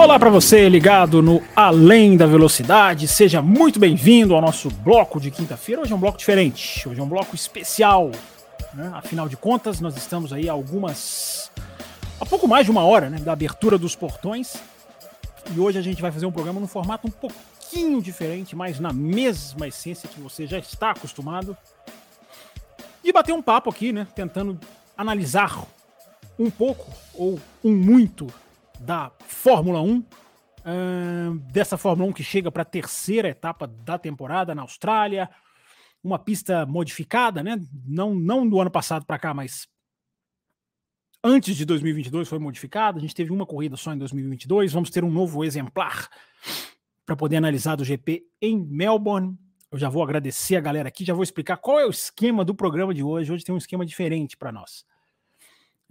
Olá 0.00 0.18
para 0.18 0.30
você 0.30 0.66
ligado 0.66 1.20
no 1.20 1.42
Além 1.54 2.16
da 2.16 2.24
Velocidade, 2.24 3.06
seja 3.06 3.42
muito 3.42 3.78
bem-vindo 3.78 4.34
ao 4.34 4.40
nosso 4.40 4.70
bloco 4.70 5.20
de 5.20 5.30
quinta-feira. 5.30 5.82
Hoje 5.82 5.92
é 5.92 5.94
um 5.94 6.00
bloco 6.00 6.16
diferente, 6.16 6.88
hoje 6.88 6.98
é 6.98 7.02
um 7.02 7.08
bloco 7.08 7.34
especial. 7.34 8.10
Né? 8.72 8.90
Afinal 8.94 9.28
de 9.28 9.36
contas, 9.36 9.78
nós 9.78 9.94
estamos 9.98 10.32
aí 10.32 10.48
algumas. 10.48 11.52
há 12.18 12.24
pouco 12.24 12.48
mais 12.48 12.64
de 12.64 12.70
uma 12.70 12.82
hora 12.82 13.10
né, 13.10 13.18
da 13.18 13.34
abertura 13.34 13.76
dos 13.76 13.94
portões. 13.94 14.56
E 15.54 15.60
hoje 15.60 15.78
a 15.78 15.82
gente 15.82 16.00
vai 16.00 16.10
fazer 16.10 16.24
um 16.24 16.32
programa 16.32 16.58
num 16.58 16.66
formato 16.66 17.06
um 17.06 17.10
pouquinho 17.10 18.00
diferente, 18.00 18.56
mas 18.56 18.80
na 18.80 18.94
mesma 18.94 19.68
essência 19.68 20.08
que 20.08 20.18
você 20.18 20.46
já 20.46 20.58
está 20.58 20.92
acostumado. 20.92 21.54
E 23.04 23.12
bater 23.12 23.34
um 23.34 23.42
papo 23.42 23.68
aqui, 23.68 23.92
né? 23.92 24.06
Tentando 24.14 24.58
analisar 24.96 25.62
um 26.38 26.48
pouco 26.48 26.90
ou 27.12 27.38
um 27.62 27.76
muito 27.76 28.32
da 28.80 29.12
Fórmula 29.20 29.80
1. 29.82 29.98
Uh, 29.98 31.38
dessa 31.52 31.78
Fórmula 31.78 32.10
1 32.10 32.12
que 32.12 32.22
chega 32.22 32.50
para 32.50 32.62
a 32.62 32.66
terceira 32.66 33.28
etapa 33.28 33.66
da 33.66 33.98
temporada 33.98 34.54
na 34.54 34.62
Austrália. 34.62 35.30
Uma 36.02 36.18
pista 36.18 36.64
modificada, 36.64 37.42
né? 37.42 37.60
Não, 37.86 38.14
não 38.14 38.48
do 38.48 38.60
ano 38.60 38.70
passado 38.70 39.04
para 39.04 39.18
cá, 39.18 39.34
mas 39.34 39.68
antes 41.22 41.56
de 41.56 41.64
2022 41.64 42.28
foi 42.28 42.38
modificada. 42.38 42.98
A 42.98 43.00
gente 43.00 43.14
teve 43.14 43.30
uma 43.30 43.44
corrida 43.44 43.76
só 43.76 43.92
em 43.92 43.98
2022. 43.98 44.72
Vamos 44.72 44.90
ter 44.90 45.04
um 45.04 45.10
novo 45.10 45.44
exemplar 45.44 46.08
para 47.04 47.16
poder 47.16 47.36
analisar 47.36 47.76
do 47.76 47.84
GP 47.84 48.24
em 48.40 48.58
Melbourne. 48.58 49.36
Eu 49.70 49.78
já 49.78 49.88
vou 49.88 50.02
agradecer 50.02 50.56
a 50.56 50.60
galera 50.60 50.88
aqui, 50.88 51.04
já 51.04 51.14
vou 51.14 51.22
explicar 51.22 51.56
qual 51.58 51.78
é 51.78 51.86
o 51.86 51.90
esquema 51.90 52.44
do 52.44 52.54
programa 52.54 52.94
de 52.94 53.02
hoje. 53.02 53.32
Hoje 53.32 53.44
tem 53.44 53.54
um 53.54 53.58
esquema 53.58 53.84
diferente 53.86 54.36
para 54.36 54.50
nós. 54.50 54.84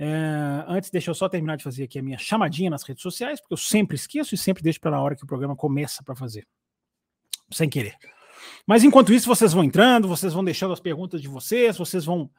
É, 0.02 0.64
antes, 0.66 0.89
deixa 0.89 1.11
eu 1.11 1.14
só 1.14 1.28
terminar 1.28 1.58
de 1.58 1.64
fazer 1.64 1.83
aqui 1.83 2.00
a 2.00 2.02
minha 2.02 2.17
chamadinha 2.17 2.69
nas 2.69 2.83
redes 2.83 3.03
sociais, 3.03 3.42
porque 3.42 3.53
eu 3.53 3.58
sempre 3.58 3.95
esqueço 3.95 4.33
e 4.33 4.38
sempre 4.38 4.64
deixo 4.64 4.80
para 4.80 5.00
hora 5.00 5.14
que 5.14 5.25
o 5.25 5.28
programa 5.28 5.58
começa 5.58 6.02
para 6.02 6.16
fazer, 6.16 6.47
sem 7.52 7.69
querer. 7.69 7.97
Mas 8.66 8.86
enquanto 8.86 9.11
isso, 9.11 9.28
vocês 9.28 9.52
vão 9.52 9.61
entrando, 9.61 10.08
vocês 10.08 10.33
vão 10.33 10.41
deixando 10.41 10.72
as 10.72 10.80
perguntas 10.80 11.22
de 11.22 11.28
vocês, 11.28 11.78
vocês 11.78 12.06
vão 12.06 12.31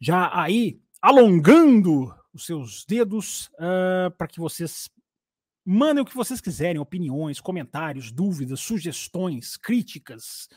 já 0.00 0.30
aí 0.40 0.80
alongando 1.02 2.14
os 2.32 2.46
seus 2.46 2.84
dedos 2.84 3.50
uh, 3.54 4.10
para 4.16 4.28
que 4.28 4.38
vocês 4.38 4.88
mandem 5.64 6.02
o 6.02 6.06
que 6.06 6.14
vocês 6.14 6.40
quiserem, 6.40 6.80
opiniões, 6.80 7.40
comentários, 7.40 8.12
dúvidas, 8.12 8.60
sugestões, 8.60 9.56
críticas, 9.56 10.48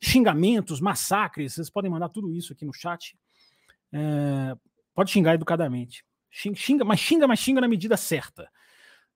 xingamentos, 0.00 0.80
massacres. 0.80 1.52
Vocês 1.52 1.68
podem 1.68 1.90
mandar 1.90 2.08
tudo 2.08 2.32
isso 2.32 2.54
aqui 2.54 2.64
no 2.64 2.72
chat. 2.72 3.14
Uh, 3.92 4.58
Pode 4.94 5.10
xingar 5.10 5.34
educadamente. 5.34 6.04
Xinga, 6.30 6.84
mas 6.84 7.00
xinga, 7.00 7.28
mas 7.28 7.38
xinga 7.38 7.60
na 7.60 7.68
medida 7.68 7.96
certa. 7.96 8.50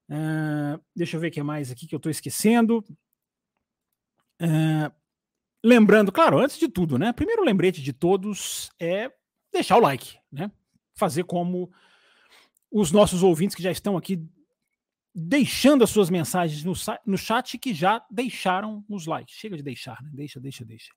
Uh, 0.09 0.81
deixa 0.95 1.17
eu 1.17 1.21
ver 1.21 1.27
o 1.27 1.31
que 1.31 1.43
mais 1.43 1.69
aqui 1.69 1.85
que 1.85 1.93
eu 1.93 1.97
estou 1.97 2.09
esquecendo. 2.09 2.83
Uh, 4.41 4.91
lembrando, 5.63 6.11
claro, 6.11 6.39
antes 6.39 6.57
de 6.57 6.67
tudo, 6.67 6.97
né? 6.97 7.13
Primeiro 7.13 7.43
lembrete 7.43 7.81
de 7.81 7.93
todos 7.93 8.71
é 8.79 9.11
deixar 9.51 9.77
o 9.77 9.81
like, 9.81 10.17
né? 10.31 10.51
Fazer 10.95 11.23
como 11.25 11.71
os 12.71 12.91
nossos 12.91 13.23
ouvintes 13.23 13.55
que 13.55 13.63
já 13.63 13.71
estão 13.71 13.97
aqui 13.97 14.25
deixando 15.13 15.83
as 15.83 15.89
suas 15.89 16.09
mensagens 16.09 16.63
no, 16.63 16.73
no 17.05 17.17
chat 17.17 17.57
que 17.57 17.73
já 17.73 18.03
deixaram 18.09 18.83
os 18.87 19.05
likes. 19.05 19.35
Chega 19.35 19.57
de 19.57 19.63
deixar, 19.63 20.01
né? 20.01 20.09
Deixa, 20.13 20.39
deixa, 20.39 20.65
deixa. 20.65 20.93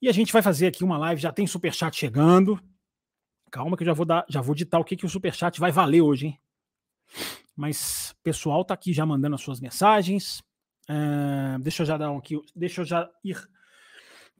E 0.00 0.08
a 0.08 0.12
gente 0.12 0.32
vai 0.32 0.42
fazer 0.42 0.68
aqui 0.68 0.82
uma 0.82 0.98
live, 0.98 1.20
já 1.20 1.32
tem 1.32 1.46
super 1.46 1.72
chat 1.72 1.96
chegando. 1.96 2.60
Calma 3.52 3.76
que 3.76 3.82
eu 3.82 3.86
já 3.86 3.92
vou 3.92 4.06
dar, 4.06 4.24
já 4.30 4.40
vou 4.40 4.54
ditar 4.54 4.80
o 4.80 4.84
que, 4.84 4.96
que 4.96 5.04
o 5.04 5.10
superchat 5.10 5.60
vai 5.60 5.70
valer 5.70 6.00
hoje, 6.00 6.28
hein? 6.28 6.40
Mas 7.54 8.14
pessoal 8.24 8.64
tá 8.64 8.72
aqui 8.72 8.94
já 8.94 9.04
mandando 9.04 9.34
as 9.34 9.42
suas 9.42 9.60
mensagens. 9.60 10.42
Uh, 10.88 11.58
deixa 11.60 11.82
eu 11.82 11.86
já 11.86 11.98
dar 11.98 12.10
um 12.10 12.16
aqui, 12.16 12.40
deixa 12.56 12.80
eu 12.80 12.84
já 12.86 13.08
ir 13.22 13.36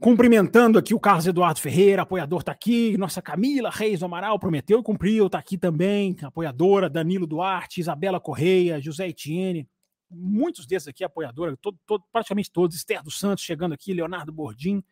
cumprimentando 0.00 0.78
aqui 0.78 0.94
o 0.94 0.98
Carlos 0.98 1.26
Eduardo 1.26 1.60
Ferreira, 1.60 2.02
apoiador 2.02 2.42
tá 2.42 2.52
aqui, 2.52 2.96
nossa 2.96 3.20
Camila 3.20 3.70
Reis 3.70 4.00
do 4.00 4.06
Amaral 4.06 4.38
prometeu 4.38 4.80
e 4.80 4.82
cumpriu, 4.82 5.28
tá 5.28 5.38
aqui 5.38 5.58
também, 5.58 6.16
apoiadora, 6.22 6.88
Danilo 6.88 7.26
Duarte, 7.26 7.80
Isabela 7.80 8.18
Correia, 8.18 8.80
José 8.80 9.08
Etienne, 9.08 9.68
muitos 10.10 10.66
desses 10.66 10.88
aqui 10.88 11.04
apoiadora, 11.04 11.56
todo, 11.58 11.78
todo, 11.86 12.02
praticamente 12.10 12.50
todos, 12.50 12.74
Esther 12.74 13.02
dos 13.02 13.18
Santos 13.18 13.44
chegando 13.44 13.74
aqui, 13.74 13.92
Leonardo 13.92 14.32
Bordim, 14.32 14.82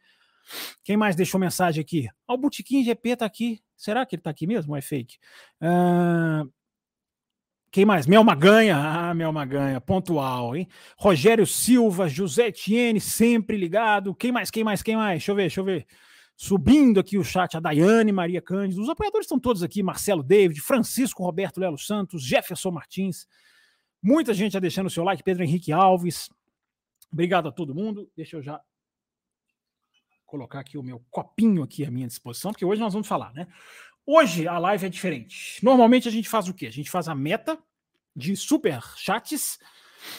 quem 0.82 0.96
mais 0.96 1.14
deixou 1.16 1.38
mensagem 1.38 1.80
aqui? 1.80 2.08
Ah, 2.26 2.34
o 2.34 2.38
Botequim 2.38 2.82
GP 2.84 3.16
tá 3.16 3.26
aqui. 3.26 3.60
Será 3.76 4.04
que 4.04 4.16
ele 4.16 4.22
tá 4.22 4.30
aqui 4.30 4.46
mesmo 4.46 4.72
ou 4.72 4.76
é 4.76 4.80
fake? 4.80 5.18
Quem 7.70 7.84
mais? 7.84 8.06
Mel 8.06 8.24
Maganha. 8.24 8.76
Ah, 8.76 9.14
Mel 9.14 9.32
Maganha, 9.32 9.80
pontual, 9.80 10.56
hein? 10.56 10.66
Rogério 10.98 11.46
Silva, 11.46 12.08
José 12.08 12.48
Etienne, 12.48 13.00
sempre 13.00 13.56
ligado. 13.56 14.14
Quem 14.14 14.32
mais? 14.32 14.50
Quem 14.50 14.64
mais? 14.64 14.82
Quem 14.82 14.96
mais? 14.96 15.18
Deixa 15.18 15.30
eu 15.30 15.36
ver, 15.36 15.42
deixa 15.42 15.60
eu 15.60 15.64
ver. 15.64 15.86
Subindo 16.36 16.98
aqui 16.98 17.16
o 17.18 17.22
chat, 17.22 17.56
a 17.56 17.60
Daiane, 17.60 18.10
Maria 18.10 18.40
Cândido. 18.40 18.82
Os 18.82 18.88
apoiadores 18.88 19.26
estão 19.26 19.38
todos 19.38 19.62
aqui: 19.62 19.82
Marcelo 19.82 20.22
David, 20.22 20.60
Francisco 20.60 21.22
Roberto 21.22 21.60
Lelo 21.60 21.78
Santos, 21.78 22.24
Jefferson 22.24 22.70
Martins. 22.70 23.26
Muita 24.02 24.34
gente 24.34 24.52
já 24.52 24.58
deixando 24.58 24.86
o 24.86 24.90
seu 24.90 25.04
like, 25.04 25.22
Pedro 25.22 25.44
Henrique 25.44 25.70
Alves. 25.70 26.28
Obrigado 27.12 27.48
a 27.48 27.52
todo 27.52 27.74
mundo. 27.74 28.10
Deixa 28.16 28.36
eu 28.36 28.42
já 28.42 28.60
colocar 30.30 30.60
aqui 30.60 30.78
o 30.78 30.82
meu 30.82 31.04
copinho 31.10 31.62
aqui 31.62 31.84
à 31.84 31.90
minha 31.90 32.06
disposição, 32.06 32.52
porque 32.52 32.64
hoje 32.64 32.80
nós 32.80 32.92
vamos 32.92 33.08
falar, 33.08 33.32
né? 33.34 33.48
Hoje 34.06 34.46
a 34.46 34.58
live 34.58 34.86
é 34.86 34.88
diferente. 34.88 35.62
Normalmente 35.62 36.08
a 36.08 36.10
gente 36.10 36.28
faz 36.28 36.48
o 36.48 36.54
quê? 36.54 36.66
A 36.66 36.72
gente 36.72 36.90
faz 36.90 37.08
a 37.08 37.14
meta 37.14 37.58
de 38.14 38.36
super 38.36 38.80
chats. 38.96 39.58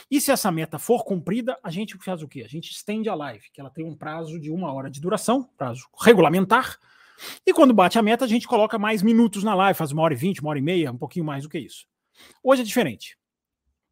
E 0.09 0.21
se 0.21 0.31
essa 0.31 0.51
meta 0.51 0.77
for 0.77 1.03
cumprida, 1.03 1.57
a 1.63 1.71
gente 1.71 1.97
faz 1.97 2.21
o 2.21 2.27
quê? 2.27 2.43
A 2.43 2.47
gente 2.47 2.71
estende 2.71 3.09
a 3.09 3.15
live, 3.15 3.49
que 3.51 3.59
ela 3.59 3.69
tem 3.69 3.83
um 3.83 3.95
prazo 3.95 4.39
de 4.39 4.51
uma 4.51 4.71
hora 4.71 4.91
de 4.91 5.01
duração, 5.01 5.49
prazo 5.57 5.87
regulamentar. 5.99 6.77
E 7.45 7.53
quando 7.53 7.73
bate 7.73 7.97
a 7.97 8.01
meta, 8.01 8.25
a 8.25 8.27
gente 8.27 8.47
coloca 8.47 8.77
mais 8.77 9.01
minutos 9.01 9.43
na 9.43 9.55
live, 9.55 9.77
faz 9.77 9.91
uma 9.91 10.03
hora 10.03 10.13
e 10.13 10.17
vinte, 10.17 10.41
uma 10.41 10.49
hora 10.49 10.59
e 10.59 10.61
meia, 10.61 10.91
um 10.91 10.97
pouquinho 10.97 11.25
mais 11.25 11.43
do 11.43 11.49
que 11.49 11.57
isso. 11.57 11.87
Hoje 12.43 12.61
é 12.61 12.65
diferente. 12.65 13.17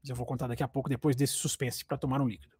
Eu 0.07 0.16
vou 0.16 0.25
contar 0.25 0.47
daqui 0.47 0.63
a 0.63 0.68
pouco, 0.68 0.90
depois 0.90 1.16
desse 1.16 1.34
suspense, 1.34 1.84
para 1.84 1.97
tomar 1.97 2.22
um 2.22 2.28
líquido. 2.28 2.56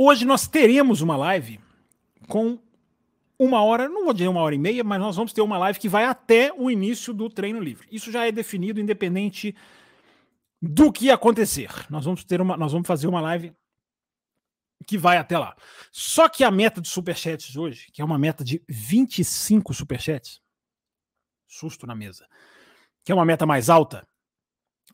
Hoje 0.00 0.24
nós 0.24 0.46
teremos 0.46 1.00
uma 1.00 1.16
live 1.16 1.58
com 2.28 2.56
uma 3.36 3.62
hora, 3.62 3.88
não 3.88 4.04
vou 4.04 4.12
dizer 4.12 4.28
uma 4.28 4.40
hora 4.40 4.54
e 4.54 4.58
meia, 4.58 4.84
mas 4.84 5.00
nós 5.00 5.16
vamos 5.16 5.32
ter 5.32 5.40
uma 5.40 5.58
live 5.58 5.78
que 5.80 5.88
vai 5.88 6.04
até 6.04 6.52
o 6.52 6.70
início 6.70 7.12
do 7.12 7.28
treino 7.28 7.58
livre. 7.58 7.88
Isso 7.90 8.12
já 8.12 8.24
é 8.24 8.30
definido 8.30 8.80
independente 8.80 9.56
do 10.62 10.92
que 10.92 11.10
acontecer. 11.10 11.68
Nós 11.90 12.04
vamos 12.04 12.22
ter 12.22 12.40
uma, 12.40 12.56
nós 12.56 12.70
vamos 12.70 12.86
fazer 12.86 13.08
uma 13.08 13.20
live 13.20 13.52
que 14.86 14.96
vai 14.96 15.16
até 15.16 15.36
lá. 15.36 15.56
Só 15.90 16.28
que 16.28 16.44
a 16.44 16.50
meta 16.50 16.80
de 16.80 16.88
superchats 16.88 17.56
hoje, 17.56 17.90
que 17.92 18.00
é 18.00 18.04
uma 18.04 18.18
meta 18.18 18.44
de 18.44 18.62
25 18.68 19.74
superchats, 19.74 20.40
susto 21.48 21.88
na 21.88 21.96
mesa, 21.96 22.24
que 23.04 23.10
é 23.10 23.14
uma 23.14 23.24
meta 23.24 23.44
mais 23.44 23.68
alta, 23.68 24.06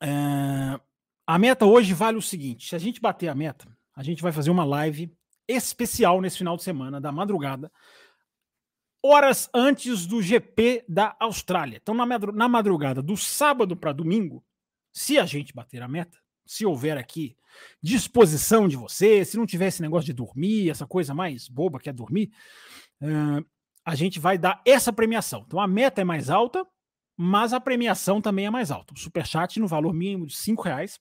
é, 0.00 0.80
a 1.26 1.38
meta 1.38 1.66
hoje 1.66 1.92
vale 1.92 2.16
o 2.16 2.22
seguinte: 2.22 2.68
se 2.68 2.74
a 2.74 2.78
gente 2.78 3.00
bater 3.02 3.28
a 3.28 3.34
meta, 3.34 3.66
a 3.94 4.02
gente 4.02 4.22
vai 4.22 4.32
fazer 4.32 4.50
uma 4.50 4.64
live 4.64 5.12
especial 5.46 6.20
nesse 6.20 6.38
final 6.38 6.56
de 6.56 6.62
semana, 6.62 7.00
da 7.00 7.12
madrugada, 7.12 7.70
horas 9.02 9.50
antes 9.52 10.06
do 10.06 10.22
GP 10.22 10.84
da 10.88 11.14
Austrália. 11.20 11.78
Então, 11.80 11.94
na 11.94 12.48
madrugada 12.48 13.02
do 13.02 13.16
sábado 13.16 13.76
para 13.76 13.92
domingo, 13.92 14.42
se 14.92 15.18
a 15.18 15.26
gente 15.26 15.52
bater 15.52 15.82
a 15.82 15.88
meta, 15.88 16.18
se 16.46 16.64
houver 16.64 16.96
aqui 16.96 17.36
disposição 17.82 18.66
de 18.66 18.76
você, 18.76 19.24
se 19.24 19.36
não 19.36 19.46
tiver 19.46 19.66
esse 19.66 19.82
negócio 19.82 20.06
de 20.06 20.12
dormir, 20.12 20.70
essa 20.70 20.86
coisa 20.86 21.14
mais 21.14 21.48
boba 21.48 21.78
que 21.78 21.88
é 21.88 21.92
dormir, 21.92 22.30
uh, 23.02 23.44
a 23.84 23.94
gente 23.94 24.18
vai 24.18 24.38
dar 24.38 24.62
essa 24.64 24.92
premiação. 24.92 25.44
Então, 25.46 25.60
a 25.60 25.68
meta 25.68 26.00
é 26.00 26.04
mais 26.04 26.30
alta, 26.30 26.66
mas 27.16 27.52
a 27.52 27.60
premiação 27.60 28.20
também 28.20 28.46
é 28.46 28.50
mais 28.50 28.70
alta. 28.70 28.94
O 28.94 28.98
superchat 28.98 29.60
no 29.60 29.68
valor 29.68 29.92
mínimo 29.92 30.26
de 30.26 30.34
R$ 30.34 30.56
reais. 30.64 30.98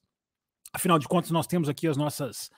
Afinal 0.72 0.98
de 0.98 1.08
contas, 1.08 1.30
nós 1.30 1.46
temos 1.46 1.68
aqui 1.68 1.88
as 1.88 1.96
nossas 1.96 2.50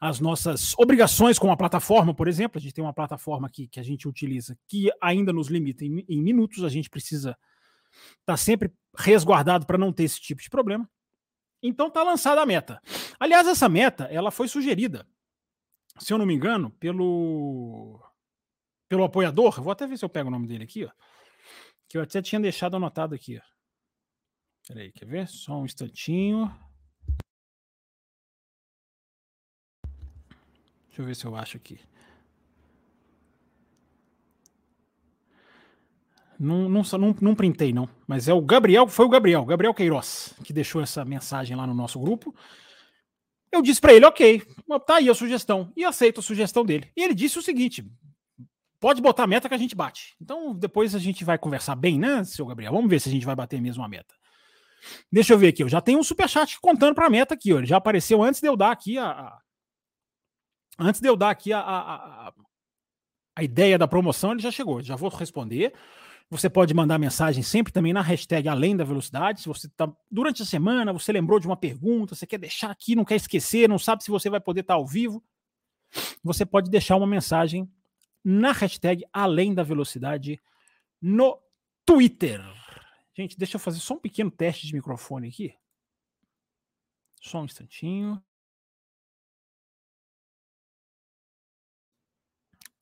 as 0.00 0.20
nossas 0.20 0.74
obrigações 0.78 1.38
com 1.38 1.50
a 1.50 1.56
plataforma, 1.56 2.14
por 2.14 2.28
exemplo. 2.28 2.58
A 2.58 2.60
gente 2.60 2.74
tem 2.74 2.84
uma 2.84 2.92
plataforma 2.92 3.46
aqui 3.46 3.68
que 3.68 3.80
a 3.80 3.82
gente 3.82 4.08
utiliza 4.08 4.56
que 4.66 4.90
ainda 5.00 5.32
nos 5.32 5.48
limita 5.48 5.84
em, 5.84 6.04
em 6.08 6.22
minutos, 6.22 6.64
a 6.64 6.68
gente 6.68 6.90
precisa 6.90 7.36
está 8.20 8.36
sempre 8.36 8.72
resguardado 8.96 9.66
para 9.66 9.78
não 9.78 9.92
ter 9.92 10.04
esse 10.04 10.20
tipo 10.20 10.42
de 10.42 10.48
problema. 10.48 10.88
Então 11.62 11.88
está 11.88 12.02
lançada 12.02 12.40
a 12.40 12.46
meta. 12.46 12.80
Aliás, 13.18 13.46
essa 13.46 13.68
meta 13.68 14.04
ela 14.04 14.30
foi 14.30 14.48
sugerida, 14.48 15.06
se 15.98 16.12
eu 16.12 16.18
não 16.18 16.26
me 16.26 16.34
engano, 16.34 16.70
pelo 16.72 18.00
pelo 18.88 19.04
apoiador. 19.04 19.60
Vou 19.62 19.72
até 19.72 19.86
ver 19.86 19.98
se 19.98 20.04
eu 20.04 20.08
pego 20.08 20.28
o 20.28 20.32
nome 20.32 20.46
dele 20.46 20.64
aqui, 20.64 20.84
ó, 20.84 20.90
que 21.88 21.98
eu 21.98 22.02
até 22.02 22.22
tinha 22.22 22.40
deixado 22.40 22.76
anotado 22.76 23.14
aqui. 23.14 23.40
Peraí, 24.66 24.92
quer 24.92 25.06
ver? 25.06 25.28
Só 25.28 25.60
um 25.60 25.64
instantinho. 25.64 26.50
Deixa 30.90 31.02
eu 31.02 31.06
ver 31.06 31.16
se 31.16 31.24
eu 31.24 31.34
acho 31.34 31.56
aqui. 31.56 31.78
Não, 36.38 36.68
não, 36.68 36.82
não, 36.82 37.16
não 37.20 37.34
printei, 37.34 37.72
não. 37.72 37.88
Mas 38.06 38.26
é 38.26 38.34
o 38.34 38.40
Gabriel, 38.40 38.88
foi 38.88 39.06
o 39.06 39.10
Gabriel, 39.10 39.44
Gabriel 39.44 39.74
Queiroz, 39.74 40.34
que 40.42 40.52
deixou 40.52 40.82
essa 40.82 41.04
mensagem 41.04 41.56
lá 41.56 41.66
no 41.66 41.74
nosso 41.74 42.00
grupo. 42.00 42.34
Eu 43.52 43.62
disse 43.62 43.80
para 43.80 43.92
ele, 43.92 44.06
ok, 44.06 44.42
tá 44.86 44.96
aí 44.96 45.10
a 45.10 45.14
sugestão. 45.14 45.72
E 45.76 45.84
aceito 45.84 46.20
a 46.20 46.22
sugestão 46.22 46.64
dele. 46.64 46.90
E 46.96 47.02
ele 47.02 47.14
disse 47.14 47.38
o 47.38 47.42
seguinte: 47.42 47.84
pode 48.80 49.02
botar 49.02 49.24
a 49.24 49.26
meta 49.26 49.48
que 49.48 49.54
a 49.54 49.58
gente 49.58 49.76
bate. 49.76 50.16
Então 50.20 50.54
depois 50.54 50.94
a 50.94 50.98
gente 50.98 51.24
vai 51.24 51.38
conversar 51.38 51.76
bem, 51.76 51.98
né, 51.98 52.24
seu 52.24 52.46
Gabriel? 52.46 52.72
Vamos 52.72 52.88
ver 52.88 53.00
se 53.00 53.08
a 53.08 53.12
gente 53.12 53.26
vai 53.26 53.36
bater 53.36 53.60
mesmo 53.60 53.84
a 53.84 53.88
meta. 53.88 54.14
Deixa 55.12 55.34
eu 55.34 55.38
ver 55.38 55.48
aqui, 55.48 55.62
eu 55.62 55.68
já 55.68 55.80
tenho 55.80 55.98
um 55.98 56.02
superchat 56.02 56.58
contando 56.58 56.94
para 56.94 57.06
a 57.06 57.10
meta 57.10 57.34
aqui, 57.34 57.52
ó. 57.52 57.58
Ele 57.58 57.66
já 57.66 57.76
apareceu 57.76 58.22
antes 58.22 58.40
de 58.40 58.48
eu 58.48 58.56
dar 58.56 58.72
aqui 58.72 58.96
a. 58.96 59.10
a 59.10 59.39
antes 60.80 61.00
de 61.00 61.08
eu 61.08 61.16
dar 61.16 61.30
aqui 61.30 61.52
a, 61.52 61.60
a, 61.60 62.32
a, 63.36 63.42
ideia 63.42 63.78
da 63.78 63.86
promoção, 63.86 64.32
ele 64.32 64.40
já 64.40 64.50
chegou. 64.50 64.80
Já 64.82 64.96
vou 64.96 65.10
responder. 65.10 65.72
Você 66.30 66.48
pode 66.48 66.72
mandar 66.72 66.98
mensagem 66.98 67.42
sempre 67.42 67.72
também 67.72 67.92
na 67.92 68.00
hashtag 68.00 68.48
Além 68.48 68.76
da 68.76 68.84
Velocidade. 68.84 69.42
Se 69.42 69.48
você 69.48 69.66
está 69.66 69.92
durante 70.10 70.42
a 70.42 70.46
semana, 70.46 70.92
você 70.92 71.12
lembrou 71.12 71.38
de 71.38 71.46
uma 71.46 71.56
pergunta, 71.56 72.14
você 72.14 72.26
quer 72.26 72.38
deixar 72.38 72.70
aqui, 72.70 72.94
não 72.94 73.04
quer 73.04 73.16
esquecer, 73.16 73.68
não 73.68 73.78
sabe 73.78 74.04
se 74.04 74.10
você 74.10 74.30
vai 74.30 74.40
poder 74.40 74.60
estar 74.60 74.74
tá 74.74 74.78
ao 74.78 74.86
vivo, 74.86 75.22
você 76.22 76.46
pode 76.46 76.70
deixar 76.70 76.96
uma 76.96 77.06
mensagem 77.06 77.70
na 78.24 78.52
hashtag 78.52 79.04
Além 79.12 79.52
da 79.52 79.62
Velocidade 79.62 80.40
no 81.00 81.38
Twitter. 81.84 82.40
Gente, 83.16 83.36
deixa 83.36 83.56
eu 83.56 83.60
fazer 83.60 83.80
só 83.80 83.94
um 83.94 84.00
pequeno 84.00 84.30
teste 84.30 84.66
de 84.66 84.74
microfone 84.74 85.28
aqui. 85.28 85.52
Só 87.20 87.40
um 87.40 87.44
instantinho. 87.44 88.22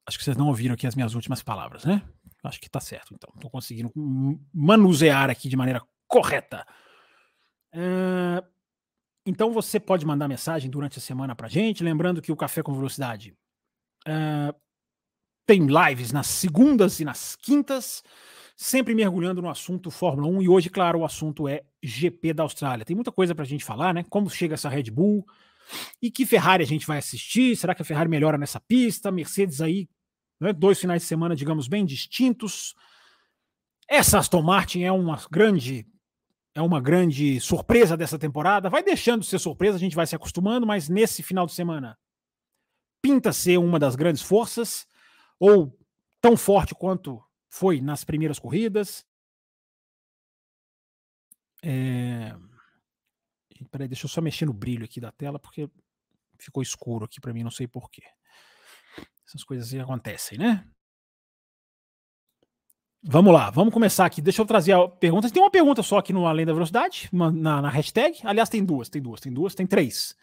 Acho 0.08 0.16
que 0.16 0.24
vocês 0.24 0.38
não 0.38 0.48
ouviram 0.48 0.72
aqui 0.72 0.86
as 0.86 0.94
minhas 0.94 1.14
últimas 1.14 1.42
palavras, 1.42 1.84
né? 1.84 2.02
Acho 2.42 2.58
que 2.58 2.70
tá 2.70 2.80
certo, 2.80 3.12
então. 3.14 3.30
Estou 3.34 3.50
conseguindo 3.50 3.92
manusear 4.54 5.28
aqui 5.28 5.50
de 5.50 5.56
maneira 5.56 5.82
correta. 6.06 6.66
Uh, 7.74 8.42
então 9.26 9.52
você 9.52 9.78
pode 9.78 10.06
mandar 10.06 10.26
mensagem 10.26 10.70
durante 10.70 10.98
a 10.98 11.02
semana 11.02 11.36
pra 11.36 11.46
gente. 11.46 11.84
Lembrando 11.84 12.22
que 12.22 12.32
o 12.32 12.36
Café 12.36 12.62
com 12.62 12.72
Velocidade 12.72 13.36
uh, 14.08 14.58
tem 15.44 15.66
lives 15.66 16.10
nas 16.10 16.26
segundas 16.26 17.00
e 17.00 17.04
nas 17.04 17.36
quintas, 17.36 18.02
sempre 18.56 18.94
mergulhando 18.94 19.42
no 19.42 19.50
assunto 19.50 19.90
Fórmula 19.90 20.26
1. 20.26 20.40
E 20.40 20.48
hoje, 20.48 20.70
claro, 20.70 21.00
o 21.00 21.04
assunto 21.04 21.46
é 21.46 21.64
GP 21.82 22.32
da 22.32 22.44
Austrália. 22.44 22.86
Tem 22.86 22.96
muita 22.96 23.12
coisa 23.12 23.34
pra 23.34 23.44
gente 23.44 23.62
falar, 23.62 23.92
né? 23.92 24.06
Como 24.08 24.30
chega 24.30 24.54
essa 24.54 24.70
Red 24.70 24.84
Bull. 24.84 25.26
E 26.00 26.10
que 26.10 26.24
Ferrari 26.24 26.64
a 26.64 26.66
gente 26.66 26.86
vai 26.86 26.96
assistir? 26.96 27.54
Será 27.54 27.74
que 27.74 27.82
a 27.82 27.84
Ferrari 27.84 28.08
melhora 28.08 28.38
nessa 28.38 28.58
pista? 28.58 29.12
Mercedes 29.12 29.60
aí 29.60 29.86
né? 30.40 30.52
dois 30.52 30.78
finais 30.78 31.02
de 31.02 31.08
semana, 31.08 31.34
digamos, 31.36 31.68
bem 31.68 31.84
distintos. 31.84 32.74
Essa 33.88 34.18
Aston 34.18 34.42
Martin 34.42 34.82
é 34.82 34.92
uma 34.92 35.18
grande 35.30 35.86
é 36.54 36.62
uma 36.62 36.80
grande 36.80 37.40
surpresa 37.40 37.96
dessa 37.96 38.18
temporada. 38.18 38.68
Vai 38.68 38.82
deixando 38.82 39.20
de 39.20 39.28
ser 39.28 39.38
surpresa, 39.38 39.76
a 39.76 39.80
gente 39.80 39.94
vai 39.94 40.06
se 40.06 40.16
acostumando, 40.16 40.66
mas 40.66 40.88
nesse 40.88 41.22
final 41.22 41.46
de 41.46 41.52
semana 41.52 41.96
pinta 43.00 43.32
ser 43.32 43.58
uma 43.58 43.78
das 43.78 43.94
grandes 43.94 44.22
forças, 44.22 44.86
ou 45.38 45.78
tão 46.20 46.36
forte 46.36 46.74
quanto 46.74 47.22
foi 47.48 47.80
nas 47.80 48.04
primeiras 48.04 48.38
corridas. 48.40 49.06
É... 51.62 52.34
Peraí, 53.70 53.88
deixa 53.88 54.06
eu 54.06 54.10
só 54.10 54.20
mexer 54.20 54.46
no 54.46 54.52
brilho 54.52 54.84
aqui 54.84 55.00
da 55.00 55.12
tela, 55.12 55.38
porque 55.38 55.68
ficou 56.38 56.62
escuro 56.62 57.04
aqui 57.04 57.20
para 57.20 57.32
mim, 57.32 57.42
não 57.42 57.50
sei 57.50 57.66
porquê. 57.66 58.02
Essas 59.28 59.44
coisas 59.44 59.74
acontecem, 59.74 60.38
né? 60.38 60.64
Vamos 63.02 63.32
lá, 63.32 63.50
vamos 63.50 63.72
começar 63.74 64.06
aqui. 64.06 64.22
Deixa 64.22 64.40
eu 64.40 64.46
trazer 64.46 64.72
a 64.72 64.88
pergunta. 64.88 65.30
Tem 65.30 65.42
uma 65.42 65.50
pergunta 65.50 65.82
só 65.82 65.98
aqui 65.98 66.14
no 66.14 66.26
Além 66.26 66.46
da 66.46 66.52
Velocidade, 66.54 67.10
na, 67.12 67.62
na 67.62 67.68
hashtag. 67.68 68.18
Aliás, 68.24 68.48
tem 68.48 68.64
duas, 68.64 68.88
tem 68.88 69.02
duas, 69.02 69.20
tem 69.20 69.32
duas, 69.32 69.54
tem 69.54 69.66
três. 69.66 70.16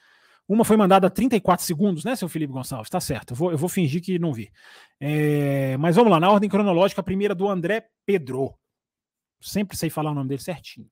Uma 0.47 0.65
foi 0.65 0.75
mandada 0.75 1.07
há 1.07 1.09
34 1.09 1.65
segundos, 1.65 2.03
né, 2.03 2.15
seu 2.15 2.27
Felipe 2.27 2.53
Gonçalves? 2.53 2.89
Tá 2.89 2.99
certo, 2.99 3.31
eu 3.31 3.35
vou, 3.35 3.51
eu 3.51 3.57
vou 3.57 3.69
fingir 3.69 4.01
que 4.01 4.19
não 4.19 4.33
vi. 4.33 4.51
É, 4.99 5.77
mas 5.77 5.95
vamos 5.95 6.11
lá, 6.11 6.19
na 6.19 6.29
ordem 6.29 6.49
cronológica, 6.49 7.01
a 7.01 7.03
primeira 7.03 7.33
do 7.33 7.47
André 7.47 7.87
Pedro. 8.05 8.53
Sempre 9.39 9.77
sei 9.77 9.89
falar 9.89 10.11
o 10.11 10.15
nome 10.15 10.29
dele 10.29 10.41
certinho. 10.41 10.89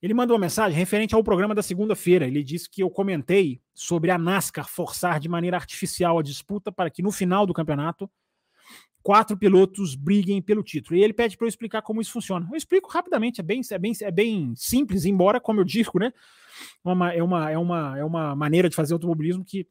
Ele 0.00 0.14
mandou 0.14 0.34
uma 0.36 0.42
mensagem 0.42 0.78
referente 0.78 1.14
ao 1.14 1.24
programa 1.24 1.54
da 1.54 1.62
segunda-feira. 1.62 2.26
Ele 2.26 2.42
disse 2.42 2.68
que 2.68 2.82
eu 2.82 2.90
comentei 2.90 3.60
sobre 3.74 4.10
a 4.10 4.18
NASCAR 4.18 4.68
forçar 4.68 5.18
de 5.20 5.28
maneira 5.28 5.56
artificial 5.56 6.18
a 6.18 6.22
disputa 6.22 6.70
para 6.70 6.90
que 6.90 7.02
no 7.02 7.10
final 7.10 7.46
do 7.46 7.54
campeonato 7.54 8.10
quatro 9.02 9.36
pilotos 9.36 9.94
briguem 9.94 10.40
pelo 10.40 10.62
título. 10.62 10.96
E 10.96 11.02
ele 11.02 11.12
pede 11.12 11.36
para 11.36 11.44
eu 11.44 11.48
explicar 11.48 11.82
como 11.82 12.00
isso 12.00 12.12
funciona. 12.12 12.48
Eu 12.50 12.56
explico 12.56 12.88
rapidamente, 12.88 13.40
é 13.40 13.42
bem, 13.42 13.60
é 13.70 13.78
bem, 13.78 13.92
é 14.00 14.10
bem 14.10 14.54
simples, 14.56 15.04
embora, 15.04 15.40
como 15.40 15.60
eu 15.60 15.64
digo, 15.64 15.98
né, 15.98 16.12
uma, 16.84 17.12
é, 17.12 17.22
uma, 17.22 17.50
é, 17.50 17.58
uma, 17.58 17.98
é 17.98 18.04
uma 18.04 18.36
maneira 18.36 18.68
de 18.68 18.76
fazer 18.76 18.94
automobilismo 18.94 19.44
que 19.44 19.66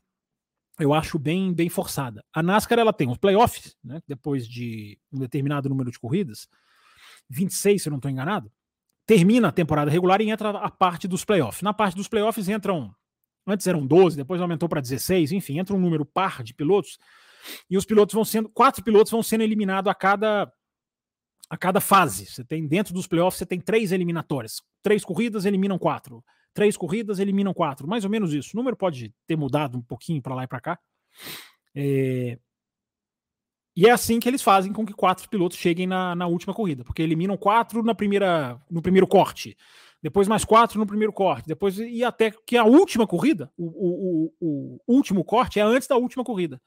eu 0.79 0.93
acho 0.93 1.17
bem, 1.17 1.53
bem 1.53 1.69
forçada. 1.69 2.23
A 2.33 2.43
NASCAR 2.43 2.79
ela 2.79 2.93
tem 2.93 3.09
os 3.09 3.17
playoffs, 3.17 3.77
né, 3.83 4.01
depois 4.07 4.47
de 4.47 4.99
um 5.11 5.19
determinado 5.19 5.69
número 5.69 5.91
de 5.91 5.99
corridas, 5.99 6.47
26, 7.29 7.81
se 7.81 7.87
eu 7.87 7.91
não 7.91 7.97
estou 7.97 8.11
enganado, 8.11 8.51
termina 9.05 9.49
a 9.49 9.51
temporada 9.51 9.91
regular 9.91 10.21
e 10.21 10.29
entra 10.29 10.49
a 10.49 10.69
parte 10.69 11.07
dos 11.07 11.25
playoffs. 11.25 11.61
Na 11.61 11.73
parte 11.73 11.95
dos 11.95 12.07
playoffs 12.07 12.47
entram, 12.47 12.93
antes 13.45 13.67
eram 13.67 13.85
12, 13.85 14.17
depois 14.17 14.41
aumentou 14.41 14.69
para 14.69 14.81
16, 14.81 15.31
enfim, 15.31 15.59
entra 15.59 15.75
um 15.75 15.79
número 15.79 16.05
par 16.05 16.43
de 16.43 16.53
pilotos 16.53 16.97
e 17.69 17.77
os 17.77 17.85
pilotos 17.85 18.13
vão 18.13 18.23
sendo, 18.23 18.49
quatro 18.49 18.83
pilotos 18.83 19.11
vão 19.11 19.23
sendo 19.23 19.43
eliminados 19.43 19.89
a 19.89 19.95
cada 19.95 20.51
a 21.49 21.57
cada 21.57 21.81
fase. 21.81 22.27
Você 22.27 22.45
tem 22.45 22.65
dentro 22.65 22.93
dos 22.93 23.07
playoffs 23.07 23.37
você 23.37 23.45
tem 23.45 23.59
três 23.59 23.91
eliminatórias, 23.91 24.61
três 24.81 25.03
corridas 25.03 25.43
eliminam 25.43 25.77
quatro, 25.77 26.23
três 26.53 26.77
corridas 26.77 27.19
eliminam 27.19 27.53
quatro, 27.53 27.87
mais 27.87 28.05
ou 28.05 28.09
menos 28.09 28.33
isso. 28.33 28.51
O 28.53 28.57
número 28.57 28.77
pode 28.77 29.13
ter 29.27 29.35
mudado 29.35 29.77
um 29.77 29.81
pouquinho 29.81 30.21
para 30.21 30.33
lá 30.33 30.43
e 30.45 30.47
para 30.47 30.61
cá. 30.61 30.79
É, 31.75 32.39
e 33.75 33.87
é 33.87 33.91
assim 33.91 34.19
que 34.19 34.27
eles 34.27 34.41
fazem 34.41 34.73
com 34.73 34.85
que 34.85 34.93
quatro 34.93 35.29
pilotos 35.29 35.57
cheguem 35.57 35.87
na, 35.87 36.15
na 36.15 36.27
última 36.27 36.53
corrida, 36.53 36.83
porque 36.83 37.01
eliminam 37.01 37.37
quatro 37.37 37.81
na 37.83 37.95
primeira, 37.95 38.59
no 38.69 38.81
primeiro 38.81 39.07
corte, 39.07 39.57
depois 40.01 40.27
mais 40.27 40.43
quatro 40.43 40.79
no 40.79 40.85
primeiro 40.85 41.13
corte, 41.13 41.47
depois 41.47 41.77
e 41.77 42.03
até 42.03 42.31
que 42.31 42.57
a 42.57 42.63
última 42.63 43.05
corrida, 43.05 43.51
o, 43.57 43.65
o, 43.65 44.33
o, 44.39 44.81
o 44.87 44.93
último 44.93 45.23
corte 45.23 45.59
é 45.59 45.63
antes 45.63 45.87
da 45.87 45.95
última 45.95 46.23
corrida. 46.23 46.61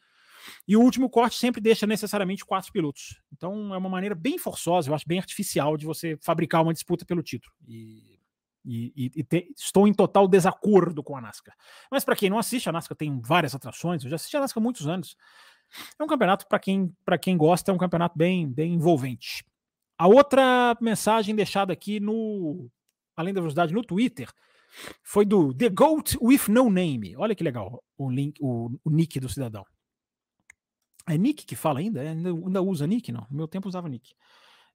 E 0.68 0.76
o 0.76 0.80
último 0.80 1.08
corte 1.08 1.38
sempre 1.38 1.60
deixa 1.60 1.86
necessariamente 1.86 2.44
quatro 2.44 2.70
pilotos. 2.70 3.20
Então 3.32 3.74
é 3.74 3.78
uma 3.78 3.88
maneira 3.88 4.14
bem 4.14 4.38
forçosa, 4.38 4.88
eu 4.90 4.94
acho 4.94 5.08
bem 5.08 5.18
artificial 5.18 5.76
de 5.76 5.86
você 5.86 6.18
fabricar 6.22 6.62
uma 6.62 6.72
disputa 6.72 7.04
pelo 7.04 7.22
título. 7.22 7.52
E, 7.66 8.18
e, 8.64 9.10
e 9.16 9.24
te, 9.24 9.52
estou 9.56 9.86
em 9.86 9.92
total 9.92 10.26
desacordo 10.26 11.02
com 11.02 11.16
a 11.16 11.20
NASCAR. 11.20 11.54
Mas 11.90 12.04
para 12.04 12.16
quem 12.16 12.30
não 12.30 12.38
assiste, 12.38 12.68
a 12.68 12.72
NASCAR 12.72 12.96
tem 12.96 13.20
várias 13.20 13.54
atrações. 13.54 14.04
Eu 14.04 14.10
já 14.10 14.16
assisti 14.16 14.36
a 14.36 14.40
NASCAR 14.40 14.62
há 14.62 14.64
muitos 14.64 14.86
anos. 14.86 15.16
É 15.98 16.02
um 16.02 16.06
campeonato, 16.06 16.46
para 16.48 16.58
quem, 16.58 16.92
quem 17.20 17.36
gosta, 17.36 17.70
é 17.70 17.74
um 17.74 17.78
campeonato 17.78 18.16
bem, 18.16 18.46
bem 18.46 18.74
envolvente. 18.74 19.44
A 19.98 20.06
outra 20.06 20.76
mensagem 20.80 21.34
deixada 21.34 21.72
aqui 21.72 22.00
no 22.00 22.68
Além 23.16 23.32
da 23.32 23.40
Velocidade 23.40 23.72
no 23.72 23.82
Twitter 23.82 24.28
foi 25.02 25.24
do 25.24 25.54
The 25.54 25.68
Goat 25.68 26.18
with 26.20 26.48
No 26.48 26.68
Name. 26.68 27.16
Olha 27.16 27.34
que 27.34 27.44
legal 27.44 27.82
o, 27.96 28.10
link, 28.10 28.36
o, 28.40 28.70
o 28.84 28.90
nick 28.90 29.20
do 29.20 29.28
cidadão. 29.28 29.64
É 31.06 31.18
Nick 31.18 31.44
que 31.44 31.54
fala 31.54 31.80
ainda? 31.80 32.02
É, 32.02 32.08
ainda, 32.08 32.30
ainda 32.30 32.62
usa 32.62 32.86
Nick? 32.86 33.12
Não, 33.12 33.26
no 33.30 33.36
meu 33.36 33.46
tempo 33.46 33.68
usava 33.68 33.88
Nick. 33.88 34.14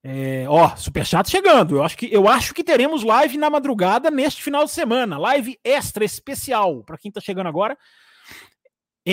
É, 0.04 0.46
ó, 0.48 0.76
Superchat 0.76 1.30
chegando. 1.30 1.78
Eu 1.78 1.84
acho, 1.84 1.98
que, 1.98 2.06
eu 2.06 2.28
acho 2.28 2.54
que 2.54 2.64
teremos 2.64 3.04
live 3.04 3.38
na 3.38 3.50
madrugada 3.50 4.12
neste 4.12 4.42
final 4.42 4.64
de 4.64 4.72
semana. 4.72 5.18
Live 5.18 5.60
extra 5.64 6.06
especial. 6.06 6.84
Para 6.84 6.98
quem 6.98 7.12
tá 7.12 7.20
chegando 7.20 7.48
agora, 7.48 7.78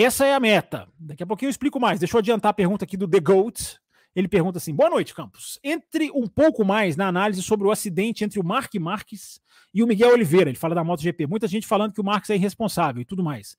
essa 0.03 0.27
é 0.27 0.35
a 0.35 0.41
meta. 0.41 0.89
Daqui 0.99 1.23
a 1.23 1.27
pouquinho 1.27 1.49
eu 1.49 1.51
explico 1.51 1.81
mais. 1.81 1.99
Deixa 1.99 2.17
eu 2.17 2.19
adiantar 2.19 2.51
a 2.51 2.55
pergunta 2.55 2.85
aqui 2.85 2.97
do 2.97 3.09
The 3.09 3.21
Goat. 3.21 3.79
Ele 4.15 4.29
pergunta 4.29 4.59
assim: 4.59 4.75
Boa 4.75 4.91
noite, 4.91 5.15
Campos. 5.15 5.59
Entre 5.63 6.11
um 6.11 6.27
pouco 6.27 6.65
mais 6.65 6.97
na 6.97 7.07
análise 7.07 7.43
sobre 7.43 7.67
o 7.67 7.71
acidente 7.71 8.25
entre 8.25 8.41
o 8.41 8.45
Mark 8.45 8.75
Marques 8.77 9.41
e 9.73 9.83
o 9.83 9.87
Miguel 9.87 10.13
Oliveira. 10.13 10.51
Ele 10.51 10.59
fala 10.59 10.75
da 10.75 10.83
MotoGP. 10.83 11.27
Muita 11.27 11.47
gente 11.47 11.67
falando 11.67 11.93
que 11.93 12.01
o 12.01 12.05
Marques 12.05 12.31
é 12.31 12.35
irresponsável 12.35 13.03
e 13.03 13.05
tudo 13.05 13.23
mais. 13.23 13.57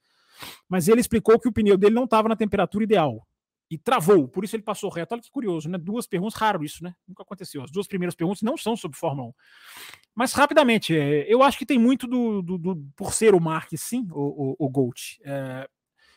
Mas 0.68 0.88
ele 0.88 1.00
explicou 1.00 1.40
que 1.40 1.48
o 1.48 1.52
pneu 1.52 1.78
dele 1.78 1.96
não 1.96 2.06
estava 2.06 2.28
na 2.28 2.36
temperatura 2.36 2.84
ideal. 2.84 3.26
e 3.70 3.78
travou, 3.78 4.30
por 4.30 4.46
isso 4.46 4.56
ele 4.56 4.64
passou 4.64 4.90
reto. 4.90 5.14
Olha 5.14 5.22
que 5.22 5.30
curioso, 5.30 5.68
né? 5.68 5.78
Duas 5.78 6.08
perguntas, 6.08 6.40
raro 6.40 6.64
isso, 6.64 6.84
né? 6.84 6.96
Nunca 7.08 7.24
aconteceu. 7.24 7.64
As 7.64 7.72
duas 7.72 7.86
primeiras 7.86 8.16
perguntas 8.16 8.42
não 8.42 8.56
são 8.56 8.78
sobre 8.78 8.98
Fórmula 8.98 9.30
1. 9.30 9.34
Mas 10.16 10.34
rapidamente, 10.34 10.96
é, 10.96 11.26
eu 11.28 11.44
acho 11.44 11.58
que 11.58 11.66
tem 11.66 11.78
muito 11.78 12.08
do, 12.08 12.42
do, 12.42 12.58
do, 12.58 12.76
por 12.96 13.14
ser 13.14 13.36
o 13.36 13.40
Mark, 13.42 13.70
sim, 13.76 14.08
o, 14.12 14.54
o, 14.54 14.66
o 14.66 14.70
Gold. 14.70 15.20
É, 15.24 15.68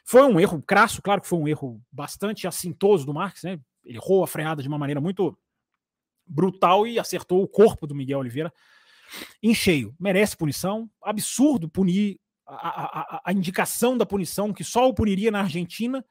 foi 0.05 0.23
um 0.23 0.41
erro 0.41 0.63
crasso, 0.63 1.03
claro 1.03 1.21
que 1.21 1.29
foi 1.29 1.39
um 1.39 1.49
erro 1.49 1.81
bastante 1.91 2.47
assintoso 2.47 3.07
do 3.07 3.15
Marques, 3.15 3.43
né? 3.43 3.61
Ele 3.85 3.99
errou 3.99 4.23
a 4.23 4.27
freada 4.27 4.63
de 4.63 4.69
uma 4.69 4.79
maneira 4.79 5.01
muito 5.01 5.37
brutal 6.27 6.87
e 6.87 6.99
acertou 6.99 7.43
o 7.43 7.49
corpo 7.49 7.87
do 7.87 7.95
Miguel 7.95 8.19
Oliveira 8.19 8.53
em 9.43 9.55
cheio. 9.55 9.95
Merece 9.99 10.37
punição. 10.37 10.89
Absurdo 11.03 11.69
punir 11.69 12.21
a, 12.47 13.17
a, 13.17 13.23
a 13.27 13.33
indicação 13.33 13.97
da 13.97 14.07
punição 14.07 14.53
que 14.53 14.63
só 14.63 14.89
o 14.89 14.95
puniria 14.95 15.31
na 15.31 15.41
Argentina 15.41 16.05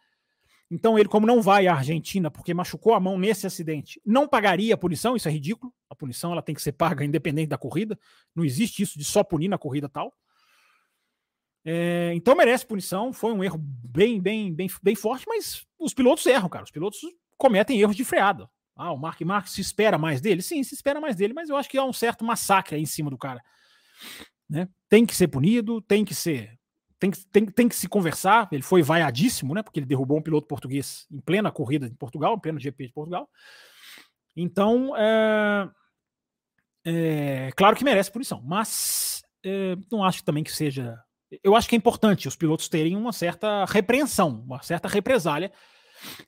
então 0.72 1.00
ele, 1.00 1.10
como 1.10 1.26
não 1.26 1.42
vai 1.42 1.68
à 1.68 1.74
Argentina 1.74 2.30
porque 2.30 2.54
machucou 2.54 2.94
a 2.94 3.00
mão 3.00 3.18
nesse 3.18 3.48
acidente, 3.48 4.00
não 4.06 4.28
pagaria 4.28 4.76
a 4.76 4.78
punição, 4.78 5.16
isso 5.16 5.28
é 5.28 5.32
ridículo. 5.32 5.74
A 5.90 5.96
punição 5.96 6.32
ela 6.32 6.44
tem 6.44 6.54
que 6.54 6.62
ser 6.62 6.74
paga 6.74 7.04
independente 7.04 7.50
da 7.50 7.58
corrida. 7.58 7.98
Não 8.36 8.46
existe 8.46 8.84
isso 8.84 8.98
de 8.98 9.04
só 9.04 9.24
punir 9.24 9.48
na 9.48 9.58
corrida 9.58 9.90
tal. 9.90 10.14
É, 11.72 12.12
então 12.16 12.36
merece 12.36 12.66
punição. 12.66 13.14
Foi 13.14 13.32
um 13.32 13.44
erro 13.44 13.60
bem, 13.60 14.20
bem, 14.20 14.52
bem, 14.52 14.68
bem 14.82 14.96
forte, 14.96 15.26
mas 15.28 15.64
os 15.78 15.94
pilotos 15.94 16.26
erram, 16.26 16.50
cara. 16.50 16.64
Os 16.64 16.72
pilotos 16.72 17.00
cometem 17.38 17.80
erros 17.80 17.96
de 17.96 18.04
freada. 18.04 18.50
Ah, 18.76 18.92
o 18.92 18.98
Mark 18.98 19.22
Marques 19.22 19.54
se 19.54 19.62
espera 19.62 19.96
mais 19.96 20.20
dele? 20.20 20.42
Sim, 20.42 20.64
se 20.64 20.74
espera 20.74 21.00
mais 21.00 21.16
dele, 21.16 21.34
mas 21.34 21.48
eu 21.48 21.56
acho 21.56 21.70
que 21.70 21.78
há 21.78 21.84
um 21.84 21.94
certo 21.94 22.26
massacre 22.26 22.76
aí 22.76 22.82
em 22.82 22.88
cima 22.88 23.12
do 23.12 23.18
cara. 23.20 23.40
Né? 24.50 24.68
Tem 24.88 25.06
que 25.06 25.16
ser 25.16 25.28
punido, 25.28 25.80
tem 25.82 26.04
que 26.04 26.16
ser 26.16 26.58
tem, 27.00 27.12
tem, 27.12 27.46
tem 27.46 27.70
que 27.70 27.76
se 27.76 27.88
conversar. 27.88 28.50
Ele 28.52 28.64
foi 28.64 28.82
vaiadíssimo, 28.82 29.54
né? 29.54 29.62
Porque 29.62 29.80
ele 29.80 29.86
derrubou 29.86 30.18
um 30.18 30.22
piloto 30.22 30.48
português 30.48 31.06
em 31.12 31.20
plena 31.20 31.52
corrida 31.52 31.88
de 31.88 31.96
Portugal, 31.96 32.34
em 32.34 32.40
pleno 32.40 32.60
GP 32.60 32.88
de 32.88 32.94
Portugal. 32.94 33.30
Então, 34.36 34.96
é, 34.98 35.70
é 36.84 37.52
claro 37.56 37.76
que 37.76 37.84
merece 37.84 38.12
punição, 38.12 38.42
mas 38.42 39.22
é, 39.46 39.76
não 39.92 40.04
acho 40.04 40.24
também 40.24 40.44
que 40.44 40.52
seja. 40.52 41.00
Eu 41.44 41.56
acho 41.56 41.68
que 41.70 41.76
é 41.76 41.78
importante 41.78 42.28
os 42.28 42.36
pilotos 42.36 42.68
terem 42.68 42.96
uma 42.96 43.14
certa 43.14 43.66
repreensão, 43.66 44.42
uma 44.46 44.62
certa 44.62 44.88
represália, 44.88 45.52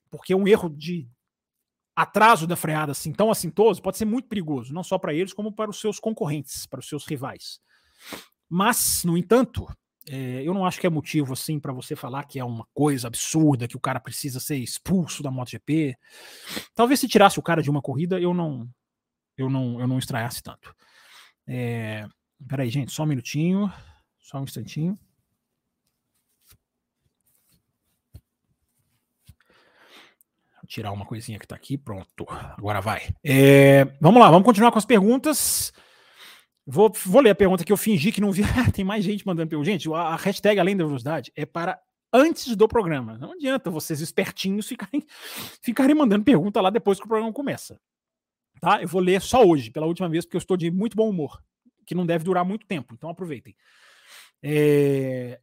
porque 0.09 0.35
um 0.35 0.47
erro 0.47 0.69
de 0.69 1.07
atraso 1.95 2.47
da 2.47 2.55
freada 2.55 2.91
assim 2.91 3.11
tão 3.11 3.29
assintoso 3.31 3.81
pode 3.81 3.97
ser 3.97 4.05
muito 4.05 4.27
perigoso, 4.27 4.73
não 4.73 4.83
só 4.83 4.97
para 4.97 5.13
eles, 5.13 5.33
como 5.33 5.51
para 5.51 5.69
os 5.69 5.79
seus 5.79 5.99
concorrentes, 5.99 6.65
para 6.65 6.79
os 6.79 6.87
seus 6.87 7.05
rivais. 7.05 7.59
Mas, 8.49 9.03
no 9.03 9.17
entanto, 9.17 9.67
é, 10.07 10.41
eu 10.43 10.53
não 10.53 10.65
acho 10.65 10.79
que 10.79 10.87
é 10.87 10.89
motivo 10.89 11.33
assim 11.33 11.59
para 11.59 11.71
você 11.71 11.95
falar 11.95 12.25
que 12.25 12.39
é 12.39 12.43
uma 12.43 12.67
coisa 12.73 13.07
absurda, 13.07 13.67
que 13.67 13.77
o 13.77 13.79
cara 13.79 13.99
precisa 13.99 14.39
ser 14.39 14.57
expulso 14.57 15.21
da 15.21 15.31
MotoGP. 15.31 15.95
Talvez 16.73 16.99
se 16.99 17.07
tirasse 17.07 17.39
o 17.39 17.43
cara 17.43 17.61
de 17.61 17.69
uma 17.69 17.81
corrida, 17.81 18.19
eu 18.19 18.33
não 18.33 18.67
eu 19.37 19.49
não 19.49 19.79
eu 19.79 19.87
não 19.87 19.99
estranhasse 19.99 20.41
tanto. 20.41 20.73
É, 21.47 22.07
peraí, 22.47 22.69
gente, 22.69 22.91
só 22.91 23.03
um 23.03 23.07
minutinho, 23.07 23.71
só 24.21 24.39
um 24.39 24.43
instantinho. 24.43 24.97
Vou 30.61 30.67
tirar 30.67 30.91
uma 30.91 31.05
coisinha 31.05 31.39
que 31.39 31.45
está 31.45 31.55
aqui, 31.55 31.77
pronto. 31.77 32.25
Agora 32.29 32.79
vai. 32.79 33.09
É, 33.23 33.85
vamos 33.99 34.21
lá, 34.21 34.29
vamos 34.29 34.45
continuar 34.45 34.71
com 34.71 34.77
as 34.77 34.85
perguntas. 34.85 35.73
Vou, 36.65 36.91
vou 37.05 37.21
ler 37.21 37.31
a 37.31 37.35
pergunta 37.35 37.63
que 37.63 37.71
eu 37.73 37.77
fingi 37.77 38.11
que 38.11 38.21
não 38.21 38.31
vi. 38.31 38.43
Tem 38.73 38.85
mais 38.85 39.03
gente 39.03 39.25
mandando 39.25 39.49
pergunta. 39.49 39.69
Gente, 39.69 39.91
a, 39.93 40.15
hashtag 40.15 40.59
Além 40.59 40.77
da 40.77 40.85
Velocidade 40.85 41.31
é 41.35 41.45
para 41.45 41.81
antes 42.13 42.55
do 42.55 42.67
programa. 42.67 43.17
Não 43.17 43.31
adianta 43.33 43.69
vocês 43.69 44.01
espertinhos 44.01 44.67
ficarem, 44.67 45.03
ficarem 45.61 45.95
mandando 45.95 46.23
pergunta 46.23 46.61
lá 46.61 46.69
depois 46.69 46.99
que 46.99 47.05
o 47.05 47.07
programa 47.07 47.33
começa. 47.33 47.79
Tá? 48.59 48.81
Eu 48.81 48.87
vou 48.87 49.01
ler 49.01 49.21
só 49.21 49.43
hoje, 49.43 49.71
pela 49.71 49.87
última 49.87 50.07
vez, 50.07 50.25
porque 50.25 50.37
eu 50.37 50.39
estou 50.39 50.55
de 50.55 50.69
muito 50.69 50.95
bom 50.95 51.09
humor, 51.09 51.41
que 51.85 51.95
não 51.95 52.05
deve 52.05 52.23
durar 52.23 52.45
muito 52.45 52.67
tempo, 52.67 52.93
então 52.93 53.09
aproveitem. 53.09 53.55
É... 54.43 55.39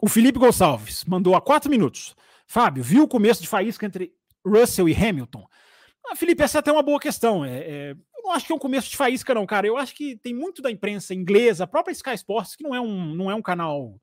O 0.00 0.08
Felipe 0.08 0.38
Gonçalves 0.38 1.04
mandou 1.04 1.34
há 1.34 1.40
quatro 1.40 1.70
minutos. 1.70 2.14
Fábio, 2.46 2.82
viu 2.82 3.04
o 3.04 3.08
começo 3.08 3.42
de 3.42 3.48
faísca 3.48 3.86
entre 3.86 4.12
Russell 4.44 4.88
e 4.88 4.94
Hamilton? 4.94 5.46
Ah, 6.06 6.16
Felipe, 6.16 6.42
essa 6.42 6.58
é 6.58 6.60
até 6.60 6.72
uma 6.72 6.82
boa 6.82 6.98
questão. 6.98 7.44
É, 7.44 7.58
é, 7.58 7.90
eu 7.92 8.22
não 8.24 8.32
acho 8.32 8.46
que 8.46 8.52
é 8.52 8.56
um 8.56 8.58
começo 8.58 8.90
de 8.90 8.96
faísca, 8.96 9.34
não, 9.34 9.46
cara. 9.46 9.66
Eu 9.66 9.76
acho 9.76 9.94
que 9.94 10.16
tem 10.16 10.34
muito 10.34 10.62
da 10.62 10.70
imprensa 10.70 11.14
inglesa, 11.14 11.64
a 11.64 11.66
própria 11.66 11.92
Sky 11.92 12.14
Sports, 12.14 12.56
que 12.56 12.64
não 12.64 12.74
é 12.74 12.80
um, 12.80 13.14
não 13.14 13.30
é 13.30 13.34
um 13.34 13.42
canal 13.42 14.00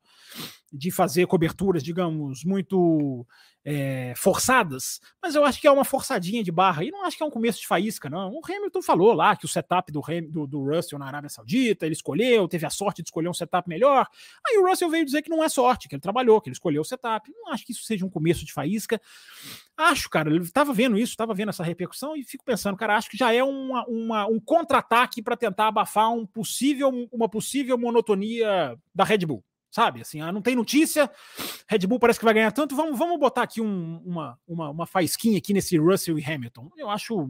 de 0.71 0.91
fazer 0.91 1.25
coberturas, 1.27 1.83
digamos, 1.83 2.43
muito 2.43 3.25
é, 3.69 4.13
forçadas, 4.15 5.01
mas 5.21 5.35
eu 5.35 5.43
acho 5.43 5.59
que 5.59 5.67
é 5.67 5.71
uma 5.71 5.83
forçadinha 5.83 6.41
de 6.41 6.51
barra. 6.51 6.85
E 6.85 6.91
não 6.91 7.03
acho 7.05 7.17
que 7.17 7.23
é 7.23 7.25
um 7.25 7.31
começo 7.31 7.59
de 7.59 7.67
faísca, 7.67 8.09
não. 8.09 8.31
O 8.31 8.41
Hamilton 8.41 8.81
falou 8.81 9.13
lá 9.13 9.35
que 9.35 9.45
o 9.45 9.47
setup 9.47 9.91
do, 9.91 10.01
do, 10.29 10.47
do, 10.47 10.63
Russell 10.63 10.99
na 10.99 11.05
Arábia 11.05 11.29
Saudita, 11.29 11.85
ele 11.85 11.93
escolheu, 11.93 12.47
teve 12.47 12.65
a 12.65 12.69
sorte 12.69 13.01
de 13.01 13.07
escolher 13.09 13.27
um 13.27 13.33
setup 13.33 13.67
melhor. 13.67 14.07
Aí 14.45 14.57
o 14.57 14.65
Russell 14.65 14.89
veio 14.89 15.03
dizer 15.03 15.21
que 15.21 15.29
não 15.29 15.43
é 15.43 15.49
sorte, 15.49 15.89
que 15.89 15.95
ele 15.95 16.01
trabalhou, 16.01 16.39
que 16.39 16.49
ele 16.49 16.53
escolheu 16.53 16.81
o 16.81 16.85
setup. 16.85 17.29
Não 17.31 17.51
acho 17.51 17.65
que 17.65 17.71
isso 17.71 17.83
seja 17.83 18.05
um 18.05 18.09
começo 18.09 18.45
de 18.45 18.53
faísca. 18.53 19.01
Acho, 19.75 20.09
cara, 20.09 20.29
ele 20.29 20.43
estava 20.43 20.73
vendo 20.73 20.97
isso, 20.97 21.11
estava 21.11 21.33
vendo 21.33 21.49
essa 21.49 21.63
repercussão 21.63 22.15
e 22.15 22.23
fico 22.23 22.43
pensando, 22.43 22.77
cara, 22.77 22.95
acho 22.95 23.09
que 23.09 23.17
já 23.17 23.33
é 23.33 23.43
uma, 23.43 23.85
uma 23.85 24.27
um 24.27 24.39
contra-ataque 24.39 25.21
para 25.21 25.35
tentar 25.35 25.67
abafar 25.67 26.11
um 26.11 26.25
possível, 26.25 26.89
uma 27.11 27.29
possível 27.29 27.77
monotonia 27.77 28.77
da 28.93 29.03
Red 29.03 29.25
Bull 29.25 29.43
sabe? 29.69 30.01
Assim, 30.01 30.21
ah, 30.21 30.31
não 30.31 30.41
tem 30.41 30.55
notícia, 30.55 31.09
Red 31.67 31.79
Bull 31.87 31.99
parece 31.99 32.19
que 32.19 32.25
vai 32.25 32.33
ganhar 32.33 32.51
tanto, 32.51 32.75
vamos, 32.75 32.97
vamos 32.97 33.19
botar 33.19 33.43
aqui 33.43 33.61
um, 33.61 34.01
uma, 34.05 34.39
uma, 34.47 34.69
uma 34.69 34.85
faísquinha 34.85 35.37
aqui 35.37 35.53
nesse 35.53 35.77
Russell 35.77 36.17
e 36.17 36.23
Hamilton. 36.23 36.69
Eu 36.77 36.89
acho 36.89 37.29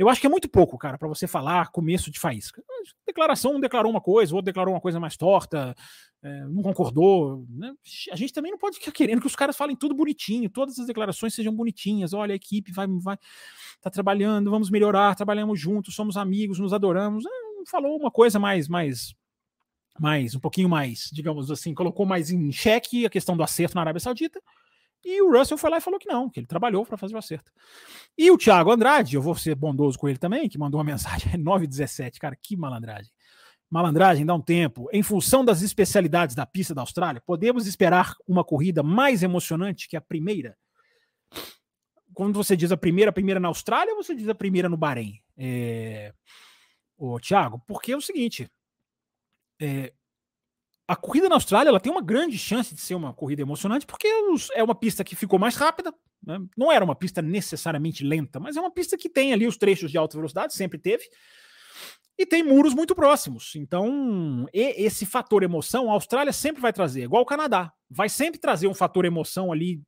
eu 0.00 0.08
acho 0.08 0.18
que 0.18 0.26
é 0.26 0.30
muito 0.30 0.48
pouco, 0.48 0.78
cara, 0.78 0.96
para 0.96 1.08
você 1.08 1.26
falar 1.26 1.70
começo 1.70 2.10
de 2.10 2.18
faísca. 2.18 2.62
Declaração, 3.06 3.56
um 3.56 3.60
declarou 3.60 3.92
uma 3.92 4.00
coisa, 4.00 4.32
o 4.32 4.36
outro 4.36 4.46
declarou 4.46 4.72
uma 4.72 4.80
coisa 4.80 4.98
mais 4.98 5.14
torta, 5.14 5.76
é, 6.22 6.44
não 6.46 6.62
concordou. 6.62 7.44
Né? 7.50 7.74
A 8.10 8.16
gente 8.16 8.32
também 8.32 8.50
não 8.50 8.56
pode 8.56 8.78
ficar 8.78 8.92
querendo 8.92 9.20
que 9.20 9.26
os 9.26 9.36
caras 9.36 9.54
falem 9.54 9.76
tudo 9.76 9.94
bonitinho, 9.94 10.48
todas 10.48 10.78
as 10.78 10.86
declarações 10.86 11.34
sejam 11.34 11.54
bonitinhas. 11.54 12.14
Olha, 12.14 12.32
a 12.32 12.36
equipe 12.36 12.72
vai, 12.72 12.86
vai 12.86 13.18
tá 13.82 13.90
trabalhando, 13.90 14.50
vamos 14.50 14.70
melhorar, 14.70 15.14
trabalhamos 15.14 15.60
juntos, 15.60 15.94
somos 15.94 16.16
amigos, 16.16 16.58
nos 16.58 16.72
adoramos. 16.72 17.26
É, 17.26 17.28
falou 17.70 17.94
uma 17.94 18.10
coisa 18.10 18.38
mais, 18.38 18.68
mais 18.68 19.14
mais, 20.00 20.34
um 20.34 20.40
pouquinho 20.40 20.68
mais, 20.68 21.10
digamos 21.12 21.50
assim, 21.50 21.74
colocou 21.74 22.06
mais 22.06 22.30
em 22.30 22.50
xeque 22.50 23.06
a 23.06 23.10
questão 23.10 23.36
do 23.36 23.42
acerto 23.42 23.74
na 23.74 23.82
Arábia 23.82 24.00
Saudita. 24.00 24.40
E 25.04 25.22
o 25.22 25.32
Russell 25.32 25.56
foi 25.56 25.70
lá 25.70 25.78
e 25.78 25.80
falou 25.80 25.98
que 25.98 26.08
não, 26.08 26.28
que 26.28 26.40
ele 26.40 26.46
trabalhou 26.46 26.84
para 26.84 26.96
fazer 26.96 27.14
o 27.14 27.18
acerto. 27.18 27.50
E 28.16 28.30
o 28.30 28.36
Thiago 28.36 28.70
Andrade, 28.70 29.16
eu 29.16 29.22
vou 29.22 29.34
ser 29.34 29.54
bondoso 29.54 29.98
com 29.98 30.08
ele 30.08 30.18
também, 30.18 30.48
que 30.48 30.58
mandou 30.58 30.78
uma 30.78 30.84
mensagem 30.92 31.36
917, 31.36 32.18
cara, 32.18 32.36
que 32.36 32.56
malandragem. 32.56 33.10
Malandragem, 33.70 34.26
dá 34.26 34.34
um 34.34 34.40
tempo. 34.40 34.88
Em 34.92 35.02
função 35.02 35.44
das 35.44 35.62
especialidades 35.62 36.34
da 36.34 36.44
pista 36.44 36.74
da 36.74 36.80
Austrália, 36.82 37.22
podemos 37.24 37.66
esperar 37.66 38.14
uma 38.26 38.44
corrida 38.44 38.82
mais 38.82 39.22
emocionante 39.22 39.88
que 39.88 39.96
a 39.96 40.00
primeira? 40.00 40.56
Quando 42.12 42.34
você 42.34 42.56
diz 42.56 42.72
a 42.72 42.76
primeira, 42.76 43.10
a 43.10 43.12
primeira 43.12 43.38
na 43.38 43.48
Austrália, 43.48 43.94
ou 43.94 44.02
você 44.02 44.14
diz 44.14 44.28
a 44.28 44.34
primeira 44.34 44.68
no 44.68 44.76
Bahrein? 44.76 45.22
É... 45.38 46.12
Ô, 46.98 47.18
Thiago, 47.20 47.62
porque 47.66 47.92
é 47.92 47.96
o 47.96 48.00
seguinte, 48.00 48.50
é, 49.60 49.92
a 50.88 50.96
corrida 50.96 51.28
na 51.28 51.36
Austrália 51.36 51.68
ela 51.68 51.78
tem 51.78 51.92
uma 51.92 52.02
grande 52.02 52.36
chance 52.36 52.74
de 52.74 52.80
ser 52.80 52.94
uma 52.94 53.14
corrida 53.14 53.42
emocionante, 53.42 53.86
porque 53.86 54.08
é 54.54 54.62
uma 54.62 54.74
pista 54.74 55.04
que 55.04 55.14
ficou 55.14 55.38
mais 55.38 55.54
rápida. 55.54 55.94
Né? 56.26 56.38
Não 56.56 56.72
era 56.72 56.84
uma 56.84 56.96
pista 56.96 57.22
necessariamente 57.22 58.02
lenta, 58.02 58.40
mas 58.40 58.56
é 58.56 58.60
uma 58.60 58.72
pista 58.72 58.96
que 58.96 59.08
tem 59.08 59.32
ali 59.32 59.46
os 59.46 59.56
trechos 59.56 59.90
de 59.90 59.98
alta 59.98 60.16
velocidade, 60.16 60.52
sempre 60.52 60.78
teve, 60.78 61.04
e 62.18 62.26
tem 62.26 62.42
muros 62.42 62.74
muito 62.74 62.94
próximos. 62.94 63.54
Então, 63.54 64.46
esse 64.52 65.06
fator 65.06 65.42
emoção, 65.42 65.90
a 65.90 65.94
Austrália 65.94 66.32
sempre 66.32 66.60
vai 66.60 66.72
trazer, 66.72 67.04
igual 67.04 67.22
o 67.22 67.26
Canadá, 67.26 67.72
vai 67.88 68.08
sempre 68.08 68.40
trazer 68.40 68.66
um 68.66 68.74
fator 68.74 69.04
emoção 69.04 69.52
ali 69.52 69.80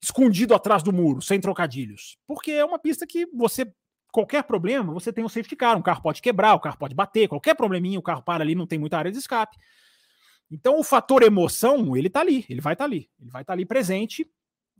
escondido 0.00 0.54
atrás 0.54 0.82
do 0.82 0.92
muro, 0.92 1.20
sem 1.20 1.40
trocadilhos, 1.40 2.16
porque 2.26 2.52
é 2.52 2.64
uma 2.64 2.78
pista 2.78 3.06
que 3.06 3.26
você 3.34 3.66
qualquer 4.12 4.44
problema, 4.44 4.92
você 4.92 5.12
tem 5.12 5.24
um 5.24 5.28
safety 5.28 5.56
car, 5.56 5.76
um 5.76 5.82
carro 5.82 6.02
pode 6.02 6.20
quebrar, 6.20 6.54
o 6.54 6.60
carro 6.60 6.76
pode 6.76 6.94
bater, 6.94 7.26
qualquer 7.26 7.54
probleminha, 7.54 7.98
o 7.98 8.02
carro 8.02 8.22
para 8.22 8.44
ali, 8.44 8.54
não 8.54 8.66
tem 8.66 8.78
muita 8.78 8.98
área 8.98 9.10
de 9.10 9.18
escape. 9.18 9.56
Então 10.50 10.78
o 10.78 10.84
fator 10.84 11.22
emoção, 11.22 11.96
ele 11.96 12.10
tá 12.10 12.20
ali, 12.20 12.44
ele 12.48 12.60
vai 12.60 12.74
estar 12.74 12.84
tá 12.84 12.88
ali, 12.88 13.10
ele 13.18 13.30
vai 13.30 13.42
estar 13.42 13.52
tá 13.52 13.54
ali 13.54 13.64
presente, 13.64 14.30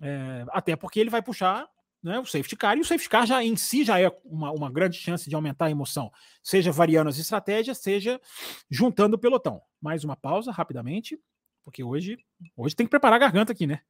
é, 0.01 0.45
até 0.51 0.77
porque 0.77 1.01
ele 1.01 1.09
vai 1.09 1.23
puxar 1.23 1.67
né, 2.03 2.19
o 2.19 2.27
safety 2.27 2.57
car, 2.57 2.77
e 2.77 2.81
o 2.81 2.85
safety 2.85 3.09
car 3.09 3.25
já 3.27 3.43
em 3.43 3.57
si 3.57 3.85
já 3.85 3.99
é 3.99 4.11
uma, 4.25 4.51
uma 4.51 4.71
grande 4.71 4.99
chance 4.99 5.29
de 5.29 5.35
aumentar 5.35 5.67
a 5.67 5.71
emoção, 5.71 6.12
seja 6.43 6.71
variando 6.71 7.09
as 7.09 7.19
estratégias, 7.19 7.79
seja 7.79 8.21
juntando 8.69 9.17
o 9.17 9.19
pelotão. 9.19 9.62
Mais 9.81 10.05
uma 10.05 10.17
pausa, 10.17 10.53
rapidamente, 10.53 11.19
porque 11.65 11.83
hoje, 11.83 12.19
hoje 12.57 12.77
tem 12.77 12.85
que 12.87 12.91
preparar 12.91 13.17
a 13.17 13.21
garganta 13.21 13.53
aqui, 13.53 13.67
né? 13.67 13.81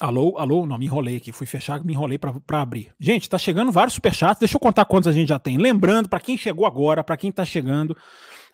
Alô, 0.00 0.38
alô, 0.38 0.64
não, 0.64 0.78
me 0.78 0.84
enrolei 0.84 1.16
aqui, 1.16 1.32
fui 1.32 1.46
fechar, 1.46 1.82
me 1.82 1.92
enrolei 1.92 2.18
para 2.18 2.62
abrir. 2.62 2.92
Gente, 3.00 3.28
tá 3.28 3.36
chegando 3.36 3.72
vários 3.72 3.94
superchats, 3.94 4.38
deixa 4.38 4.54
eu 4.54 4.60
contar 4.60 4.84
quantos 4.84 5.08
a 5.08 5.12
gente 5.12 5.28
já 5.28 5.40
tem. 5.40 5.58
Lembrando, 5.58 6.08
para 6.08 6.20
quem 6.20 6.38
chegou 6.38 6.66
agora, 6.66 7.02
para 7.02 7.16
quem 7.16 7.32
tá 7.32 7.44
chegando, 7.44 7.96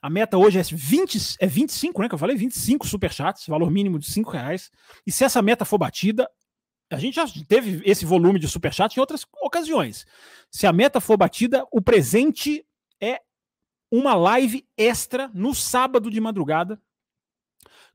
a 0.00 0.08
meta 0.08 0.38
hoje 0.38 0.58
é 0.58 0.62
20, 0.62 1.36
é 1.38 1.46
25, 1.46 2.00
né, 2.00 2.08
que 2.08 2.14
eu 2.14 2.18
falei, 2.18 2.34
25 2.34 2.86
superchats, 2.86 3.46
valor 3.46 3.70
mínimo 3.70 3.98
de 3.98 4.06
5 4.06 4.30
reais. 4.30 4.70
E 5.06 5.12
se 5.12 5.22
essa 5.22 5.42
meta 5.42 5.66
for 5.66 5.76
batida, 5.76 6.26
a 6.90 6.98
gente 6.98 7.16
já 7.16 7.26
teve 7.46 7.82
esse 7.84 8.06
volume 8.06 8.38
de 8.38 8.48
superchat 8.48 8.96
em 8.96 9.00
outras 9.00 9.26
ocasiões. 9.42 10.06
Se 10.50 10.66
a 10.66 10.72
meta 10.72 10.98
for 10.98 11.18
batida, 11.18 11.66
o 11.70 11.82
presente 11.82 12.64
é 13.02 13.20
uma 13.90 14.14
live 14.14 14.66
extra 14.78 15.30
no 15.34 15.54
sábado 15.54 16.10
de 16.10 16.20
madrugada, 16.22 16.80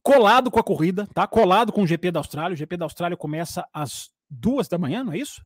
colado 0.03 0.49
com 0.49 0.59
a 0.59 0.63
corrida, 0.63 1.07
tá? 1.13 1.27
Colado 1.27 1.71
com 1.71 1.83
o 1.83 1.87
GP 1.87 2.11
da 2.11 2.19
Austrália. 2.19 2.53
O 2.53 2.57
GP 2.57 2.77
da 2.77 2.85
Austrália 2.85 3.17
começa 3.17 3.67
às 3.73 4.09
duas 4.29 4.67
da 4.67 4.77
manhã, 4.77 5.03
não 5.03 5.13
é 5.13 5.17
isso? 5.17 5.43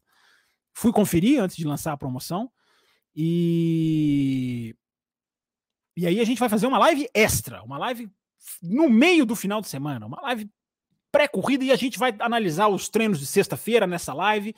Fui 0.74 0.92
conferir 0.92 1.42
antes 1.42 1.56
de 1.56 1.66
lançar 1.66 1.94
a 1.94 1.98
promoção. 1.98 2.52
E. 3.16 4.76
E 5.96 6.08
aí 6.08 6.20
a 6.20 6.24
gente 6.24 6.40
vai 6.40 6.50
fazer 6.50 6.66
uma 6.66 6.80
live 6.80 7.08
extra, 7.14 7.62
uma 7.62 7.78
live 7.78 8.12
no 8.62 8.90
meio 8.90 9.26
do 9.26 9.36
final 9.36 9.62
de 9.62 9.68
semana, 9.68 10.08
uma 10.08 10.20
live 10.22 10.50
pré-corrida 11.12 11.64
e 11.64 11.72
a 11.72 11.76
gente 11.76 12.00
vai 12.00 12.16
analisar 12.20 12.68
os 12.68 12.90
treinos 12.90 13.20
de 13.20 13.28
sexta-feira 13.28 13.86
nessa 13.86 14.12
live, 14.12 14.56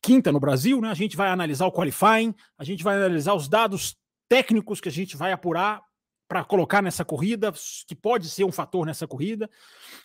quinta 0.00 0.30
no 0.30 0.38
Brasil, 0.38 0.80
né? 0.80 0.88
A 0.90 0.94
gente 0.94 1.16
vai 1.16 1.28
analisar 1.28 1.66
o 1.66 1.72
qualifying, 1.72 2.32
a 2.56 2.62
gente 2.62 2.84
vai 2.84 2.94
analisar 2.94 3.34
os 3.34 3.48
dados 3.48 3.96
técnicos 4.28 4.80
que 4.80 4.88
a 4.88 4.92
gente 4.92 5.16
vai 5.16 5.32
apurar 5.32 5.82
para 6.28 6.44
colocar 6.44 6.82
nessa 6.82 7.04
corrida, 7.04 7.52
que 7.86 7.94
pode 7.94 8.28
ser 8.28 8.44
um 8.44 8.52
fator 8.52 8.84
nessa 8.84 9.08
corrida. 9.08 9.48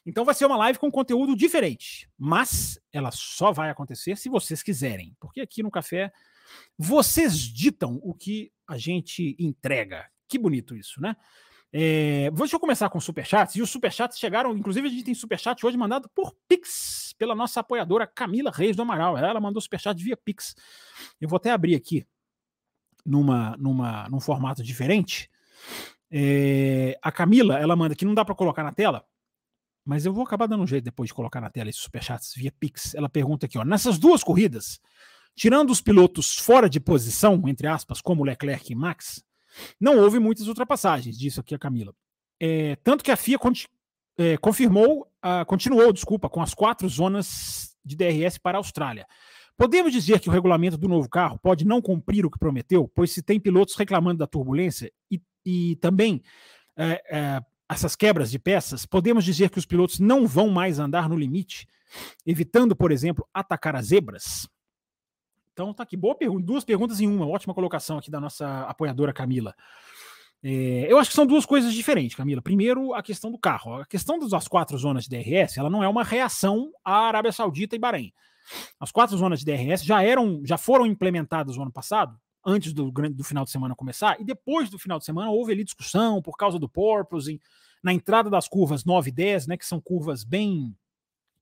Então 0.05 0.23
vai 0.23 0.33
ser 0.33 0.45
uma 0.45 0.55
live 0.55 0.79
com 0.79 0.89
conteúdo 0.89 1.35
diferente, 1.35 2.09
mas 2.17 2.79
ela 2.93 3.11
só 3.11 3.51
vai 3.51 3.69
acontecer 3.69 4.15
se 4.15 4.29
vocês 4.29 4.63
quiserem, 4.63 5.15
porque 5.19 5.41
aqui 5.41 5.61
no 5.61 5.69
café 5.69 6.11
vocês 6.77 7.37
ditam 7.37 7.99
o 8.01 8.13
que 8.13 8.51
a 8.67 8.77
gente 8.77 9.35
entrega. 9.37 10.07
Que 10.27 10.39
bonito 10.39 10.75
isso, 10.75 11.01
né? 11.01 11.15
É, 11.75 12.29
deixa 12.31 12.55
eu 12.55 12.59
começar 12.59 12.87
com 12.89 12.99
superchats. 12.99 13.55
E 13.55 13.61
os 13.61 13.69
superchats 13.69 14.19
chegaram, 14.19 14.55
inclusive 14.55 14.87
a 14.87 14.91
gente 14.91 15.03
tem 15.03 15.13
superchat 15.13 15.65
hoje 15.65 15.75
mandado 15.75 16.07
por 16.13 16.35
Pix, 16.47 17.15
pela 17.17 17.33
nossa 17.33 17.59
apoiadora 17.59 18.05
Camila 18.05 18.51
Reis 18.51 18.75
do 18.75 18.83
Amaral. 18.83 19.17
Ela 19.17 19.41
mandou 19.41 19.59
superchat 19.59 20.01
via 20.01 20.15
Pix. 20.15 20.55
Eu 21.19 21.27
vou 21.27 21.37
até 21.37 21.49
abrir 21.49 21.75
aqui 21.75 22.05
numa, 23.03 23.57
numa, 23.57 24.07
num 24.07 24.19
formato 24.19 24.63
diferente. 24.63 25.29
É, 26.15 26.95
a 27.01 27.11
Camila, 27.11 27.57
ela 27.57 27.75
manda 27.75 27.95
que 27.95 28.05
não 28.05 28.13
dá 28.13 28.23
para 28.23 28.35
colocar 28.35 28.61
na 28.61 28.71
tela, 28.71 29.03
mas 29.83 30.05
eu 30.05 30.13
vou 30.13 30.23
acabar 30.23 30.45
dando 30.45 30.63
um 30.63 30.67
jeito 30.67 30.83
depois 30.83 31.07
de 31.07 31.13
colocar 31.13 31.41
na 31.41 31.49
tela 31.49 31.71
esses 31.71 31.81
superchats 31.81 32.33
via 32.35 32.51
Pix. 32.51 32.93
Ela 32.93 33.09
pergunta 33.09 33.47
aqui, 33.47 33.57
ó, 33.57 33.65
nessas 33.65 33.97
duas 33.97 34.23
corridas, 34.23 34.79
tirando 35.35 35.71
os 35.71 35.81
pilotos 35.81 36.37
fora 36.37 36.69
de 36.69 36.79
posição, 36.79 37.41
entre 37.47 37.65
aspas, 37.65 37.99
como 37.99 38.23
Leclerc 38.23 38.71
e 38.71 38.75
Max, 38.75 39.23
não 39.81 39.97
houve 39.97 40.19
muitas 40.19 40.47
ultrapassagens, 40.47 41.17
disse 41.17 41.39
aqui 41.39 41.55
a 41.55 41.59
Camila. 41.59 41.93
É, 42.39 42.75
tanto 42.77 43.03
que 43.03 43.11
a 43.11 43.17
FIA 43.17 43.39
é, 44.17 44.37
confirmou, 44.37 45.07
uh, 45.25 45.45
continuou, 45.47 45.91
desculpa, 45.91 46.29
com 46.29 46.41
as 46.41 46.53
quatro 46.53 46.87
zonas 46.87 47.75
de 47.83 47.95
DRS 47.95 48.37
para 48.37 48.57
a 48.57 48.59
Austrália. 48.59 49.07
Podemos 49.57 49.91
dizer 49.91 50.19
que 50.19 50.29
o 50.29 50.31
regulamento 50.31 50.77
do 50.77 50.87
novo 50.87 51.09
carro 51.09 51.39
pode 51.39 51.65
não 51.65 51.81
cumprir 51.81 52.25
o 52.25 52.29
que 52.29 52.39
prometeu, 52.39 52.87
pois 52.93 53.11
se 53.11 53.21
tem 53.21 53.39
pilotos 53.39 53.75
reclamando 53.75 54.19
da 54.19 54.27
turbulência 54.27 54.91
e, 55.11 55.21
e 55.45 55.75
também 55.77 56.21
é, 56.75 57.03
é, 57.09 57.41
essas 57.69 57.95
quebras 57.95 58.31
de 58.31 58.39
peças, 58.39 58.85
podemos 58.85 59.23
dizer 59.25 59.49
que 59.49 59.59
os 59.59 59.65
pilotos 59.65 59.99
não 59.99 60.27
vão 60.27 60.49
mais 60.49 60.79
andar 60.79 61.09
no 61.09 61.17
limite, 61.17 61.67
evitando, 62.25 62.75
por 62.75 62.91
exemplo, 62.91 63.27
atacar 63.33 63.75
as 63.75 63.87
zebras? 63.87 64.47
Então 65.53 65.73
tá 65.73 65.83
aqui, 65.83 65.95
boa 65.95 66.15
pergunta, 66.15 66.45
duas 66.45 66.63
perguntas 66.63 66.99
em 66.99 67.07
uma, 67.07 67.27
ótima 67.27 67.53
colocação 67.53 67.97
aqui 67.97 68.09
da 68.09 68.19
nossa 68.19 68.63
apoiadora 68.63 69.13
Camila. 69.13 69.55
É, 70.43 70.91
eu 70.91 70.97
acho 70.97 71.09
que 71.09 71.15
são 71.15 71.25
duas 71.25 71.45
coisas 71.45 71.73
diferentes, 71.73 72.17
Camila. 72.17 72.41
Primeiro, 72.41 72.93
a 72.93 73.01
questão 73.01 73.31
do 73.31 73.37
carro. 73.37 73.75
A 73.75 73.85
questão 73.85 74.19
das 74.19 74.47
quatro 74.47 74.77
zonas 74.77 75.05
de 75.05 75.09
DRS, 75.09 75.57
ela 75.57 75.69
não 75.69 75.83
é 75.83 75.87
uma 75.87 76.03
reação 76.03 76.71
à 76.83 77.07
Arábia 77.07 77.31
Saudita 77.31 77.75
e 77.75 77.79
Bahrein. 77.79 78.11
As 78.79 78.91
quatro 78.91 79.15
zonas 79.15 79.39
de 79.39 79.45
DRS 79.45 79.83
já 79.83 80.03
eram, 80.03 80.41
já 80.43 80.57
foram 80.57 80.85
implementadas 80.85 81.55
no 81.55 81.61
ano 81.61 81.71
passado, 81.71 82.19
antes 82.45 82.73
do, 82.73 82.91
do 82.91 83.23
final 83.23 83.43
de 83.43 83.51
semana 83.51 83.75
começar, 83.75 84.19
e 84.19 84.23
depois 84.23 84.69
do 84.69 84.79
final 84.79 84.99
de 84.99 85.05
semana 85.05 85.31
houve 85.31 85.51
ali 85.51 85.63
discussão 85.63 86.21
por 86.21 86.37
causa 86.37 86.59
do 86.59 86.69
porpoising, 86.69 87.39
na 87.83 87.93
entrada 87.93 88.29
das 88.29 88.47
curvas 88.47 88.85
9 88.85 89.09
e 89.09 89.13
10, 89.13 89.47
né, 89.47 89.57
que 89.57 89.65
são 89.65 89.79
curvas 89.81 90.23
bem 90.23 90.75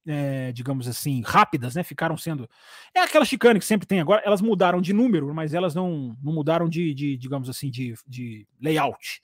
é, 0.06 0.52
digamos 0.52 0.88
assim, 0.88 1.22
rápidas, 1.22 1.76
né? 1.76 1.84
Ficaram 1.84 2.18
sendo. 2.18 2.50
É 2.94 3.02
aquela 3.02 3.26
chicane 3.26 3.60
que 3.60 3.66
sempre 3.66 3.88
tem 3.88 4.00
agora, 4.00 4.22
elas 4.26 4.42
mudaram 4.42 4.82
de 4.82 4.94
número, 4.94 5.34
mas 5.34 5.54
elas 5.54 5.76
não, 5.76 6.18
não 6.22 6.34
mudaram 6.34 6.68
de, 6.68 6.94
de 6.94 7.18
digamos 7.18 7.50
assim, 7.50 7.70
de, 7.70 7.94
de 8.08 8.48
layout. 8.60 9.22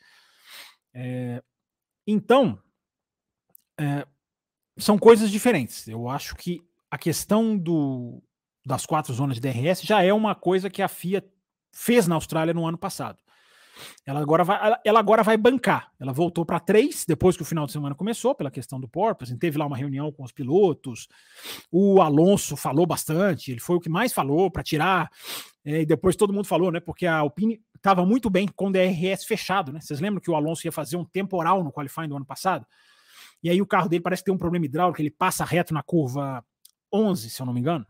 É, 0.93 1.41
então, 2.05 2.59
é, 3.79 4.05
são 4.77 4.97
coisas 4.97 5.31
diferentes. 5.31 5.87
Eu 5.87 6.07
acho 6.07 6.35
que 6.35 6.61
a 6.89 6.97
questão 6.97 7.57
do, 7.57 8.21
das 8.65 8.85
quatro 8.85 9.13
zonas 9.13 9.39
de 9.39 9.41
DRS 9.41 9.81
já 9.81 10.03
é 10.03 10.13
uma 10.13 10.35
coisa 10.35 10.69
que 10.69 10.81
a 10.81 10.87
FIA 10.87 11.23
fez 11.71 12.07
na 12.07 12.15
Austrália 12.15 12.53
no 12.53 12.65
ano 12.65 12.77
passado. 12.77 13.19
Ela 14.05 14.21
agora 14.21 14.43
vai, 14.43 14.75
ela 14.83 14.99
agora 14.99 15.23
vai 15.23 15.37
bancar. 15.37 15.91
Ela 15.99 16.11
voltou 16.11 16.45
para 16.45 16.59
três 16.59 17.05
depois 17.07 17.35
que 17.35 17.43
o 17.43 17.45
final 17.45 17.65
de 17.65 17.71
semana 17.71 17.95
começou, 17.95 18.33
pela 18.33 18.49
questão 18.49 18.79
do 18.79 18.87
porpoise. 18.87 19.37
Teve 19.37 19.57
lá 19.57 19.65
uma 19.65 19.77
reunião 19.77 20.11
com 20.11 20.23
os 20.23 20.31
pilotos. 20.31 21.07
O 21.71 22.01
Alonso 22.01 22.55
falou 22.55 22.85
bastante, 22.85 23.51
ele 23.51 23.59
foi 23.59 23.75
o 23.75 23.79
que 23.79 23.89
mais 23.89 24.13
falou 24.13 24.49
para 24.49 24.63
tirar. 24.63 25.09
É, 25.63 25.81
e 25.81 25.85
depois 25.85 26.15
todo 26.15 26.33
mundo 26.33 26.47
falou, 26.47 26.71
né? 26.71 26.79
Porque 26.79 27.05
a 27.05 27.17
Alpine 27.17 27.61
estava 27.75 28.05
muito 28.05 28.29
bem 28.29 28.47
com 28.47 28.67
o 28.67 28.71
DRS 28.71 29.25
fechado, 29.25 29.71
né? 29.71 29.79
Vocês 29.79 29.99
lembram 29.99 30.21
que 30.21 30.31
o 30.31 30.35
Alonso 30.35 30.65
ia 30.65 30.71
fazer 30.71 30.97
um 30.97 31.05
temporal 31.05 31.63
no 31.63 31.71
qualifying 31.71 32.07
do 32.07 32.15
ano 32.15 32.25
passado? 32.25 32.65
E 33.43 33.49
aí 33.49 33.61
o 33.61 33.67
carro 33.67 33.87
dele 33.87 34.01
parece 34.01 34.23
ter 34.23 34.31
um 34.31 34.37
problema 34.37 34.65
hidráulico, 34.65 35.01
ele 35.01 35.11
passa 35.11 35.45
reto 35.45 35.73
na 35.73 35.83
curva 35.83 36.43
11, 36.91 37.29
se 37.29 37.41
eu 37.41 37.45
não 37.45 37.53
me 37.53 37.59
engano. 37.59 37.85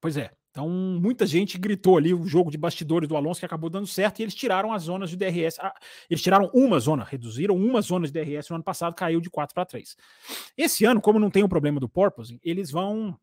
Pois 0.00 0.16
é, 0.16 0.30
então, 0.56 0.70
muita 0.70 1.26
gente 1.26 1.58
gritou 1.58 1.98
ali 1.98 2.14
o 2.14 2.26
jogo 2.26 2.50
de 2.50 2.56
bastidores 2.56 3.06
do 3.06 3.14
Alonso 3.14 3.40
que 3.40 3.44
acabou 3.44 3.68
dando 3.68 3.86
certo 3.86 4.20
e 4.20 4.22
eles 4.22 4.34
tiraram 4.34 4.72
as 4.72 4.84
zonas 4.84 5.10
de 5.10 5.16
DRS. 5.18 5.58
Ah, 5.60 5.74
eles 6.08 6.22
tiraram 6.22 6.50
uma 6.54 6.80
zona, 6.80 7.04
reduziram 7.04 7.54
uma 7.54 7.82
zona 7.82 8.06
de 8.06 8.12
DRS 8.14 8.48
no 8.48 8.54
ano 8.56 8.64
passado, 8.64 8.94
caiu 8.94 9.20
de 9.20 9.28
4 9.28 9.54
para 9.54 9.66
3. 9.66 9.94
Esse 10.56 10.86
ano, 10.86 10.98
como 10.98 11.18
não 11.18 11.28
tem 11.28 11.42
o 11.42 11.48
problema 11.48 11.78
do 11.78 11.86
porpoising, 11.86 12.40
eles 12.42 12.70
vão 12.70 13.14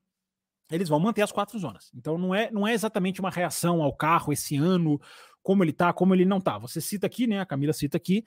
eles 0.72 0.88
vão 0.88 1.00
manter 1.00 1.24
as 1.24 1.32
quatro 1.32 1.58
zonas. 1.58 1.90
Então 1.96 2.20
não 2.20 2.36
é, 2.36 2.52
não 2.52 2.68
é 2.68 2.74
exatamente 2.76 3.20
uma 3.20 3.32
reação 3.32 3.82
ao 3.82 3.96
carro 3.96 4.32
esse 4.32 4.56
ano, 4.56 5.02
como 5.42 5.64
ele 5.64 5.72
está, 5.72 5.92
como 5.92 6.14
ele 6.14 6.26
não 6.26 6.38
está. 6.38 6.60
Você 6.60 6.80
cita 6.80 7.08
aqui, 7.08 7.26
né? 7.26 7.40
A 7.40 7.48
Camila 7.48 7.74
cita 7.74 7.98
aqui 7.98 8.24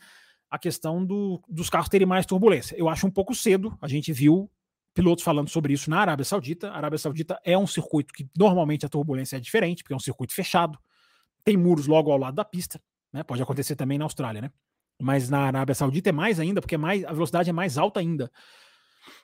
a 0.51 0.59
questão 0.59 1.07
do, 1.07 1.41
dos 1.49 1.71
carros 1.71 1.89
terem 1.89 2.09
mais 2.09 2.27
turbulência. 2.27 2.75
Eu 2.77 2.89
acho 2.89 3.07
um 3.07 3.11
pouco 3.11 3.37
cedo. 3.37 3.79
A 3.81 3.87
gente 3.87 4.13
viu 4.13 4.51
pilotos 4.97 5.23
falando 5.23 5.51
sobre 5.51 5.75
isso 5.75 5.91
na 5.91 6.01
Arábia 6.01 6.25
Saudita. 6.25 6.71
A 6.71 6.77
Arábia 6.77 6.99
Saudita 6.99 7.39
é 7.45 7.57
um 7.57 7.67
circuito 7.67 8.15
que 8.15 8.27
normalmente 8.37 8.87
a 8.87 8.89
turbulência 8.89 9.37
é 9.37 9.41
diferente, 9.41 9.83
porque 9.83 9.93
é 9.93 9.97
um 9.97 10.01
circuito 10.01 10.33
fechado, 10.33 10.79
tem 11.45 11.57
muros 11.57 11.87
logo 11.87 12.11
ao 12.11 12.19
lado 12.19 12.35
da 12.35 12.45
pista, 12.45 12.81
né? 13.13 13.23
Pode 13.23 13.43
acontecer 13.43 13.77
também 13.77 13.99
na 13.99 14.07
Austrália, 14.07 14.41
né? 14.41 14.51
Mas 15.01 15.29
na 15.29 15.41
Arábia 15.41 15.75
Saudita 15.75 16.09
é 16.09 16.13
mais 16.13 16.41
ainda, 16.41 16.63
porque 16.63 16.75
é 16.75 16.79
mais, 16.79 17.05
a 17.05 17.13
velocidade 17.13 17.51
é 17.51 17.53
mais 17.53 17.77
alta 17.77 18.01
ainda. 18.01 18.33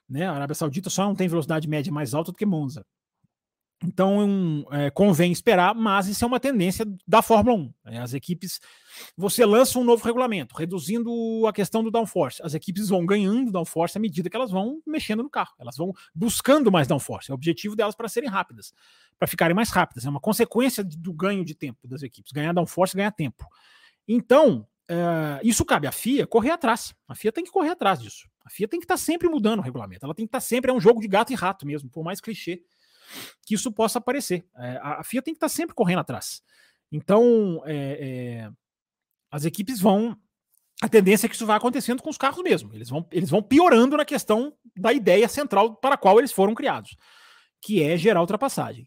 Né? 0.07 0.27
A 0.27 0.33
Arábia 0.33 0.55
Saudita 0.55 0.91
só 0.91 1.05
não 1.05 1.15
tem 1.15 1.27
velocidade 1.27 1.67
média 1.67 1.91
mais 1.91 2.13
alta 2.13 2.31
do 2.31 2.37
que 2.37 2.45
Monza. 2.45 2.85
Então 3.85 4.65
é, 4.71 4.91
convém 4.91 5.33
esperar, 5.33 5.75
mas 5.75 6.07
isso 6.07 6.25
é 6.25 6.27
uma 6.27 6.39
tendência 6.39 6.87
da 7.07 7.21
Fórmula 7.21 7.57
1. 7.57 7.75
Né? 7.85 8.01
As 8.01 8.15
equipes, 8.15 8.61
você 9.17 9.45
lança 9.45 9.79
um 9.79 9.85
novo 9.85 10.05
regulamento, 10.05 10.55
reduzindo 10.55 11.11
a 11.47 11.53
questão 11.53 11.83
do 11.83 11.91
downforce. 11.91 12.41
As 12.43 12.55
equipes 12.55 12.89
vão 12.89 13.05
ganhando 13.05 13.51
downforce 13.51 13.99
à 13.99 14.01
medida 14.01 14.31
que 14.31 14.37
elas 14.37 14.51
vão 14.51 14.81
mexendo 14.87 15.23
no 15.23 15.31
carro. 15.31 15.53
Elas 15.59 15.77
vão 15.77 15.93
buscando 16.15 16.71
mais 16.71 16.87
downforce. 16.87 17.31
É 17.31 17.33
o 17.33 17.35
objetivo 17.35 17.75
delas 17.75 17.95
para 17.95 18.09
serem 18.09 18.31
rápidas, 18.31 18.73
para 19.19 19.27
ficarem 19.27 19.55
mais 19.55 19.71
rápidas. 19.71 20.05
É 20.05 20.09
uma 20.09 20.21
consequência 20.21 20.85
do 20.85 21.13
ganho 21.13 21.45
de 21.45 21.55
tempo 21.55 21.89
das 21.89 22.03
equipes. 22.03 22.33
Ganhar 22.33 22.53
downforce, 22.53 22.97
ganhar 22.97 23.11
tempo. 23.11 23.45
Então, 24.07 24.67
é, 24.89 25.41
isso 25.43 25.65
cabe 25.65 25.87
à 25.89 25.93
FIA 25.93 26.27
correr 26.27 26.51
atrás. 26.51 26.95
A 27.09 27.15
FIA 27.15 27.33
tem 27.33 27.43
que 27.43 27.51
correr 27.51 27.71
atrás 27.71 28.01
disso. 28.01 28.29
A 28.45 28.51
FIA 28.51 28.69
tem 28.69 28.79
que 28.79 28.85
estar 28.85 28.95
tá 28.95 28.99
sempre 28.99 29.29
mudando 29.29 29.61
o 29.61 29.63
regulamento. 29.63 30.05
Ela 30.05 30.15
tem 30.15 30.27
que 30.27 30.29
estar 30.29 30.39
tá 30.39 30.45
sempre. 30.45 30.71
É 30.71 30.75
um 30.75 30.81
jogo 30.81 31.01
de 31.01 31.09
gato 31.09 31.33
e 31.33 31.37
rato 31.37 31.67
mesmo, 31.67 31.89
por 31.91 32.05
mais 32.05 32.21
clichê 32.21 32.63
que 33.45 33.55
isso 33.55 33.73
possa 33.73 33.99
aparecer. 33.99 34.45
É, 34.57 34.79
a 34.83 35.05
FIA 35.05 35.23
tem 35.23 35.35
que 35.35 35.39
estar 35.39 35.49
tá 35.49 35.55
sempre 35.55 35.75
correndo 35.75 36.01
atrás. 36.01 36.43
Então, 36.91 37.63
é, 37.65 37.75
é, 38.01 38.51
as 39.31 39.45
equipes 39.45 39.81
vão. 39.81 40.17
A 40.83 40.89
tendência 40.89 41.27
é 41.27 41.29
que 41.29 41.35
isso 41.35 41.47
vai 41.47 41.57
acontecendo 41.57 42.03
com 42.03 42.11
os 42.11 42.19
carros 42.19 42.43
mesmo. 42.43 42.75
Eles 42.75 42.91
vão, 42.91 43.07
eles 43.11 43.31
vão 43.31 43.43
piorando 43.43 43.97
na 43.97 44.05
questão 44.05 44.53
da 44.77 44.93
ideia 44.93 45.29
central 45.29 45.77
para 45.77 45.95
a 45.95 45.99
qual 45.99 46.19
eles 46.19 46.33
foram 46.33 46.55
criados, 46.55 46.97
que 47.61 47.83
é 47.83 47.97
gerar 47.97 48.21
ultrapassagem. 48.21 48.87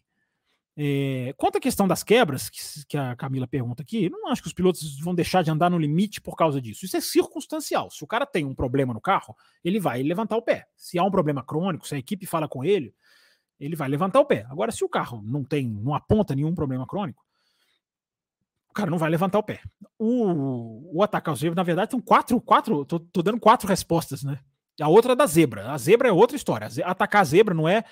É, 0.78 1.32
quanto 1.38 1.56
à 1.56 1.60
questão 1.60 1.88
das 1.88 2.02
quebras, 2.02 2.50
que, 2.50 2.60
que, 2.86 2.98
a 2.98 3.16
Camila 3.16 3.46
pergunta 3.46 3.82
aqui, 3.82 4.10
não 4.10 4.28
acho 4.28 4.42
que 4.42 4.48
os 4.48 4.52
pilotos 4.52 5.00
vão 5.00 5.14
deixar 5.14 5.42
de 5.42 5.50
andar 5.50 5.70
no 5.70 5.78
limite 5.78 6.20
por 6.20 6.36
causa 6.36 6.60
disso. 6.60 6.84
Isso 6.84 6.98
é 6.98 7.00
circunstancial. 7.00 7.90
Se 7.90 8.04
o 8.04 8.06
cara 8.06 8.26
tem 8.26 8.44
um 8.44 8.54
problema 8.54 8.92
no 8.92 9.00
carro, 9.00 9.34
ele 9.64 9.80
vai 9.80 10.02
levantar 10.02 10.36
o 10.36 10.42
pé. 10.42 10.66
Se 10.76 10.98
há 10.98 11.02
um 11.02 11.10
problema 11.10 11.42
crônico, 11.42 11.88
se 11.88 11.94
a 11.94 11.98
equipe 11.98 12.26
fala 12.26 12.46
com 12.46 12.62
ele, 12.62 12.94
ele 13.58 13.76
vai 13.76 13.88
levantar 13.88 14.20
o 14.20 14.24
pé. 14.24 14.46
Agora, 14.50 14.70
se 14.70 14.84
o 14.84 14.88
carro 14.88 15.22
não 15.24 15.44
tem, 15.44 15.68
não 15.68 15.94
aponta 15.94 16.34
nenhum 16.34 16.54
problema 16.54 16.86
crônico, 16.86 17.24
o 18.70 18.72
cara 18.72 18.90
não 18.90 18.98
vai 18.98 19.10
levantar 19.10 19.38
o 19.38 19.42
pé. 19.42 19.60
O, 19.98 20.98
o 20.98 21.02
atacar 21.02 21.32
o 21.32 21.36
zebra, 21.36 21.56
na 21.56 21.62
verdade, 21.62 21.90
tem 21.90 22.00
quatro, 22.00 22.40
quatro, 22.40 22.84
tô, 22.84 23.00
tô 23.00 23.22
dando 23.22 23.40
quatro 23.40 23.66
respostas, 23.66 24.22
né? 24.22 24.38
A 24.80 24.88
outra 24.88 25.12
é 25.12 25.16
da 25.16 25.26
zebra. 25.26 25.72
A 25.72 25.78
zebra 25.78 26.08
é 26.08 26.12
outra 26.12 26.36
história. 26.36 26.68
Atacar 26.84 27.22
a 27.22 27.24
zebra 27.24 27.54
não 27.54 27.66
é 27.66 27.84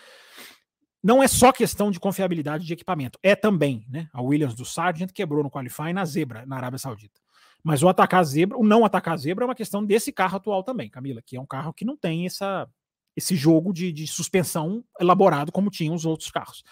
não 1.02 1.22
é 1.22 1.28
só 1.28 1.52
questão 1.52 1.90
de 1.90 2.00
confiabilidade 2.00 2.64
de 2.64 2.72
equipamento, 2.72 3.18
é 3.22 3.36
também, 3.36 3.84
né? 3.90 4.08
A 4.10 4.22
Williams 4.22 4.54
do 4.54 4.64
Sargent 4.64 5.12
quebrou 5.12 5.42
no 5.42 5.50
qualifying 5.50 5.92
na 5.92 6.06
zebra, 6.06 6.46
na 6.46 6.56
Arábia 6.56 6.78
Saudita. 6.78 7.20
Mas 7.62 7.82
o 7.82 7.88
atacar 7.88 8.20
a 8.20 8.24
zebra, 8.24 8.56
o 8.56 8.64
não 8.64 8.86
atacar 8.86 9.12
a 9.12 9.16
zebra 9.18 9.44
é 9.44 9.48
uma 9.48 9.54
questão 9.54 9.84
desse 9.84 10.10
carro 10.10 10.38
atual 10.38 10.62
também, 10.62 10.88
Camila, 10.88 11.20
que 11.20 11.36
é 11.36 11.40
um 11.40 11.44
carro 11.44 11.74
que 11.74 11.84
não 11.84 11.94
tem 11.94 12.24
essa, 12.24 12.66
esse 13.16 13.36
jogo 13.36 13.72
de, 13.72 13.92
de 13.92 14.06
suspensão 14.06 14.84
elaborado 15.00 15.52
como 15.52 15.70
tinham 15.70 15.94
os 15.94 16.04
outros 16.04 16.30
carros, 16.30 16.64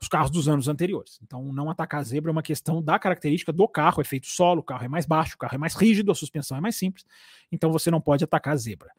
os 0.00 0.08
carros 0.08 0.30
dos 0.30 0.48
anos 0.48 0.68
anteriores. 0.68 1.18
Então, 1.22 1.52
não 1.52 1.70
atacar 1.70 2.00
a 2.00 2.04
zebra 2.04 2.30
é 2.30 2.32
uma 2.32 2.42
questão 2.42 2.82
da 2.82 2.98
característica 2.98 3.52
do 3.52 3.68
carro, 3.68 4.00
é 4.00 4.04
feito 4.04 4.26
solo, 4.26 4.60
o 4.60 4.64
carro 4.64 4.84
é 4.84 4.88
mais 4.88 5.06
baixo, 5.06 5.34
o 5.34 5.38
carro 5.38 5.54
é 5.54 5.58
mais 5.58 5.74
rígido, 5.74 6.10
a 6.10 6.14
suspensão 6.14 6.56
é 6.56 6.60
mais 6.60 6.76
simples, 6.76 7.04
então 7.52 7.70
você 7.70 7.90
não 7.90 8.00
pode 8.00 8.24
atacar 8.24 8.54
a 8.54 8.56
zebra. 8.56 8.90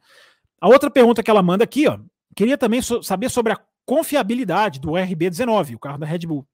A 0.60 0.68
outra 0.68 0.90
pergunta 0.90 1.22
que 1.22 1.30
ela 1.30 1.42
manda 1.42 1.64
aqui, 1.64 1.88
ó, 1.88 1.98
queria 2.36 2.56
também 2.56 2.80
so 2.80 3.02
saber 3.02 3.28
sobre 3.30 3.52
a 3.52 3.60
confiabilidade 3.84 4.78
do 4.78 4.90
RB19, 4.90 5.74
o 5.74 5.78
carro 5.78 5.98
da 5.98 6.06
Red 6.06 6.20
Bull. 6.20 6.46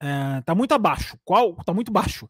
É, 0.00 0.54
muito 0.54 0.74
abaixo. 0.74 1.16
Qual? 1.24 1.56
Está 1.60 1.72
muito 1.72 1.92
baixo. 1.92 2.26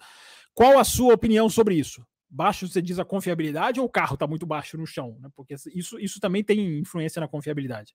Qual 0.54 0.78
a 0.78 0.84
sua 0.84 1.14
opinião 1.14 1.48
sobre 1.48 1.74
isso? 1.74 2.04
Baixo, 2.34 2.66
você 2.66 2.80
diz 2.80 2.98
a 2.98 3.04
confiabilidade 3.04 3.78
ou 3.78 3.84
o 3.84 3.90
carro 3.90 4.14
está 4.14 4.26
muito 4.26 4.46
baixo 4.46 4.78
no 4.78 4.86
chão? 4.86 5.18
Né? 5.20 5.28
Porque 5.36 5.54
isso, 5.74 5.98
isso 5.98 6.18
também 6.18 6.42
tem 6.42 6.78
influência 6.78 7.20
na 7.20 7.28
confiabilidade. 7.28 7.94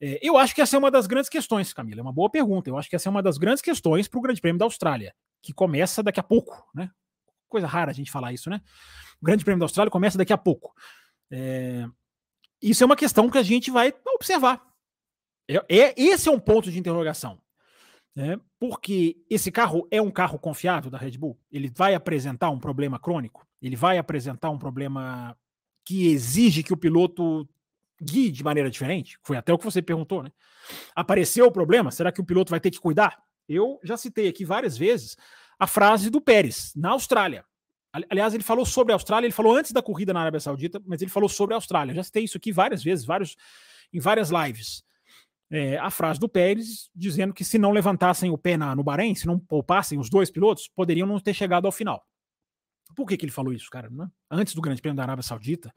É, 0.00 0.18
eu 0.22 0.38
acho 0.38 0.54
que 0.54 0.62
essa 0.62 0.76
é 0.76 0.78
uma 0.78 0.90
das 0.90 1.06
grandes 1.06 1.28
questões, 1.28 1.72
Camila. 1.74 2.00
É 2.00 2.02
uma 2.02 2.12
boa 2.12 2.30
pergunta. 2.30 2.70
Eu 2.70 2.78
acho 2.78 2.88
que 2.88 2.96
essa 2.96 3.08
é 3.08 3.10
uma 3.10 3.22
das 3.22 3.36
grandes 3.36 3.62
questões 3.62 4.08
para 4.08 4.18
o 4.18 4.22
Grande 4.22 4.40
Prêmio 4.40 4.58
da 4.58 4.64
Austrália, 4.64 5.14
que 5.42 5.52
começa 5.52 6.02
daqui 6.02 6.20
a 6.20 6.22
pouco, 6.22 6.66
né? 6.74 6.90
Coisa 7.46 7.66
rara 7.66 7.90
a 7.90 7.94
gente 7.94 8.10
falar 8.10 8.32
isso, 8.32 8.48
né? 8.48 8.62
O 9.20 9.26
Grande 9.26 9.44
Prêmio 9.44 9.60
da 9.60 9.66
Austrália 9.66 9.90
começa 9.90 10.16
daqui 10.16 10.32
a 10.32 10.38
pouco. 10.38 10.74
É, 11.30 11.86
isso 12.62 12.82
é 12.82 12.86
uma 12.86 12.96
questão 12.96 13.28
que 13.28 13.36
a 13.36 13.42
gente 13.42 13.70
vai 13.70 13.92
observar. 14.14 14.62
É, 15.46 15.56
é, 15.68 15.94
esse 15.96 16.28
é 16.28 16.32
um 16.32 16.40
ponto 16.40 16.70
de 16.70 16.78
interrogação. 16.78 17.38
Né? 18.14 18.38
Porque 18.60 19.16
esse 19.28 19.50
carro 19.50 19.88
é 19.90 20.00
um 20.00 20.10
carro 20.10 20.38
confiável 20.38 20.90
da 20.90 20.98
Red 20.98 21.18
Bull? 21.18 21.38
Ele 21.50 21.70
vai 21.74 21.94
apresentar 21.94 22.50
um 22.50 22.58
problema 22.58 22.98
crônico? 22.98 23.46
Ele 23.60 23.74
vai 23.74 23.98
apresentar 23.98 24.50
um 24.50 24.58
problema 24.58 25.36
que 25.84 26.08
exige 26.08 26.62
que 26.62 26.72
o 26.72 26.76
piloto 26.76 27.48
guie 28.00 28.30
de 28.30 28.44
maneira 28.44 28.70
diferente? 28.70 29.18
Foi 29.22 29.36
até 29.36 29.52
o 29.52 29.58
que 29.58 29.64
você 29.64 29.82
perguntou, 29.82 30.22
né? 30.22 30.30
Apareceu 30.94 31.46
o 31.46 31.52
problema? 31.52 31.90
Será 31.90 32.12
que 32.12 32.20
o 32.20 32.24
piloto 32.24 32.50
vai 32.50 32.60
ter 32.60 32.70
que 32.70 32.80
cuidar? 32.80 33.22
Eu 33.48 33.80
já 33.82 33.96
citei 33.96 34.28
aqui 34.28 34.44
várias 34.44 34.78
vezes 34.78 35.16
a 35.58 35.66
frase 35.66 36.08
do 36.08 36.20
Pérez, 36.20 36.72
na 36.76 36.90
Austrália. 36.90 37.44
Aliás, 38.10 38.34
ele 38.34 38.42
falou 38.42 38.66
sobre 38.66 38.92
a 38.92 38.96
Austrália, 38.96 39.26
ele 39.26 39.32
falou 39.32 39.56
antes 39.56 39.70
da 39.70 39.80
corrida 39.80 40.12
na 40.12 40.20
Arábia 40.20 40.40
Saudita, 40.40 40.82
mas 40.84 41.00
ele 41.00 41.10
falou 41.10 41.28
sobre 41.28 41.54
a 41.54 41.56
Austrália. 41.56 41.92
Eu 41.92 41.96
já 41.96 42.02
citei 42.02 42.24
isso 42.24 42.36
aqui 42.36 42.50
várias 42.50 42.82
vezes, 42.82 43.04
vários, 43.04 43.36
em 43.92 44.00
várias 44.00 44.30
lives. 44.30 44.83
É, 45.56 45.78
a 45.78 45.88
frase 45.88 46.18
do 46.18 46.28
Pérez 46.28 46.90
dizendo 46.92 47.32
que 47.32 47.44
se 47.44 47.58
não 47.58 47.70
levantassem 47.70 48.28
o 48.28 48.36
pé 48.36 48.56
na, 48.56 48.74
no 48.74 48.82
Bahrein, 48.82 49.14
se 49.14 49.24
não 49.24 49.38
poupassem 49.38 50.00
os 50.00 50.10
dois 50.10 50.28
pilotos, 50.28 50.66
poderiam 50.66 51.06
não 51.06 51.20
ter 51.20 51.32
chegado 51.32 51.66
ao 51.66 51.70
final. 51.70 52.04
Por 52.96 53.06
que, 53.06 53.16
que 53.16 53.24
ele 53.24 53.30
falou 53.30 53.52
isso, 53.52 53.70
cara? 53.70 53.88
Né? 53.88 54.10
Antes 54.28 54.52
do 54.52 54.60
Grande 54.60 54.82
Prêmio 54.82 54.96
da 54.96 55.04
Arábia 55.04 55.22
Saudita, 55.22 55.72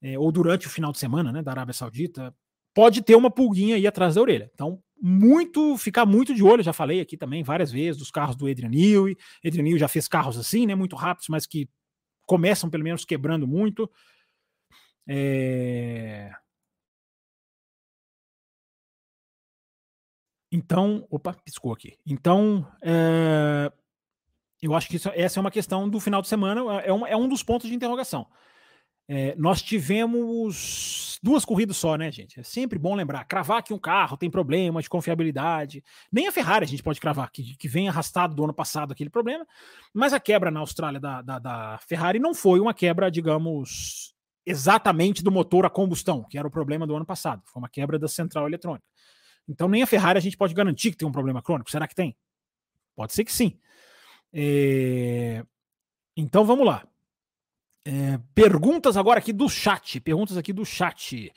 é, 0.00 0.18
ou 0.18 0.32
durante 0.32 0.66
o 0.66 0.70
final 0.70 0.90
de 0.90 0.98
semana 0.98 1.30
né, 1.30 1.42
da 1.42 1.50
Arábia 1.50 1.74
Saudita, 1.74 2.34
pode 2.74 3.02
ter 3.02 3.14
uma 3.14 3.30
pulguinha 3.30 3.76
aí 3.76 3.86
atrás 3.86 4.14
da 4.14 4.22
orelha. 4.22 4.50
Então, 4.54 4.82
muito, 4.98 5.76
ficar 5.76 6.06
muito 6.06 6.34
de 6.34 6.42
olho, 6.42 6.62
já 6.62 6.72
falei 6.72 6.98
aqui 6.98 7.18
também 7.18 7.42
várias 7.42 7.70
vezes 7.70 7.98
dos 7.98 8.10
carros 8.10 8.36
do 8.36 8.46
Adrian 8.46 8.70
Newey. 8.70 9.18
Adrian 9.44 9.64
Newey 9.64 9.78
já 9.78 9.88
fez 9.88 10.08
carros 10.08 10.38
assim, 10.38 10.64
né, 10.64 10.74
muito 10.74 10.96
rápidos, 10.96 11.28
mas 11.28 11.46
que 11.46 11.68
começam 12.26 12.70
pelo 12.70 12.84
menos 12.84 13.04
quebrando 13.04 13.46
muito. 13.46 13.90
É... 15.06 16.32
Então, 20.50 21.06
opa, 21.10 21.34
piscou 21.44 21.72
aqui. 21.72 21.98
Então, 22.06 22.66
é... 22.82 23.70
eu 24.62 24.74
acho 24.74 24.88
que 24.88 24.96
isso, 24.96 25.10
essa 25.14 25.38
é 25.38 25.40
uma 25.40 25.50
questão 25.50 25.88
do 25.88 26.00
final 26.00 26.22
de 26.22 26.28
semana, 26.28 26.60
é 26.80 26.92
um, 26.92 27.06
é 27.06 27.16
um 27.16 27.28
dos 27.28 27.42
pontos 27.42 27.68
de 27.68 27.74
interrogação. 27.74 28.26
É, 29.10 29.34
nós 29.36 29.62
tivemos 29.62 31.18
duas 31.22 31.42
corridas 31.42 31.78
só, 31.78 31.96
né, 31.96 32.12
gente? 32.12 32.38
É 32.38 32.42
sempre 32.42 32.78
bom 32.78 32.94
lembrar. 32.94 33.24
Cravar 33.24 33.62
que 33.62 33.72
um 33.72 33.78
carro 33.78 34.18
tem 34.18 34.30
problema 34.30 34.82
de 34.82 34.88
confiabilidade. 34.88 35.82
Nem 36.12 36.28
a 36.28 36.32
Ferrari 36.32 36.64
a 36.64 36.68
gente 36.68 36.82
pode 36.82 37.00
cravar, 37.00 37.30
que, 37.32 37.56
que 37.56 37.66
vem 37.66 37.88
arrastado 37.88 38.34
do 38.34 38.44
ano 38.44 38.52
passado 38.52 38.92
aquele 38.92 39.08
problema. 39.08 39.46
Mas 39.94 40.12
a 40.12 40.20
quebra 40.20 40.50
na 40.50 40.60
Austrália 40.60 41.00
da, 41.00 41.22
da, 41.22 41.38
da 41.38 41.78
Ferrari 41.88 42.18
não 42.18 42.34
foi 42.34 42.60
uma 42.60 42.74
quebra, 42.74 43.10
digamos, 43.10 44.14
exatamente 44.44 45.22
do 45.22 45.32
motor 45.32 45.64
a 45.64 45.70
combustão, 45.70 46.24
que 46.24 46.38
era 46.38 46.46
o 46.46 46.50
problema 46.50 46.86
do 46.86 46.94
ano 46.94 47.06
passado. 47.06 47.42
Foi 47.46 47.60
uma 47.60 47.68
quebra 47.68 47.98
da 47.98 48.08
central 48.08 48.46
eletrônica. 48.46 48.84
Então, 49.48 49.68
nem 49.68 49.82
a 49.82 49.86
Ferrari 49.86 50.18
a 50.18 50.22
gente 50.22 50.36
pode 50.36 50.54
garantir 50.54 50.90
que 50.90 50.96
tem 50.96 51.08
um 51.08 51.12
problema 51.12 51.42
crônico. 51.42 51.70
Será 51.70 51.88
que 51.88 51.94
tem? 51.94 52.16
Pode 52.94 53.14
ser 53.14 53.24
que 53.24 53.32
sim. 53.32 53.58
É... 54.32 55.44
Então, 56.16 56.44
vamos 56.44 56.66
lá. 56.66 56.86
É, 57.84 58.18
perguntas 58.34 58.96
agora 58.96 59.18
aqui 59.18 59.32
do 59.32 59.48
chat. 59.48 60.00
Perguntas 60.00 60.36
aqui 60.36 60.52
do 60.52 60.64
chat. 60.64 61.32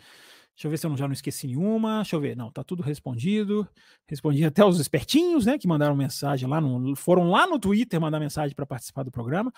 Deixa 0.55 0.67
eu 0.67 0.71
ver 0.71 0.77
se 0.77 0.85
eu 0.85 0.97
já 0.97 1.07
não 1.07 1.13
esqueci 1.13 1.47
nenhuma. 1.47 1.97
Deixa 1.97 2.15
eu 2.15 2.19
ver. 2.19 2.35
Não, 2.35 2.51
tá 2.51 2.63
tudo 2.63 2.83
respondido. 2.83 3.67
Respondi 4.07 4.43
até 4.45 4.63
os 4.63 4.79
espertinhos, 4.79 5.45
né? 5.45 5.57
Que 5.57 5.67
mandaram 5.67 5.95
mensagem 5.95 6.47
lá 6.47 6.61
no. 6.61 6.95
Foram 6.95 7.31
lá 7.31 7.47
no 7.47 7.57
Twitter 7.57 7.99
mandar 7.99 8.19
mensagem 8.19 8.55
para 8.55 8.65
participar 8.65 9.03
do 9.03 9.11
programa. 9.11 9.51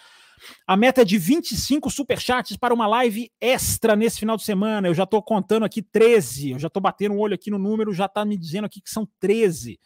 A 0.66 0.78
meta 0.78 1.02
é 1.02 1.06
de 1.06 1.18
25 1.18 1.90
superchats 1.90 2.56
para 2.56 2.74
uma 2.74 2.88
live 2.88 3.30
extra 3.42 3.96
nesse 3.96 4.20
final 4.20 4.38
de 4.38 4.44
semana. 4.44 4.88
Eu 4.88 4.94
já 4.94 5.06
tô 5.06 5.22
contando 5.22 5.66
aqui 5.66 5.82
13. 5.82 6.52
Eu 6.52 6.60
já 6.60 6.70
tô 6.70 6.80
batendo 6.80 7.14
o 7.14 7.18
um 7.18 7.20
olho 7.20 7.36
aqui 7.36 7.52
no 7.52 7.58
número, 7.58 7.94
já 7.94 8.08
tá 8.08 8.24
me 8.24 8.38
dizendo 8.38 8.66
aqui 8.66 8.80
que 8.80 8.90
são 8.90 9.08
13. 9.20 9.80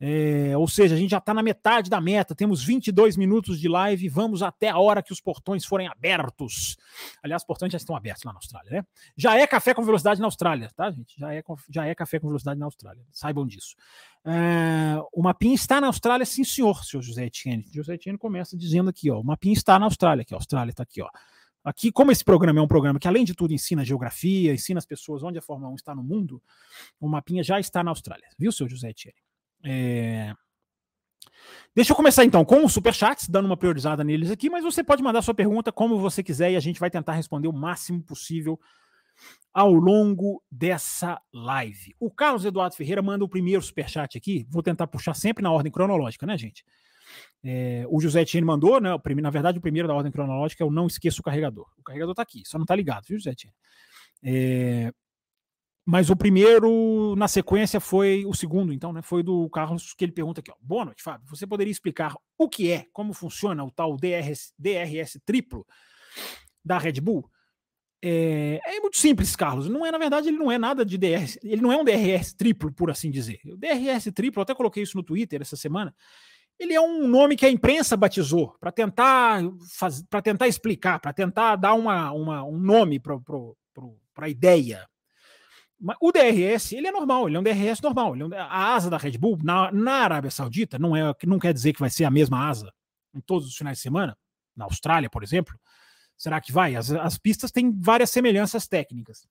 É, 0.00 0.56
ou 0.56 0.68
seja, 0.68 0.94
a 0.94 0.98
gente 0.98 1.10
já 1.10 1.18
está 1.18 1.34
na 1.34 1.42
metade 1.42 1.90
da 1.90 2.00
meta, 2.00 2.34
temos 2.34 2.62
22 2.62 3.16
minutos 3.16 3.60
de 3.60 3.68
live, 3.68 4.08
vamos 4.08 4.42
até 4.42 4.68
a 4.68 4.78
hora 4.78 5.02
que 5.02 5.12
os 5.12 5.20
portões 5.20 5.64
forem 5.64 5.88
abertos. 5.88 6.76
Aliás, 7.22 7.42
os 7.42 7.46
portões 7.46 7.72
já 7.72 7.78
estão 7.78 7.96
abertos 7.96 8.22
lá 8.22 8.32
na 8.32 8.38
Austrália, 8.38 8.70
né? 8.70 8.86
Já 9.16 9.36
é 9.36 9.46
café 9.46 9.74
com 9.74 9.84
velocidade 9.84 10.20
na 10.20 10.26
Austrália, 10.26 10.70
tá, 10.76 10.90
gente? 10.90 11.18
Já 11.18 11.34
é, 11.34 11.42
já 11.68 11.86
é 11.86 11.94
café 11.94 12.20
com 12.20 12.28
velocidade 12.28 12.60
na 12.60 12.66
Austrália, 12.66 13.02
saibam 13.10 13.44
disso. 13.44 13.74
É, 14.24 15.00
o 15.12 15.20
mapinha 15.20 15.54
está 15.54 15.80
na 15.80 15.88
Austrália, 15.88 16.24
sim, 16.24 16.44
senhor, 16.44 16.84
senhor 16.84 17.02
José 17.02 17.26
Etienne. 17.26 17.64
José 17.72 17.94
Etienne 17.94 18.18
começa 18.18 18.56
dizendo 18.56 18.90
aqui, 18.90 19.10
ó, 19.10 19.20
o 19.20 19.24
mapinha 19.24 19.54
está 19.54 19.78
na 19.80 19.86
Austrália, 19.86 20.22
aqui, 20.22 20.32
a 20.32 20.36
Austrália 20.36 20.70
está 20.70 20.84
aqui, 20.84 21.02
ó. 21.02 21.08
Aqui, 21.64 21.90
como 21.90 22.12
esse 22.12 22.24
programa 22.24 22.60
é 22.60 22.62
um 22.62 22.68
programa 22.68 23.00
que, 23.00 23.08
além 23.08 23.24
de 23.24 23.34
tudo, 23.34 23.52
ensina 23.52 23.84
geografia, 23.84 24.54
ensina 24.54 24.78
as 24.78 24.86
pessoas 24.86 25.24
onde 25.24 25.38
a 25.38 25.42
Fórmula 25.42 25.72
1 25.72 25.74
está 25.74 25.94
no 25.94 26.04
mundo, 26.04 26.40
o 27.00 27.08
mapinha 27.08 27.42
já 27.42 27.58
está 27.58 27.82
na 27.82 27.90
Austrália, 27.90 28.28
viu, 28.38 28.52
senhor 28.52 28.68
José 28.68 28.90
Etienne? 28.90 29.18
É... 29.64 30.32
Deixa 31.74 31.92
eu 31.92 31.96
começar 31.96 32.24
então 32.24 32.44
com 32.44 32.64
os 32.64 32.72
superchats, 32.72 33.28
dando 33.28 33.46
uma 33.46 33.56
priorizada 33.56 34.02
neles 34.02 34.30
aqui, 34.30 34.50
mas 34.50 34.64
você 34.64 34.82
pode 34.82 35.02
mandar 35.02 35.22
sua 35.22 35.34
pergunta 35.34 35.70
como 35.70 35.98
você 35.98 36.22
quiser 36.22 36.50
e 36.50 36.56
a 36.56 36.60
gente 36.60 36.80
vai 36.80 36.90
tentar 36.90 37.12
responder 37.12 37.46
o 37.46 37.52
máximo 37.52 38.02
possível 38.02 38.58
ao 39.52 39.72
longo 39.72 40.42
dessa 40.50 41.20
live. 41.32 41.94
O 42.00 42.10
Carlos 42.10 42.44
Eduardo 42.44 42.74
Ferreira 42.74 43.02
manda 43.02 43.24
o 43.24 43.28
primeiro 43.28 43.62
superchat 43.62 44.16
aqui, 44.16 44.46
vou 44.50 44.62
tentar 44.62 44.86
puxar 44.86 45.14
sempre 45.14 45.42
na 45.42 45.50
ordem 45.50 45.70
cronológica, 45.70 46.26
né, 46.26 46.36
gente? 46.36 46.64
É, 47.42 47.84
o 47.88 48.00
José 48.00 48.22
Etienne 48.22 48.46
mandou, 48.46 48.80
né? 48.80 48.90
Na 49.22 49.30
verdade, 49.30 49.58
o 49.58 49.62
primeiro 49.62 49.88
da 49.88 49.94
ordem 49.94 50.12
cronológica 50.12 50.62
é 50.62 50.66
o 50.66 50.70
não 50.70 50.86
esqueça 50.86 51.20
o 51.20 51.24
carregador. 51.24 51.66
O 51.78 51.82
carregador 51.82 52.14
tá 52.14 52.22
aqui, 52.22 52.42
só 52.44 52.58
não 52.58 52.66
tá 52.66 52.74
ligado, 52.74 53.04
viu, 53.06 53.18
José 53.18 53.30
Etienne? 53.30 53.56
É, 54.22 54.92
mas 55.90 56.10
o 56.10 56.16
primeiro, 56.16 57.16
na 57.16 57.26
sequência, 57.26 57.80
foi 57.80 58.22
o 58.26 58.34
segundo, 58.34 58.74
então, 58.74 58.92
né? 58.92 59.00
Foi 59.00 59.22
do 59.22 59.48
Carlos 59.48 59.94
que 59.94 60.04
ele 60.04 60.12
pergunta 60.12 60.40
aqui, 60.40 60.50
ó. 60.50 60.54
Boa 60.60 60.84
noite, 60.84 61.02
Fábio. 61.02 61.26
Você 61.30 61.46
poderia 61.46 61.70
explicar 61.70 62.14
o 62.36 62.46
que 62.46 62.70
é, 62.70 62.84
como 62.92 63.14
funciona 63.14 63.64
o 63.64 63.70
tal 63.70 63.96
DRS, 63.96 64.52
DRS 64.58 65.18
triplo 65.24 65.66
da 66.62 66.76
Red 66.76 67.00
Bull? 67.00 67.26
É, 68.02 68.60
é, 68.66 68.80
muito 68.80 68.98
simples, 68.98 69.34
Carlos. 69.34 69.66
Não 69.66 69.86
é, 69.86 69.90
na 69.90 69.96
verdade, 69.96 70.28
ele 70.28 70.36
não 70.36 70.52
é 70.52 70.58
nada 70.58 70.84
de 70.84 70.98
DRS. 70.98 71.38
Ele 71.42 71.62
não 71.62 71.72
é 71.72 71.78
um 71.78 71.84
DRS 71.84 72.34
triplo, 72.34 72.70
por 72.70 72.90
assim 72.90 73.10
dizer. 73.10 73.40
O 73.46 73.56
DRS 73.56 74.12
triplo, 74.14 74.42
até 74.42 74.54
coloquei 74.54 74.82
isso 74.82 74.94
no 74.94 75.02
Twitter 75.02 75.40
essa 75.40 75.56
semana. 75.56 75.94
Ele 76.58 76.74
é 76.74 76.80
um 76.82 77.08
nome 77.08 77.34
que 77.34 77.46
a 77.46 77.50
imprensa 77.50 77.96
batizou 77.96 78.54
para 78.60 78.70
tentar 78.70 79.40
para 80.10 80.20
tentar 80.20 80.48
explicar, 80.48 80.98
para 80.98 81.14
tentar 81.14 81.56
dar 81.56 81.72
uma, 81.72 82.12
uma, 82.12 82.44
um 82.44 82.58
nome 82.58 83.00
para 83.00 84.26
a 84.26 84.28
ideia 84.28 84.86
o 86.00 86.10
DRS, 86.10 86.72
ele 86.72 86.88
é 86.88 86.90
normal, 86.90 87.28
ele 87.28 87.36
é 87.36 87.40
um 87.40 87.42
DRS 87.42 87.80
normal. 87.80 88.16
É 88.16 88.24
um, 88.24 88.34
a 88.34 88.74
asa 88.74 88.90
da 88.90 88.96
Red 88.96 89.12
Bull 89.12 89.38
na, 89.42 89.70
na 89.70 89.92
Arábia 89.92 90.30
Saudita 90.30 90.78
não 90.78 90.96
é 90.96 91.14
não 91.24 91.38
quer 91.38 91.54
dizer 91.54 91.72
que 91.72 91.80
vai 91.80 91.90
ser 91.90 92.04
a 92.04 92.10
mesma 92.10 92.48
asa 92.48 92.72
em 93.14 93.20
todos 93.20 93.48
os 93.48 93.56
finais 93.56 93.78
de 93.78 93.82
semana. 93.82 94.16
Na 94.56 94.64
Austrália, 94.64 95.08
por 95.08 95.22
exemplo, 95.22 95.58
será 96.16 96.40
que 96.40 96.52
vai? 96.52 96.74
As, 96.74 96.90
as 96.90 97.16
pistas 97.16 97.52
têm 97.52 97.72
várias 97.80 98.10
semelhanças 98.10 98.66
técnicas. 98.66 99.26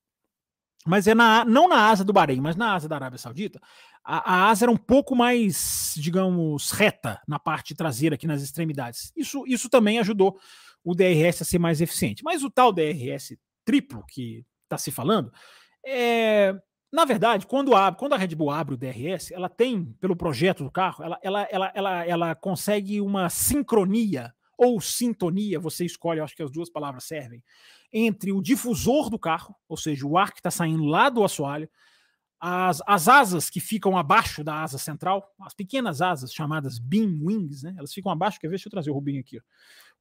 mas 0.86 1.06
é 1.06 1.14
na, 1.14 1.44
não 1.44 1.68
na 1.68 1.90
asa 1.90 2.04
do 2.04 2.14
Bahrein, 2.14 2.40
mas 2.40 2.56
na 2.56 2.74
asa 2.74 2.88
da 2.88 2.96
Arábia 2.96 3.20
Saudita, 3.20 3.60
a, 4.04 4.34
a, 4.34 4.50
asa 4.50 4.66
era 4.66 4.72
um 4.72 4.78
pouco 4.78 5.14
mais, 5.16 5.94
digamos, 5.98 6.72
reta 6.72 7.22
na 7.28 7.38
parte 7.38 7.76
traseira 7.76 8.16
aqui 8.16 8.26
nas 8.26 8.42
extremidades. 8.42 9.12
Isso, 9.18 9.44
isso 9.46 9.70
também 9.70 10.00
ajudou 10.00 10.40
o 10.82 10.96
DRS 10.96 11.42
a 11.42 11.46
ser 11.46 11.60
mais 11.60 11.82
eficiente. 11.82 12.24
Mas 12.24 12.42
o 12.42 12.50
tal 12.50 12.72
DRS 12.72 13.38
triplo 13.66 14.06
que 14.08 14.46
está 14.64 14.78
se 14.78 14.92
falando, 14.92 15.30
é, 15.90 16.62
na 16.92 17.06
verdade, 17.06 17.48
quando, 17.48 17.74
abre, 17.74 17.98
quando 17.98 18.14
a 18.14 18.18
Red 18.18 18.36
Bull 18.36 18.52
abre 18.52 18.76
o 18.76 18.78
DRS, 18.78 19.32
ela 19.32 19.48
tem, 19.48 19.86
pelo 20.02 20.16
projeto 20.16 20.64
do 20.64 20.72
carro, 20.72 21.04
ela, 21.04 21.20
ela, 21.24 21.48
ela, 21.50 21.72
ela, 21.74 22.06
ela 22.06 22.36
consegue 22.36 23.00
uma 23.00 23.30
sincronia 23.30 24.34
ou 24.58 24.82
sintonia, 24.82 25.60
você 25.60 25.86
escolhe, 25.86 26.20
acho 26.20 26.36
que 26.36 26.44
as 26.44 26.52
duas 26.52 26.70
palavras 26.70 27.06
servem, 27.06 27.44
entre 27.94 28.32
o 28.32 28.42
difusor 28.42 29.10
do 29.10 29.20
carro, 29.20 29.56
ou 29.70 29.78
seja, 29.78 30.06
o 30.06 30.18
ar 30.18 30.32
que 30.32 30.40
está 30.40 30.52
saindo 30.52 30.84
lá 30.84 31.10
do 31.10 31.24
assoalho, 31.24 31.70
as, 32.40 32.82
as 32.86 33.08
asas 33.08 33.50
que 33.50 33.60
ficam 33.60 33.98
abaixo 33.98 34.44
da 34.44 34.62
asa 34.62 34.78
central, 34.78 35.34
as 35.42 35.54
pequenas 35.54 36.02
asas 36.02 36.34
chamadas 36.34 36.80
beam 36.80 37.20
wings, 37.24 37.64
né? 37.64 37.74
Elas 37.78 37.94
ficam 37.94 38.12
abaixo. 38.12 38.40
Quer 38.40 38.48
ver? 38.48 38.56
Deixa 38.56 38.68
eu 38.68 38.72
trazer 38.72 38.92
o 38.92 38.94
Rubinho 38.94 39.20
aqui. 39.20 39.40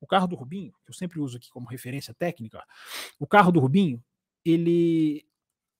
O 0.00 0.06
carro 0.06 0.26
do 0.26 0.36
Rubinho, 0.36 0.72
que 0.84 0.90
eu 0.90 0.94
sempre 0.94 1.18
uso 1.18 1.38
aqui 1.38 1.48
como 1.48 1.66
referência 1.66 2.12
técnica, 2.12 2.62
o 3.18 3.26
carro 3.26 3.50
do 3.50 3.58
Rubinho, 3.58 4.02
ele 4.44 5.25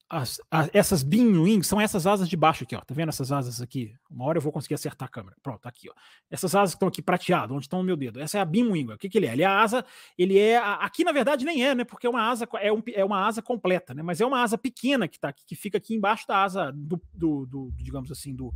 as, 0.08 0.40
as, 0.50 0.70
essas 0.72 1.02
beam 1.02 1.42
wings 1.42 1.66
são 1.66 1.80
essas 1.80 2.06
asas 2.06 2.28
de 2.28 2.36
baixo 2.36 2.62
aqui, 2.62 2.76
ó. 2.76 2.80
Tá 2.80 2.94
vendo 2.94 3.08
essas 3.08 3.32
asas 3.32 3.60
aqui? 3.60 3.92
Uma 4.08 4.24
hora 4.24 4.38
eu 4.38 4.42
vou 4.42 4.52
conseguir 4.52 4.74
acertar 4.74 5.08
a 5.08 5.10
câmera. 5.10 5.36
Pronto, 5.42 5.60
tá 5.60 5.68
aqui, 5.68 5.90
ó. 5.90 5.94
Essas 6.30 6.54
asas 6.54 6.74
que 6.74 6.76
estão 6.76 6.88
aqui 6.88 7.02
prateado, 7.02 7.54
onde 7.54 7.66
está 7.66 7.76
o 7.76 7.82
meu 7.82 7.96
dedo. 7.96 8.20
Essa 8.20 8.38
é 8.38 8.40
a 8.40 8.44
beam 8.44 8.70
wing. 8.70 8.92
O 8.92 8.98
que, 8.98 9.08
que 9.08 9.18
ele 9.18 9.26
é? 9.26 9.32
Ele 9.32 9.42
é 9.42 9.46
a 9.46 9.60
asa, 9.60 9.84
ele 10.16 10.38
é. 10.38 10.58
A, 10.58 10.74
aqui, 10.74 11.02
na 11.02 11.10
verdade, 11.10 11.44
nem 11.44 11.64
é, 11.66 11.74
né? 11.74 11.84
Porque 11.84 12.06
é 12.06 12.10
uma 12.10 12.22
asa, 12.22 12.48
é, 12.60 12.72
um, 12.72 12.82
é 12.94 13.04
uma 13.04 13.26
asa 13.26 13.42
completa, 13.42 13.94
né? 13.94 14.02
Mas 14.02 14.20
é 14.20 14.26
uma 14.26 14.42
asa 14.42 14.56
pequena 14.56 15.08
que 15.08 15.18
tá 15.18 15.28
aqui, 15.30 15.44
que 15.44 15.56
fica 15.56 15.78
aqui 15.78 15.94
embaixo 15.94 16.26
da 16.26 16.42
asa 16.42 16.70
do, 16.72 17.02
do, 17.12 17.46
do 17.46 17.72
digamos 17.74 18.12
assim, 18.12 18.32
do, 18.32 18.54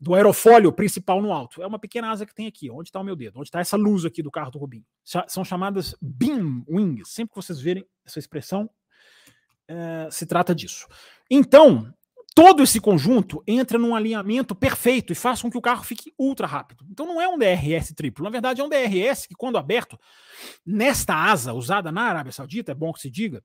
do 0.00 0.14
aerofólio 0.16 0.72
principal 0.72 1.22
no 1.22 1.32
alto. 1.32 1.62
É 1.62 1.66
uma 1.66 1.78
pequena 1.78 2.10
asa 2.10 2.26
que 2.26 2.34
tem 2.34 2.48
aqui, 2.48 2.68
onde 2.70 2.88
está 2.88 2.98
o 2.98 3.04
meu 3.04 3.14
dedo, 3.14 3.38
onde 3.38 3.48
está 3.48 3.60
essa 3.60 3.76
luz 3.76 4.04
aqui 4.04 4.20
do 4.20 4.30
carro 4.32 4.50
do 4.50 4.58
Rubinho. 4.58 4.84
São 5.28 5.44
chamadas 5.44 5.94
beam 6.02 6.64
wings. 6.68 7.10
Sempre 7.10 7.34
que 7.34 7.42
vocês 7.42 7.60
verem 7.60 7.86
essa 8.04 8.18
expressão, 8.18 8.68
é, 9.70 10.10
se 10.10 10.26
trata 10.26 10.52
disso. 10.52 10.88
Então, 11.30 11.94
todo 12.34 12.62
esse 12.62 12.80
conjunto 12.80 13.42
entra 13.46 13.78
num 13.78 13.94
alinhamento 13.94 14.52
perfeito 14.52 15.12
e 15.12 15.16
faz 15.16 15.40
com 15.40 15.50
que 15.50 15.56
o 15.56 15.62
carro 15.62 15.84
fique 15.84 16.12
ultra 16.18 16.46
rápido. 16.46 16.84
Então 16.90 17.06
não 17.06 17.20
é 17.20 17.28
um 17.28 17.38
DRS 17.38 17.92
triplo, 17.94 18.24
na 18.24 18.30
verdade 18.30 18.60
é 18.60 18.64
um 18.64 18.68
DRS 18.68 19.26
que, 19.26 19.34
quando 19.34 19.58
aberto, 19.58 19.98
nesta 20.66 21.14
asa 21.14 21.54
usada 21.54 21.92
na 21.92 22.02
Arábia 22.02 22.32
Saudita, 22.32 22.72
é 22.72 22.74
bom 22.74 22.92
que 22.92 23.00
se 23.00 23.10
diga, 23.10 23.44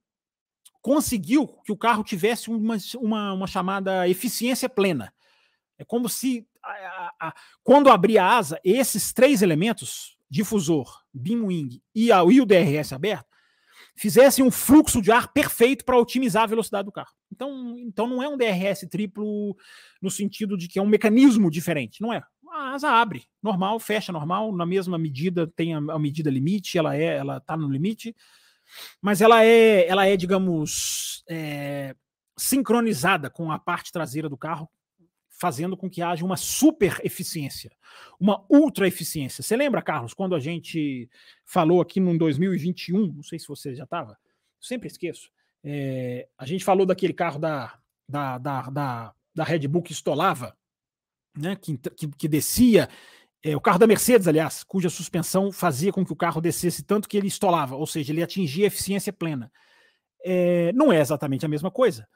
conseguiu 0.82 1.48
que 1.64 1.72
o 1.72 1.78
carro 1.78 2.04
tivesse 2.04 2.50
uma, 2.50 2.78
uma, 2.98 3.34
uma 3.34 3.48
chamada 3.48 4.08
eficiência 4.10 4.68
plena. 4.68 5.14
É 5.78 5.86
como 5.86 6.10
se, 6.10 6.48
a, 6.64 6.72
a, 6.72 7.28
a, 7.28 7.34
quando 7.64 7.90
abrir 7.90 8.18
a 8.18 8.38
asa, 8.38 8.60
esses 8.64 9.14
três 9.14 9.42
elementos, 9.42 10.18
difusor, 10.30 11.04
beam 11.14 11.46
wing 11.46 11.82
e, 11.94 12.10
e 12.10 12.42
o 12.42 12.46
DRS 12.46 12.94
aberto, 12.94 13.35
fizessem 13.96 14.44
um 14.44 14.52
fluxo 14.52 15.02
de 15.02 15.12
ar 15.12 15.32
perfeito 15.32 15.86
para 15.86 15.98
otimizar 15.98 16.44
a 16.44 16.48
velocidade 16.48 16.86
do 16.86 16.92
carro. 16.92 17.14
Então, 17.32 17.76
então 17.80 18.08
não 18.08 18.22
é 18.22 18.28
um 18.28 18.38
DRS 18.38 18.86
triplo 18.90 19.56
no 20.02 20.12
sentido 20.12 20.58
de 20.58 20.68
que 20.68 20.78
é 20.78 20.82
um 20.82 20.88
mecanismo 20.88 21.50
diferente, 21.50 22.02
não 22.02 22.12
é. 22.12 22.22
A 22.52 22.74
asa 22.74 22.90
abre, 22.90 23.26
normal, 23.42 23.80
fecha 23.80 24.12
normal, 24.12 24.56
na 24.56 24.66
mesma 24.66 24.98
medida, 24.98 25.48
tem 25.56 25.74
a, 25.74 25.78
a 25.78 26.00
medida 26.00 26.30
limite, 26.30 26.78
ela 26.78 26.96
é, 26.96 27.18
ela 27.18 27.38
está 27.38 27.58
no 27.58 27.70
limite, 27.70 28.16
mas 29.02 29.22
ela 29.22 29.44
é, 29.44 29.88
ela 29.88 30.06
é, 30.06 30.16
digamos, 30.16 31.24
é, 31.30 31.96
sincronizada 32.38 33.30
com 33.30 33.52
a 33.52 33.60
parte 33.60 33.92
traseira 33.92 34.30
do 34.30 34.38
carro, 34.38 34.70
fazendo 35.46 35.78
com 35.78 35.88
que 35.88 36.02
haja 36.02 36.26
uma 36.26 36.38
super 36.38 37.00
eficiência, 37.04 37.72
uma 38.20 38.44
ultra 38.50 38.88
eficiência. 38.88 39.44
Você 39.44 39.56
lembra, 39.56 39.80
Carlos, 39.80 40.12
quando 40.12 40.34
a 40.34 40.40
gente 40.40 41.08
falou 41.46 41.82
aqui 41.82 42.00
no 42.00 42.18
2021, 42.18 43.14
não 43.14 43.22
sei 43.22 43.38
se 43.38 43.48
você 43.48 43.76
já 43.76 43.84
estava, 43.84 44.18
sempre 44.60 44.88
esqueço, 44.88 45.30
é, 45.64 46.28
a 46.36 46.48
gente 46.48 46.66
falou 46.66 46.84
daquele 46.84 47.14
carro 47.14 47.38
da, 47.38 47.78
da, 48.10 48.40
da, 48.40 48.62
da, 48.72 49.14
da 49.36 49.44
Red 49.44 49.68
Bull 49.68 49.84
que 49.84 49.92
estolava, 49.92 50.58
né, 51.38 51.56
que, 51.56 51.78
que, 51.78 52.08
que 52.08 52.28
descia, 52.28 52.90
é, 53.44 53.56
o 53.56 53.62
carro 53.62 53.78
da 53.78 53.86
Mercedes, 53.86 54.28
aliás, 54.28 54.64
cuja 54.64 54.90
suspensão 54.90 55.52
fazia 55.52 55.94
com 55.94 56.04
que 56.04 56.12
o 56.12 56.16
carro 56.16 56.42
descesse 56.42 56.82
tanto 56.82 57.08
que 57.08 57.18
ele 57.18 57.28
estolava, 57.28 57.76
ou 57.76 57.86
seja, 57.86 58.12
ele 58.12 58.24
atingia 58.24 58.66
a 58.66 58.74
eficiência 58.74 59.14
plena. 59.14 59.52
É, 60.26 60.74
não 60.74 60.92
é 60.92 61.00
exatamente 61.00 61.46
a 61.46 61.50
mesma 61.50 61.70
coisa 61.70 62.08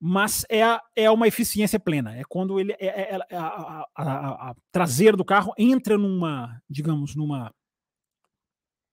mas 0.00 0.44
é, 0.50 0.62
é 0.94 1.10
uma 1.10 1.26
eficiência 1.26 1.80
plena. 1.80 2.16
É 2.16 2.22
quando 2.28 2.60
ele 2.60 2.72
é, 2.72 2.86
é, 2.86 3.18
é 3.30 3.36
a, 3.36 3.84
a, 3.96 4.50
a, 4.50 4.54
traseira 4.70 5.16
do 5.16 5.24
carro 5.24 5.52
entra 5.56 5.96
numa, 5.96 6.60
digamos, 6.68 7.16
numa, 7.16 7.52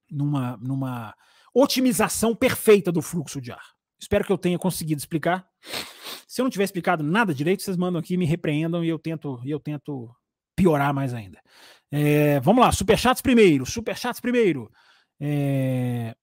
numa, 0.10 0.58
numa 0.58 1.16
otimização 1.54 2.36
perfeita 2.36 2.92
do 2.92 3.02
fluxo 3.02 3.42
de 3.42 3.52
ar. 3.52 3.74
Espero 4.02 4.26
que 4.26 4.32
eu 4.32 4.38
tenha 4.38 4.58
conseguido 4.60 5.00
explicar. 5.00 5.48
Se 6.28 6.42
eu 6.42 6.44
não 6.44 6.50
tiver 6.50 6.64
explicado 6.64 7.04
nada 7.04 7.34
direito, 7.34 7.64
vocês 7.64 7.78
mandam 7.78 8.00
aqui, 8.00 8.18
me 8.18 8.26
repreendam 8.26 8.84
e 8.84 8.90
eu 8.90 9.00
tento, 9.00 9.42
eu 9.46 9.60
tento 9.60 10.14
piorar 10.56 10.94
mais 10.94 11.14
ainda. 11.14 11.40
É, 11.92 12.40
vamos 12.40 12.64
lá, 12.64 12.72
superchats 12.72 13.22
primeiro, 13.22 13.66
superchats 13.66 14.20
primeiro. 14.20 14.72
É, 15.22 16.16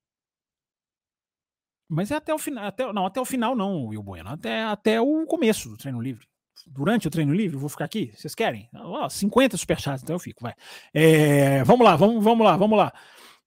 mas 1.90 2.12
é 2.12 2.14
até 2.14 2.32
o 2.32 2.38
final. 2.38 2.64
Até, 2.64 2.92
não, 2.92 3.04
até 3.04 3.20
o 3.20 3.24
final, 3.24 3.56
não, 3.56 3.86
Will 3.86 4.02
Bueno. 4.02 4.30
Até, 4.30 4.62
até 4.62 5.00
o 5.00 5.26
começo 5.26 5.68
do 5.68 5.76
treino 5.76 6.00
livre. 6.00 6.24
Durante 6.66 7.08
o 7.08 7.10
treino 7.10 7.32
livre, 7.34 7.56
vou 7.56 7.68
ficar 7.68 7.86
aqui. 7.86 8.12
Vocês 8.14 8.34
querem? 8.34 8.68
Oh, 8.72 9.08
50 9.08 9.56
superchats, 9.56 10.02
então 10.02 10.14
eu 10.14 10.20
fico, 10.20 10.42
vai. 10.42 10.54
É, 10.94 11.64
vamos 11.64 11.84
lá, 11.84 11.96
vamos, 11.96 12.22
vamos 12.22 12.46
lá, 12.46 12.56
vamos 12.56 12.78
lá. 12.78 12.92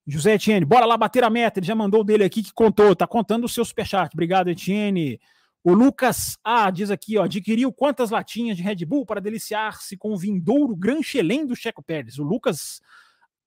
José 0.06 0.34
Etienne, 0.34 0.66
bora 0.66 0.86
lá 0.86 0.98
bater 0.98 1.24
a 1.24 1.30
meta. 1.30 1.60
Ele 1.60 1.66
já 1.66 1.74
mandou 1.74 2.02
o 2.02 2.04
dele 2.04 2.26
aqui 2.26 2.44
que 2.44 2.52
contou, 2.54 2.94
tá 2.94 3.08
contando 3.08 3.46
o 3.46 3.50
seu 3.50 3.64
superchat. 3.64 4.12
Obrigado, 4.14 4.50
Etienne. 4.50 5.20
O 5.64 5.74
Lucas 5.74 6.38
A 6.44 6.70
diz 6.70 6.92
aqui, 6.92 7.18
ó, 7.18 7.24
adquiriu 7.24 7.72
quantas 7.72 8.10
latinhas 8.10 8.58
de 8.58 8.64
Red 8.64 8.86
Bull 8.86 9.06
para 9.06 9.22
deliciar-se 9.22 9.96
com 9.96 10.12
o 10.12 10.18
vindouro 10.18 10.76
Granchelém 10.76 11.46
do 11.46 11.56
Checo 11.56 11.82
Pérez? 11.82 12.20
O 12.20 12.24
Lucas 12.24 12.82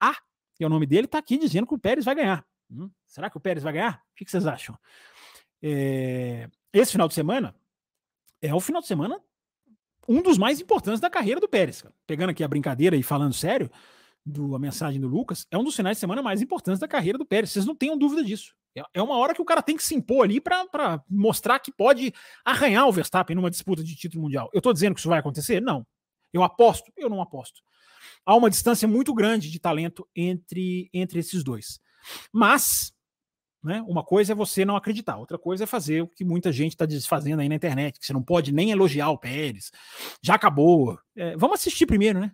A, 0.01 0.15
que 0.55 0.65
é 0.65 0.67
o 0.67 0.71
nome 0.71 0.87
dele, 0.87 1.07
tá 1.07 1.19
aqui 1.19 1.37
dizendo 1.37 1.67
que 1.67 1.75
o 1.75 1.79
Pérez 1.79 2.07
vai 2.07 2.15
ganhar. 2.15 2.43
Hum, 2.71 2.91
será 3.07 3.31
que 3.31 3.37
o 3.37 3.41
Pérez 3.41 3.63
vai 3.63 3.73
ganhar? 3.73 4.03
O 4.13 4.15
que, 4.17 4.31
vocês 4.31 4.47
acham? 4.47 4.77
É, 5.63 6.49
esse 6.73 6.93
final 6.93 7.09
de 7.09 7.15
semana 7.15 7.55
é 8.43 8.55
o 8.55 8.61
final 8.61 8.81
de 8.81 8.89
semana 8.89 9.21
um 10.09 10.23
dos 10.23 10.39
mais 10.39 10.61
importantes 10.61 11.01
da 11.01 11.11
carreira 11.11 11.41
do 11.41 11.49
Pérez. 11.49 11.85
Pegando 12.07 12.31
aqui 12.31 12.45
a 12.45 12.49
brincadeira 12.49 12.97
e 12.97 13.03
falando 13.03 13.35
sério, 13.35 13.71
do, 14.25 14.57
a 14.57 14.59
mensagem 14.59 15.01
do 15.01 15.07
Lucas, 15.07 15.47
é 15.51 15.57
um 15.57 15.63
dos 15.65 15.77
finais 15.77 15.97
de 15.97 16.01
semana 16.01 16.21
mais 16.21 16.43
importantes 16.43 16.81
da 16.81 16.89
carreira 16.89 17.17
do 17.17 17.25
Pérez. 17.25 17.51
Vocês 17.51 17.65
não 17.65 17.75
tenham 17.75 17.97
dúvida 17.97 18.25
disso. 18.25 18.55
É, 18.75 18.83
é 18.95 19.03
uma 19.03 19.17
hora 19.17 19.33
que 19.33 19.41
o 19.41 19.45
cara 19.45 19.63
tem 19.63 19.77
que 19.77 19.83
se 19.85 19.95
impor 19.95 20.25
ali 20.25 20.41
para 20.41 21.03
mostrar 21.09 21.61
que 21.61 21.73
pode 21.73 22.13
arranhar 22.45 22.87
o 22.87 22.93
Verstappen 22.93 23.37
numa 23.37 23.51
disputa 23.51 23.83
de 23.83 23.95
título 23.95 24.25
mundial. 24.25 24.51
Eu 24.53 24.59
estou 24.59 24.73
dizendo 24.73 24.95
que 24.95 25.01
isso 25.01 25.09
vai 25.09 25.21
acontecer? 25.21 25.61
Não. 25.61 25.87
Eu 26.33 26.43
aposto? 26.43 26.93
Eu 26.97 27.09
não 27.09 27.23
aposto. 27.23 27.63
Há 28.25 28.35
uma 28.35 28.51
distância 28.51 28.87
muito 28.87 29.15
grande 29.15 29.51
de 29.51 29.59
talento 29.59 30.07
entre, 30.15 30.91
entre 30.93 31.21
esses 31.21 31.45
dois. 31.45 31.81
Mas, 32.33 32.93
né, 33.63 33.83
uma 33.87 34.05
coisa 34.05 34.33
é 34.33 34.35
você 34.35 34.65
não 34.65 34.77
acreditar, 34.77 35.17
outra 35.17 35.39
coisa 35.39 35.65
é 35.65 35.67
fazer 35.67 36.03
o 36.03 36.09
que 36.09 36.25
muita 36.25 36.53
gente 36.53 36.73
está 36.73 36.87
desfazendo 36.87 37.41
aí 37.41 37.49
na 37.49 37.55
internet, 37.55 37.99
que 37.99 38.07
você 38.07 38.13
não 38.13 38.23
pode 38.23 38.53
nem 38.53 38.71
elogiar 38.71 39.11
o 39.11 39.19
Pérez, 39.19 39.71
já 40.23 40.35
acabou. 40.35 40.99
É, 41.15 41.37
vamos 41.37 41.61
assistir 41.61 41.87
primeiro, 41.87 42.21
né? 42.21 42.33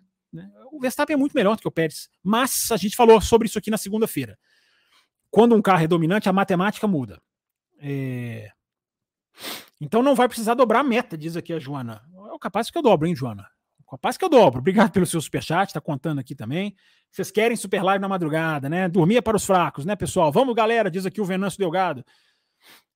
O 0.71 0.79
Verstappen 0.79 1.13
é 1.13 1.17
muito 1.17 1.33
melhor 1.33 1.55
do 1.55 1.61
que 1.61 1.67
o 1.67 1.71
Pérez, 1.71 2.09
mas 2.23 2.71
a 2.71 2.77
gente 2.77 2.95
falou 2.95 3.21
sobre 3.21 3.47
isso 3.47 3.59
aqui 3.59 3.69
na 3.69 3.77
segunda-feira. 3.77 4.37
Quando 5.29 5.55
um 5.55 5.61
carro 5.61 5.83
é 5.83 5.87
dominante, 5.87 6.29
a 6.29 6.33
matemática 6.33 6.87
muda. 6.87 7.21
É... 7.79 8.51
Então 9.81 10.01
não 10.01 10.15
vai 10.15 10.27
precisar 10.27 10.53
dobrar 10.53 10.79
a 10.79 10.83
meta, 10.83 11.17
diz 11.17 11.35
aqui 11.35 11.53
a 11.53 11.59
Joana. 11.59 12.01
É 12.33 12.37
capaz 12.39 12.69
que 12.69 12.77
eu 12.77 12.81
dobro, 12.81 13.07
hein, 13.07 13.15
Joana? 13.15 13.47
Capaz 13.93 14.17
que 14.17 14.25
eu 14.25 14.29
dobro. 14.29 14.59
Obrigado 14.59 14.91
pelo 14.91 15.05
seu 15.05 15.21
superchat, 15.21 15.71
tá 15.71 15.79
contando 15.79 16.17
aqui 16.17 16.33
também. 16.33 16.75
Vocês 17.11 17.29
querem 17.29 17.55
super 17.55 17.83
live 17.83 18.01
na 18.01 18.07
madrugada, 18.07 18.67
né? 18.67 18.89
Dormia 18.89 19.21
para 19.21 19.37
os 19.37 19.45
fracos, 19.45 19.85
né, 19.85 19.95
pessoal? 19.95 20.31
Vamos, 20.31 20.55
galera, 20.55 20.89
diz 20.89 21.05
aqui 21.05 21.21
o 21.21 21.25
Venâncio 21.25 21.59
Delgado. 21.59 22.03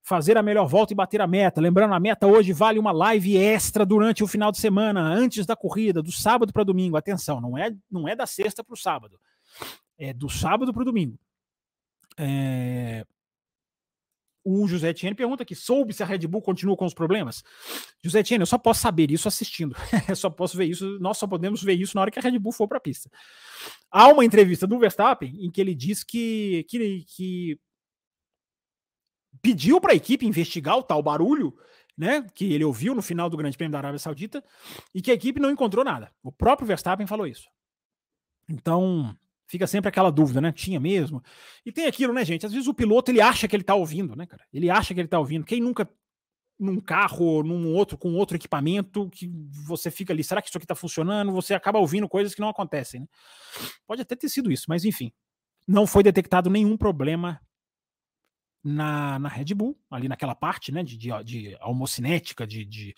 Fazer 0.01 0.37
a 0.37 0.41
melhor 0.41 0.65
volta 0.65 0.93
e 0.93 0.95
bater 0.95 1.21
a 1.21 1.27
meta. 1.27 1.61
Lembrando, 1.61 1.93
a 1.93 1.99
meta 1.99 2.25
hoje 2.25 2.51
vale 2.51 2.79
uma 2.79 2.91
live 2.91 3.37
extra 3.37 3.85
durante 3.85 4.23
o 4.23 4.27
final 4.27 4.51
de 4.51 4.57
semana, 4.57 4.99
antes 4.99 5.45
da 5.45 5.55
corrida, 5.55 6.01
do 6.01 6.11
sábado 6.11 6.51
para 6.51 6.63
domingo. 6.63 6.97
Atenção, 6.97 7.39
não 7.39 7.55
é, 7.55 7.71
não 7.91 8.07
é 8.07 8.15
da 8.15 8.25
sexta 8.25 8.63
para 8.63 8.73
o 8.73 8.77
sábado. 8.77 9.19
É 9.99 10.11
do 10.13 10.27
sábado 10.27 10.73
para 10.73 10.81
o 10.81 10.85
domingo. 10.85 11.19
É, 12.17 13.05
o 14.49 14.65
José 14.65 14.89
Etienne 14.89 15.13
pergunta 15.13 15.43
aqui: 15.43 15.53
soube 15.53 15.93
se 15.93 16.01
a 16.01 16.05
Red 16.05 16.19
Bull 16.19 16.41
continua 16.41 16.77
com 16.77 16.85
os 16.85 16.93
problemas? 16.93 17.43
José 18.01 18.19
Etienne, 18.19 18.43
eu 18.43 18.47
só 18.47 18.57
posso 18.57 18.79
saber 18.79 19.11
isso 19.11 19.27
assistindo. 19.27 19.75
eu 20.07 20.15
só 20.15 20.29
posso 20.29 20.55
ver 20.55 20.65
isso, 20.65 20.97
nós 20.99 21.17
só 21.17 21.27
podemos 21.27 21.61
ver 21.61 21.73
isso 21.73 21.95
na 21.95 22.01
hora 22.01 22.11
que 22.11 22.17
a 22.17 22.21
Red 22.21 22.39
Bull 22.39 22.53
for 22.53 22.65
para 22.65 22.77
a 22.77 22.81
pista. 22.81 23.09
Há 23.91 24.07
uma 24.07 24.23
entrevista 24.23 24.65
do 24.65 24.79
Verstappen 24.79 25.33
em 25.43 25.51
que 25.51 25.59
ele 25.59 25.75
diz 25.75 26.01
que, 26.01 26.65
que, 26.69 27.03
que 27.07 27.59
pediu 29.41 29.81
para 29.81 29.91
a 29.91 29.95
equipe 29.95 30.25
investigar 30.25 30.77
o 30.77 30.83
tal 30.83 31.03
barulho, 31.03 31.53
né, 31.97 32.25
que 32.33 32.53
ele 32.53 32.63
ouviu 32.63 32.95
no 32.95 33.01
final 33.01 33.29
do 33.29 33.35
Grande 33.35 33.57
Prêmio 33.57 33.73
da 33.73 33.79
Arábia 33.79 33.99
Saudita 33.99 34.41
e 34.95 35.01
que 35.01 35.11
a 35.11 35.13
equipe 35.13 35.41
não 35.41 35.51
encontrou 35.51 35.83
nada. 35.83 36.09
O 36.23 36.31
próprio 36.31 36.67
Verstappen 36.67 37.05
falou 37.05 37.27
isso. 37.27 37.49
Então, 38.47 39.13
fica 39.47 39.65
sempre 39.65 39.89
aquela 39.89 40.11
dúvida, 40.11 40.41
né? 40.41 40.51
Tinha 40.51 40.79
mesmo. 40.79 41.23
E 41.65 41.71
tem 41.71 41.87
aquilo, 41.87 42.13
né, 42.13 42.23
gente? 42.23 42.45
Às 42.45 42.51
vezes 42.51 42.67
o 42.67 42.73
piloto 42.73 43.11
ele 43.11 43.21
acha 43.21 43.47
que 43.47 43.55
ele 43.55 43.63
tá 43.63 43.75
ouvindo, 43.75 44.15
né, 44.15 44.25
cara? 44.25 44.45
Ele 44.53 44.69
acha 44.69 44.93
que 44.93 44.99
ele 44.99 45.07
tá 45.07 45.17
ouvindo. 45.17 45.45
Quem 45.45 45.61
nunca 45.61 45.89
num 46.59 46.81
carro, 46.81 47.43
num 47.43 47.73
outro 47.75 47.97
com 47.97 48.15
outro 48.15 48.35
equipamento 48.35 49.09
que 49.11 49.31
você 49.67 49.91
fica 49.91 50.11
ali, 50.11 50.23
será 50.23 50.41
que 50.41 50.49
isso 50.49 50.57
aqui 50.57 50.65
tá 50.65 50.75
funcionando? 50.75 51.31
Você 51.31 51.53
acaba 51.53 51.77
ouvindo 51.79 52.09
coisas 52.09 52.33
que 52.33 52.41
não 52.41 52.49
acontecem, 52.49 53.01
né? 53.01 53.07
Pode 53.85 54.01
até 54.01 54.15
ter 54.15 54.29
sido 54.29 54.51
isso, 54.51 54.65
mas 54.67 54.83
enfim. 54.83 55.11
Não 55.67 55.85
foi 55.85 56.01
detectado 56.01 56.49
nenhum 56.49 56.77
problema 56.77 57.39
na, 58.63 59.19
na 59.19 59.29
Red 59.29 59.53
Bull, 59.53 59.77
ali 59.89 60.07
naquela 60.07 60.33
parte, 60.33 60.71
né, 60.71 60.83
de, 60.83 60.97
de, 60.97 61.23
de 61.23 61.57
almocinética, 61.59 62.47
de, 62.47 62.65
de 62.65 62.95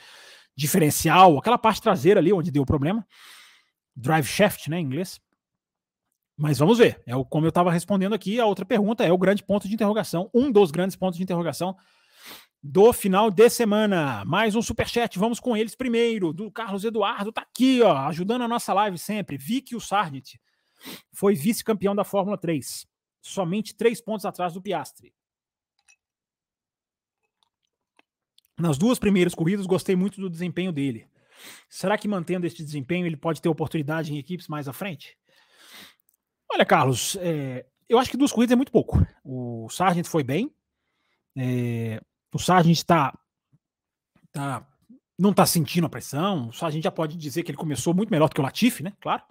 diferencial, 0.56 1.38
aquela 1.38 1.58
parte 1.58 1.82
traseira 1.82 2.20
ali 2.20 2.32
onde 2.34 2.52
deu 2.52 2.64
o 2.64 2.66
problema. 2.66 3.06
Drive 3.96 4.26
shaft, 4.26 4.68
né, 4.70 4.80
em 4.80 4.86
inglês. 4.86 5.20
Mas 6.40 6.58
vamos 6.58 6.78
ver. 6.78 7.02
É 7.06 7.14
o, 7.14 7.26
como 7.26 7.46
eu 7.46 7.50
estava 7.50 7.70
respondendo 7.70 8.16
aqui, 8.16 8.40
a 8.40 8.46
outra 8.46 8.64
pergunta 8.66 9.04
é 9.04 9.12
o 9.12 9.18
grande 9.18 9.44
ponto 9.44 9.68
de 9.68 9.74
interrogação, 9.74 10.30
um 10.34 10.50
dos 10.50 10.72
grandes 10.72 10.96
pontos 10.96 11.18
de 11.18 11.24
interrogação 11.24 11.76
do 12.64 12.94
final 12.94 13.30
de 13.30 13.50
semana. 13.50 14.24
Mais 14.24 14.56
um 14.56 14.62
superchat, 14.62 15.20
vamos 15.20 15.38
com 15.38 15.58
eles 15.58 15.76
primeiro. 15.76 16.32
Do 16.32 16.50
Carlos 16.50 16.86
Eduardo, 16.86 17.34
tá 17.34 17.42
aqui, 17.42 17.82
ó, 17.82 17.94
ajudando 18.08 18.44
a 18.44 18.48
nossa 18.48 18.74
live 18.74 18.98
sempre. 18.98 19.38
Vicky 19.38 19.76
o 19.76 19.82
Sargent 19.82 20.36
foi 21.12 21.36
vice-campeão 21.36 21.94
da 21.94 22.06
Fórmula 22.06 22.38
3, 22.38 22.88
somente 23.22 23.76
três 23.76 24.00
pontos 24.00 24.26
atrás 24.26 24.54
do 24.54 24.62
Piastri. 24.62 25.14
Nas 28.58 28.78
duas 28.78 28.98
primeiras 28.98 29.36
corridas, 29.36 29.66
gostei 29.66 29.98
muito 29.98 30.22
do 30.22 30.30
desempenho 30.30 30.72
dele. 30.72 31.06
Será 31.68 31.98
que 31.98 32.08
mantendo 32.08 32.48
este 32.48 32.64
desempenho 32.64 33.06
ele 33.06 33.18
pode 33.18 33.42
ter 33.42 33.50
oportunidade 33.50 34.14
em 34.14 34.18
equipes 34.18 34.48
mais 34.48 34.70
à 34.70 34.74
frente? 34.74 35.18
Olha, 36.52 36.66
Carlos, 36.66 37.16
é, 37.22 37.66
eu 37.88 37.98
acho 38.00 38.10
que 38.10 38.18
duas 38.18 38.32
corridas 38.32 38.54
é 38.54 38.56
muito 38.56 38.72
pouco. 38.72 39.06
O 39.24 39.68
Sargent 39.70 40.06
foi 40.06 40.24
bem. 40.24 40.52
É, 41.38 42.02
o 42.34 42.40
Sargent 42.40 42.76
está. 42.76 43.18
Tá, 44.32 44.68
não 45.18 45.32
está 45.32 45.46
sentindo 45.46 45.88
a 45.88 45.90
pressão. 45.90 46.50
O 46.50 46.54
Sargent 46.54 46.84
já 46.84 46.92
pode 46.92 47.18
dizer 47.18 47.44
que 47.44 47.52
ele 47.52 47.58
começou 47.58 47.94
muito 47.94 48.10
melhor 48.10 48.30
do 48.30 48.36
que 48.36 48.42
o 48.42 48.44
Latifi, 48.44 48.84
né? 48.84 48.94
Claro. 49.00 49.24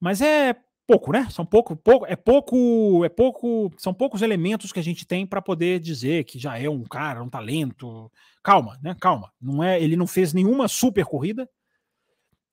Mas 0.00 0.20
é 0.20 0.54
pouco, 0.86 1.12
né? 1.12 1.28
São 1.30 1.44
pouco, 1.44 1.74
pouco, 1.74 2.06
é 2.06 2.14
pouco, 2.14 3.04
é 3.04 3.08
pouco, 3.08 3.72
são 3.76 3.92
poucos 3.92 4.22
elementos 4.22 4.72
que 4.72 4.78
a 4.78 4.82
gente 4.82 5.06
tem 5.06 5.26
para 5.26 5.42
poder 5.42 5.80
dizer 5.80 6.24
que 6.24 6.38
já 6.38 6.58
é 6.58 6.68
um 6.68 6.84
cara, 6.84 7.22
um 7.22 7.28
talento. 7.28 8.10
Calma, 8.42 8.78
né? 8.82 8.96
Calma. 9.00 9.32
Não 9.40 9.62
é, 9.62 9.80
ele 9.82 9.96
não 9.96 10.06
fez 10.06 10.32
nenhuma 10.32 10.68
super 10.68 11.04
corrida. 11.04 11.48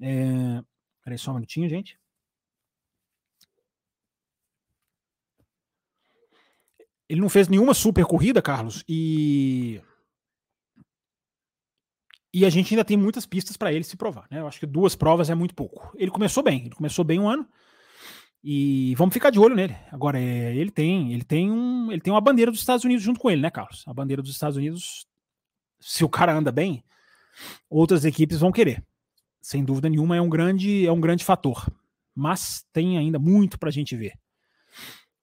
É, 0.01 0.61
peraí 1.03 1.17
só 1.17 1.31
um 1.31 1.35
minutinho, 1.35 1.69
gente. 1.69 1.97
Ele 7.09 7.21
não 7.21 7.29
fez 7.29 7.47
nenhuma 7.47 7.73
super 7.73 8.05
corrida, 8.05 8.41
Carlos, 8.41 8.83
e 8.87 9.81
e 12.33 12.45
a 12.45 12.49
gente 12.49 12.73
ainda 12.73 12.83
tem 12.83 12.97
muitas 12.97 13.27
pistas 13.27 13.55
para 13.55 13.71
ele 13.71 13.83
se 13.83 13.95
provar, 13.95 14.25
né? 14.31 14.39
Eu 14.39 14.47
acho 14.47 14.59
que 14.59 14.65
duas 14.65 14.95
provas 14.95 15.29
é 15.29 15.35
muito 15.35 15.53
pouco. 15.53 15.93
Ele 15.95 16.09
começou 16.09 16.41
bem, 16.41 16.61
ele 16.65 16.75
começou 16.75 17.05
bem 17.05 17.19
um 17.19 17.29
ano 17.29 17.47
e 18.43 18.95
vamos 18.95 19.13
ficar 19.13 19.29
de 19.29 19.39
olho 19.39 19.55
nele. 19.55 19.75
Agora 19.91 20.19
é, 20.19 20.55
ele 20.55 20.71
tem, 20.71 21.13
ele 21.13 21.23
tem 21.23 21.51
um, 21.51 21.91
ele 21.91 22.01
tem 22.01 22.11
uma 22.11 22.19
bandeira 22.19 22.49
dos 22.49 22.59
Estados 22.59 22.83
Unidos 22.83 23.03
junto 23.03 23.19
com 23.19 23.29
ele, 23.29 23.41
né, 23.41 23.51
Carlos? 23.51 23.83
A 23.87 23.93
bandeira 23.93 24.21
dos 24.21 24.31
Estados 24.31 24.57
Unidos, 24.57 25.05
se 25.79 26.03
o 26.03 26.09
cara 26.09 26.33
anda 26.33 26.51
bem, 26.51 26.83
outras 27.69 28.03
equipes 28.03 28.39
vão 28.39 28.51
querer. 28.51 28.83
Sem 29.39 29.63
dúvida 29.63 29.87
nenhuma 29.87 30.15
é 30.15 30.21
um 30.21 30.29
grande, 30.29 30.87
é 30.87 30.91
um 30.91 31.01
grande 31.01 31.23
fator. 31.23 31.69
Mas 32.15 32.65
tem 32.73 32.97
ainda 32.97 33.19
muito 33.19 33.59
para 33.59 33.69
a 33.69 33.71
gente 33.71 33.95
ver. 33.95 34.13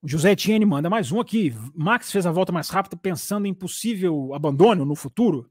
O 0.03 0.09
José 0.09 0.33
Etienne 0.33 0.65
manda 0.65 0.89
mais 0.89 1.13
um 1.13 1.21
aqui. 1.21 1.55
Max 1.75 2.11
fez 2.11 2.25
a 2.25 2.33
volta 2.33 2.51
mais 2.51 2.71
rápida 2.71 2.97
pensando 2.97 3.47
em 3.47 3.53
possível 3.53 4.33
abandono 4.33 4.85
no 4.85 4.97
futuro. 4.97 5.51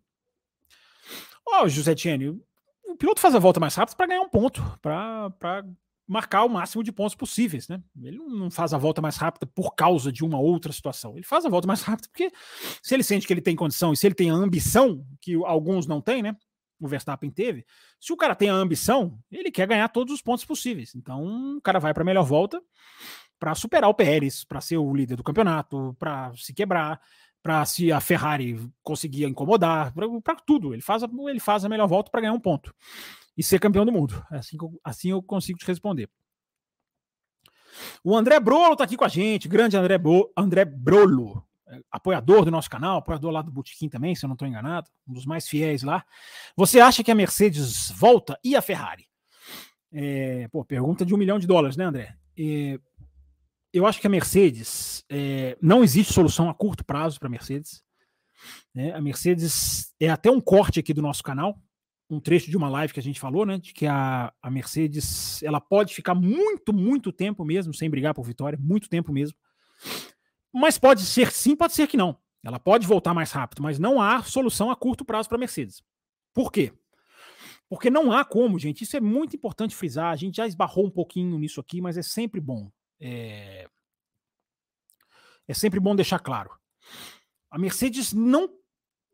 Ó, 1.47 1.63
oh, 1.63 1.69
José 1.69 1.91
Etienne, 1.91 2.29
o 2.83 2.95
piloto 2.97 3.21
faz 3.21 3.35
a 3.35 3.39
volta 3.39 3.59
mais 3.59 3.75
rápida 3.75 3.95
para 3.95 4.07
ganhar 4.07 4.21
um 4.21 4.29
ponto, 4.29 4.63
para 4.81 5.63
marcar 6.07 6.43
o 6.45 6.49
máximo 6.49 6.83
de 6.83 6.91
pontos 6.91 7.13
possíveis, 7.13 7.67
né? 7.67 7.79
Ele 8.01 8.17
não 8.17 8.49
faz 8.49 8.73
a 8.73 8.77
volta 8.79 8.99
mais 8.99 9.17
rápida 9.17 9.45
por 9.45 9.75
causa 9.75 10.11
de 10.11 10.25
uma 10.25 10.39
outra 10.39 10.73
situação. 10.73 11.15
Ele 11.15 11.25
faz 11.25 11.45
a 11.45 11.49
volta 11.49 11.67
mais 11.67 11.83
rápida 11.83 12.07
porque 12.09 12.31
se 12.81 12.95
ele 12.95 13.03
sente 13.03 13.27
que 13.27 13.33
ele 13.33 13.41
tem 13.41 13.55
condição 13.55 13.93
e 13.93 13.97
se 13.97 14.07
ele 14.07 14.15
tem 14.15 14.31
a 14.31 14.33
ambição 14.33 15.05
que 15.21 15.35
alguns 15.45 15.85
não 15.85 16.01
têm, 16.01 16.23
né? 16.23 16.35
O 16.79 16.87
Verstappen 16.87 17.29
teve. 17.29 17.65
Se 17.99 18.11
o 18.11 18.17
cara 18.17 18.33
tem 18.33 18.49
a 18.49 18.53
ambição, 18.53 19.19
ele 19.29 19.51
quer 19.51 19.67
ganhar 19.67 19.89
todos 19.89 20.11
os 20.11 20.21
pontos 20.23 20.45
possíveis. 20.45 20.95
Então, 20.95 21.57
o 21.57 21.61
cara 21.61 21.77
vai 21.77 21.93
para 21.93 22.01
a 22.01 22.05
melhor 22.05 22.23
volta 22.23 22.59
para 23.39 23.55
superar 23.55 23.89
o 23.89 23.93
Pérez, 23.93 24.43
para 24.43 24.61
ser 24.61 24.77
o 24.77 24.93
líder 24.93 25.15
do 25.15 25.23
campeonato, 25.23 25.95
para 25.97 26.31
se 26.35 26.53
quebrar, 26.53 27.01
para 27.41 27.65
se 27.65 27.91
a 27.91 28.01
Ferrari 28.01 28.59
conseguir 28.83 29.25
incomodar, 29.25 29.93
para 29.93 30.35
tudo. 30.35 30.73
Ele 30.73 30.81
faz, 30.81 31.03
a, 31.03 31.09
ele 31.29 31.39
faz 31.39 31.63
a 31.63 31.69
melhor 31.69 31.87
volta 31.87 32.11
para 32.11 32.21
ganhar 32.21 32.33
um 32.33 32.39
ponto 32.39 32.73
e 33.37 33.43
ser 33.43 33.59
campeão 33.59 33.85
do 33.85 33.91
mundo. 33.91 34.21
É 34.31 34.37
assim, 34.37 34.57
assim 34.83 35.09
eu 35.11 35.23
consigo 35.23 35.57
te 35.57 35.65
responder. 35.65 36.09
O 38.03 38.17
André 38.17 38.39
Brolo 38.39 38.73
está 38.73 38.83
aqui 38.83 38.97
com 38.97 39.05
a 39.05 39.09
gente, 39.09 39.47
grande 39.47 39.77
André, 39.77 39.97
Bo, 39.97 40.31
André 40.35 40.65
Brolo, 40.65 41.45
é, 41.67 41.79
apoiador 41.91 42.43
do 42.43 42.51
nosso 42.51 42.69
canal, 42.69 42.97
apoiador 42.97 43.31
lá 43.31 43.41
do 43.41 43.51
Botequim 43.51 43.87
também, 43.87 44.15
se 44.15 44.25
eu 44.25 44.27
não 44.27 44.33
estou 44.33 44.47
enganado, 44.47 44.89
um 45.07 45.13
dos 45.13 45.25
mais 45.25 45.47
fiéis 45.47 45.83
lá. 45.83 46.03
Você 46.57 46.79
acha 46.79 47.03
que 47.03 47.11
a 47.11 47.15
Mercedes 47.15 47.91
volta 47.91 48.37
e 48.43 48.55
a 48.55 48.61
Ferrari? 48.61 49.07
É, 49.91 50.47
pô, 50.49 50.65
pergunta 50.65 51.05
de 51.05 51.13
um 51.13 51.17
milhão 51.17 51.39
de 51.39 51.47
dólares, 51.47 51.77
né, 51.77 51.85
André? 51.85 52.15
É, 52.37 52.79
eu 53.73 53.85
acho 53.85 53.99
que 53.99 54.07
a 54.07 54.09
Mercedes 54.09 55.03
é, 55.09 55.57
não 55.61 55.83
existe 55.83 56.13
solução 56.13 56.49
a 56.49 56.53
curto 56.53 56.83
prazo 56.83 57.19
para 57.19 57.27
a 57.27 57.31
Mercedes. 57.31 57.83
Né? 58.73 58.93
A 58.93 59.01
Mercedes 59.01 59.93
é 59.99 60.09
até 60.09 60.31
um 60.31 60.41
corte 60.41 60.79
aqui 60.79 60.93
do 60.93 61.01
nosso 61.01 61.23
canal, 61.23 61.61
um 62.09 62.19
trecho 62.19 62.49
de 62.49 62.57
uma 62.57 62.69
live 62.69 62.93
que 62.93 62.99
a 62.99 63.03
gente 63.03 63.19
falou, 63.19 63.45
né? 63.45 63.59
De 63.59 63.71
que 63.71 63.85
a, 63.85 64.33
a 64.41 64.49
Mercedes 64.49 65.43
ela 65.43 65.61
pode 65.61 65.93
ficar 65.93 66.15
muito, 66.15 66.73
muito 66.73 67.11
tempo 67.11 67.45
mesmo 67.45 67.73
sem 67.73 67.89
brigar 67.89 68.13
por 68.15 68.25
vitória, 68.25 68.57
muito 68.59 68.89
tempo 68.89 69.11
mesmo. 69.11 69.37
Mas 70.51 70.79
pode 70.79 71.01
ser 71.01 71.31
sim, 71.31 71.55
pode 71.55 71.73
ser 71.73 71.87
que 71.87 71.97
não. 71.97 72.17
Ela 72.43 72.57
pode 72.57 72.87
voltar 72.87 73.13
mais 73.13 73.31
rápido, 73.31 73.61
mas 73.61 73.77
não 73.77 74.01
há 74.01 74.23
solução 74.23 74.71
a 74.71 74.75
curto 74.75 75.05
prazo 75.05 75.29
para 75.29 75.37
a 75.37 75.39
Mercedes. 75.39 75.83
Por 76.33 76.51
quê? 76.51 76.73
Porque 77.69 77.89
não 77.91 78.11
há 78.11 78.25
como, 78.25 78.57
gente. 78.57 78.83
Isso 78.83 78.97
é 78.97 78.99
muito 78.99 79.35
importante 79.35 79.75
frisar. 79.75 80.11
A 80.11 80.15
gente 80.15 80.37
já 80.37 80.47
esbarrou 80.47 80.87
um 80.87 80.89
pouquinho 80.89 81.37
nisso 81.37 81.59
aqui, 81.59 81.79
mas 81.79 81.97
é 81.97 82.01
sempre 82.01 82.41
bom. 82.41 82.71
É, 82.99 83.67
é 85.47 85.53
sempre 85.53 85.79
bom 85.79 85.95
deixar 85.95 86.19
claro. 86.19 86.51
A 87.49 87.57
Mercedes 87.57 88.13
não, 88.13 88.49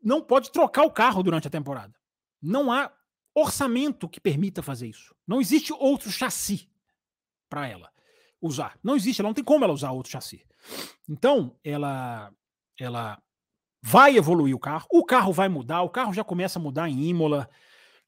não 0.02 0.22
pode 0.22 0.50
trocar 0.50 0.84
o 0.84 0.90
carro 0.90 1.22
durante 1.22 1.46
a 1.48 1.50
temporada. 1.50 1.94
Não 2.42 2.70
há 2.70 2.92
orçamento 3.34 4.08
que 4.08 4.20
permita 4.20 4.62
fazer 4.62 4.88
isso. 4.88 5.14
Não 5.26 5.40
existe 5.40 5.72
outro 5.72 6.10
chassi 6.10 6.70
para 7.48 7.68
ela 7.68 7.90
usar. 8.40 8.78
Não 8.82 8.96
existe, 8.96 9.20
ela 9.20 9.28
não 9.28 9.34
tem 9.34 9.44
como 9.44 9.64
ela 9.64 9.72
usar 9.72 9.92
outro 9.92 10.12
chassi. 10.12 10.44
Então, 11.08 11.56
ela 11.62 12.32
ela 12.78 13.20
vai 13.82 14.16
evoluir 14.16 14.54
o 14.54 14.58
carro, 14.58 14.86
o 14.90 15.04
carro 15.04 15.32
vai 15.32 15.48
mudar, 15.48 15.82
o 15.82 15.88
carro 15.88 16.12
já 16.12 16.24
começa 16.24 16.58
a 16.58 16.62
mudar 16.62 16.88
em 16.88 17.04
Imola, 17.04 17.48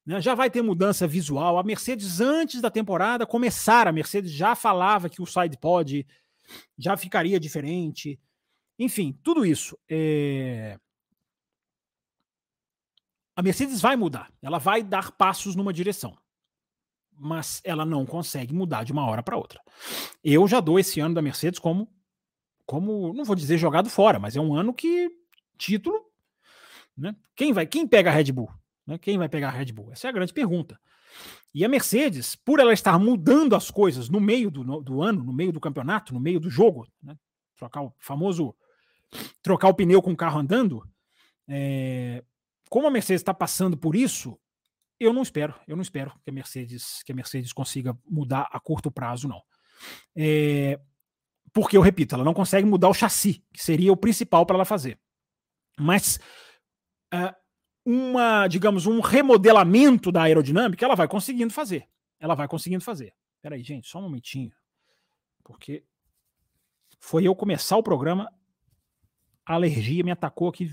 né? 0.09 0.19
Já 0.19 0.33
vai 0.33 0.49
ter 0.49 0.63
mudança 0.63 1.07
visual. 1.07 1.59
A 1.59 1.63
Mercedes, 1.63 2.19
antes 2.19 2.61
da 2.61 2.71
temporada 2.71 3.27
começar, 3.27 3.87
a 3.87 3.91
Mercedes 3.91 4.31
já 4.31 4.55
falava 4.55 5.07
que 5.07 5.21
o 5.21 5.25
sidepod 5.25 6.03
já 6.75 6.97
ficaria 6.97 7.39
diferente. 7.39 8.19
Enfim, 8.79 9.15
tudo 9.21 9.45
isso. 9.45 9.77
É... 9.87 10.79
A 13.35 13.43
Mercedes 13.43 13.79
vai 13.79 13.95
mudar. 13.95 14.33
Ela 14.41 14.57
vai 14.57 14.81
dar 14.81 15.11
passos 15.11 15.55
numa 15.55 15.71
direção. 15.71 16.17
Mas 17.15 17.61
ela 17.63 17.85
não 17.85 18.03
consegue 18.03 18.51
mudar 18.51 18.83
de 18.83 18.91
uma 18.91 19.05
hora 19.05 19.21
para 19.21 19.37
outra. 19.37 19.61
Eu 20.23 20.47
já 20.47 20.59
dou 20.59 20.79
esse 20.79 20.99
ano 20.99 21.13
da 21.13 21.21
Mercedes 21.21 21.59
como, 21.59 21.87
como, 22.65 23.13
não 23.13 23.23
vou 23.23 23.35
dizer 23.35 23.59
jogado 23.59 23.91
fora, 23.91 24.17
mas 24.17 24.35
é 24.35 24.41
um 24.41 24.55
ano 24.55 24.73
que 24.73 25.11
título, 25.55 26.03
né? 26.97 27.15
Quem 27.35 27.53
vai, 27.53 27.67
quem 27.67 27.87
pega 27.87 28.09
a 28.09 28.13
Red 28.13 28.31
Bull? 28.31 28.49
Né? 28.89 28.97
Quem 28.97 29.19
vai 29.19 29.29
pegar 29.29 29.49
a 29.49 29.51
Red 29.51 29.71
Bull? 29.71 29.91
Essa 29.91 30.07
é 30.07 30.09
a 30.09 30.13
grande 30.13 30.33
pergunta. 30.33 30.79
E 31.53 31.63
a 31.63 31.69
Mercedes, 31.69 32.35
por 32.35 32.59
ela 32.59 32.73
estar 32.73 32.97
mudando 32.97 33.55
as 33.55 33.69
coisas 33.69 34.09
no 34.09 34.19
meio 34.19 34.49
do, 34.49 34.81
do 34.81 35.01
ano, 35.03 35.23
no 35.23 35.31
meio 35.31 35.51
do 35.51 35.59
campeonato, 35.59 36.11
no 36.11 36.19
meio 36.19 36.39
do 36.39 36.49
jogo, 36.49 36.87
né? 37.01 37.15
trocar 37.55 37.83
o 37.83 37.93
famoso 37.99 38.55
trocar 39.41 39.67
o 39.69 39.73
pneu 39.73 40.01
com 40.01 40.11
o 40.11 40.17
carro 40.17 40.39
andando, 40.39 40.83
é, 41.47 42.23
como 42.69 42.87
a 42.87 42.91
Mercedes 42.91 43.21
está 43.21 43.33
passando 43.33 43.77
por 43.77 43.95
isso, 43.95 44.39
eu 44.99 45.13
não 45.13 45.21
espero, 45.21 45.53
eu 45.67 45.75
não 45.75 45.81
espero 45.81 46.13
que 46.23 46.29
a 46.29 46.33
Mercedes 46.33 47.01
que 47.03 47.11
a 47.11 47.15
Mercedes 47.15 47.53
consiga 47.53 47.97
mudar 48.07 48.49
a 48.51 48.59
curto 48.59 48.91
prazo, 48.91 49.27
não. 49.27 49.41
É, 50.15 50.79
porque 51.53 51.77
eu 51.77 51.81
repito, 51.81 52.15
ela 52.15 52.23
não 52.23 52.33
consegue 52.33 52.67
mudar 52.67 52.89
o 52.89 52.93
chassi, 52.93 53.43
que 53.53 53.63
seria 53.63 53.91
o 53.91 53.97
principal 53.97 54.45
para 54.45 54.55
ela 54.55 54.65
fazer. 54.65 54.99
Mas 55.79 56.19
uh, 57.13 57.33
uma, 57.91 58.47
digamos, 58.47 58.85
um 58.85 58.99
remodelamento 58.99 60.11
da 60.11 60.21
aerodinâmica, 60.21 60.85
ela 60.85 60.93
vai 60.93 61.07
conseguindo 61.07 61.51
fazer. 61.51 61.89
Ela 62.19 62.35
vai 62.35 62.47
conseguindo 62.47 62.83
fazer. 62.83 63.15
Peraí, 63.41 63.63
gente, 63.63 63.87
só 63.87 63.97
um 63.97 64.03
momentinho. 64.03 64.51
Porque 65.43 65.83
foi 66.99 67.23
eu 67.23 67.35
começar 67.35 67.77
o 67.77 67.81
programa, 67.81 68.31
a 69.43 69.55
alergia 69.55 70.03
me 70.03 70.11
atacou 70.11 70.49
aqui 70.49 70.69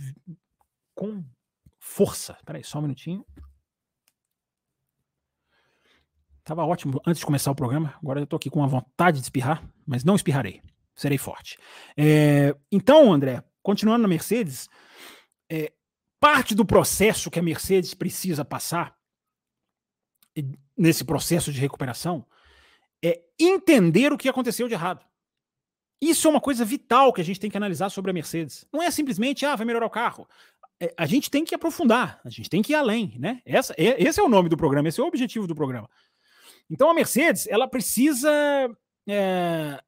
com 0.95 1.25
força. 1.79 2.37
Peraí, 2.45 2.63
só 2.63 2.81
um 2.81 2.83
minutinho. 2.83 3.25
Tava 6.45 6.67
ótimo 6.67 7.01
antes 7.07 7.21
de 7.21 7.27
começar 7.27 7.51
o 7.51 7.57
programa. 7.57 7.95
Agora 8.03 8.21
eu 8.21 8.27
tô 8.27 8.37
aqui 8.37 8.51
com 8.51 8.59
uma 8.59 8.69
vontade 8.69 9.21
de 9.21 9.23
espirrar, 9.23 9.67
mas 9.87 10.05
não 10.05 10.17
espirrarei. 10.17 10.63
Serei 10.95 11.17
forte. 11.17 11.57
É, 11.97 12.55
então, 12.71 13.11
André, 13.11 13.43
continuando 13.63 14.03
na 14.03 14.09
Mercedes, 14.09 14.69
é, 15.51 15.73
parte 16.27 16.57
do 16.57 16.65
processo 16.65 17.31
que 17.31 17.39
a 17.39 17.43
Mercedes 17.43 17.95
precisa 17.95 18.45
passar 18.45 18.99
nesse 20.77 21.05
processo 21.05 21.53
de 21.53 21.61
recuperação 21.61 22.27
é 23.01 23.23
entender 23.39 24.13
o 24.13 24.19
que 24.19 24.29
aconteceu 24.29 24.67
de 24.67 24.75
errado. 24.75 25.07
Isso 26.03 26.27
é 26.27 26.31
uma 26.31 26.41
coisa 26.41 26.65
vital 26.65 27.13
que 27.13 27.21
a 27.21 27.25
gente 27.25 27.39
tem 27.39 27.49
que 27.49 27.57
analisar 27.57 27.91
sobre 27.91 28.11
a 28.11 28.15
Mercedes. 28.15 28.67
Não 28.73 28.83
é 28.83 28.91
simplesmente, 28.91 29.47
ah, 29.47 29.55
vai 29.55 29.65
melhorar 29.65 29.87
o 29.87 29.91
carro. 29.91 30.29
É, 30.81 30.93
a 30.97 31.07
gente 31.07 31.31
tem 31.31 31.45
que 31.45 31.55
aprofundar, 31.55 32.21
a 32.25 32.29
gente 32.29 32.51
tem 32.51 32.61
que 32.61 32.73
ir 32.73 32.75
além, 32.75 33.15
né? 33.21 33.41
Essa, 33.47 33.73
é, 33.79 34.03
esse 34.03 34.19
é 34.19 34.23
o 34.25 34.29
nome 34.29 34.49
do 34.49 34.57
programa, 34.57 34.89
esse 34.89 35.01
é 35.01 35.05
o 35.05 35.07
objetivo 35.07 35.47
do 35.47 35.55
programa. 35.55 35.89
Então 36.69 36.91
a 36.91 36.95
Mercedes, 36.95 37.47
ela 37.47 37.69
precisa. 37.69 38.29
É, 39.09 39.81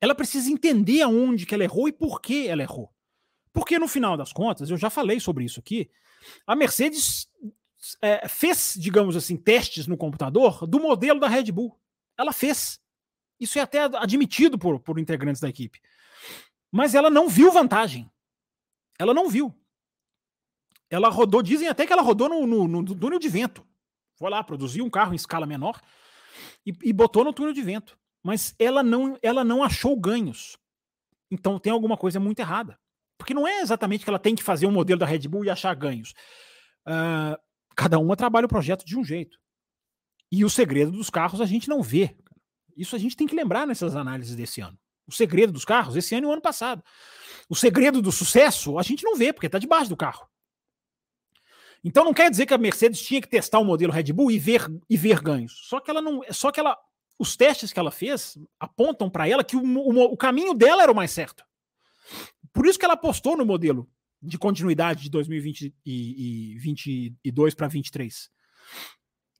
ela 0.00 0.16
precisa 0.16 0.50
entender 0.50 1.02
aonde 1.02 1.46
que 1.46 1.54
ela 1.54 1.62
errou 1.62 1.86
e 1.86 1.92
por 1.92 2.20
que 2.20 2.48
ela 2.48 2.62
errou. 2.62 2.92
Porque 3.54 3.78
no 3.78 3.86
final 3.86 4.16
das 4.16 4.32
contas, 4.32 4.68
eu 4.68 4.76
já 4.76 4.90
falei 4.90 5.20
sobre 5.20 5.44
isso 5.44 5.60
aqui, 5.60 5.88
a 6.44 6.56
Mercedes 6.56 7.28
é, 8.02 8.26
fez, 8.26 8.74
digamos 8.76 9.14
assim, 9.14 9.36
testes 9.36 9.86
no 9.86 9.96
computador 9.96 10.66
do 10.66 10.80
modelo 10.80 11.20
da 11.20 11.28
Red 11.28 11.52
Bull. 11.52 11.78
Ela 12.18 12.32
fez. 12.32 12.80
Isso 13.38 13.56
é 13.56 13.62
até 13.62 13.84
admitido 13.84 14.58
por, 14.58 14.80
por 14.80 14.98
integrantes 14.98 15.40
da 15.40 15.48
equipe. 15.48 15.80
Mas 16.70 16.96
ela 16.96 17.08
não 17.08 17.28
viu 17.28 17.52
vantagem. 17.52 18.10
Ela 18.98 19.14
não 19.14 19.28
viu. 19.28 19.54
Ela 20.90 21.08
rodou, 21.08 21.40
dizem 21.40 21.68
até 21.68 21.86
que 21.86 21.92
ela 21.92 22.02
rodou 22.02 22.28
no, 22.28 22.46
no, 22.46 22.82
no 22.82 22.94
túnel 22.94 23.20
de 23.20 23.28
vento. 23.28 23.64
Foi 24.16 24.30
lá, 24.30 24.42
produziu 24.42 24.84
um 24.84 24.90
carro 24.90 25.12
em 25.12 25.16
escala 25.16 25.46
menor 25.46 25.80
e, 26.66 26.72
e 26.82 26.92
botou 26.92 27.22
no 27.22 27.32
túnel 27.32 27.52
de 27.52 27.62
vento. 27.62 27.96
Mas 28.20 28.52
ela 28.58 28.82
não, 28.82 29.16
ela 29.22 29.44
não 29.44 29.62
achou 29.62 29.96
ganhos. 29.96 30.58
Então 31.30 31.60
tem 31.60 31.72
alguma 31.72 31.96
coisa 31.96 32.18
muito 32.18 32.40
errada. 32.40 32.78
Porque 33.18 33.34
não 33.34 33.46
é 33.46 33.60
exatamente 33.60 34.04
que 34.04 34.10
ela 34.10 34.18
tem 34.18 34.34
que 34.34 34.42
fazer 34.42 34.66
um 34.66 34.72
modelo 34.72 34.98
da 34.98 35.06
Red 35.06 35.28
Bull 35.28 35.44
e 35.44 35.50
achar 35.50 35.74
ganhos. 35.74 36.12
Uh, 36.86 37.38
cada 37.76 37.98
uma 37.98 38.16
trabalha 38.16 38.46
o 38.46 38.48
projeto 38.48 38.84
de 38.84 38.98
um 38.98 39.04
jeito. 39.04 39.38
E 40.30 40.44
o 40.44 40.50
segredo 40.50 40.90
dos 40.90 41.10
carros 41.10 41.40
a 41.40 41.46
gente 41.46 41.68
não 41.68 41.82
vê. 41.82 42.16
Isso 42.76 42.96
a 42.96 42.98
gente 42.98 43.16
tem 43.16 43.26
que 43.26 43.36
lembrar 43.36 43.66
nessas 43.66 43.94
análises 43.94 44.34
desse 44.34 44.60
ano. 44.60 44.78
O 45.06 45.12
segredo 45.12 45.52
dos 45.52 45.64
carros, 45.64 45.96
esse 45.96 46.14
ano 46.14 46.26
e 46.26 46.30
o 46.30 46.32
ano 46.32 46.42
passado. 46.42 46.82
O 47.48 47.54
segredo 47.54 48.00
do 48.00 48.10
sucesso, 48.10 48.78
a 48.78 48.82
gente 48.82 49.04
não 49.04 49.16
vê, 49.16 49.32
porque 49.32 49.46
está 49.46 49.58
debaixo 49.58 49.90
do 49.90 49.96
carro. 49.96 50.26
Então 51.84 52.04
não 52.04 52.14
quer 52.14 52.30
dizer 52.30 52.46
que 52.46 52.54
a 52.54 52.58
Mercedes 52.58 53.02
tinha 53.02 53.20
que 53.20 53.28
testar 53.28 53.58
o 53.58 53.64
modelo 53.64 53.92
Red 53.92 54.10
Bull 54.12 54.30
e 54.30 54.38
ver, 54.38 54.66
e 54.88 54.96
ver 54.96 55.20
ganhos. 55.20 55.68
Só 55.68 55.78
que 55.78 55.90
ela 55.90 56.00
não. 56.00 56.22
Só 56.30 56.50
que 56.50 56.58
ela. 56.58 56.76
Os 57.16 57.36
testes 57.36 57.72
que 57.72 57.78
ela 57.78 57.92
fez 57.92 58.36
apontam 58.58 59.08
para 59.08 59.28
ela 59.28 59.44
que 59.44 59.56
o, 59.56 59.62
o, 59.62 60.02
o, 60.12 60.16
caminho 60.16 60.52
dela 60.52 60.82
era 60.82 60.90
o 60.90 60.96
mais 60.96 61.12
certo. 61.12 61.44
Por 62.54 62.66
isso 62.66 62.78
que 62.78 62.86
ela 62.86 62.94
apostou 62.94 63.36
no 63.36 63.44
modelo 63.44 63.86
de 64.22 64.38
continuidade 64.38 65.02
de 65.02 65.10
2022 65.10 67.54
para 67.54 67.68
23. 67.68 68.30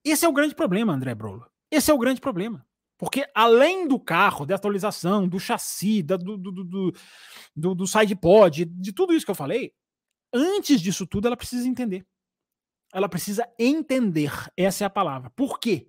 Esse 0.05 0.27
é 0.27 0.29
o 0.29 0.33
grande 0.33 0.55
problema, 0.55 0.93
André 0.93 1.15
Brolo. 1.15 1.51
Esse 1.71 1.91
é 1.91 1.95
o 1.95 1.99
grande 1.99 2.21
problema. 2.21 2.67
Porque 2.99 3.27
além 3.35 3.89
do 3.89 3.99
carro, 3.99 4.45
da 4.45 4.57
atualização, 4.57 5.27
do 5.27 5.41
chassi, 5.41 6.03
da, 6.03 6.19
do, 6.19 6.37
do, 6.37 6.53
do, 6.53 6.93
do, 7.57 7.75
do 7.75 7.87
sidepod, 7.87 8.67
de 8.67 8.93
tudo 8.93 9.15
isso 9.15 9.25
que 9.25 9.31
eu 9.31 9.35
falei, 9.35 9.73
antes 10.33 10.83
disso 10.83 11.07
tudo 11.07 11.27
ela 11.27 11.37
precisa 11.37 11.67
entender 11.67 12.07
ela 12.95 13.09
precisa 13.09 13.47
entender, 13.59 14.31
essa 14.57 14.85
é 14.85 14.87
a 14.87 14.91
palavra. 14.91 15.29
Por 15.31 15.59
quê 15.59 15.89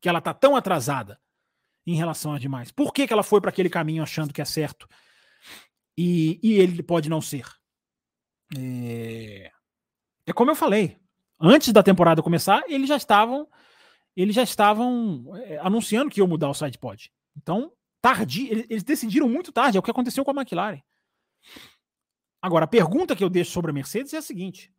que 0.00 0.08
ela 0.08 0.18
está 0.18 0.34
tão 0.34 0.56
atrasada 0.56 1.20
em 1.86 1.94
relação 1.94 2.32
a 2.32 2.38
demais? 2.38 2.72
Por 2.72 2.92
que, 2.92 3.06
que 3.06 3.12
ela 3.12 3.22
foi 3.22 3.40
para 3.40 3.50
aquele 3.50 3.70
caminho 3.70 4.02
achando 4.02 4.34
que 4.34 4.42
é 4.42 4.44
certo 4.44 4.88
e, 5.96 6.38
e 6.42 6.54
ele 6.54 6.82
pode 6.82 7.08
não 7.08 7.20
ser? 7.20 7.46
É... 8.56 9.50
é 10.26 10.32
como 10.32 10.50
eu 10.50 10.56
falei, 10.56 10.98
antes 11.40 11.72
da 11.72 11.82
temporada 11.82 12.22
começar, 12.22 12.62
eles 12.68 12.88
já 12.88 12.96
estavam 12.96 13.48
eles 14.16 14.34
já 14.34 14.42
estavam 14.42 15.36
é, 15.36 15.58
anunciando 15.58 16.10
que 16.10 16.20
iam 16.20 16.26
mudar 16.26 16.48
o 16.48 16.54
sidepod. 16.54 17.12
Então, 17.36 17.70
tarde, 18.00 18.48
eles, 18.48 18.66
eles 18.70 18.82
decidiram 18.82 19.28
muito 19.28 19.52
tarde, 19.52 19.76
é 19.76 19.80
o 19.80 19.82
que 19.82 19.90
aconteceu 19.90 20.24
com 20.24 20.30
a 20.30 20.34
McLaren. 20.34 20.80
Agora, 22.40 22.64
a 22.64 22.68
pergunta 22.68 23.14
que 23.14 23.22
eu 23.22 23.28
deixo 23.28 23.50
sobre 23.50 23.70
a 23.70 23.74
Mercedes 23.74 24.14
é 24.14 24.18
a 24.18 24.22
seguinte: 24.22 24.72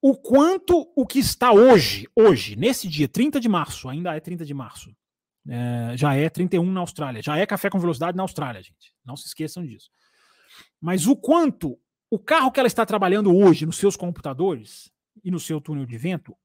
o 0.00 0.16
quanto 0.16 0.92
o 0.94 1.06
que 1.06 1.18
está 1.18 1.52
hoje, 1.52 2.08
hoje, 2.14 2.56
nesse 2.56 2.86
dia, 2.88 3.08
30 3.08 3.40
de 3.40 3.48
março, 3.48 3.88
ainda 3.88 4.14
é 4.14 4.20
30 4.20 4.44
de 4.44 4.54
março, 4.54 4.94
é, 5.48 5.96
já 5.96 6.14
é 6.14 6.28
31 6.28 6.70
na 6.70 6.80
Austrália, 6.80 7.22
já 7.22 7.36
é 7.36 7.46
café 7.46 7.70
com 7.70 7.78
velocidade 7.78 8.16
na 8.16 8.22
Austrália, 8.22 8.62
gente. 8.62 8.94
Não 9.04 9.16
se 9.16 9.26
esqueçam 9.26 9.64
disso. 9.66 9.90
Mas 10.80 11.06
o 11.06 11.16
quanto 11.16 11.78
o 12.10 12.18
carro 12.18 12.52
que 12.52 12.60
ela 12.60 12.66
está 12.66 12.86
trabalhando 12.86 13.34
hoje 13.34 13.66
nos 13.66 13.76
seus 13.76 13.96
computadores 13.96 14.92
e 15.24 15.30
no 15.30 15.40
seu 15.40 15.60
túnel 15.60 15.84
de 15.86 15.98
vento, 15.98 16.36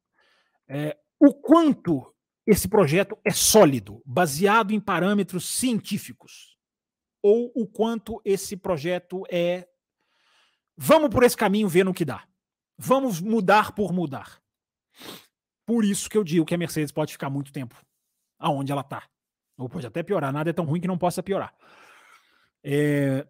é, 0.68 0.98
o 1.20 1.34
quanto 1.34 2.14
esse 2.46 2.68
projeto 2.68 3.18
é 3.24 3.32
sólido, 3.32 4.02
baseado 4.06 4.72
em 4.72 4.80
parâmetros 4.80 5.46
científicos, 5.46 6.58
ou 7.22 7.52
o 7.56 7.68
quanto 7.68 8.20
esse 8.26 8.58
projeto 8.58 9.24
é 9.30 9.68
vamos 10.76 11.10
por 11.10 11.24
esse 11.24 11.38
caminho 11.38 11.70
ver 11.70 11.86
no 11.86 11.94
que 11.94 12.04
dá. 12.04 12.28
Vamos 12.78 13.22
mudar 13.22 13.74
por 13.74 13.94
mudar. 13.94 14.42
Por 15.66 15.86
isso 15.86 16.10
que 16.10 16.18
eu 16.18 16.24
digo 16.24 16.46
que 16.46 16.56
a 16.56 16.58
Mercedes 16.58 16.92
pode 16.92 17.12
ficar 17.14 17.30
muito 17.30 17.52
tempo 17.52 17.76
aonde 18.40 18.72
ela 18.72 18.82
está. 18.82 19.08
Ou 19.58 19.70
pode 19.70 19.86
até 19.86 20.02
piorar. 20.02 20.34
Nada 20.34 20.50
é 20.50 20.54
tão 20.54 20.66
ruim 20.66 20.82
que 20.82 20.88
não 20.88 20.98
possa 20.98 21.22
piorar. 21.22 21.54
É... 22.64 23.28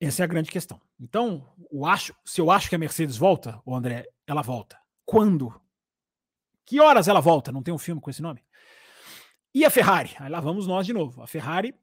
Essa 0.00 0.22
é 0.22 0.24
a 0.24 0.28
grande 0.28 0.50
questão. 0.50 0.80
Então, 0.98 1.46
eu 1.70 1.84
acho, 1.84 2.14
se 2.24 2.40
eu 2.40 2.50
acho 2.50 2.70
que 2.70 2.74
a 2.74 2.78
Mercedes 2.78 3.18
volta, 3.18 3.60
o 3.66 3.74
André, 3.74 4.08
ela 4.26 4.40
volta. 4.40 4.80
Quando? 5.04 5.60
Que 6.64 6.80
horas 6.80 7.06
ela 7.06 7.20
volta? 7.20 7.52
Não 7.52 7.62
tem 7.62 7.74
um 7.74 7.78
filme 7.78 8.00
com 8.00 8.08
esse 8.08 8.22
nome? 8.22 8.42
E 9.54 9.64
a 9.64 9.70
Ferrari? 9.70 10.16
Aí 10.18 10.30
lá 10.30 10.40
vamos 10.40 10.66
nós 10.66 10.86
de 10.86 10.94
novo. 10.94 11.22
A 11.22 11.26
Ferrari 11.26 11.74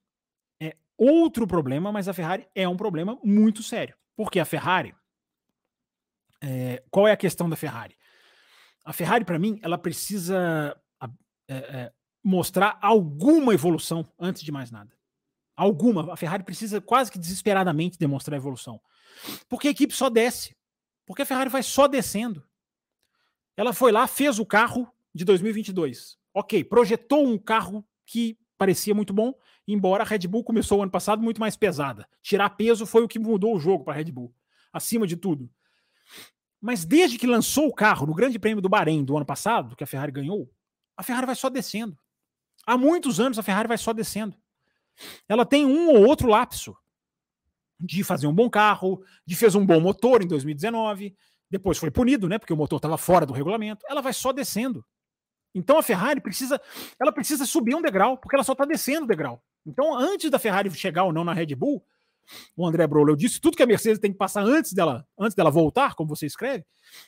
é 0.60 0.76
outro 0.98 1.46
problema, 1.46 1.92
mas 1.92 2.08
a 2.08 2.14
Ferrari 2.14 2.48
é 2.56 2.68
um 2.68 2.78
problema 2.78 3.20
muito 3.24 3.62
sério. 3.62 3.96
Porque 4.16 4.40
a 4.40 4.46
Ferrari, 4.46 4.96
é, 6.42 6.84
qual 6.90 7.08
é 7.08 7.12
a 7.12 7.18
questão 7.18 7.48
da 7.48 7.56
Ferrari? 7.56 7.96
A 8.84 8.94
Ferrari, 8.94 9.26
para 9.26 9.38
mim, 9.38 9.60
ela 9.62 9.78
precisa 9.78 10.76
é, 11.48 11.56
é, 11.56 11.94
mostrar 12.24 12.80
alguma 12.82 13.54
evolução 13.54 14.06
antes 14.18 14.42
de 14.42 14.52
mais 14.52 14.72
nada. 14.72 14.97
Alguma. 15.58 16.14
A 16.14 16.16
Ferrari 16.16 16.44
precisa 16.44 16.80
quase 16.80 17.12
que 17.12 17.18
desesperadamente 17.18 17.98
demonstrar 17.98 18.38
evolução. 18.38 18.80
Porque 19.50 19.68
a 19.68 19.72
equipe 19.72 19.94
só 19.94 20.08
desce. 20.08 20.56
Porque 21.04 21.24
a 21.24 21.26
Ferrari 21.26 21.50
vai 21.50 21.64
só 21.64 21.88
descendo. 21.88 22.48
Ela 23.58 23.74
foi 23.74 23.92
lá, 23.92 24.06
fez 24.06 24.38
o 24.38 24.46
carro 24.46 24.88
de 25.16 25.26
2022. 25.26 26.16
Ok, 26.32 26.64
projetou 26.64 27.28
um 27.28 27.40
carro 27.40 27.84
que 28.06 28.38
parecia 28.56 28.94
muito 28.94 29.12
bom, 29.12 29.34
embora 29.68 30.04
a 30.04 30.06
Red 30.06 30.28
Bull 30.28 30.44
começou 30.44 30.80
o 30.80 30.84
ano 30.84 30.92
passado 30.92 31.24
muito 31.24 31.40
mais 31.40 31.56
pesada. 31.56 32.08
Tirar 32.22 32.52
peso 32.52 32.86
foi 32.86 33.04
o 33.04 33.08
que 33.08 33.18
mudou 33.18 33.56
o 33.56 33.60
jogo 33.60 33.84
para 33.84 33.94
a 33.94 33.98
Red 33.98 34.12
Bull. 34.12 34.32
Acima 34.72 35.08
de 35.08 35.18
tudo. 35.18 35.50
Mas 36.62 36.86
desde 36.86 37.18
que 37.18 37.26
lançou 37.26 37.68
o 37.68 37.74
carro 37.74 38.06
no 38.06 38.14
Grande 38.14 38.38
Prêmio 38.38 38.62
do 38.62 38.70
Bahrein 38.70 39.04
do 39.04 39.18
ano 39.18 39.26
passado, 39.26 39.76
que 39.76 39.84
a 39.84 39.88
Ferrari 39.88 40.12
ganhou, 40.12 40.52
a 40.96 41.02
Ferrari 41.02 41.26
vai 41.26 41.36
só 41.36 41.50
descendo. 41.50 41.98
Há 42.66 42.78
muitos 42.78 43.20
anos 43.20 43.40
a 43.40 43.44
Ferrari 43.44 43.68
vai 43.68 43.78
só 43.78 43.92
descendo. 43.92 44.36
Ela 45.28 45.46
tem 45.46 45.66
um 45.66 45.90
ou 45.90 46.08
outro 46.08 46.28
lapso 46.28 46.76
de 47.80 48.04
fazer 48.04 48.28
um 48.28 48.34
bom 48.34 48.50
carro, 48.50 49.04
de 49.26 49.36
fez 49.36 49.56
um 49.56 49.66
bom 49.66 49.80
motor 49.80 50.24
em 50.24 50.28
2019, 50.28 51.16
depois 51.50 51.78
foi 51.78 51.92
punido, 51.92 52.28
né, 52.28 52.38
porque 52.38 52.54
o 52.54 52.58
motor 52.58 52.78
estava 52.78 52.98
fora 52.98 53.26
do 53.26 53.34
regulamento. 53.34 53.86
Ela 53.88 54.02
vai 54.02 54.14
só 54.14 54.34
descendo. 54.34 54.84
Então 55.54 55.78
a 55.78 55.84
Ferrari 55.84 56.20
precisa, 56.20 56.60
ela 57.00 57.12
precisa 57.12 57.46
subir 57.46 57.76
um 57.76 57.82
degrau, 57.82 58.18
porque 58.18 58.36
ela 58.36 58.44
só 58.44 58.52
está 58.52 58.66
descendo 58.66 59.06
o 59.06 59.08
degrau. 59.08 59.42
Então, 59.66 59.94
antes 59.98 60.30
da 60.30 60.40
Ferrari 60.40 60.72
chegar 60.72 61.04
ou 61.04 61.12
não 61.12 61.26
na 61.26 61.34
Red 61.34 61.54
Bull, 61.56 61.84
o 62.56 62.66
André 62.66 62.86
Brolo, 62.88 63.12
eu 63.12 63.16
disse 63.16 63.40
tudo 63.40 63.56
que 63.56 63.64
a 63.64 63.66
Mercedes 63.66 64.00
tem 64.00 64.12
que 64.12 64.18
passar 64.18 64.44
antes 64.44 64.74
dela, 64.74 65.06
antes 65.18 65.36
dela 65.36 65.50
voltar, 65.50 65.96
como 65.96 66.10
você 66.10 66.26
escreve, 66.26 66.66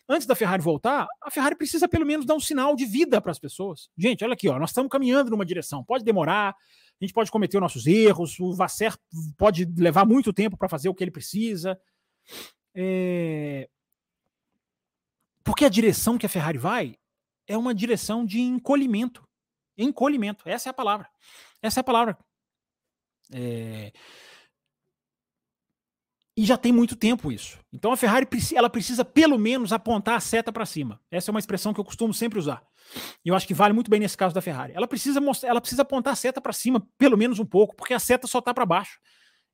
antes 0.08 0.26
da 0.26 0.36
Ferrari 0.36 0.62
voltar, 0.62 1.08
a 1.22 1.32
Ferrari 1.32 1.56
precisa 1.56 1.88
pelo 1.88 2.06
menos 2.06 2.26
dar 2.26 2.36
um 2.36 2.40
sinal 2.40 2.76
de 2.76 2.86
vida 2.86 3.22
para 3.22 3.32
as 3.32 3.40
pessoas. 3.40 3.90
Gente, 3.98 4.24
olha 4.24 4.34
aqui, 4.34 4.48
ó, 4.48 4.58
nós 4.58 4.70
estamos 4.70 4.90
caminhando 4.90 5.30
numa 5.30 5.46
direção, 5.46 5.84
pode 5.84 6.04
demorar, 6.04 6.56
a 7.00 7.06
gente 7.06 7.14
pode 7.14 7.32
cometer 7.32 7.58
os 7.58 7.62
nossos 7.62 7.88
erros, 7.88 8.40
o 8.40 8.54
Vasser 8.54 8.96
pode 9.38 9.66
levar 9.78 10.06
muito 10.06 10.34
tempo 10.34 10.58
para 10.58 10.70
fazer 10.70 10.90
o 10.90 10.94
que 10.94 11.04
ele 11.04 11.12
precisa, 11.12 11.80
É... 12.76 13.70
Porque 15.44 15.66
a 15.66 15.70
direção 15.70 16.18
que 16.18 16.26
a 16.26 16.30
Ferrari 16.30 16.58
vai 16.58 16.96
é 17.48 17.58
uma 17.58 17.74
direção 17.74 18.26
de 18.26 18.40
encolhimento. 18.40 19.28
Encolhimento, 19.78 20.48
essa 20.48 20.70
é 20.70 20.72
a 20.72 20.74
palavra. 20.74 21.10
Essa 21.62 21.80
é 21.80 21.82
a 21.82 21.84
palavra. 21.84 22.18
É... 23.34 23.92
E 26.38 26.46
já 26.46 26.58
tem 26.58 26.72
muito 26.72 26.96
tempo 26.96 27.32
isso. 27.32 27.60
Então 27.74 27.92
a 27.92 27.98
Ferrari 27.98 28.28
ela 28.56 28.70
precisa 28.70 29.04
pelo 29.04 29.38
menos 29.38 29.74
apontar 29.74 30.16
a 30.16 30.22
seta 30.22 30.54
para 30.54 30.66
cima. 30.66 31.02
Essa 31.12 31.32
é 31.32 31.34
uma 31.34 31.40
expressão 31.40 31.74
que 31.74 31.80
eu 31.80 31.86
costumo 31.86 32.14
sempre 32.14 32.40
usar. 32.40 32.66
E 33.24 33.30
eu 33.30 33.36
acho 33.36 33.48
que 33.48 33.54
vale 33.54 33.74
muito 33.74 33.90
bem 33.90 34.00
nesse 34.00 34.18
caso 34.18 34.34
da 34.34 34.42
Ferrari. 34.42 34.74
Ela 34.76 34.88
precisa 34.88 35.22
mostrar, 35.22 35.50
ela 35.50 35.62
precisa 35.62 35.82
apontar 35.82 36.14
a 36.14 36.16
seta 36.16 36.42
para 36.42 36.54
cima, 36.54 36.86
pelo 36.98 37.18
menos 37.18 37.40
um 37.40 37.46
pouco, 37.46 37.76
porque 37.76 37.94
a 37.94 38.00
seta 38.00 38.28
só 38.28 38.42
tá 38.42 38.54
para 38.54 38.66
baixo. 38.66 39.00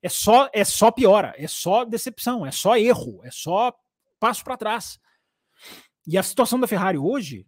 É 0.02 0.08
só 0.08 0.48
é 0.52 0.64
só 0.64 0.90
piora, 0.90 1.34
é 1.36 1.48
só 1.48 1.84
decepção, 1.84 2.46
é 2.46 2.50
só 2.50 2.76
erro, 2.76 3.20
é 3.24 3.30
só 3.30 3.74
passo 4.18 4.44
para 4.44 4.56
trás. 4.56 4.98
E 6.06 6.16
a 6.16 6.22
situação 6.22 6.60
da 6.60 6.66
Ferrari 6.66 6.98
hoje 6.98 7.46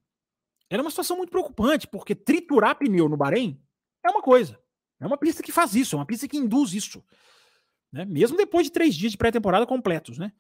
é 0.70 0.80
uma 0.80 0.90
situação 0.90 1.16
muito 1.16 1.30
preocupante, 1.30 1.86
porque 1.86 2.14
triturar 2.14 2.76
pneu 2.76 3.08
no 3.08 3.16
Bahrein 3.16 3.60
é 4.04 4.10
uma 4.10 4.22
coisa. 4.22 4.58
É 5.00 5.06
uma 5.06 5.16
pista 5.16 5.42
que 5.42 5.52
faz 5.52 5.74
isso, 5.74 5.94
é 5.94 5.98
uma 5.98 6.06
pista 6.06 6.26
que 6.26 6.36
induz 6.36 6.72
isso. 6.72 7.04
Né? 7.92 8.04
Mesmo 8.04 8.36
depois 8.36 8.66
de 8.66 8.72
três 8.72 8.94
dias 8.94 9.12
de 9.12 9.18
pré-temporada 9.18 9.66
completos, 9.66 10.18
né? 10.18 10.32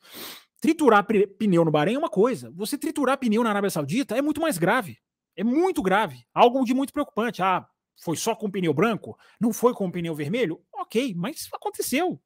Triturar 0.60 1.06
pneu 1.06 1.64
no 1.64 1.70
Bahrein 1.70 1.94
é 1.94 1.98
uma 1.98 2.10
coisa. 2.10 2.50
Você 2.56 2.76
triturar 2.76 3.16
pneu 3.18 3.44
na 3.44 3.50
Arábia 3.50 3.70
Saudita 3.70 4.16
é 4.16 4.22
muito 4.22 4.40
mais 4.40 4.58
grave. 4.58 4.98
É 5.38 5.44
muito 5.44 5.80
grave. 5.80 6.26
Algo 6.34 6.64
de 6.64 6.74
muito 6.74 6.92
preocupante. 6.92 7.40
Ah, 7.40 7.64
foi 8.02 8.16
só 8.16 8.34
com 8.34 8.50
pneu 8.50 8.74
branco? 8.74 9.16
Não 9.40 9.52
foi 9.52 9.72
com 9.72 9.88
pneu 9.88 10.12
vermelho? 10.12 10.60
Ok, 10.74 11.14
mas 11.16 11.48
aconteceu. 11.52 12.20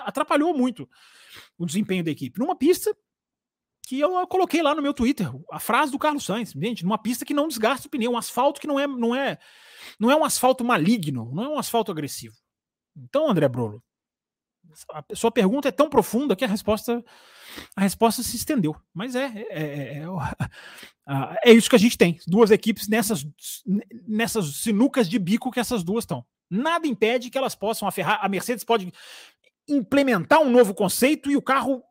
Atrapalhou 0.00 0.52
muito 0.52 0.88
o 1.56 1.64
desempenho 1.64 2.02
da 2.02 2.10
equipe. 2.10 2.40
Numa 2.40 2.56
pista 2.56 2.92
que 3.86 4.00
eu 4.00 4.26
coloquei 4.26 4.62
lá 4.62 4.74
no 4.74 4.82
meu 4.82 4.92
Twitter, 4.92 5.30
a 5.48 5.60
frase 5.60 5.92
do 5.92 5.98
Carlos 5.98 6.24
Sainz, 6.24 6.50
gente, 6.50 6.82
numa 6.82 6.98
pista 6.98 7.24
que 7.24 7.32
não 7.32 7.46
desgasta 7.46 7.86
o 7.86 7.90
pneu, 7.90 8.10
um 8.10 8.18
asfalto 8.18 8.60
que 8.60 8.66
não 8.66 8.80
é, 8.80 8.86
não 8.88 9.14
é, 9.14 9.38
não 9.96 10.10
é 10.10 10.16
um 10.16 10.24
asfalto 10.24 10.64
maligno, 10.64 11.30
não 11.32 11.44
é 11.44 11.48
um 11.50 11.58
asfalto 11.58 11.92
agressivo. 11.92 12.34
Então, 12.96 13.30
André 13.30 13.46
Brolo, 13.46 13.80
a 14.92 15.04
sua 15.14 15.30
pergunta 15.30 15.68
é 15.68 15.70
tão 15.70 15.88
profunda 15.88 16.34
que 16.34 16.44
a 16.44 16.48
resposta 16.48 17.04
a 17.74 17.80
resposta 17.80 18.22
se 18.22 18.36
estendeu. 18.36 18.76
Mas 18.92 19.14
é 19.14 19.24
é, 19.24 19.46
é, 19.50 19.98
é, 19.98 20.06
é, 21.50 21.52
isso 21.52 21.70
que 21.70 21.76
a 21.76 21.78
gente 21.78 21.98
tem. 21.98 22.18
Duas 22.26 22.50
equipes 22.50 22.88
nessas, 22.88 23.26
nessas 24.06 24.56
sinucas 24.56 25.08
de 25.08 25.18
bico 25.18 25.50
que 25.50 25.60
essas 25.60 25.82
duas 25.82 26.02
estão. 26.02 26.24
Nada 26.50 26.86
impede 26.86 27.30
que 27.30 27.38
elas 27.38 27.54
possam. 27.54 27.88
A, 27.88 27.90
Ferrari, 27.90 28.20
a 28.22 28.28
Mercedes 28.28 28.64
pode 28.64 28.92
implementar 29.68 30.40
um 30.40 30.50
novo 30.50 30.74
conceito 30.74 31.30
e 31.30 31.36
o 31.36 31.42
carro 31.42 31.82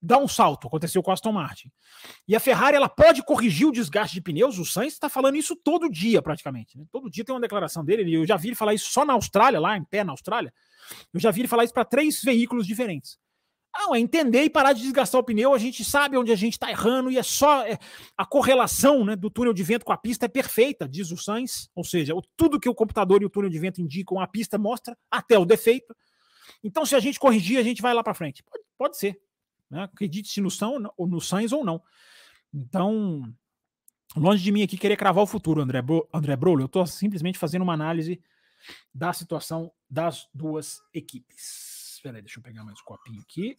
dá 0.00 0.16
um 0.16 0.28
salto. 0.28 0.66
Aconteceu 0.66 1.02
com 1.02 1.10
a 1.10 1.14
Aston 1.14 1.32
Martin. 1.32 1.70
E 2.26 2.34
a 2.34 2.40
Ferrari 2.40 2.76
ela 2.76 2.88
pode 2.88 3.22
corrigir 3.22 3.66
o 3.66 3.72
desgaste 3.72 4.14
de 4.14 4.20
pneus. 4.20 4.58
O 4.58 4.64
Sainz 4.64 4.94
está 4.94 5.08
falando 5.08 5.36
isso 5.36 5.54
todo 5.56 5.90
dia, 5.90 6.22
praticamente. 6.22 6.78
Né? 6.78 6.84
Todo 6.90 7.10
dia 7.10 7.24
tem 7.24 7.34
uma 7.34 7.40
declaração 7.40 7.84
dele. 7.84 8.10
Eu 8.12 8.26
já 8.26 8.36
vi 8.36 8.48
ele 8.48 8.56
falar 8.56 8.74
isso 8.74 8.90
só 8.90 9.04
na 9.04 9.12
Austrália, 9.12 9.60
lá 9.60 9.76
em 9.76 9.84
pé 9.84 10.04
na 10.04 10.12
Austrália. 10.12 10.52
Eu 11.12 11.20
já 11.20 11.30
vi 11.30 11.42
ele 11.42 11.48
falar 11.48 11.64
isso 11.64 11.74
para 11.74 11.84
três 11.84 12.22
veículos 12.22 12.66
diferentes. 12.66 13.18
Não, 13.76 13.94
é 13.94 14.00
entender 14.00 14.42
e 14.42 14.50
parar 14.50 14.72
de 14.72 14.82
desgastar 14.82 15.20
o 15.20 15.24
pneu. 15.24 15.54
A 15.54 15.58
gente 15.58 15.84
sabe 15.84 16.16
onde 16.16 16.32
a 16.32 16.36
gente 16.36 16.54
está 16.54 16.70
errando 16.70 17.10
e 17.10 17.18
é 17.18 17.22
só 17.22 17.64
é, 17.66 17.78
a 18.16 18.26
correlação 18.26 19.04
né, 19.04 19.14
do 19.14 19.30
túnel 19.30 19.52
de 19.52 19.62
vento 19.62 19.84
com 19.84 19.92
a 19.92 19.96
pista 19.96 20.26
é 20.26 20.28
perfeita, 20.28 20.88
diz 20.88 21.10
o 21.10 21.16
Sainz. 21.16 21.70
Ou 21.74 21.84
seja, 21.84 22.14
o, 22.14 22.22
tudo 22.36 22.58
que 22.58 22.68
o 22.68 22.74
computador 22.74 23.22
e 23.22 23.26
o 23.26 23.30
túnel 23.30 23.50
de 23.50 23.58
vento 23.58 23.80
indicam, 23.80 24.20
a 24.20 24.26
pista 24.26 24.58
mostra, 24.58 24.96
até 25.10 25.38
o 25.38 25.44
defeito. 25.44 25.94
Então, 26.62 26.84
se 26.84 26.96
a 26.96 27.00
gente 27.00 27.20
corrigir, 27.20 27.58
a 27.58 27.62
gente 27.62 27.80
vai 27.80 27.94
lá 27.94 28.02
para 28.02 28.14
frente. 28.14 28.42
Pode, 28.42 28.64
pode 28.76 28.98
ser. 28.98 29.20
Né? 29.70 29.82
Acredite-se 29.82 30.40
no, 30.40 30.48
ou 30.96 31.06
no 31.06 31.20
Sainz 31.20 31.52
ou 31.52 31.64
não. 31.64 31.80
Então, 32.52 33.22
longe 34.16 34.42
de 34.42 34.50
mim 34.50 34.62
aqui 34.62 34.76
querer 34.76 34.96
cravar 34.96 35.22
o 35.22 35.26
futuro, 35.26 35.60
André, 35.60 35.82
Bro, 35.82 36.08
André 36.12 36.34
Brolo. 36.36 36.62
Eu 36.62 36.66
estou 36.66 36.86
simplesmente 36.86 37.38
fazendo 37.38 37.62
uma 37.62 37.74
análise 37.74 38.20
da 38.92 39.12
situação 39.12 39.70
das 39.88 40.26
duas 40.34 40.80
equipes. 40.92 41.67
Espera 42.08 42.20
aí, 42.20 42.22
deixa 42.22 42.38
eu 42.38 42.42
pegar 42.42 42.64
mais 42.64 42.80
um 42.80 42.84
copinho 42.84 43.20
aqui. 43.20 43.58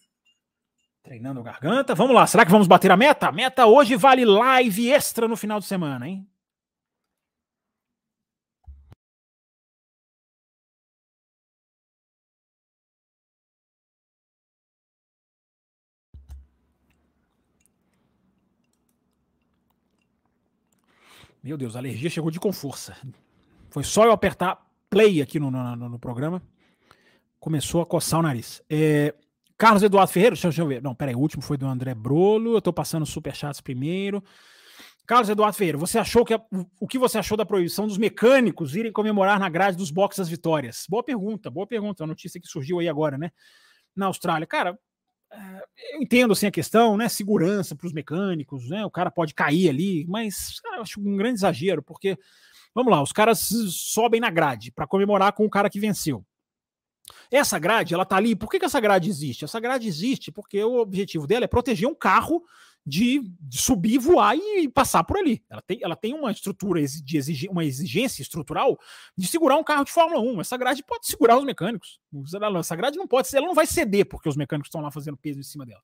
Treinando 1.04 1.39
a 1.39 1.43
garganta. 1.43 1.93
Vamos 1.93 2.16
lá, 2.16 2.26
será 2.26 2.43
que 2.43 2.52
vamos 2.52 2.66
bater 2.66 2.89
a 2.89 2.97
meta? 2.97 3.28
A 3.28 3.32
meta 3.32 3.68
hoje 3.68 3.95
vale 3.95 4.26
live 4.26 4.89
extra 4.89 5.28
no 5.28 5.38
final 5.38 5.60
de 5.60 5.68
semana, 5.68 6.10
hein? 6.10 6.28
Meu 21.43 21.56
Deus, 21.56 21.76
a 21.76 21.80
alergia 21.80 22.10
chegou 22.10 22.32
de 22.32 22.39
com 22.39 22.52
força. 22.52 22.97
Foi 23.70 23.84
só 23.84 24.06
eu 24.06 24.12
apertar 24.12 24.68
play 24.89 25.22
aqui 25.22 25.39
no, 25.39 25.52
no, 25.52 25.76
no 25.76 26.00
programa. 26.00 26.41
Começou 27.40 27.82
a 27.82 27.86
coçar 27.86 28.20
o 28.20 28.24
nariz. 28.24 28.62
É, 28.70 29.14
Carlos 29.58 29.84
Eduardo 29.84 30.12
Ferreira, 30.12 30.36
deixa, 30.36 30.48
deixa, 30.48 30.62
eu 30.62 30.68
ver. 30.68 30.82
Não, 30.82 30.96
peraí, 30.96 31.16
o 31.16 31.20
último 31.20 31.42
foi 31.42 31.58
do 31.58 31.66
André 31.66 31.94
Brolo. 31.94 32.56
Eu 32.56 32.62
tô 32.62 32.72
passando 32.72 33.06
superchats 33.06 33.62
primeiro. 33.62 34.24
Carlos 35.06 35.28
Eduardo 35.28 35.58
Ferreira, 35.58 35.78
você 35.78 35.98
achou 35.98 36.24
que 36.24 36.34
a, 36.34 36.42
o 36.80 36.88
que 36.88 37.00
você 37.00 37.18
achou 37.18 37.36
da 37.36 37.46
proibição 37.46 37.88
dos 37.88 37.98
mecânicos 37.98 38.76
irem 38.76 38.92
comemorar 38.92 39.40
na 39.40 39.50
grade 39.50 39.76
dos 39.76 39.90
boxes 39.90 40.20
as 40.20 40.30
vitórias? 40.30 40.86
Boa 40.88 41.04
pergunta, 41.04 41.50
boa 41.50 41.66
pergunta. 41.66 42.04
A 42.04 42.08
notícia 42.08 42.40
que 42.40 42.48
surgiu 42.48 42.80
aí 42.80 42.88
agora, 42.88 43.18
né? 43.18 43.32
Na 43.96 44.06
Austrália. 44.06 44.46
Cara, 44.46 44.78
é, 45.32 45.96
eu 45.96 46.02
entendo 46.02 46.34
assim 46.34 46.48
a 46.48 46.52
questão, 46.52 46.96
né? 46.96 47.10
Segurança 47.10 47.76
para 47.76 47.88
os 47.88 47.92
mecânicos, 47.94 48.70
né? 48.70 48.86
O 48.86 48.92
cara 48.92 49.10
pode 49.10 49.34
cair 49.34 49.68
ali, 49.68 50.06
mas 50.08 50.60
cara, 50.62 50.78
eu 50.78 50.82
acho 50.84 51.00
um 51.00 51.18
grande 51.18 51.40
exagero, 51.40 51.84
porque 51.84 52.18
vamos 52.74 52.92
lá, 52.92 53.02
os 53.02 53.12
caras 53.12 53.50
sobem 53.72 54.22
na 54.22 54.30
grade 54.30 54.72
para 54.72 54.88
comemorar 54.88 55.34
com 55.34 55.46
o 55.46 55.50
cara 55.50 55.70
que 55.70 55.80
venceu. 55.80 56.26
Essa 57.32 57.60
grade, 57.60 57.93
ela 57.93 58.05
tá 58.05 58.16
ali. 58.16 58.36
Por 58.36 58.49
que, 58.49 58.60
que 58.60 58.66
essa 58.66 58.80
grade 58.80 59.10
existe? 59.10 59.45
Essa 59.45 59.60
grade 59.60 59.88
existe 59.88 60.32
porque 60.32 60.64
o 60.64 60.80
objetivo 60.80 61.28
dela 61.28 61.45
é 61.45 61.47
proteger 61.47 61.88
um 61.88 61.95
carro 61.95 62.43
de, 62.86 63.22
subir, 63.51 63.99
voar 63.99 64.36
e 64.36 64.68
passar 64.68 65.03
por 65.03 65.18
ali. 65.18 65.43
Ela 65.49 65.62
tem, 65.62 65.80
ela 65.82 65.95
tem 65.95 66.14
uma 66.14 66.32
estrutura 66.32 66.82
de 66.82 67.18
exigi, 67.18 67.47
uma 67.47 67.64
exigência 67.64 68.22
estrutural 68.22 68.80
de 69.16 69.28
segurar 69.28 69.57
um 69.57 69.64
carro 69.64 69.86
de 69.86 69.91
Fórmula 69.91 70.22
1. 70.22 70.41
Essa 70.41 70.57
grade 70.57 70.84
pode 70.84 71.05
segurar 71.05 71.38
os 71.38 71.43
mecânicos. 71.43 71.99
Essa 72.57 72.76
grade 72.76 72.97
não 72.97 73.07
pode, 73.07 73.36
ela 73.36 73.45
não 73.45 73.53
vai 73.53 73.68
ceder 73.68 74.07
porque 74.07 74.28
os 74.28 74.36
mecânicos 74.36 74.68
estão 74.68 74.82
lá 74.82 74.91
fazendo 74.91 75.18
peso 75.18 75.39
em 75.39 75.43
cima 75.43 75.66
dela. 75.66 75.82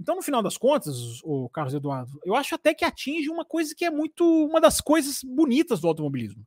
Então, 0.00 0.16
no 0.16 0.22
final 0.22 0.42
das 0.42 0.56
contas, 0.56 1.22
o 1.22 1.48
Carlos 1.50 1.74
Eduardo, 1.74 2.18
eu 2.24 2.34
acho 2.34 2.54
até 2.54 2.74
que 2.74 2.84
atinge 2.84 3.30
uma 3.30 3.44
coisa 3.44 3.74
que 3.74 3.84
é 3.84 3.90
muito 3.90 4.24
uma 4.46 4.60
das 4.60 4.80
coisas 4.80 5.20
bonitas 5.22 5.80
do 5.80 5.88
automobilismo. 5.88 6.46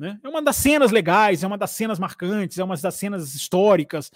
Né? 0.00 0.18
É 0.24 0.28
uma 0.30 0.40
das 0.40 0.56
cenas 0.56 0.90
legais, 0.90 1.44
é 1.44 1.46
uma 1.46 1.58
das 1.58 1.72
cenas 1.72 1.98
marcantes, 1.98 2.58
é 2.58 2.64
uma 2.64 2.74
das 2.74 2.94
cenas 2.94 3.34
históricas. 3.34 4.10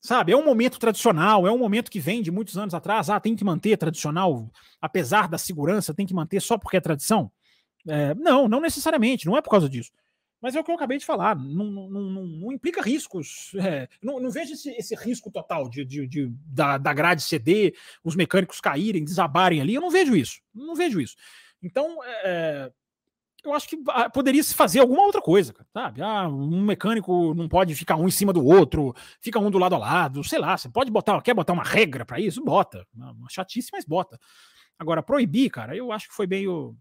Sabe, 0.00 0.32
é 0.32 0.36
um 0.36 0.44
momento 0.44 0.78
tradicional, 0.78 1.48
é 1.48 1.50
um 1.50 1.58
momento 1.58 1.90
que 1.90 1.98
vem 1.98 2.22
de 2.22 2.30
muitos 2.30 2.56
anos 2.56 2.74
atrás. 2.74 3.10
Ah, 3.10 3.18
tem 3.18 3.34
que 3.34 3.42
manter 3.42 3.76
tradicional, 3.76 4.48
apesar 4.80 5.28
da 5.28 5.36
segurança, 5.36 5.92
tem 5.92 6.06
que 6.06 6.14
manter 6.14 6.40
só 6.40 6.56
porque 6.56 6.76
é 6.76 6.80
tradição? 6.80 7.28
É, 7.88 8.14
não, 8.14 8.46
não 8.46 8.60
necessariamente, 8.60 9.26
não 9.26 9.36
é 9.36 9.42
por 9.42 9.50
causa 9.50 9.68
disso. 9.68 9.90
Mas 10.40 10.54
é 10.54 10.60
o 10.60 10.64
que 10.64 10.70
eu 10.70 10.76
acabei 10.76 10.98
de 10.98 11.06
falar, 11.06 11.34
não, 11.34 11.64
não, 11.64 11.88
não, 11.88 12.26
não 12.26 12.52
implica 12.52 12.80
riscos. 12.80 13.50
É, 13.56 13.88
não, 14.00 14.20
não, 14.20 14.30
vejo 14.30 14.52
esse, 14.52 14.70
esse, 14.72 14.94
risco 14.94 15.28
total 15.28 15.68
de, 15.68 15.84
de, 15.84 16.06
de, 16.06 16.30
da, 16.46 16.78
da 16.78 16.92
grade 16.92 17.22
ceder, 17.22 17.74
os 18.04 18.14
mecânicos 18.14 18.60
caírem, 18.60 19.02
desabarem 19.02 19.60
ali. 19.60 19.74
Eu 19.74 19.80
não 19.80 19.90
vejo 19.90 20.14
isso. 20.14 20.40
Não 20.54 20.76
vejo 20.76 21.00
isso. 21.00 21.16
Então, 21.62 21.98
é, 22.04 22.70
eu 23.44 23.52
acho 23.52 23.68
que 23.68 23.76
ah, 23.88 24.08
poderia 24.08 24.42
se 24.42 24.54
fazer 24.54 24.80
alguma 24.80 25.02
outra 25.02 25.20
coisa, 25.20 25.54
sabe? 25.72 26.02
Ah, 26.02 26.28
um 26.28 26.62
mecânico 26.62 27.34
não 27.34 27.48
pode 27.48 27.74
ficar 27.74 27.96
um 27.96 28.08
em 28.08 28.10
cima 28.10 28.32
do 28.32 28.44
outro, 28.44 28.94
fica 29.20 29.38
um 29.38 29.50
do 29.50 29.58
lado 29.58 29.74
a 29.74 29.78
lado, 29.78 30.24
sei 30.24 30.38
lá, 30.38 30.56
você 30.56 30.68
pode 30.68 30.90
botar, 30.90 31.20
quer 31.22 31.34
botar 31.34 31.52
uma 31.52 31.62
regra 31.62 32.04
para 32.04 32.18
isso? 32.18 32.42
Bota. 32.42 32.86
Uma 32.94 33.28
chatice, 33.28 33.68
mas 33.72 33.84
bota. 33.84 34.18
Agora, 34.78 35.02
proibir, 35.02 35.50
cara, 35.50 35.76
eu 35.76 35.92
acho 35.92 36.08
que 36.08 36.14
foi 36.14 36.26
meio. 36.26 36.76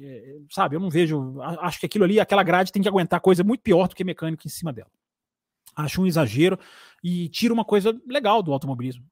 É, 0.00 0.36
sabe, 0.50 0.76
eu 0.76 0.80
não 0.80 0.90
vejo. 0.90 1.40
Acho 1.40 1.80
que 1.80 1.86
aquilo 1.86 2.04
ali, 2.04 2.20
aquela 2.20 2.42
grade 2.42 2.72
tem 2.72 2.82
que 2.82 2.88
aguentar 2.88 3.20
coisa 3.20 3.42
muito 3.42 3.62
pior 3.62 3.88
do 3.88 3.94
que 3.94 4.04
mecânico 4.04 4.46
em 4.46 4.50
cima 4.50 4.72
dela. 4.72 4.90
Acho 5.74 6.02
um 6.02 6.06
exagero 6.06 6.58
e 7.02 7.28
tira 7.28 7.52
uma 7.52 7.64
coisa 7.64 7.98
legal 8.06 8.42
do 8.42 8.52
automobilismo 8.52 9.04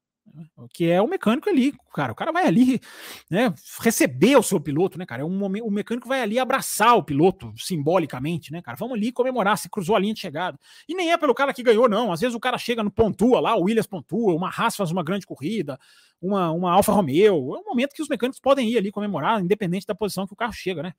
que 0.73 0.89
é 0.89 1.01
o 1.01 1.09
mecânico 1.09 1.49
ali, 1.49 1.75
cara. 1.93 2.12
O 2.12 2.14
cara 2.14 2.33
vai 2.33 2.47
ali, 2.47 2.81
né, 3.29 3.53
receber 3.81 4.37
o 4.37 4.43
seu 4.43 4.61
piloto, 4.61 4.99
né, 4.99 5.05
cara? 5.05 5.23
É 5.23 5.25
um 5.25 5.37
momento, 5.37 5.66
o 5.66 5.71
mecânico 5.71 6.09
vai 6.09 6.23
ali 6.23 6.39
abraçar 6.39 6.97
o 6.97 7.03
piloto 7.03 7.53
simbolicamente, 7.57 8.53
né, 8.53 8.62
cara? 8.62 8.77
Vamos 8.77 8.97
ali 8.97 9.12
comemorar 9.12 9.59
se 9.59 9.68
cruzou 9.68 9.97
a 9.97 9.99
linha 9.99 10.14
de 10.14 10.21
chegada. 10.21 10.59
E 10.89 10.95
nem 10.95 11.12
é 11.12 11.18
pelo 11.18 11.35
cara 11.35 11.53
que 11.53 11.62
ganhou, 11.62 11.89
não. 11.89 12.12
Às 12.12 12.21
vezes 12.21 12.35
o 12.35 12.41
cara 12.41 12.59
chega 12.59 12.83
no 12.83 12.91
pontua 12.91 13.41
lá, 13.41 13.57
o 13.57 13.62
Williams 13.62 13.87
pontua, 13.87 14.35
uma 14.35 14.49
Haas 14.49 14.77
faz 14.77 14.91
uma 14.91 15.03
grande 15.03 15.27
corrida, 15.27 15.79
uma, 16.21 16.51
uma 16.51 16.73
Alfa 16.73 16.93
Romeo. 16.93 17.55
É 17.57 17.59
um 17.59 17.64
momento 17.64 17.95
que 17.95 18.03
os 18.03 18.09
mecânicos 18.09 18.41
podem 18.41 18.68
ir 18.68 18.79
ali 18.79 18.91
comemorar, 18.91 19.41
independente 19.41 19.87
da 19.87 19.95
posição 19.95 20.27
que 20.27 20.33
o 20.33 20.37
carro 20.37 20.53
chega, 20.53 20.83
né? 20.83 20.93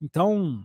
Então, 0.00 0.64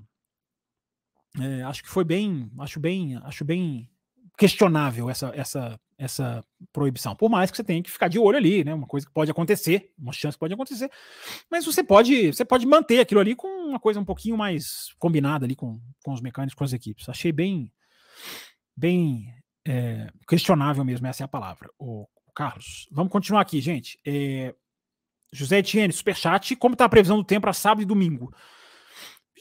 é, 1.40 1.64
acho 1.64 1.84
que 1.84 1.90
foi 1.90 2.04
bem, 2.04 2.52
acho 2.60 2.80
bem, 2.80 3.18
acho 3.24 3.44
bem 3.44 3.90
questionável 4.38 5.10
essa, 5.10 5.32
essa, 5.36 5.80
essa 5.98 6.44
proibição. 6.72 7.16
Por 7.16 7.30
mais 7.30 7.52
que 7.52 7.58
você 7.58 7.64
tenha 7.64 7.82
que 7.82 7.92
ficar 7.92 8.08
de 8.08 8.20
olho 8.20 8.38
ali, 8.38 8.64
né? 8.64 8.74
Uma 8.74 8.88
coisa 8.88 9.06
que 9.06 9.14
pode 9.14 9.32
acontecer, 9.32 9.92
uma 9.98 10.14
chance 10.14 10.36
que 10.36 10.40
pode 10.40 10.54
acontecer. 10.54 10.90
Mas 11.50 11.66
você 11.66 11.84
pode, 11.84 12.28
você 12.34 12.46
pode 12.46 12.66
manter 12.66 13.00
aquilo 13.00 13.20
ali 13.20 13.36
com 13.36 13.48
uma 13.48 13.80
coisa 13.80 14.00
um 14.00 14.06
pouquinho 14.06 14.38
mais 14.38 14.94
combinada 15.00 15.46
ali 15.46 15.56
com, 15.56 15.80
com 16.04 16.14
os 16.14 16.22
mecânicos, 16.22 16.56
com 16.56 16.64
as 16.64 16.74
equipes. 16.74 17.08
Achei 17.10 17.32
bem, 17.32 17.72
bem 18.76 19.34
é, 19.66 20.10
questionável 20.28 20.84
mesmo, 20.84 21.08
essa 21.08 21.24
é 21.24 21.26
a 21.26 21.28
palavra. 21.28 21.70
O, 21.80 22.08
Carlos, 22.36 22.88
vamos 22.92 23.12
continuar 23.12 23.42
aqui, 23.42 23.62
gente. 23.62 24.00
É, 24.06 24.56
José 25.32 25.60
Etienne, 25.60 25.94
superchat. 25.94 26.56
Como 26.56 26.74
está 26.74 26.86
a 26.86 26.90
previsão 26.90 27.18
do 27.18 27.24
tempo 27.24 27.42
para 27.42 27.54
sábado 27.54 27.82
e 27.82 27.86
domingo? 27.86 28.34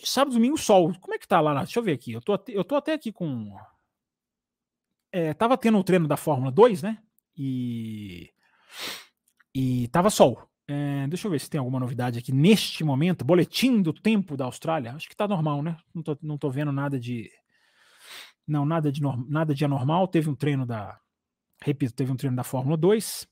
Sábado 0.05 0.32
e 0.32 0.36
domingo, 0.36 0.59
sol. 0.59 0.92
Como 1.00 1.14
é 1.14 1.18
que 1.18 1.28
tá 1.28 1.40
lá? 1.40 1.62
Deixa 1.62 1.78
eu 1.78 1.82
ver 1.82 1.92
aqui. 1.92 2.12
Eu 2.12 2.20
tô, 2.20 2.38
eu 2.48 2.64
tô 2.64 2.74
até 2.76 2.92
aqui 2.92 3.12
com 3.12 3.55
é, 5.12 5.34
tava 5.34 5.58
tendo 5.58 5.78
o 5.78 5.84
treino 5.84 6.08
da 6.08 6.16
Fórmula 6.16 6.50
2, 6.50 6.82
né? 6.82 6.98
E, 7.36 8.30
e 9.54 9.88
tava 9.88 10.10
sol. 10.10 10.48
É, 10.66 11.06
deixa 11.06 11.26
eu 11.26 11.30
ver 11.30 11.38
se 11.38 11.50
tem 11.50 11.58
alguma 11.58 11.78
novidade 11.78 12.18
aqui 12.18 12.32
neste 12.32 12.82
momento. 12.82 13.24
Boletim 13.24 13.82
do 13.82 13.92
tempo 13.92 14.36
da 14.36 14.46
Austrália. 14.46 14.94
Acho 14.94 15.08
que 15.08 15.16
tá 15.16 15.28
normal, 15.28 15.62
né? 15.62 15.76
Não 15.94 16.02
tô, 16.02 16.18
não 16.22 16.38
tô 16.38 16.50
vendo 16.50 16.72
nada 16.72 16.98
de. 16.98 17.30
Não, 18.46 18.64
nada 18.64 18.90
de, 18.90 19.00
nada 19.28 19.54
de 19.54 19.64
anormal. 19.64 20.08
Teve 20.08 20.30
um 20.30 20.34
treino 20.34 20.64
da. 20.64 20.98
Repito, 21.62 21.94
teve 21.94 22.10
um 22.10 22.16
treino 22.16 22.36
da 22.36 22.44
Fórmula 22.44 22.76
2. 22.76 23.28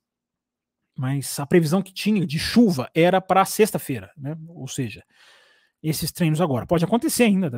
Mas 0.98 1.40
a 1.40 1.46
previsão 1.46 1.80
que 1.80 1.94
tinha 1.94 2.26
de 2.26 2.38
chuva 2.38 2.90
era 2.94 3.22
para 3.22 3.44
sexta-feira, 3.46 4.12
né? 4.18 4.36
Ou 4.48 4.68
seja, 4.68 5.02
esses 5.82 6.12
treinos 6.12 6.42
agora. 6.42 6.66
Pode 6.66 6.84
acontecer 6.84 7.24
ainda. 7.24 7.50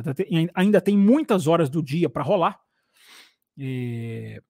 Ainda 0.55 0.79
tem 0.79 0.97
muitas 0.97 1.45
horas 1.45 1.69
do 1.69 1.83
dia 1.83 2.09
para 2.09 2.23
rolar. 2.23 2.57
E... 3.57 4.41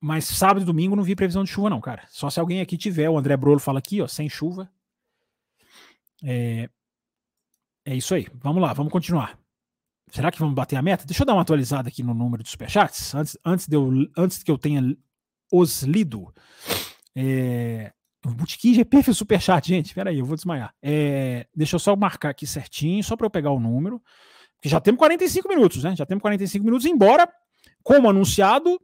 Mas 0.00 0.26
sábado 0.26 0.62
e 0.62 0.64
domingo 0.64 0.94
não 0.94 1.02
vi 1.02 1.16
previsão 1.16 1.44
de 1.44 1.50
chuva, 1.50 1.70
não, 1.70 1.80
cara. 1.80 2.04
Só 2.10 2.28
se 2.28 2.38
alguém 2.38 2.60
aqui 2.60 2.76
tiver. 2.76 3.08
O 3.08 3.16
André 3.16 3.36
Brolo 3.36 3.58
fala 3.58 3.78
aqui, 3.78 4.02
ó, 4.02 4.06
sem 4.06 4.28
chuva. 4.28 4.70
É, 6.22 6.68
é 7.84 7.94
isso 7.94 8.14
aí. 8.14 8.26
Vamos 8.34 8.62
lá, 8.62 8.72
vamos 8.72 8.92
continuar. 8.92 9.38
Será 10.10 10.30
que 10.30 10.38
vamos 10.38 10.54
bater 10.54 10.76
a 10.76 10.82
meta? 10.82 11.04
Deixa 11.06 11.22
eu 11.22 11.26
dar 11.26 11.32
uma 11.32 11.42
atualizada 11.42 11.88
aqui 11.88 12.02
no 12.02 12.14
número 12.14 12.42
de 12.42 12.50
superchats, 12.50 13.14
antes, 13.14 13.38
antes, 13.44 13.66
de 13.66 13.76
eu, 13.76 13.90
antes 14.16 14.42
que 14.42 14.50
eu 14.50 14.58
tenha 14.58 14.96
os 15.50 15.82
lido. 15.82 16.32
É, 17.16 17.92
o 18.24 18.30
Botequim 18.30 18.74
GP 18.74 19.02
fez 19.02 19.16
superchat, 19.16 19.66
gente. 19.66 19.86
Espera 19.86 20.10
aí, 20.10 20.18
eu 20.18 20.24
vou 20.24 20.36
desmaiar. 20.36 20.74
É, 20.82 21.46
deixa 21.54 21.76
eu 21.76 21.80
só 21.80 21.96
marcar 21.96 22.30
aqui 22.30 22.46
certinho, 22.46 23.02
só 23.02 23.16
para 23.16 23.26
eu 23.26 23.30
pegar 23.30 23.50
o 23.50 23.60
número. 23.60 24.02
Porque 24.56 24.68
já 24.68 24.80
temos 24.80 24.98
45 24.98 25.48
minutos, 25.48 25.82
né? 25.82 25.94
Já 25.96 26.06
temos 26.06 26.22
45 26.22 26.64
minutos, 26.64 26.86
embora 26.86 27.28
como 27.84 28.10
anunciado, 28.10 28.80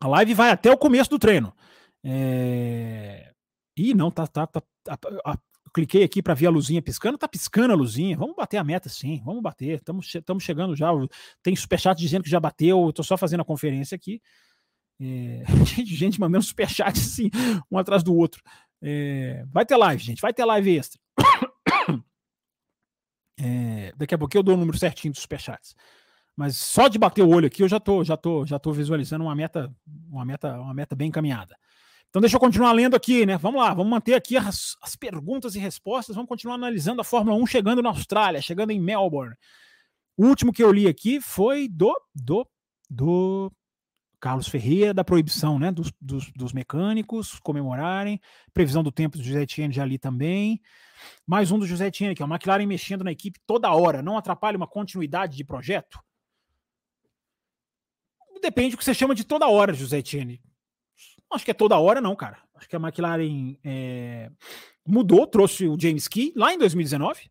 a 0.00 0.08
live 0.08 0.32
vai 0.32 0.50
até 0.50 0.70
o 0.70 0.78
começo 0.78 1.10
do 1.10 1.18
treino. 1.18 1.54
É... 2.02 3.32
Ih, 3.76 3.92
não, 3.92 4.10
tá, 4.10 4.26
tá, 4.26 4.46
tá, 4.46 4.62
tá 4.84 4.96
cliquei 5.76 6.02
aqui 6.02 6.22
para 6.22 6.32
ver 6.32 6.46
a 6.46 6.50
luzinha 6.50 6.80
piscando, 6.80 7.18
tá 7.18 7.28
piscando 7.28 7.74
a 7.74 7.76
luzinha. 7.76 8.16
Vamos 8.16 8.34
bater 8.34 8.56
a 8.56 8.64
meta, 8.64 8.88
sim, 8.88 9.20
vamos 9.22 9.42
bater. 9.42 9.82
Estamos 10.06 10.42
chegando 10.42 10.74
já. 10.74 10.88
Tem 11.42 11.54
superchat 11.54 12.00
dizendo 12.00 12.22
que 12.22 12.30
já 12.30 12.40
bateu. 12.40 12.86
Eu 12.86 12.92
tô 12.94 13.02
só 13.02 13.18
fazendo 13.18 13.40
a 13.40 13.44
conferência 13.44 13.94
aqui. 13.94 14.22
É... 14.98 15.44
gente, 15.66 15.94
gente 15.94 16.20
mandando 16.20 16.44
superchat 16.44 16.98
assim, 16.98 17.30
um 17.70 17.76
atrás 17.76 18.02
do 18.02 18.14
outro. 18.14 18.42
É... 18.80 19.44
Vai 19.52 19.66
ter 19.66 19.76
live, 19.76 20.02
gente, 20.02 20.22
vai 20.22 20.32
ter 20.32 20.44
live 20.44 20.78
extra. 20.78 21.00
É... 23.38 23.92
Daqui 23.98 24.14
a 24.14 24.18
pouco 24.18 24.34
eu 24.34 24.42
dou 24.42 24.54
o 24.54 24.56
número 24.56 24.78
certinho 24.78 25.12
dos 25.12 25.20
superchats. 25.20 25.76
Mas 26.36 26.56
só 26.58 26.86
de 26.86 26.98
bater 26.98 27.22
o 27.22 27.30
olho 27.30 27.46
aqui 27.46 27.62
eu 27.62 27.68
já 27.68 27.80
tô, 27.80 28.04
já 28.04 28.16
tô, 28.16 28.44
já 28.44 28.58
tô 28.58 28.72
visualizando 28.72 29.24
uma 29.24 29.34
meta, 29.34 29.74
uma 30.10 30.24
meta, 30.24 30.60
uma 30.60 30.74
meta 30.74 30.94
bem 30.94 31.08
encaminhada. 31.08 31.56
Então 32.10 32.20
deixa 32.20 32.36
eu 32.36 32.40
continuar 32.40 32.72
lendo 32.72 32.94
aqui, 32.94 33.24
né? 33.24 33.38
Vamos 33.38 33.60
lá, 33.60 33.72
vamos 33.72 33.90
manter 33.90 34.14
aqui 34.14 34.36
as, 34.36 34.76
as 34.82 34.94
perguntas 34.94 35.54
e 35.54 35.58
respostas, 35.58 36.14
vamos 36.14 36.28
continuar 36.28 36.54
analisando 36.54 37.00
a 37.00 37.04
Fórmula 37.04 37.36
1 37.36 37.46
chegando 37.46 37.82
na 37.82 37.88
Austrália, 37.88 38.42
chegando 38.42 38.70
em 38.70 38.80
Melbourne. 38.80 39.34
O 40.16 40.26
último 40.26 40.52
que 40.52 40.62
eu 40.62 40.72
li 40.72 40.86
aqui 40.86 41.20
foi 41.20 41.68
do 41.68 41.94
do 42.14 42.46
do 42.88 43.50
Carlos 44.20 44.48
Ferreira, 44.48 44.94
da 44.94 45.04
proibição 45.04 45.58
né, 45.58 45.70
dos, 45.70 45.92
dos, 46.00 46.32
dos, 46.32 46.52
mecânicos 46.52 47.38
comemorarem, 47.40 48.20
previsão 48.54 48.82
do 48.82 48.92
tempo 48.92 49.18
do 49.18 49.24
José 49.24 49.42
Etienne 49.42 49.74
já 49.74 49.82
ali 49.82 49.98
também. 49.98 50.60
Mais 51.26 51.50
um 51.50 51.58
do 51.58 51.66
José 51.66 51.88
Etienne, 51.88 52.14
que 52.14 52.22
é 52.22 52.26
o 52.26 52.28
McLaren 52.28 52.66
mexendo 52.66 53.04
na 53.04 53.12
equipe 53.12 53.38
toda 53.46 53.72
hora, 53.72 54.02
não 54.02 54.16
atrapalha 54.16 54.56
uma 54.56 54.66
continuidade 54.66 55.36
de 55.36 55.44
projeto? 55.44 56.00
Depende 58.40 58.70
do 58.70 58.78
que 58.78 58.84
você 58.84 58.94
chama 58.94 59.14
de 59.14 59.24
toda 59.24 59.48
hora, 59.48 59.74
José 59.74 59.98
Etienne. 59.98 60.40
Acho 61.32 61.44
que 61.44 61.50
é 61.50 61.54
toda 61.54 61.78
hora, 61.78 62.00
não, 62.00 62.14
cara. 62.14 62.38
Acho 62.54 62.68
que 62.68 62.76
a 62.76 62.80
McLaren 62.80 63.56
é, 63.64 64.30
mudou, 64.86 65.26
trouxe 65.26 65.66
o 65.66 65.78
James 65.78 66.08
Key 66.08 66.32
lá 66.36 66.54
em 66.54 66.58
2019. 66.58 67.30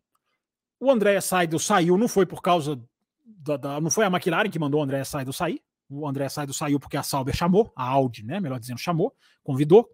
O 0.78 0.90
André 0.90 1.20
Seidel 1.20 1.58
saiu, 1.58 1.96
não 1.96 2.06
foi 2.06 2.26
por 2.26 2.42
causa 2.42 2.80
da, 3.24 3.56
da, 3.56 3.80
Não 3.80 3.90
foi 3.90 4.04
a 4.04 4.08
McLaren 4.08 4.50
que 4.50 4.58
mandou 4.58 4.80
o 4.80 4.82
André 4.82 5.02
Seidel 5.04 5.32
sair. 5.32 5.62
O 5.88 6.06
André 6.06 6.28
Seidel 6.28 6.54
saiu 6.54 6.78
porque 6.78 6.96
a 6.96 7.02
Sauber 7.02 7.34
chamou, 7.34 7.72
a 7.74 7.84
Audi, 7.84 8.24
né? 8.24 8.40
Melhor 8.40 8.60
dizendo, 8.60 8.78
chamou, 8.78 9.14
convidou, 9.42 9.88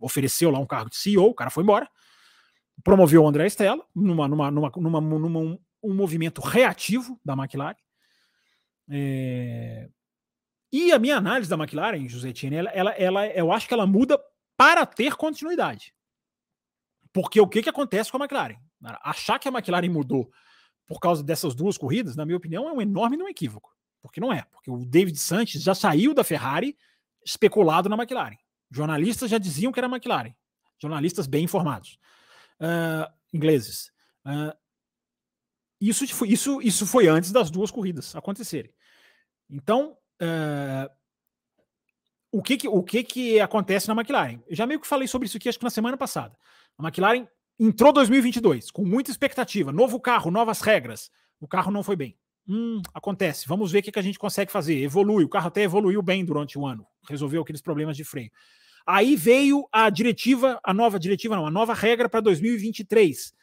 ofereceu 0.00 0.50
lá 0.50 0.58
um 0.58 0.66
cargo 0.66 0.90
de 0.90 0.96
CEO, 0.96 1.26
o 1.26 1.34
cara 1.34 1.50
foi 1.50 1.62
embora. 1.62 1.88
Promoveu 2.84 3.22
o 3.22 3.28
André 3.28 3.46
Stella 3.46 3.82
numa, 3.94 4.28
numa, 4.28 4.50
numa, 4.50 4.70
numa, 4.76 5.00
numa 5.00 5.38
um, 5.38 5.58
um 5.82 5.94
movimento 5.94 6.40
reativo 6.40 7.18
da 7.24 7.34
McLaren. 7.34 7.76
É, 8.90 9.88
e 10.72 10.92
a 10.92 10.98
minha 10.98 11.16
análise 11.16 11.48
da 11.48 11.56
McLaren, 11.56 12.08
José 12.08 12.32
Tiene, 12.32 12.56
ela, 12.56 12.70
ela, 12.70 12.92
ela, 12.92 13.26
eu 13.28 13.52
acho 13.52 13.66
que 13.66 13.74
ela 13.74 13.86
muda 13.86 14.20
para 14.56 14.84
ter 14.84 15.14
continuidade. 15.16 15.94
Porque 17.12 17.40
o 17.40 17.48
que, 17.48 17.62
que 17.62 17.68
acontece 17.68 18.10
com 18.10 18.18
a 18.18 18.20
McLaren? 18.20 18.58
Achar 19.02 19.38
que 19.38 19.48
a 19.48 19.52
McLaren 19.52 19.88
mudou 19.88 20.30
por 20.86 21.00
causa 21.00 21.22
dessas 21.22 21.54
duas 21.54 21.76
corridas, 21.76 22.16
na 22.16 22.24
minha 22.24 22.36
opinião, 22.36 22.68
é 22.68 22.72
um 22.72 22.80
enorme 22.80 23.22
um 23.22 23.28
equívoco. 23.28 23.74
Porque 24.00 24.20
não 24.20 24.32
é. 24.32 24.42
Porque 24.52 24.70
o 24.70 24.84
David 24.84 25.18
Sanches 25.18 25.62
já 25.62 25.74
saiu 25.74 26.14
da 26.14 26.24
Ferrari 26.24 26.76
especulado 27.24 27.88
na 27.88 27.96
McLaren. 27.96 28.38
Jornalistas 28.70 29.30
já 29.30 29.38
diziam 29.38 29.72
que 29.72 29.80
era 29.80 29.88
McLaren. 29.88 30.34
Jornalistas 30.80 31.26
bem 31.26 31.44
informados. 31.44 31.98
Uh, 32.60 33.10
ingleses. 33.32 33.90
Uh, 34.24 34.56
isso, 35.80 36.06
foi, 36.14 36.28
isso, 36.28 36.62
isso 36.62 36.86
foi 36.86 37.06
antes 37.06 37.32
das 37.32 37.50
duas 37.50 37.70
corridas 37.70 38.14
acontecerem. 38.16 38.72
Então, 39.50 39.96
Uh, 40.20 40.90
o 42.30 42.42
que, 42.42 42.56
que, 42.58 42.68
o 42.68 42.82
que, 42.82 43.02
que 43.02 43.40
acontece 43.40 43.88
na 43.88 43.94
McLaren? 43.94 44.40
Eu 44.46 44.54
já 44.54 44.66
meio 44.66 44.80
que 44.80 44.86
falei 44.86 45.08
sobre 45.08 45.26
isso 45.26 45.36
aqui, 45.36 45.48
acho 45.48 45.58
que 45.58 45.64
na 45.64 45.70
semana 45.70 45.96
passada. 45.96 46.36
A 46.76 46.82
McLaren 46.82 47.26
entrou 47.58 47.92
2022 47.92 48.70
com 48.70 48.84
muita 48.84 49.10
expectativa, 49.10 49.72
novo 49.72 49.98
carro, 49.98 50.30
novas 50.30 50.60
regras. 50.60 51.10
O 51.40 51.48
carro 51.48 51.72
não 51.72 51.82
foi 51.82 51.96
bem. 51.96 52.16
Hum, 52.46 52.80
acontece. 52.94 53.46
Vamos 53.46 53.70
ver 53.70 53.80
o 53.80 53.82
que, 53.82 53.92
que 53.92 53.98
a 53.98 54.02
gente 54.02 54.18
consegue 54.18 54.50
fazer. 54.50 54.80
Evolui. 54.82 55.24
O 55.24 55.28
carro 55.28 55.48
até 55.48 55.62
evoluiu 55.62 56.00
bem 56.02 56.24
durante 56.24 56.58
o 56.58 56.66
ano. 56.66 56.86
Resolveu 57.08 57.42
aqueles 57.42 57.60
problemas 57.60 57.96
de 57.96 58.04
freio. 58.04 58.30
Aí 58.86 59.16
veio 59.16 59.68
a 59.70 59.90
diretiva, 59.90 60.58
a 60.64 60.72
nova 60.72 60.98
diretiva, 60.98 61.36
não, 61.36 61.46
a 61.46 61.50
nova 61.50 61.74
regra 61.74 62.08
para 62.08 62.20
2023, 62.20 63.34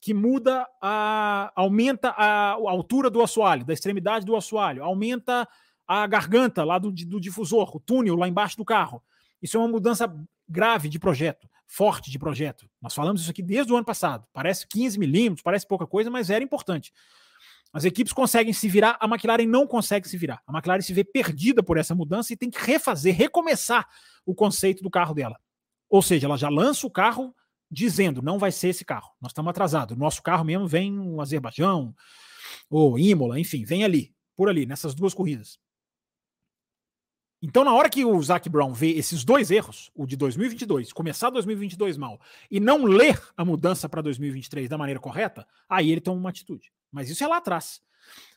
que 0.00 0.12
muda 0.12 0.66
a. 0.80 1.50
aumenta 1.56 2.10
a, 2.10 2.52
a 2.52 2.70
altura 2.70 3.08
do 3.08 3.22
assoalho, 3.22 3.64
da 3.64 3.72
extremidade 3.72 4.26
do 4.26 4.36
assoalho, 4.36 4.84
aumenta 4.84 5.48
a 5.92 6.06
garganta 6.06 6.62
lá 6.62 6.78
do, 6.78 6.92
do 6.92 7.20
difusor, 7.20 7.76
o 7.76 7.80
túnel 7.80 8.14
lá 8.14 8.28
embaixo 8.28 8.56
do 8.56 8.64
carro. 8.64 9.02
Isso 9.42 9.56
é 9.56 9.60
uma 9.60 9.66
mudança 9.66 10.08
grave 10.48 10.88
de 10.88 11.00
projeto, 11.00 11.48
forte 11.66 12.12
de 12.12 12.16
projeto. 12.16 12.70
Nós 12.80 12.94
falamos 12.94 13.22
isso 13.22 13.30
aqui 13.32 13.42
desde 13.42 13.72
o 13.72 13.76
ano 13.76 13.84
passado. 13.84 14.24
Parece 14.32 14.68
15 14.68 14.96
milímetros, 15.00 15.42
parece 15.42 15.66
pouca 15.66 15.88
coisa, 15.88 16.08
mas 16.08 16.30
era 16.30 16.44
importante. 16.44 16.92
As 17.72 17.84
equipes 17.84 18.12
conseguem 18.12 18.52
se 18.52 18.68
virar, 18.68 18.98
a 19.00 19.06
McLaren 19.06 19.46
não 19.46 19.66
consegue 19.66 20.08
se 20.08 20.16
virar. 20.16 20.40
A 20.46 20.52
McLaren 20.52 20.80
se 20.80 20.94
vê 20.94 21.02
perdida 21.02 21.60
por 21.60 21.76
essa 21.76 21.92
mudança 21.92 22.32
e 22.32 22.36
tem 22.36 22.50
que 22.50 22.64
refazer, 22.64 23.12
recomeçar 23.12 23.88
o 24.24 24.32
conceito 24.32 24.84
do 24.84 24.90
carro 24.90 25.12
dela. 25.12 25.40
Ou 25.88 26.02
seja, 26.02 26.28
ela 26.28 26.36
já 26.36 26.48
lança 26.48 26.86
o 26.86 26.90
carro 26.90 27.34
dizendo: 27.68 28.22
não 28.22 28.38
vai 28.38 28.52
ser 28.52 28.68
esse 28.68 28.84
carro, 28.84 29.10
nós 29.20 29.32
estamos 29.32 29.50
atrasados. 29.50 29.96
Nosso 29.96 30.22
carro 30.22 30.44
mesmo 30.44 30.68
vem 30.68 31.00
o 31.00 31.20
Azerbaijão, 31.20 31.92
ou 32.70 32.96
Imola, 32.96 33.40
enfim, 33.40 33.64
vem 33.64 33.82
ali, 33.82 34.14
por 34.36 34.48
ali, 34.48 34.66
nessas 34.66 34.94
duas 34.94 35.12
corridas. 35.12 35.58
Então, 37.42 37.64
na 37.64 37.72
hora 37.72 37.88
que 37.88 38.04
o 38.04 38.22
Zac 38.22 38.48
Brown 38.50 38.72
vê 38.72 38.90
esses 38.90 39.24
dois 39.24 39.50
erros, 39.50 39.90
o 39.94 40.06
de 40.06 40.14
2022, 40.14 40.92
começar 40.92 41.30
2022 41.30 41.96
mal, 41.96 42.20
e 42.50 42.60
não 42.60 42.84
ler 42.84 43.18
a 43.34 43.44
mudança 43.44 43.88
para 43.88 44.02
2023 44.02 44.68
da 44.68 44.76
maneira 44.76 45.00
correta, 45.00 45.46
aí 45.66 45.90
ele 45.90 46.02
toma 46.02 46.20
uma 46.20 46.28
atitude. 46.28 46.70
Mas 46.92 47.08
isso 47.08 47.24
é 47.24 47.26
lá 47.26 47.38
atrás. 47.38 47.80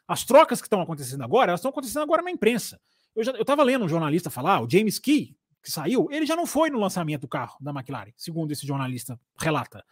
As 0.08 0.24
trocas 0.24 0.62
que 0.62 0.68
estão 0.68 0.82
acontecendo 0.82 1.22
agora, 1.22 1.52
elas 1.52 1.60
estão 1.60 1.72
acontecendo 1.72 2.04
agora 2.04 2.22
na 2.22 2.32
imprensa. 2.32 2.80
Eu 3.14 3.24
estava 3.42 3.62
lendo 3.62 3.84
um 3.84 3.90
jornalista 3.90 4.30
falar, 4.30 4.62
o 4.62 4.70
James 4.70 5.00
Key, 5.00 5.36
que 5.62 5.72
saiu, 5.72 6.08
ele 6.10 6.26
já 6.26 6.36
não 6.36 6.46
foi 6.46 6.70
no 6.70 6.80
lançamento 6.80 7.22
do 7.22 7.28
carro 7.28 7.58
da 7.60 7.72
McLaren, 7.72 8.12
segundo 8.16 8.52
esse 8.52 8.66
jornalista 8.66 9.20
relata. 9.38 9.84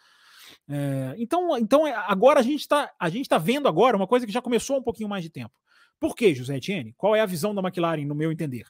É, 0.69 1.15
então, 1.17 1.57
então, 1.57 1.85
é, 1.85 1.93
agora 2.07 2.39
a 2.39 2.43
gente 2.43 2.61
está 2.61 2.89
tá 3.27 3.37
vendo 3.37 3.67
agora 3.67 3.97
uma 3.97 4.07
coisa 4.07 4.25
que 4.25 4.31
já 4.31 4.41
começou 4.41 4.77
um 4.77 4.83
pouquinho 4.83 5.09
mais 5.09 5.23
de 5.23 5.29
tempo. 5.29 5.53
Por 5.99 6.15
que, 6.15 6.33
José 6.33 6.57
Etienne? 6.57 6.93
Qual 6.97 7.15
é 7.15 7.19
a 7.19 7.25
visão 7.25 7.53
da 7.53 7.61
McLaren, 7.61 8.05
no 8.05 8.15
meu 8.15 8.31
entender? 8.31 8.65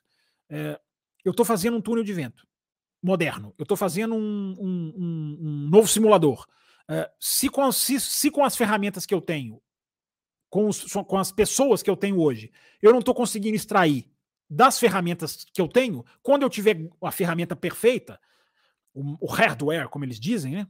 É, 0.52 0.80
eu 1.24 1.32
estou 1.32 1.45
fazendo 1.45 1.78
um 1.78 1.82
túnel 1.82 2.04
de 2.04 2.14
vento 2.14 2.45
moderno, 3.02 3.56
eu 3.58 3.64
estou 3.64 3.78
fazendo 3.78 4.14
um, 4.14 4.56
um, 4.60 4.93
um, 4.95 5.38
um, 5.41 5.70
novo 5.70 5.88
simulador. 5.88 6.45
Uh, 6.89 7.10
se, 7.20 7.49
com, 7.49 7.72
se, 7.72 7.99
se 7.99 8.30
com 8.30 8.43
as 8.43 8.56
ferramentas 8.56 9.06
que 9.06 9.14
eu 9.14 9.22
tenho, 9.22 9.62
com, 10.49 10.68
os, 10.68 10.84
com 10.84 11.18
as 11.18 11.32
pessoas 11.32 11.82
que 11.82 11.89
eu 11.89 11.95
tenho 11.95 12.20
hoje, 12.20 12.52
eu 12.82 12.91
não 12.91 12.99
estou 12.99 13.16
conseguindo 13.16 13.56
extrair 13.56 14.12
das 14.49 14.78
ferramentas 14.78 15.45
que 15.54 15.62
eu 15.62 15.68
tenho, 15.68 16.04
quando 16.22 16.43
eu 16.43 16.49
tiver 16.49 16.89
a 17.02 17.12
ferramenta 17.12 17.56
perfeita, 17.56 18.20
o, 18.93 19.26
o 19.26 19.32
hardware, 19.32 19.88
como 19.88 20.04
eles 20.04 20.20
dizem, 20.20 20.56
né? 20.56 20.68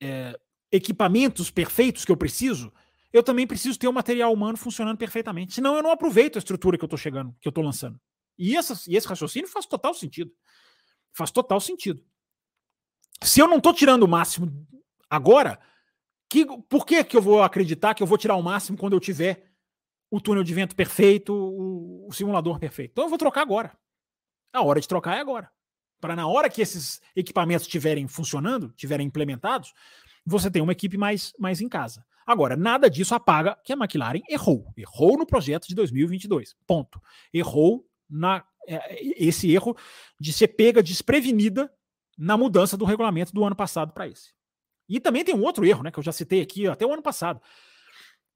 É, 0.00 0.38
equipamentos 0.70 1.50
perfeitos 1.50 2.04
que 2.04 2.12
eu 2.12 2.16
preciso, 2.16 2.72
eu 3.12 3.22
também 3.22 3.46
preciso 3.46 3.78
ter 3.78 3.88
o 3.88 3.92
material 3.92 4.32
humano 4.32 4.58
funcionando 4.58 4.98
perfeitamente. 4.98 5.54
Senão 5.54 5.76
eu 5.76 5.82
não 5.82 5.90
aproveito 5.90 6.36
a 6.36 6.38
estrutura 6.38 6.76
que 6.76 6.84
eu 6.84 6.86
estou 6.86 6.98
chegando, 6.98 7.34
que 7.40 7.48
eu 7.48 7.50
estou 7.50 7.64
lançando. 7.64 7.98
E, 8.42 8.56
essa, 8.56 8.74
e 8.90 8.96
esse 8.96 9.06
raciocínio 9.06 9.48
faz 9.48 9.66
total 9.66 9.94
sentido. 9.94 10.32
Faz 11.12 11.30
total 11.30 11.60
sentido. 11.60 12.04
Se 13.22 13.38
eu 13.38 13.46
não 13.46 13.58
estou 13.58 13.72
tirando 13.72 14.02
o 14.02 14.08
máximo 14.08 14.66
agora, 15.08 15.60
que, 16.28 16.44
por 16.68 16.84
que, 16.84 17.04
que 17.04 17.16
eu 17.16 17.22
vou 17.22 17.40
acreditar 17.40 17.94
que 17.94 18.02
eu 18.02 18.06
vou 18.06 18.18
tirar 18.18 18.34
o 18.34 18.42
máximo 18.42 18.76
quando 18.76 18.94
eu 18.94 19.00
tiver 19.00 19.48
o 20.10 20.20
túnel 20.20 20.42
de 20.42 20.52
vento 20.52 20.74
perfeito, 20.74 21.32
o, 21.32 22.08
o 22.08 22.12
simulador 22.12 22.58
perfeito? 22.58 22.90
Então 22.90 23.04
eu 23.04 23.08
vou 23.08 23.18
trocar 23.18 23.42
agora. 23.42 23.78
A 24.52 24.60
hora 24.60 24.80
de 24.80 24.88
trocar 24.88 25.16
é 25.16 25.20
agora. 25.20 25.48
Para 26.00 26.16
na 26.16 26.26
hora 26.26 26.50
que 26.50 26.60
esses 26.60 27.00
equipamentos 27.14 27.66
estiverem 27.66 28.08
funcionando, 28.08 28.70
estiverem 28.70 29.06
implementados, 29.06 29.72
você 30.26 30.50
tem 30.50 30.60
uma 30.60 30.72
equipe 30.72 30.98
mais, 30.98 31.32
mais 31.38 31.60
em 31.60 31.68
casa. 31.68 32.04
Agora, 32.26 32.56
nada 32.56 32.90
disso 32.90 33.14
apaga 33.14 33.56
que 33.62 33.72
a 33.72 33.76
McLaren 33.76 34.22
errou. 34.28 34.72
Errou 34.76 35.16
no 35.16 35.26
projeto 35.26 35.68
de 35.68 35.76
2022. 35.76 36.56
Ponto. 36.66 37.00
Errou 37.32 37.86
na 38.12 38.44
é, 38.68 39.02
esse 39.16 39.50
erro 39.50 39.76
de 40.20 40.32
ser 40.32 40.48
pega 40.48 40.82
desprevenida 40.82 41.72
na 42.16 42.36
mudança 42.36 42.76
do 42.76 42.84
regulamento 42.84 43.32
do 43.32 43.44
ano 43.44 43.56
passado 43.56 43.92
para 43.92 44.06
esse. 44.06 44.32
E 44.88 45.00
também 45.00 45.24
tem 45.24 45.34
um 45.34 45.42
outro 45.42 45.64
erro, 45.64 45.82
né, 45.82 45.90
que 45.90 45.98
eu 45.98 46.02
já 46.02 46.12
citei 46.12 46.40
aqui 46.40 46.66
até 46.66 46.86
o 46.86 46.92
ano 46.92 47.02
passado. 47.02 47.40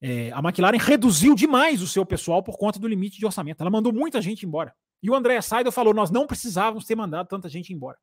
É, 0.00 0.30
a 0.32 0.38
McLaren 0.40 0.78
reduziu 0.78 1.34
demais 1.34 1.80
o 1.82 1.86
seu 1.86 2.04
pessoal 2.04 2.42
por 2.42 2.58
conta 2.58 2.78
do 2.78 2.88
limite 2.88 3.18
de 3.18 3.26
orçamento. 3.26 3.60
Ela 3.60 3.70
mandou 3.70 3.92
muita 3.92 4.20
gente 4.20 4.44
embora. 4.44 4.74
E 5.02 5.10
o 5.10 5.14
André 5.14 5.40
Seidel 5.40 5.72
falou: 5.72 5.94
nós 5.94 6.10
não 6.10 6.26
precisávamos 6.26 6.84
ter 6.84 6.94
mandado 6.94 7.28
tanta 7.28 7.48
gente 7.48 7.72
embora. 7.72 7.98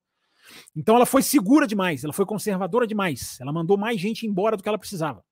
Então 0.75 0.95
ela 0.95 1.05
foi 1.05 1.21
segura 1.21 1.65
demais, 1.65 2.03
ela 2.03 2.13
foi 2.13 2.25
conservadora 2.25 2.85
demais. 2.85 3.39
Ela 3.39 3.51
mandou 3.51 3.77
mais 3.77 3.99
gente 3.99 4.25
embora 4.25 4.57
do 4.57 4.63
que 4.63 4.69
ela 4.69 4.77
precisava. 4.77 5.23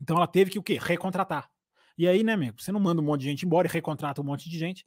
Então 0.00 0.16
ela 0.16 0.26
teve 0.26 0.50
que 0.50 0.58
o 0.58 0.62
quê? 0.62 0.78
Recontratar. 0.80 1.50
E 1.98 2.06
aí, 2.06 2.22
né, 2.22 2.34
amigo? 2.34 2.60
Você 2.60 2.70
não 2.70 2.80
manda 2.80 3.00
um 3.00 3.04
monte 3.04 3.22
de 3.22 3.26
gente 3.26 3.46
embora 3.46 3.66
e 3.66 3.70
recontrata 3.70 4.20
um 4.20 4.24
monte 4.24 4.48
de 4.50 4.58
gente 4.58 4.84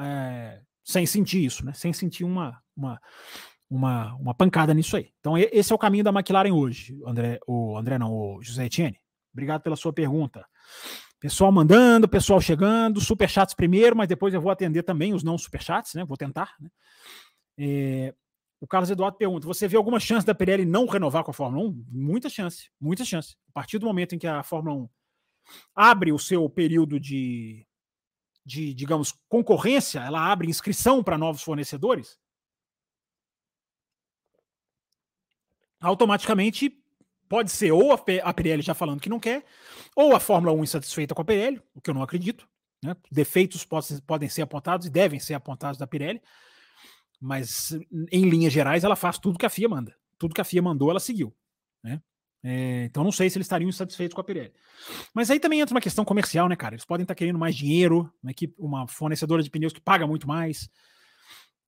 é, 0.00 0.60
sem 0.84 1.06
sentir 1.06 1.44
isso, 1.44 1.64
né? 1.64 1.72
Sem 1.72 1.92
sentir 1.92 2.24
uma, 2.24 2.60
uma, 2.76 3.00
uma, 3.68 4.14
uma 4.14 4.34
pancada 4.34 4.74
nisso 4.74 4.96
aí. 4.96 5.10
Então, 5.20 5.36
esse 5.36 5.72
é 5.72 5.74
o 5.74 5.78
caminho 5.78 6.04
da 6.04 6.10
McLaren 6.10 6.52
hoje, 6.52 6.98
André, 7.06 7.38
o 7.46 7.76
André 7.76 7.98
não, 7.98 8.12
o 8.12 8.42
José 8.42 8.66
Etienne. 8.66 8.98
Obrigado 9.32 9.62
pela 9.62 9.76
sua 9.76 9.92
pergunta. 9.92 10.44
Pessoal 11.20 11.52
mandando, 11.52 12.08
pessoal 12.08 12.40
chegando, 12.40 13.00
superchats 13.00 13.54
primeiro, 13.54 13.94
mas 13.94 14.08
depois 14.08 14.32
eu 14.32 14.40
vou 14.40 14.50
atender 14.50 14.82
também 14.82 15.12
os 15.12 15.22
não 15.22 15.36
superchats, 15.36 15.94
né? 15.94 16.04
Vou 16.04 16.16
tentar, 16.16 16.54
né? 16.58 16.70
É, 17.58 18.14
o 18.58 18.66
Carlos 18.66 18.90
Eduardo 18.90 19.18
pergunta: 19.18 19.46
você 19.46 19.68
vê 19.68 19.76
alguma 19.76 20.00
chance 20.00 20.26
da 20.26 20.34
Pirelli 20.34 20.64
não 20.64 20.86
renovar 20.86 21.22
com 21.22 21.30
a 21.30 21.34
Fórmula 21.34 21.68
1? 21.68 21.84
Muita 21.90 22.28
chance, 22.28 22.70
muita 22.80 23.04
chance. 23.04 23.36
A 23.50 23.52
partir 23.52 23.78
do 23.78 23.86
momento 23.86 24.14
em 24.14 24.18
que 24.18 24.26
a 24.26 24.42
Fórmula 24.42 24.76
1 24.76 24.88
abre 25.74 26.12
o 26.12 26.18
seu 26.18 26.48
período 26.48 26.98
de, 26.98 27.66
de, 28.44 28.74
digamos, 28.74 29.12
concorrência, 29.28 30.00
ela 30.00 30.30
abre 30.30 30.48
inscrição 30.48 31.02
para 31.02 31.18
novos 31.18 31.42
fornecedores, 31.42 32.18
automaticamente 35.80 36.76
pode 37.28 37.50
ser 37.50 37.70
ou 37.70 37.92
a 37.92 38.34
Pirelli 38.34 38.62
já 38.62 38.74
falando 38.74 39.00
que 39.00 39.08
não 39.08 39.20
quer, 39.20 39.44
ou 39.94 40.14
a 40.14 40.20
Fórmula 40.20 40.52
1 40.52 40.64
insatisfeita 40.64 41.14
com 41.14 41.22
a 41.22 41.24
Pirelli, 41.24 41.62
o 41.74 41.80
que 41.80 41.90
eu 41.90 41.94
não 41.94 42.02
acredito. 42.02 42.48
Né? 42.82 42.96
Defeitos 43.10 43.64
podem 43.64 44.28
ser 44.28 44.42
apontados 44.42 44.86
e 44.86 44.90
devem 44.90 45.20
ser 45.20 45.34
apontados 45.34 45.78
da 45.78 45.86
Pirelli, 45.86 46.20
mas 47.20 47.72
em 48.10 48.28
linhas 48.28 48.52
gerais 48.52 48.82
ela 48.82 48.96
faz 48.96 49.18
tudo 49.18 49.38
que 49.38 49.46
a 49.46 49.50
FIA 49.50 49.68
manda. 49.68 49.96
Tudo 50.18 50.34
que 50.34 50.40
a 50.40 50.44
FIA 50.44 50.60
mandou, 50.60 50.90
ela 50.90 51.00
seguiu. 51.00 51.34
Né? 51.82 52.02
É, 52.42 52.84
então 52.84 53.04
não 53.04 53.12
sei 53.12 53.28
se 53.28 53.36
eles 53.36 53.44
estariam 53.44 53.68
insatisfeitos 53.68 54.14
com 54.14 54.20
a 54.20 54.24
Pirelli. 54.24 54.52
Mas 55.14 55.30
aí 55.30 55.38
também 55.38 55.60
entra 55.60 55.74
uma 55.74 55.80
questão 55.80 56.04
comercial, 56.04 56.48
né, 56.48 56.56
cara? 56.56 56.74
Eles 56.74 56.84
podem 56.84 57.02
estar 57.02 57.14
querendo 57.14 57.38
mais 57.38 57.54
dinheiro, 57.54 58.10
uma, 58.22 58.30
equipe, 58.30 58.54
uma 58.58 58.86
fornecedora 58.86 59.42
de 59.42 59.50
pneus 59.50 59.72
que 59.72 59.80
paga 59.80 60.06
muito 60.06 60.26
mais. 60.26 60.70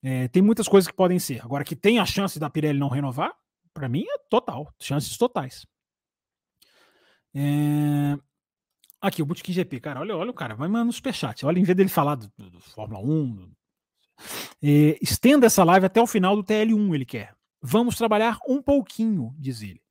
É, 0.01 0.27
tem 0.27 0.41
muitas 0.41 0.67
coisas 0.67 0.89
que 0.89 0.95
podem 0.95 1.19
ser. 1.19 1.43
Agora, 1.43 1.63
que 1.63 1.75
tem 1.75 1.99
a 1.99 2.05
chance 2.05 2.39
da 2.39 2.49
Pirelli 2.49 2.79
não 2.79 2.89
renovar, 2.89 3.33
para 3.73 3.87
mim 3.87 4.03
é 4.03 4.17
total. 4.29 4.73
Chances 4.79 5.17
totais. 5.17 5.65
É... 7.35 8.17
Aqui, 9.01 9.21
o 9.21 9.25
Boutique 9.25 9.51
GP, 9.51 9.79
cara, 9.81 9.99
olha, 9.99 10.15
olha 10.15 10.31
o 10.31 10.33
cara, 10.33 10.55
vai 10.55 10.67
mandando 10.67 10.93
superchat. 10.93 11.45
Olha, 11.45 11.59
em 11.59 11.63
vez 11.63 11.75
dele 11.75 11.89
falar 11.89 12.15
do, 12.15 12.31
do, 12.37 12.49
do 12.49 12.59
Fórmula 12.61 12.99
1, 12.99 13.35
do... 13.35 13.51
É, 14.61 14.97
estenda 15.01 15.45
essa 15.45 15.63
live 15.63 15.85
até 15.85 16.01
o 16.01 16.07
final 16.07 16.35
do 16.35 16.43
TL1, 16.43 16.95
ele 16.95 17.05
quer. 17.05 17.35
Vamos 17.61 17.97
trabalhar 17.97 18.39
um 18.47 18.61
pouquinho, 18.61 19.33
diz 19.37 19.61
ele. 19.61 19.82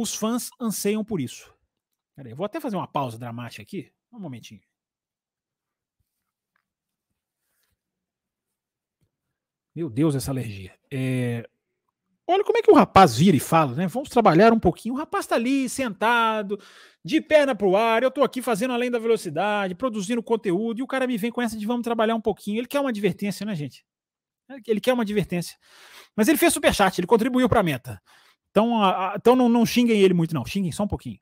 Os 0.00 0.14
fãs 0.14 0.50
anseiam 0.60 1.04
por 1.04 1.20
isso. 1.20 1.52
Peraí, 2.14 2.32
vou 2.32 2.46
até 2.46 2.60
fazer 2.60 2.76
uma 2.76 2.86
pausa 2.86 3.18
dramática 3.18 3.62
aqui. 3.62 3.90
Um 4.12 4.20
momentinho. 4.20 4.60
Meu 9.74 9.90
Deus, 9.90 10.14
essa 10.14 10.30
alergia. 10.30 10.72
É... 10.88 11.48
Olha 12.28 12.44
como 12.44 12.58
é 12.58 12.62
que 12.62 12.70
o 12.70 12.74
rapaz 12.74 13.16
vira 13.16 13.36
e 13.36 13.40
fala, 13.40 13.74
né? 13.74 13.88
Vamos 13.88 14.08
trabalhar 14.08 14.52
um 14.52 14.60
pouquinho. 14.60 14.94
O 14.94 14.98
rapaz 14.98 15.24
está 15.24 15.34
ali, 15.34 15.68
sentado, 15.68 16.60
de 17.04 17.20
perna 17.20 17.52
pro 17.56 17.74
ar. 17.74 18.04
Eu 18.04 18.08
estou 18.08 18.22
aqui 18.22 18.40
fazendo 18.40 18.74
além 18.74 18.92
da 18.92 19.00
velocidade, 19.00 19.74
produzindo 19.74 20.22
conteúdo, 20.22 20.78
e 20.78 20.82
o 20.82 20.86
cara 20.86 21.08
me 21.08 21.18
vem 21.18 21.32
com 21.32 21.42
essa 21.42 21.56
de 21.56 21.66
vamos 21.66 21.82
trabalhar 21.82 22.14
um 22.14 22.20
pouquinho. 22.20 22.60
Ele 22.60 22.68
quer 22.68 22.78
uma 22.78 22.90
advertência, 22.90 23.44
né, 23.44 23.52
gente? 23.56 23.84
Ele 24.64 24.80
quer 24.80 24.92
uma 24.92 25.02
advertência. 25.02 25.58
Mas 26.14 26.28
ele 26.28 26.38
fez 26.38 26.52
superchat, 26.52 27.00
ele 27.00 27.06
contribuiu 27.06 27.48
para 27.48 27.60
a 27.60 27.64
meta. 27.64 28.00
Então, 28.50 28.82
a, 28.82 29.12
a, 29.12 29.14
então 29.16 29.36
não, 29.36 29.48
não, 29.48 29.64
xinguem 29.64 30.00
ele 30.00 30.14
muito, 30.14 30.34
não. 30.34 30.44
Xinguem 30.44 30.72
só 30.72 30.84
um 30.84 30.88
pouquinho. 30.88 31.18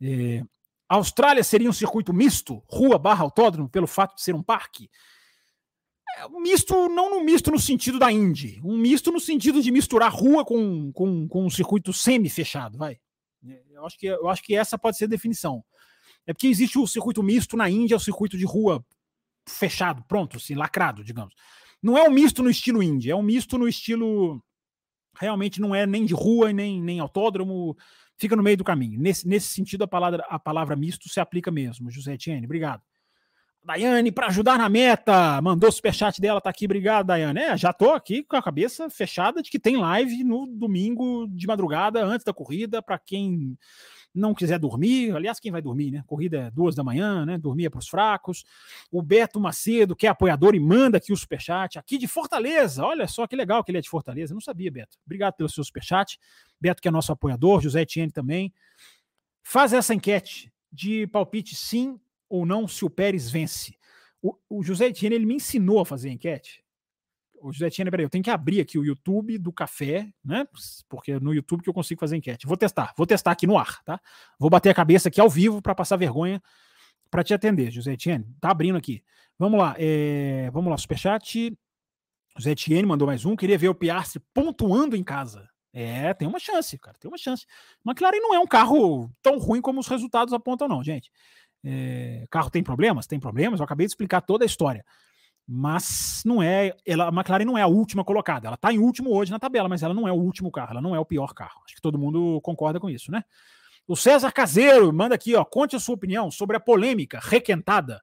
É, 0.00 0.42
a 0.88 0.96
Austrália 0.96 1.42
seria 1.42 1.70
um 1.70 1.72
circuito 1.72 2.12
misto, 2.12 2.62
rua 2.68 2.98
barra 2.98 3.22
autódromo, 3.22 3.68
pelo 3.68 3.86
fato 3.86 4.16
de 4.16 4.22
ser 4.22 4.34
um 4.34 4.42
parque? 4.42 4.90
É, 6.18 6.28
misto, 6.28 6.88
não 6.88 7.10
no 7.10 7.24
misto 7.24 7.50
no 7.50 7.58
sentido 7.58 7.98
da 7.98 8.10
Indy, 8.10 8.60
um 8.64 8.76
misto 8.76 9.10
no 9.10 9.20
sentido 9.20 9.62
de 9.62 9.70
misturar 9.70 10.12
rua 10.12 10.44
com, 10.44 10.92
com, 10.92 11.26
com 11.28 11.46
um 11.46 11.50
circuito 11.50 11.92
semi-fechado, 11.92 12.76
vai. 12.76 12.98
É, 13.46 13.62
eu 13.70 13.86
acho, 13.86 13.98
que, 13.98 14.06
eu 14.06 14.28
acho 14.28 14.42
que 14.42 14.54
essa 14.54 14.78
pode 14.78 14.96
ser 14.96 15.04
a 15.04 15.08
definição. 15.08 15.64
É 16.26 16.32
porque 16.32 16.46
existe 16.46 16.78
o 16.78 16.86
circuito 16.86 17.22
misto 17.22 17.56
na 17.56 17.68
Índia, 17.68 17.94
é 17.94 17.96
o 17.96 18.00
circuito 18.00 18.36
de 18.36 18.44
rua 18.44 18.84
fechado, 19.48 20.04
pronto, 20.06 20.36
assim, 20.36 20.54
lacrado, 20.54 21.02
digamos. 21.02 21.34
Não 21.82 21.98
é 21.98 22.08
um 22.08 22.12
misto 22.12 22.42
no 22.42 22.50
estilo 22.50 22.82
Indy, 22.82 23.10
é 23.10 23.16
um 23.16 23.22
misto 23.22 23.58
no 23.58 23.66
estilo 23.66 24.42
realmente 25.14 25.60
não 25.60 25.74
é 25.74 25.86
nem 25.86 26.04
de 26.04 26.14
rua 26.14 26.52
nem, 26.52 26.80
nem 26.80 27.00
autódromo, 27.00 27.76
fica 28.16 28.36
no 28.36 28.42
meio 28.42 28.56
do 28.56 28.64
caminho. 28.64 29.00
Nesse, 29.00 29.26
nesse 29.26 29.48
sentido, 29.48 29.84
a 29.84 29.88
palavra, 29.88 30.24
a 30.28 30.38
palavra 30.38 30.76
misto 30.76 31.08
se 31.08 31.20
aplica 31.20 31.50
mesmo. 31.50 31.90
José 31.90 32.14
Etienne, 32.14 32.44
obrigado. 32.46 32.82
Daiane, 33.64 34.10
para 34.10 34.26
ajudar 34.26 34.58
na 34.58 34.68
meta, 34.68 35.40
mandou 35.40 35.68
o 35.68 35.72
superchat 35.72 36.20
dela, 36.20 36.40
tá 36.40 36.50
aqui, 36.50 36.64
obrigado, 36.64 37.06
Daiane. 37.06 37.38
É, 37.38 37.56
já 37.56 37.72
tô 37.72 37.90
aqui 37.90 38.24
com 38.24 38.34
a 38.34 38.42
cabeça 38.42 38.90
fechada 38.90 39.40
de 39.40 39.50
que 39.50 39.58
tem 39.58 39.76
live 39.76 40.24
no 40.24 40.46
domingo 40.46 41.28
de 41.28 41.46
madrugada, 41.46 42.04
antes 42.04 42.24
da 42.24 42.32
corrida, 42.32 42.82
para 42.82 42.98
quem 42.98 43.56
não 44.14 44.34
quiser 44.34 44.58
dormir, 44.58 45.14
aliás, 45.14 45.40
quem 45.40 45.50
vai 45.50 45.62
dormir, 45.62 45.90
né? 45.90 46.04
Corrida 46.06 46.38
é 46.38 46.50
duas 46.50 46.74
da 46.74 46.84
manhã, 46.84 47.24
né? 47.24 47.38
Dormir 47.38 47.66
é 47.66 47.70
para 47.70 47.78
os 47.78 47.88
fracos. 47.88 48.44
O 48.90 49.00
Beto 49.00 49.40
Macedo, 49.40 49.96
que 49.96 50.06
é 50.06 50.10
apoiador 50.10 50.54
e 50.54 50.60
manda 50.60 50.98
aqui 50.98 51.12
o 51.12 51.16
superchat, 51.16 51.78
aqui 51.78 51.96
de 51.96 52.06
Fortaleza. 52.06 52.84
Olha 52.84 53.08
só 53.08 53.26
que 53.26 53.34
legal 53.34 53.64
que 53.64 53.70
ele 53.70 53.78
é 53.78 53.80
de 53.80 53.88
Fortaleza. 53.88 54.34
Não 54.34 54.40
sabia, 54.40 54.70
Beto. 54.70 54.98
Obrigado 55.06 55.34
pelo 55.34 55.48
seu 55.48 55.64
superchat. 55.64 56.18
Beto, 56.60 56.82
que 56.82 56.88
é 56.88 56.90
nosso 56.90 57.10
apoiador, 57.10 57.60
José 57.62 57.82
Etienne 57.82 58.12
também. 58.12 58.52
Faz 59.42 59.72
essa 59.72 59.94
enquete 59.94 60.52
de 60.70 61.06
palpite 61.06 61.56
sim 61.56 61.98
ou 62.28 62.44
não 62.44 62.68
se 62.68 62.84
o 62.84 62.90
Pérez 62.90 63.30
vence. 63.30 63.76
O, 64.20 64.36
o 64.48 64.62
José 64.62 64.86
Etienne, 64.86 65.16
ele 65.16 65.26
me 65.26 65.34
ensinou 65.34 65.80
a 65.80 65.86
fazer 65.86 66.10
a 66.10 66.12
enquete 66.12 66.61
o 67.42 67.52
José 67.52 67.68
Tiene, 67.68 67.90
peraí, 67.90 68.04
eu 68.04 68.10
tenho 68.10 68.22
que 68.22 68.30
abrir 68.30 68.60
aqui 68.60 68.78
o 68.78 68.84
YouTube 68.84 69.36
do 69.36 69.52
café, 69.52 70.08
né? 70.24 70.46
Porque 70.88 71.12
é 71.12 71.20
no 71.20 71.34
YouTube 71.34 71.62
que 71.62 71.68
eu 71.68 71.74
consigo 71.74 71.98
fazer 71.98 72.16
enquete. 72.16 72.46
Vou 72.46 72.56
testar, 72.56 72.94
vou 72.96 73.06
testar 73.06 73.32
aqui 73.32 73.46
no 73.46 73.58
ar, 73.58 73.82
tá? 73.84 74.00
Vou 74.38 74.48
bater 74.48 74.70
a 74.70 74.74
cabeça 74.74 75.08
aqui 75.08 75.20
ao 75.20 75.28
vivo 75.28 75.60
para 75.60 75.74
passar 75.74 75.96
vergonha 75.96 76.40
para 77.10 77.24
te 77.24 77.34
atender, 77.34 77.70
José 77.70 77.92
Etienne. 77.92 78.24
Tá 78.40 78.50
abrindo 78.50 78.78
aqui. 78.78 79.02
Vamos 79.38 79.58
lá, 79.58 79.74
é... 79.76 80.50
vamos 80.52 80.70
lá, 80.70 80.78
superchat. 80.78 81.52
José 82.38 82.52
Etienne 82.52 82.86
mandou 82.86 83.06
mais 83.06 83.24
um. 83.24 83.34
Queria 83.34 83.58
ver 83.58 83.68
o 83.68 83.74
Piastri 83.74 84.22
pontuando 84.32 84.96
em 84.96 85.02
casa. 85.02 85.48
É, 85.74 86.14
tem 86.14 86.28
uma 86.28 86.38
chance, 86.38 86.78
cara, 86.78 86.96
tem 87.00 87.10
uma 87.10 87.18
chance. 87.18 87.44
McLaren 87.84 88.20
não 88.20 88.34
é 88.34 88.38
um 88.38 88.46
carro 88.46 89.10
tão 89.20 89.38
ruim 89.38 89.60
como 89.60 89.80
os 89.80 89.88
resultados 89.88 90.32
apontam, 90.32 90.68
não, 90.68 90.82
gente. 90.82 91.10
É... 91.64 92.24
carro 92.30 92.50
tem 92.50 92.62
problemas? 92.62 93.06
Tem 93.06 93.18
problemas. 93.18 93.58
Eu 93.58 93.64
acabei 93.64 93.86
de 93.86 93.90
explicar 93.90 94.20
toda 94.20 94.44
a 94.44 94.46
história. 94.46 94.84
Mas 95.46 96.22
não 96.24 96.42
é. 96.42 96.72
Ela, 96.86 97.08
a 97.08 97.12
McLaren 97.12 97.44
não 97.44 97.58
é 97.58 97.62
a 97.62 97.66
última 97.66 98.04
colocada. 98.04 98.46
Ela 98.46 98.54
está 98.54 98.72
em 98.72 98.78
último 98.78 99.14
hoje 99.14 99.30
na 99.30 99.38
tabela, 99.38 99.68
mas 99.68 99.82
ela 99.82 99.94
não 99.94 100.06
é 100.06 100.12
o 100.12 100.16
último 100.16 100.50
carro, 100.50 100.72
ela 100.72 100.80
não 100.80 100.94
é 100.94 101.00
o 101.00 101.04
pior 101.04 101.34
carro. 101.34 101.60
Acho 101.64 101.74
que 101.74 101.82
todo 101.82 101.98
mundo 101.98 102.40
concorda 102.42 102.78
com 102.78 102.88
isso, 102.88 103.10
né? 103.10 103.24
O 103.86 103.96
César 103.96 104.30
Caseiro 104.30 104.92
manda 104.92 105.14
aqui, 105.14 105.34
ó, 105.34 105.44
conte 105.44 105.74
a 105.74 105.80
sua 105.80 105.94
opinião 105.94 106.30
sobre 106.30 106.56
a 106.56 106.60
polêmica 106.60 107.18
requentada 107.20 108.00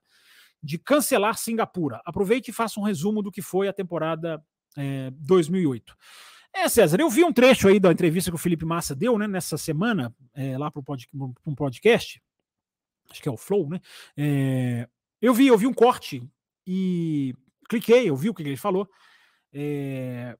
de 0.62 0.78
cancelar 0.78 1.38
Singapura. 1.38 2.00
Aproveite 2.04 2.50
e 2.50 2.54
faça 2.54 2.78
um 2.78 2.82
resumo 2.82 3.22
do 3.22 3.32
que 3.32 3.40
foi 3.40 3.66
a 3.66 3.72
temporada 3.72 4.42
é, 4.76 5.10
2008. 5.12 5.96
É, 6.52 6.68
César, 6.68 7.00
eu 7.00 7.08
vi 7.08 7.24
um 7.24 7.32
trecho 7.32 7.68
aí 7.68 7.80
da 7.80 7.92
entrevista 7.92 8.30
que 8.30 8.34
o 8.34 8.38
Felipe 8.38 8.64
Massa 8.64 8.94
deu, 8.94 9.16
né, 9.16 9.26
nessa 9.26 9.56
semana, 9.56 10.14
é, 10.34 10.58
lá 10.58 10.70
para 10.70 10.82
pod, 10.82 11.08
um 11.46 11.54
podcast, 11.54 12.20
acho 13.08 13.22
que 13.22 13.28
é 13.28 13.32
o 13.32 13.36
Flow, 13.36 13.68
né? 13.70 13.80
É, 14.16 14.88
eu 15.22 15.32
vi, 15.32 15.46
eu 15.46 15.56
vi 15.56 15.66
um 15.66 15.72
corte 15.72 16.22
e 16.66 17.34
cliquei, 17.68 18.08
eu 18.08 18.16
vi 18.16 18.28
o 18.28 18.34
que 18.34 18.42
ele 18.42 18.56
falou. 18.56 18.88
É, 19.52 20.36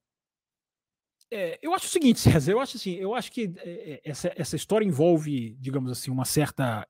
é, 1.30 1.58
eu 1.62 1.72
acho 1.72 1.86
o 1.86 1.90
seguinte, 1.90 2.18
César, 2.20 2.52
eu 2.52 2.60
acho 2.60 2.76
assim, 2.76 2.94
eu 2.94 3.14
acho 3.14 3.30
que 3.30 3.52
é, 3.58 4.00
essa, 4.04 4.32
essa 4.36 4.56
história 4.56 4.84
envolve, 4.84 5.56
digamos 5.60 5.90
assim, 5.90 6.10
uma 6.10 6.24
certa 6.24 6.86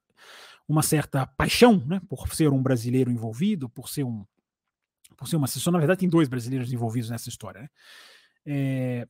uma 0.69 0.83
certa 0.83 1.27
paixão, 1.27 1.85
né, 1.85 2.01
por 2.09 2.33
ser 2.33 2.49
um 2.53 2.63
brasileiro 2.63 3.11
envolvido, 3.11 3.69
por 3.69 3.89
ser 3.89 4.05
um 4.05 4.25
por 5.17 5.29
ser 5.29 5.37
uma 5.37 5.49
sessão, 5.49 5.73
na 5.73 5.79
verdade 5.79 6.01
tem 6.01 6.09
dois 6.09 6.29
brasileiros 6.29 6.73
envolvidos 6.73 7.11
nessa 7.11 7.29
história, 7.29 7.63
né? 7.63 7.69
É, 8.47 9.09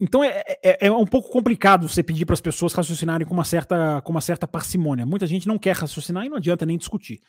então 0.00 0.24
é, 0.24 0.42
é, 0.62 0.86
é, 0.86 0.92
um 0.92 1.06
pouco 1.06 1.30
complicado 1.30 1.88
você 1.88 2.02
pedir 2.02 2.26
para 2.26 2.34
as 2.34 2.40
pessoas 2.40 2.72
raciocinarem 2.72 3.26
com 3.26 3.34
uma, 3.34 3.44
certa, 3.44 4.00
com 4.02 4.10
uma 4.10 4.20
certa 4.20 4.46
parcimônia. 4.46 5.06
Muita 5.06 5.26
gente 5.26 5.46
não 5.46 5.58
quer 5.58 5.76
raciocinar 5.76 6.26
e 6.26 6.28
não 6.28 6.36
adianta 6.36 6.66
nem 6.66 6.76
discutir. 6.76 7.20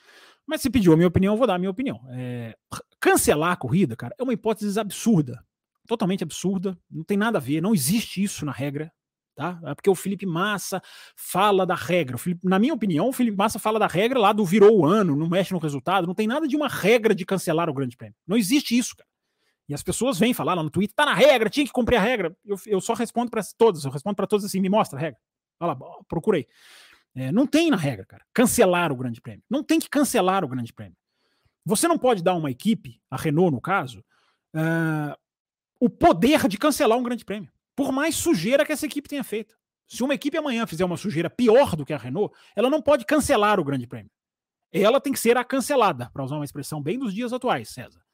Mas 0.47 0.61
se 0.61 0.70
pediu 0.70 0.93
a 0.93 0.95
minha 0.95 1.07
opinião, 1.07 1.34
eu 1.34 1.38
vou 1.38 1.47
dar 1.47 1.55
a 1.55 1.59
minha 1.59 1.70
opinião. 1.70 2.01
É, 2.09 2.55
cancelar 2.99 3.51
a 3.51 3.55
corrida, 3.55 3.95
cara, 3.95 4.16
é 4.18 4.24
uma 4.24 4.34
hipótese 4.34 4.80
absurda. 4.80 5.43
Totalmente 5.88 6.24
absurda. 6.24 6.78
Não 6.89 7.03
tem 7.03 7.18
nada 7.18 7.38
a 7.38 7.41
ver. 7.41 7.61
Não 7.61 7.74
existe 7.74 8.24
isso 8.24 8.45
na 8.45 8.51
regra. 8.51 8.91
Tá? 9.36 9.59
É 9.66 9.76
porque 9.76 9.89
o 9.89 9.95
Felipe 9.95 10.26
Massa 10.26 10.82
fala 11.16 11.66
da 11.66 11.76
regra. 11.76 12.18
Felipe, 12.18 12.47
na 12.47 12.57
minha 12.57 12.74
opinião, 12.74 13.09
o 13.09 13.13
Felipe 13.13 13.38
Massa 13.38 13.59
fala 13.59 13.78
da 13.78 13.86
regra 13.86 14.18
lá 14.18 14.32
do 14.32 14.45
virou 14.45 14.80
o 14.80 14.86
ano, 14.86 15.16
não 15.16 15.28
mexe 15.28 15.53
no 15.53 15.59
resultado. 15.59 16.07
Não 16.07 16.16
tem 16.16 16.26
nada 16.26 16.47
de 16.47 16.55
uma 16.55 16.70
regra 16.70 17.13
de 17.13 17.26
cancelar 17.26 17.70
o 17.70 17.74
Grande 17.74 17.97
Prêmio. 17.97 18.16
Não 18.26 18.38
existe 18.38 18.78
isso, 18.78 18.95
cara. 18.95 19.09
E 19.68 19.74
as 19.74 19.82
pessoas 19.82 20.20
vêm 20.20 20.34
falar 20.34 20.53
lá 20.53 20.63
no 20.63 20.70
Twitter, 20.70 20.95
tá 20.95 21.05
na 21.05 21.13
regra, 21.13 21.49
tinha 21.49 21.66
que 21.66 21.72
cumprir 21.72 21.97
a 21.97 22.01
regra. 22.01 22.36
Eu, 22.45 22.57
eu 22.68 22.80
só 22.80 22.93
respondo 22.93 23.32
para 23.32 23.41
todos, 23.57 23.84
eu 23.84 23.91
respondo 23.91 24.16
para 24.16 24.28
todos 24.28 24.45
assim, 24.45 24.59
me 24.59 24.70
mostra 24.70 24.97
a 24.97 25.01
regra. 25.01 25.20
Olha 25.59 25.74
lá, 25.74 25.89
procurei. 26.07 26.47
É, 27.16 27.32
não 27.32 27.47
tem 27.47 27.72
na 27.72 27.78
regra, 27.78 28.05
cara, 28.05 28.26
cancelar 28.34 28.91
o 28.91 28.95
Grande 28.95 29.22
Prêmio. 29.22 29.43
Não 29.49 29.63
tem 29.63 29.80
que 29.80 29.89
cancelar 29.89 30.43
o 30.43 30.47
Grande 30.47 30.74
Prêmio. 30.74 30.97
Você 31.66 31.88
não 31.88 31.97
pode 31.97 32.22
dar 32.22 32.36
uma 32.36 32.51
equipe, 32.51 33.01
a 33.09 33.16
Renault 33.16 33.51
no 33.51 33.61
caso, 33.61 34.03
uh, 34.53 35.18
o 35.80 35.89
poder 35.89 36.47
de 36.47 36.57
cancelar 36.57 36.97
um 36.97 37.03
Grande 37.03 37.26
Prêmio, 37.26 37.49
por 37.76 37.91
mais 37.91 38.16
sujeira 38.16 38.66
que 38.66 38.72
essa 38.72 38.86
equipe 38.86 39.09
tenha 39.09 39.24
feito. 39.24 39.55
Se 39.88 40.03
uma 40.03 40.13
equipe 40.13 40.38
amanhã 40.38 40.68
fizer 40.68 40.86
uma 40.86 40.97
sujeira 40.97 41.30
pior 41.30 41.76
do 41.76 41.86
que 41.86 41.93
a 41.93 41.97
Renault, 41.97 42.36
ela 42.55 42.70
não 42.70 42.82
pode 42.82 43.05
cancelar 43.05 43.59
o 43.59 43.63
Grande 43.63 43.88
Prêmio. 43.88 44.11
Ela 44.72 44.99
tem 44.99 45.13
que 45.13 45.20
ser 45.20 45.38
a 45.38 45.43
cancelada, 45.43 46.09
para 46.11 46.24
usar 46.24 46.36
uma 46.36 46.45
expressão 46.45 46.82
bem 46.82 46.99
dos 46.99 47.13
dias 47.13 47.32
atuais, 47.32 47.70
César. 47.70 48.05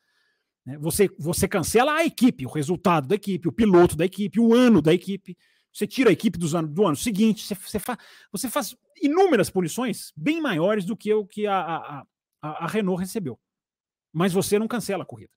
Né, 0.65 0.77
você, 0.77 1.09
você 1.17 1.47
cancela 1.47 1.93
a 1.93 2.05
equipe, 2.05 2.45
o 2.45 2.49
resultado 2.49 3.07
da 3.07 3.15
equipe, 3.15 3.47
o 3.47 3.51
piloto 3.51 3.95
da 3.95 4.05
equipe, 4.05 4.39
o 4.39 4.53
ano 4.53 4.81
da 4.81 4.93
equipe. 4.93 5.37
Você 5.73 5.87
tira 5.87 6.09
a 6.09 6.13
equipe 6.13 6.37
dos 6.37 6.53
anos, 6.53 6.71
do 6.71 6.85
ano 6.85 6.95
seguinte, 6.95 7.45
você, 7.45 7.55
você, 7.55 7.79
fa, 7.79 7.97
você 8.31 8.49
faz 8.49 8.75
inúmeras 9.01 9.49
punições 9.49 10.11
bem 10.15 10.41
maiores 10.41 10.85
do 10.85 10.97
que 10.97 11.13
o 11.13 11.25
que 11.25 11.47
a, 11.47 11.59
a, 11.59 12.05
a, 12.41 12.65
a 12.65 12.67
Renault 12.67 12.99
recebeu. 12.99 13.39
Mas 14.11 14.33
você 14.33 14.59
não 14.59 14.67
cancela 14.67 15.03
a 15.03 15.05
corrida. 15.05 15.31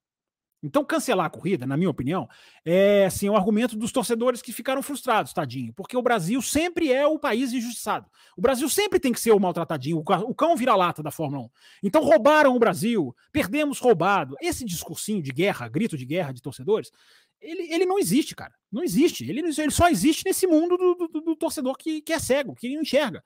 Então, 0.65 0.83
cancelar 0.83 1.27
a 1.27 1.29
corrida, 1.29 1.67
na 1.67 1.77
minha 1.77 1.89
opinião, 1.89 2.27
é 2.65 3.05
assim, 3.05 3.29
o 3.29 3.35
argumento 3.35 3.75
dos 3.75 3.91
torcedores 3.91 4.41
que 4.41 4.51
ficaram 4.51 4.81
frustrados, 4.81 5.31
tadinho, 5.31 5.71
porque 5.73 5.95
o 5.95 6.01
Brasil 6.01 6.41
sempre 6.41 6.91
é 6.91 7.05
o 7.05 7.19
país 7.19 7.53
injustiçado. 7.53 8.09
O 8.35 8.41
Brasil 8.41 8.67
sempre 8.67 8.99
tem 8.99 9.13
que 9.13 9.19
ser 9.19 9.31
o 9.31 9.39
maltratadinho, 9.39 9.99
o 9.99 10.33
cão 10.33 10.55
vira-lata 10.55 11.03
da 11.03 11.11
Fórmula 11.11 11.43
1. 11.43 11.49
Então, 11.83 12.03
roubaram 12.03 12.55
o 12.55 12.59
Brasil, 12.59 13.15
perdemos 13.31 13.77
roubado. 13.77 14.35
Esse 14.41 14.65
discursinho 14.65 15.21
de 15.21 15.31
guerra, 15.31 15.67
grito 15.67 15.95
de 15.95 16.05
guerra 16.05 16.31
de 16.31 16.41
torcedores, 16.41 16.91
ele, 17.39 17.71
ele 17.71 17.85
não 17.85 17.99
existe, 17.99 18.35
cara. 18.35 18.53
Não 18.71 18.83
existe. 18.83 19.23
Ele, 19.29 19.41
ele 19.41 19.71
só 19.71 19.87
existe 19.87 20.23
nesse 20.25 20.47
mundo 20.47 20.75
do, 20.77 20.95
do, 20.95 21.21
do 21.21 21.35
torcedor 21.35 21.77
que, 21.77 22.01
que 22.01 22.11
é 22.11 22.17
cego, 22.17 22.55
que 22.55 22.73
não 22.73 22.81
enxerga. 22.81 23.23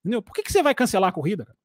Entendeu? 0.00 0.22
Por 0.22 0.32
que, 0.32 0.44
que 0.44 0.52
você 0.52 0.62
vai 0.62 0.74
cancelar 0.74 1.10
a 1.10 1.12
corrida? 1.12 1.44
Cara? 1.44 1.58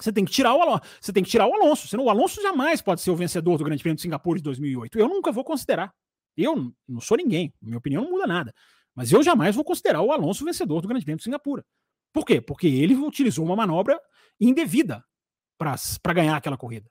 Você 0.00 0.12
tem 0.12 0.24
que 0.24 0.30
tirar 0.30 0.54
o 0.54 0.62
Alonso. 0.62 0.82
Você 1.00 1.12
tem 1.12 1.22
que 1.22 1.30
tirar 1.30 1.46
o 1.46 1.54
Alonso. 1.54 1.88
Senão 1.88 2.04
o 2.04 2.10
Alonso 2.10 2.40
jamais 2.42 2.80
pode 2.80 3.00
ser 3.00 3.10
o 3.10 3.16
vencedor 3.16 3.58
do 3.58 3.64
Grande 3.64 3.82
Prêmio 3.82 3.96
de 3.96 4.02
Singapura 4.02 4.38
de 4.38 4.44
2008. 4.44 4.98
Eu 4.98 5.08
nunca 5.08 5.32
vou 5.32 5.44
considerar. 5.44 5.92
Eu 6.36 6.72
não 6.88 7.00
sou 7.00 7.16
ninguém. 7.16 7.52
Minha 7.60 7.78
opinião 7.78 8.02
não 8.04 8.10
muda 8.10 8.26
nada. 8.26 8.54
Mas 8.94 9.12
eu 9.12 9.22
jamais 9.22 9.54
vou 9.54 9.64
considerar 9.64 10.02
o 10.02 10.12
Alonso 10.12 10.44
vencedor 10.44 10.80
do 10.80 10.88
Grande 10.88 11.04
Prêmio 11.04 11.18
de 11.18 11.24
Singapura. 11.24 11.64
Por 12.12 12.24
quê? 12.24 12.40
Porque 12.40 12.66
ele 12.66 12.94
utilizou 12.94 13.44
uma 13.44 13.56
manobra 13.56 14.00
indevida 14.40 15.04
para 15.58 16.14
ganhar 16.14 16.36
aquela 16.36 16.56
corrida. 16.56 16.90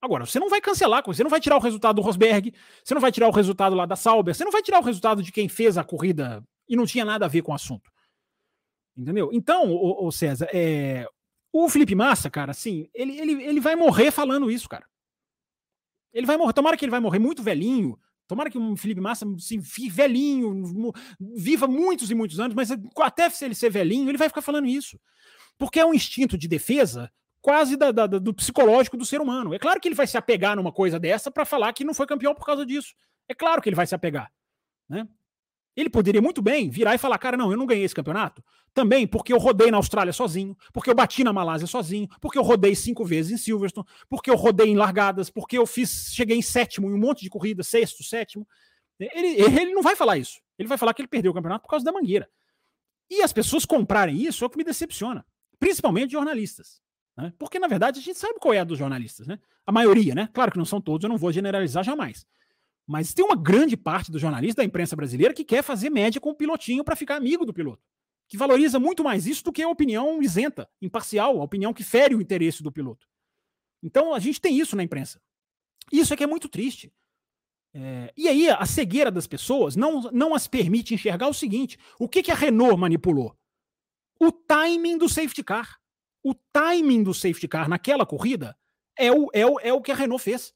Agora, 0.00 0.26
você 0.26 0.38
não 0.38 0.50
vai 0.50 0.60
cancelar, 0.60 1.02
você 1.04 1.22
não 1.22 1.30
vai 1.30 1.40
tirar 1.40 1.56
o 1.56 1.60
resultado 1.60 1.96
do 1.96 2.02
Rosberg, 2.02 2.52
você 2.84 2.92
não 2.92 3.00
vai 3.00 3.10
tirar 3.10 3.26
o 3.26 3.32
resultado 3.32 3.74
lá 3.74 3.86
da 3.86 3.96
Sauber, 3.96 4.34
você 4.34 4.44
não 4.44 4.52
vai 4.52 4.62
tirar 4.62 4.80
o 4.80 4.84
resultado 4.84 5.22
de 5.22 5.32
quem 5.32 5.48
fez 5.48 5.78
a 5.78 5.84
corrida 5.84 6.44
e 6.68 6.76
não 6.76 6.84
tinha 6.84 7.04
nada 7.04 7.24
a 7.24 7.28
ver 7.28 7.42
com 7.42 7.52
o 7.52 7.54
assunto. 7.54 7.90
Entendeu? 8.96 9.30
Então, 9.32 9.72
o, 9.72 10.12
César, 10.12 10.48
é, 10.52 11.08
o 11.62 11.68
Felipe 11.68 11.94
Massa, 11.94 12.28
cara, 12.28 12.50
assim, 12.50 12.88
ele, 12.92 13.18
ele, 13.18 13.42
ele 13.44 13.60
vai 13.60 13.76
morrer 13.76 14.10
falando 14.10 14.50
isso, 14.50 14.68
cara. 14.68 14.86
Ele 16.12 16.26
vai 16.26 16.36
morrer, 16.36 16.52
tomara 16.52 16.76
que 16.76 16.84
ele 16.84 16.90
vai 16.90 17.00
morrer 17.00 17.18
muito 17.18 17.42
velhinho, 17.42 17.98
Tomara 18.26 18.50
que 18.50 18.56
o 18.56 18.76
Felipe 18.76 19.00
Massa, 19.00 19.26
assim, 19.36 19.60
velhinho, 19.90 20.92
viva 21.36 21.66
muitos 21.66 22.10
e 22.10 22.14
muitos 22.14 22.40
anos, 22.40 22.54
mas 22.54 22.70
até 23.00 23.28
se 23.28 23.44
ele 23.44 23.54
ser 23.54 23.70
velhinho, 23.70 24.08
ele 24.08 24.16
vai 24.16 24.28
ficar 24.28 24.40
falando 24.40 24.66
isso. 24.66 24.98
Porque 25.58 25.78
é 25.78 25.84
um 25.84 25.92
instinto 25.92 26.38
de 26.38 26.48
defesa 26.48 27.12
quase 27.42 27.76
da, 27.76 27.92
da, 27.92 28.06
do 28.06 28.32
psicológico 28.32 28.96
do 28.96 29.04
ser 29.04 29.20
humano. 29.20 29.52
É 29.52 29.58
claro 29.58 29.78
que 29.78 29.86
ele 29.86 29.94
vai 29.94 30.06
se 30.06 30.16
apegar 30.16 30.56
numa 30.56 30.72
coisa 30.72 30.98
dessa 30.98 31.30
para 31.30 31.44
falar 31.44 31.72
que 31.74 31.84
não 31.84 31.92
foi 31.92 32.06
campeão 32.06 32.34
por 32.34 32.46
causa 32.46 32.64
disso. 32.64 32.94
É 33.28 33.34
claro 33.34 33.60
que 33.60 33.68
ele 33.68 33.76
vai 33.76 33.86
se 33.86 33.94
apegar. 33.94 34.32
Né? 34.88 35.06
Ele 35.76 35.90
poderia 35.90 36.22
muito 36.22 36.40
bem 36.40 36.70
virar 36.70 36.94
e 36.94 36.98
falar: 36.98 37.18
cara, 37.18 37.36
não, 37.36 37.50
eu 37.50 37.56
não 37.56 37.66
ganhei 37.66 37.84
esse 37.84 37.94
campeonato. 37.94 38.42
Também 38.72 39.06
porque 39.06 39.32
eu 39.32 39.38
rodei 39.38 39.70
na 39.70 39.76
Austrália 39.76 40.12
sozinho, 40.12 40.56
porque 40.72 40.90
eu 40.90 40.94
bati 40.94 41.22
na 41.22 41.32
Malásia 41.32 41.66
sozinho, 41.66 42.08
porque 42.20 42.38
eu 42.38 42.42
rodei 42.42 42.74
cinco 42.74 43.04
vezes 43.04 43.32
em 43.32 43.36
Silverstone, 43.36 43.86
porque 44.08 44.30
eu 44.30 44.34
rodei 44.34 44.68
em 44.68 44.76
largadas, 44.76 45.30
porque 45.30 45.56
eu 45.56 45.66
fiz, 45.66 46.10
cheguei 46.12 46.36
em 46.36 46.42
sétimo 46.42 46.88
em 46.90 46.94
um 46.94 46.98
monte 46.98 47.22
de 47.22 47.30
corridas, 47.30 47.68
sexto, 47.68 48.02
sétimo. 48.02 48.46
Ele, 48.98 49.42
ele 49.42 49.74
não 49.74 49.82
vai 49.82 49.94
falar 49.94 50.18
isso. 50.18 50.40
Ele 50.58 50.68
vai 50.68 50.78
falar 50.78 50.94
que 50.94 51.02
ele 51.02 51.08
perdeu 51.08 51.30
o 51.30 51.34
campeonato 51.34 51.62
por 51.62 51.70
causa 51.70 51.84
da 51.84 51.92
mangueira. 51.92 52.28
E 53.10 53.22
as 53.22 53.32
pessoas 53.32 53.64
comprarem 53.64 54.16
isso 54.16 54.44
é 54.44 54.46
o 54.46 54.50
que 54.50 54.56
me 54.56 54.64
decepciona. 54.64 55.24
Principalmente 55.58 56.12
jornalistas. 56.12 56.80
Né? 57.16 57.32
Porque, 57.38 57.58
na 57.58 57.68
verdade, 57.68 58.00
a 58.00 58.02
gente 58.02 58.18
sabe 58.18 58.38
qual 58.40 58.54
é 58.54 58.60
a 58.60 58.64
dos 58.64 58.78
jornalistas. 58.78 59.26
Né? 59.26 59.38
A 59.66 59.72
maioria, 59.72 60.14
né? 60.14 60.28
Claro 60.32 60.52
que 60.52 60.58
não 60.58 60.64
são 60.64 60.80
todos, 60.80 61.04
eu 61.04 61.10
não 61.10 61.18
vou 61.18 61.32
generalizar 61.32 61.84
jamais. 61.84 62.26
Mas 62.86 63.14
tem 63.14 63.24
uma 63.24 63.36
grande 63.36 63.76
parte 63.76 64.10
do 64.10 64.18
jornalista 64.18 64.60
da 64.60 64.66
imprensa 64.66 64.94
brasileira 64.94 65.32
que 65.32 65.44
quer 65.44 65.62
fazer 65.62 65.90
média 65.90 66.20
com 66.20 66.30
o 66.30 66.34
pilotinho 66.34 66.84
para 66.84 66.96
ficar 66.96 67.16
amigo 67.16 67.46
do 67.46 67.54
piloto. 67.54 67.82
Que 68.28 68.36
valoriza 68.36 68.78
muito 68.78 69.02
mais 69.02 69.26
isso 69.26 69.44
do 69.44 69.52
que 69.52 69.62
a 69.62 69.68
opinião 69.68 70.22
isenta, 70.22 70.68
imparcial, 70.80 71.40
a 71.40 71.44
opinião 71.44 71.72
que 71.72 71.82
fere 71.82 72.14
o 72.14 72.20
interesse 72.20 72.62
do 72.62 72.72
piloto. 72.72 73.06
Então 73.82 74.14
a 74.14 74.18
gente 74.18 74.40
tem 74.40 74.58
isso 74.58 74.76
na 74.76 74.82
imprensa. 74.82 75.20
Isso 75.92 76.12
é 76.12 76.16
que 76.16 76.24
é 76.24 76.26
muito 76.26 76.48
triste. 76.48 76.92
É, 77.74 78.12
e 78.16 78.28
aí 78.28 78.48
a 78.48 78.64
cegueira 78.64 79.10
das 79.10 79.26
pessoas 79.26 79.74
não, 79.74 80.02
não 80.12 80.34
as 80.34 80.46
permite 80.46 80.94
enxergar 80.94 81.28
o 81.28 81.34
seguinte: 81.34 81.78
o 81.98 82.08
que, 82.08 82.22
que 82.22 82.30
a 82.30 82.34
Renault 82.34 82.78
manipulou? 82.78 83.36
O 84.20 84.30
timing 84.30 84.96
do 84.96 85.08
safety 85.08 85.42
car. 85.42 85.78
O 86.22 86.34
timing 86.52 87.02
do 87.02 87.12
safety 87.12 87.48
car 87.48 87.68
naquela 87.68 88.06
corrida 88.06 88.56
é 88.96 89.12
o, 89.12 89.28
é 89.32 89.44
o, 89.44 89.60
é 89.60 89.72
o 89.72 89.82
que 89.82 89.92
a 89.92 89.94
Renault 89.94 90.22
fez. 90.22 90.54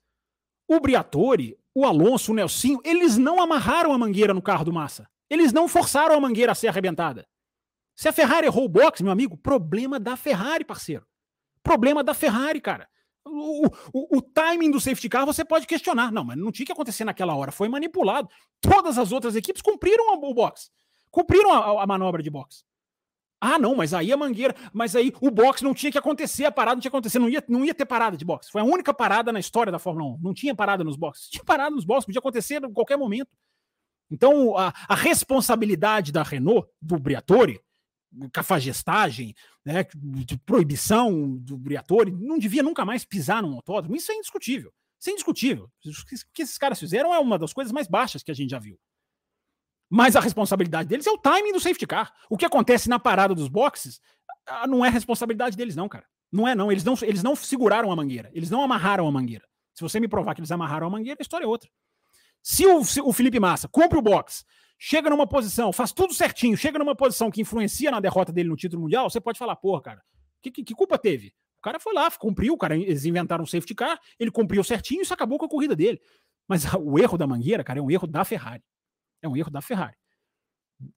O 0.66 0.80
Briatore 0.80 1.58
o 1.78 1.86
Alonso, 1.86 2.32
o 2.32 2.34
Nelsinho, 2.34 2.80
eles 2.84 3.16
não 3.16 3.40
amarraram 3.40 3.92
a 3.92 3.98
mangueira 3.98 4.34
no 4.34 4.42
carro 4.42 4.64
do 4.64 4.72
Massa. 4.72 5.08
Eles 5.30 5.52
não 5.52 5.68
forçaram 5.68 6.16
a 6.16 6.20
mangueira 6.20 6.50
a 6.50 6.54
ser 6.54 6.66
arrebentada. 6.66 7.24
Se 7.94 8.08
a 8.08 8.12
Ferrari 8.12 8.46
errou 8.46 8.64
o 8.64 8.68
box, 8.68 9.00
meu 9.00 9.12
amigo, 9.12 9.36
problema 9.36 10.00
da 10.00 10.16
Ferrari, 10.16 10.64
parceiro. 10.64 11.06
Problema 11.62 12.02
da 12.02 12.14
Ferrari, 12.14 12.60
cara. 12.60 12.88
O, 13.24 13.66
o, 13.92 14.18
o, 14.18 14.22
timing 14.22 14.72
do 14.72 14.80
safety 14.80 15.08
car 15.08 15.24
você 15.24 15.44
pode 15.44 15.68
questionar. 15.68 16.10
Não, 16.10 16.24
mas 16.24 16.36
não 16.36 16.50
tinha 16.50 16.66
que 16.66 16.72
acontecer 16.72 17.04
naquela 17.04 17.36
hora. 17.36 17.52
Foi 17.52 17.68
manipulado. 17.68 18.28
Todas 18.60 18.98
as 18.98 19.12
outras 19.12 19.36
equipes 19.36 19.62
cumpriram 19.62 20.18
o 20.20 20.34
box. 20.34 20.72
Cumpriram 21.12 21.52
a, 21.52 21.84
a 21.84 21.86
manobra 21.86 22.22
de 22.22 22.30
box. 22.30 22.64
Ah, 23.40 23.58
não, 23.58 23.74
mas 23.74 23.94
aí 23.94 24.12
a 24.12 24.16
mangueira, 24.16 24.54
mas 24.72 24.96
aí 24.96 25.12
o 25.20 25.30
box 25.30 25.62
não 25.62 25.72
tinha 25.72 25.92
que 25.92 25.98
acontecer, 25.98 26.44
a 26.44 26.50
parada 26.50 26.74
não 26.74 26.80
tinha 26.80 26.90
que 26.90 26.96
acontecer, 26.96 27.18
não 27.20 27.28
ia, 27.28 27.42
não 27.48 27.64
ia 27.64 27.72
ter 27.72 27.86
parada 27.86 28.16
de 28.16 28.24
box. 28.24 28.50
Foi 28.50 28.60
a 28.60 28.64
única 28.64 28.92
parada 28.92 29.32
na 29.32 29.38
história 29.38 29.70
da 29.70 29.78
Fórmula 29.78 30.14
1. 30.16 30.18
Não 30.20 30.34
tinha 30.34 30.54
parada 30.54 30.82
nos 30.82 30.96
boxes. 30.96 31.28
Tinha 31.28 31.44
parada 31.44 31.70
nos 31.70 31.84
boxes, 31.84 32.06
podia 32.06 32.18
acontecer 32.18 32.64
a 32.64 32.70
qualquer 32.70 32.96
momento. 32.96 33.30
Então, 34.10 34.56
a, 34.56 34.72
a 34.88 34.94
responsabilidade 34.94 36.10
da 36.10 36.22
Renault, 36.22 36.68
do 36.82 36.98
Briatore, 36.98 37.60
cafagestagem, 38.32 39.34
né, 39.64 39.86
de 39.94 40.36
proibição 40.38 41.36
do 41.36 41.56
Briatore, 41.56 42.10
não 42.10 42.38
devia 42.38 42.62
nunca 42.62 42.84
mais 42.84 43.04
pisar 43.04 43.42
no 43.42 43.54
autódromo. 43.54 43.94
Isso 43.94 44.10
é 44.10 44.14
indiscutível. 44.14 44.72
Isso 44.98 45.10
é 45.10 45.12
indiscutível. 45.12 45.70
O 45.84 46.32
que 46.32 46.42
esses 46.42 46.58
caras 46.58 46.80
fizeram 46.80 47.14
é 47.14 47.18
uma 47.18 47.38
das 47.38 47.52
coisas 47.52 47.72
mais 47.72 47.86
baixas 47.86 48.22
que 48.22 48.30
a 48.30 48.34
gente 48.34 48.50
já 48.50 48.58
viu. 48.58 48.78
Mas 49.90 50.16
a 50.16 50.20
responsabilidade 50.20 50.88
deles 50.88 51.06
é 51.06 51.10
o 51.10 51.18
timing 51.18 51.52
do 51.52 51.60
safety 51.60 51.86
car. 51.86 52.12
O 52.28 52.36
que 52.36 52.44
acontece 52.44 52.88
na 52.88 52.98
parada 52.98 53.34
dos 53.34 53.48
boxes 53.48 54.00
ah, 54.46 54.66
não 54.66 54.84
é 54.84 54.88
responsabilidade 54.88 55.56
deles, 55.56 55.76
não, 55.76 55.88
cara. 55.88 56.04
Não 56.30 56.46
é, 56.46 56.54
não. 56.54 56.70
Eles 56.70 56.84
não, 56.84 56.94
eles 57.02 57.22
não 57.22 57.34
seguraram 57.34 57.90
a 57.90 57.96
mangueira. 57.96 58.30
Eles 58.34 58.50
não 58.50 58.62
amarraram 58.62 59.06
a 59.06 59.12
mangueira. 59.12 59.46
Se 59.74 59.82
você 59.82 59.98
me 59.98 60.08
provar 60.08 60.34
que 60.34 60.40
eles 60.40 60.50
amarraram 60.50 60.86
a 60.86 60.90
mangueira, 60.90 61.18
a 61.20 61.22
história 61.22 61.44
é 61.44 61.48
outra. 61.48 61.70
Se 62.42 62.66
o, 62.66 62.84
se 62.84 63.00
o 63.00 63.12
Felipe 63.12 63.40
Massa 63.40 63.68
cumpre 63.68 63.98
o 63.98 64.02
box, 64.02 64.44
chega 64.78 65.10
numa 65.10 65.26
posição, 65.26 65.72
faz 65.72 65.92
tudo 65.92 66.14
certinho, 66.14 66.56
chega 66.56 66.78
numa 66.78 66.94
posição 66.94 67.30
que 67.30 67.40
influencia 67.40 67.90
na 67.90 68.00
derrota 68.00 68.32
dele 68.32 68.48
no 68.48 68.56
título 68.56 68.82
mundial, 68.82 69.10
você 69.10 69.20
pode 69.20 69.38
falar, 69.38 69.56
porra, 69.56 69.82
cara, 69.82 70.02
que, 70.40 70.50
que, 70.50 70.64
que 70.64 70.74
culpa 70.74 70.98
teve? 70.98 71.34
O 71.58 71.62
cara 71.62 71.80
foi 71.80 71.92
lá, 71.92 72.10
cumpriu, 72.12 72.56
cara, 72.56 72.76
eles 72.76 73.04
inventaram 73.04 73.42
um 73.42 73.46
safety 73.46 73.74
car, 73.74 74.00
ele 74.18 74.30
cumpriu 74.30 74.62
certinho 74.62 75.00
e 75.00 75.02
isso 75.02 75.12
acabou 75.12 75.38
com 75.38 75.46
a 75.46 75.48
corrida 75.48 75.74
dele. 75.74 76.00
Mas 76.46 76.64
o 76.78 76.98
erro 76.98 77.18
da 77.18 77.26
mangueira, 77.26 77.64
cara, 77.64 77.80
é 77.80 77.82
um 77.82 77.90
erro 77.90 78.06
da 78.06 78.24
Ferrari. 78.24 78.62
É 79.22 79.28
um 79.28 79.36
erro 79.36 79.50
da 79.50 79.60
Ferrari. 79.60 79.96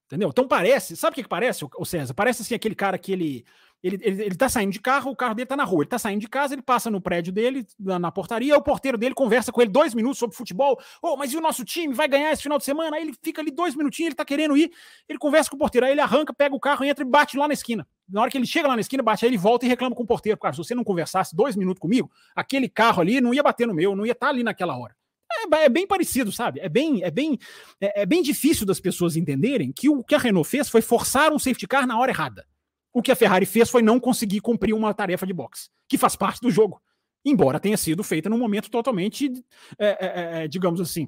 Entendeu? 0.05 0.29
Então 0.29 0.47
parece, 0.47 0.95
sabe 0.95 1.13
o 1.13 1.15
que, 1.15 1.23
que 1.23 1.29
parece, 1.29 1.65
o 1.75 1.85
César? 1.85 2.13
Parece 2.13 2.43
assim 2.43 2.53
aquele 2.53 2.75
cara 2.75 2.99
que 2.99 3.11
ele, 3.11 3.43
ele, 3.81 3.99
ele, 4.03 4.23
ele 4.25 4.35
tá 4.35 4.47
saindo 4.47 4.71
de 4.71 4.79
carro, 4.79 5.09
o 5.09 5.15
carro 5.15 5.33
dele 5.33 5.47
tá 5.47 5.55
na 5.55 5.63
rua, 5.63 5.81
ele 5.81 5.89
tá 5.89 5.97
saindo 5.97 6.21
de 6.21 6.27
casa, 6.27 6.53
ele 6.53 6.61
passa 6.61 6.91
no 6.91 7.01
prédio 7.01 7.33
dele, 7.33 7.65
na, 7.79 7.97
na 7.97 8.11
portaria, 8.11 8.55
o 8.55 8.61
porteiro 8.61 8.95
dele 8.95 9.15
conversa 9.15 9.51
com 9.51 9.59
ele 9.59 9.71
dois 9.71 9.95
minutos 9.95 10.19
sobre 10.19 10.35
futebol. 10.35 10.79
Oh, 11.01 11.17
mas 11.17 11.33
e 11.33 11.37
o 11.37 11.41
nosso 11.41 11.65
time 11.65 11.95
vai 11.95 12.07
ganhar 12.07 12.31
esse 12.31 12.43
final 12.43 12.59
de 12.59 12.63
semana? 12.63 12.95
Aí 12.95 13.01
ele 13.01 13.13
fica 13.23 13.41
ali 13.41 13.49
dois 13.49 13.75
minutinhos, 13.75 14.09
ele 14.09 14.15
tá 14.15 14.23
querendo 14.23 14.55
ir, 14.55 14.71
ele 15.09 15.17
conversa 15.17 15.49
com 15.49 15.55
o 15.55 15.59
porteiro, 15.59 15.87
aí 15.87 15.93
ele 15.93 16.01
arranca, 16.01 16.31
pega 16.31 16.55
o 16.55 16.59
carro, 16.59 16.85
entra 16.85 17.03
e 17.03 17.07
bate 17.07 17.35
lá 17.35 17.47
na 17.47 17.53
esquina. 17.55 17.87
Na 18.07 18.21
hora 18.21 18.29
que 18.29 18.37
ele 18.37 18.45
chega 18.45 18.67
lá 18.67 18.75
na 18.75 18.81
esquina, 18.81 19.01
bate, 19.01 19.25
aí 19.25 19.31
ele 19.31 19.37
volta 19.37 19.65
e 19.65 19.69
reclama 19.69 19.95
com 19.95 20.03
o 20.03 20.07
porteiro. 20.07 20.37
Cara, 20.37 20.53
se 20.53 20.59
você 20.59 20.75
não 20.75 20.83
conversasse 20.83 21.35
dois 21.35 21.55
minutos 21.55 21.79
comigo, 21.79 22.11
aquele 22.35 22.69
carro 22.69 23.01
ali 23.01 23.19
não 23.19 23.33
ia 23.33 23.41
bater 23.41 23.65
no 23.65 23.73
meu, 23.73 23.95
não 23.95 24.05
ia 24.05 24.11
estar 24.11 24.27
tá 24.27 24.29
ali 24.31 24.43
naquela 24.43 24.77
hora. 24.77 24.95
É, 25.31 25.65
é, 25.65 25.69
bem 25.69 25.87
parecido, 25.87 26.31
sabe? 26.31 26.59
É 26.59 26.69
bem, 26.69 27.03
é, 27.03 27.11
bem, 27.11 27.37
é, 27.79 28.01
é, 28.01 28.05
bem 28.05 28.21
difícil 28.21 28.65
das 28.65 28.79
pessoas 28.79 29.15
entenderem 29.15 29.71
que 29.71 29.89
o 29.89 30.03
que 30.03 30.15
a 30.15 30.17
Renault 30.17 30.49
fez 30.49 30.69
foi 30.69 30.81
forçar 30.81 31.31
um 31.31 31.39
safety 31.39 31.67
car 31.67 31.87
na 31.87 31.97
hora 31.97 32.11
errada. 32.11 32.45
O 32.93 33.01
que 33.01 33.11
a 33.11 33.15
Ferrari 33.15 33.45
fez 33.45 33.69
foi 33.69 33.81
não 33.81 33.99
conseguir 33.99 34.41
cumprir 34.41 34.73
uma 34.73 34.93
tarefa 34.93 35.25
de 35.25 35.33
boxe, 35.33 35.69
que 35.87 35.97
faz 35.97 36.15
parte 36.15 36.41
do 36.41 36.51
jogo. 36.51 36.81
Embora 37.23 37.59
tenha 37.59 37.77
sido 37.77 38.03
feita 38.03 38.29
num 38.29 38.37
momento 38.37 38.69
totalmente, 38.69 39.31
é, 39.77 39.87
é, 39.87 40.43
é, 40.43 40.47
digamos 40.47 40.81
assim, 40.81 41.07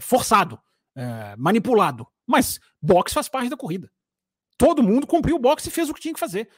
forçado, 0.00 0.58
manipulado. 1.36 2.06
Mas 2.26 2.58
boxe 2.80 3.14
faz 3.14 3.28
parte 3.28 3.50
da 3.50 3.56
corrida. 3.56 3.90
Todo 4.56 4.82
mundo 4.82 5.06
cumpriu 5.06 5.36
o 5.36 5.40
boxe 5.40 5.68
e 5.68 5.72
fez 5.72 5.90
o 5.90 5.94
que 5.94 6.00
tinha 6.00 6.14
que 6.14 6.20
fazer. 6.20 6.48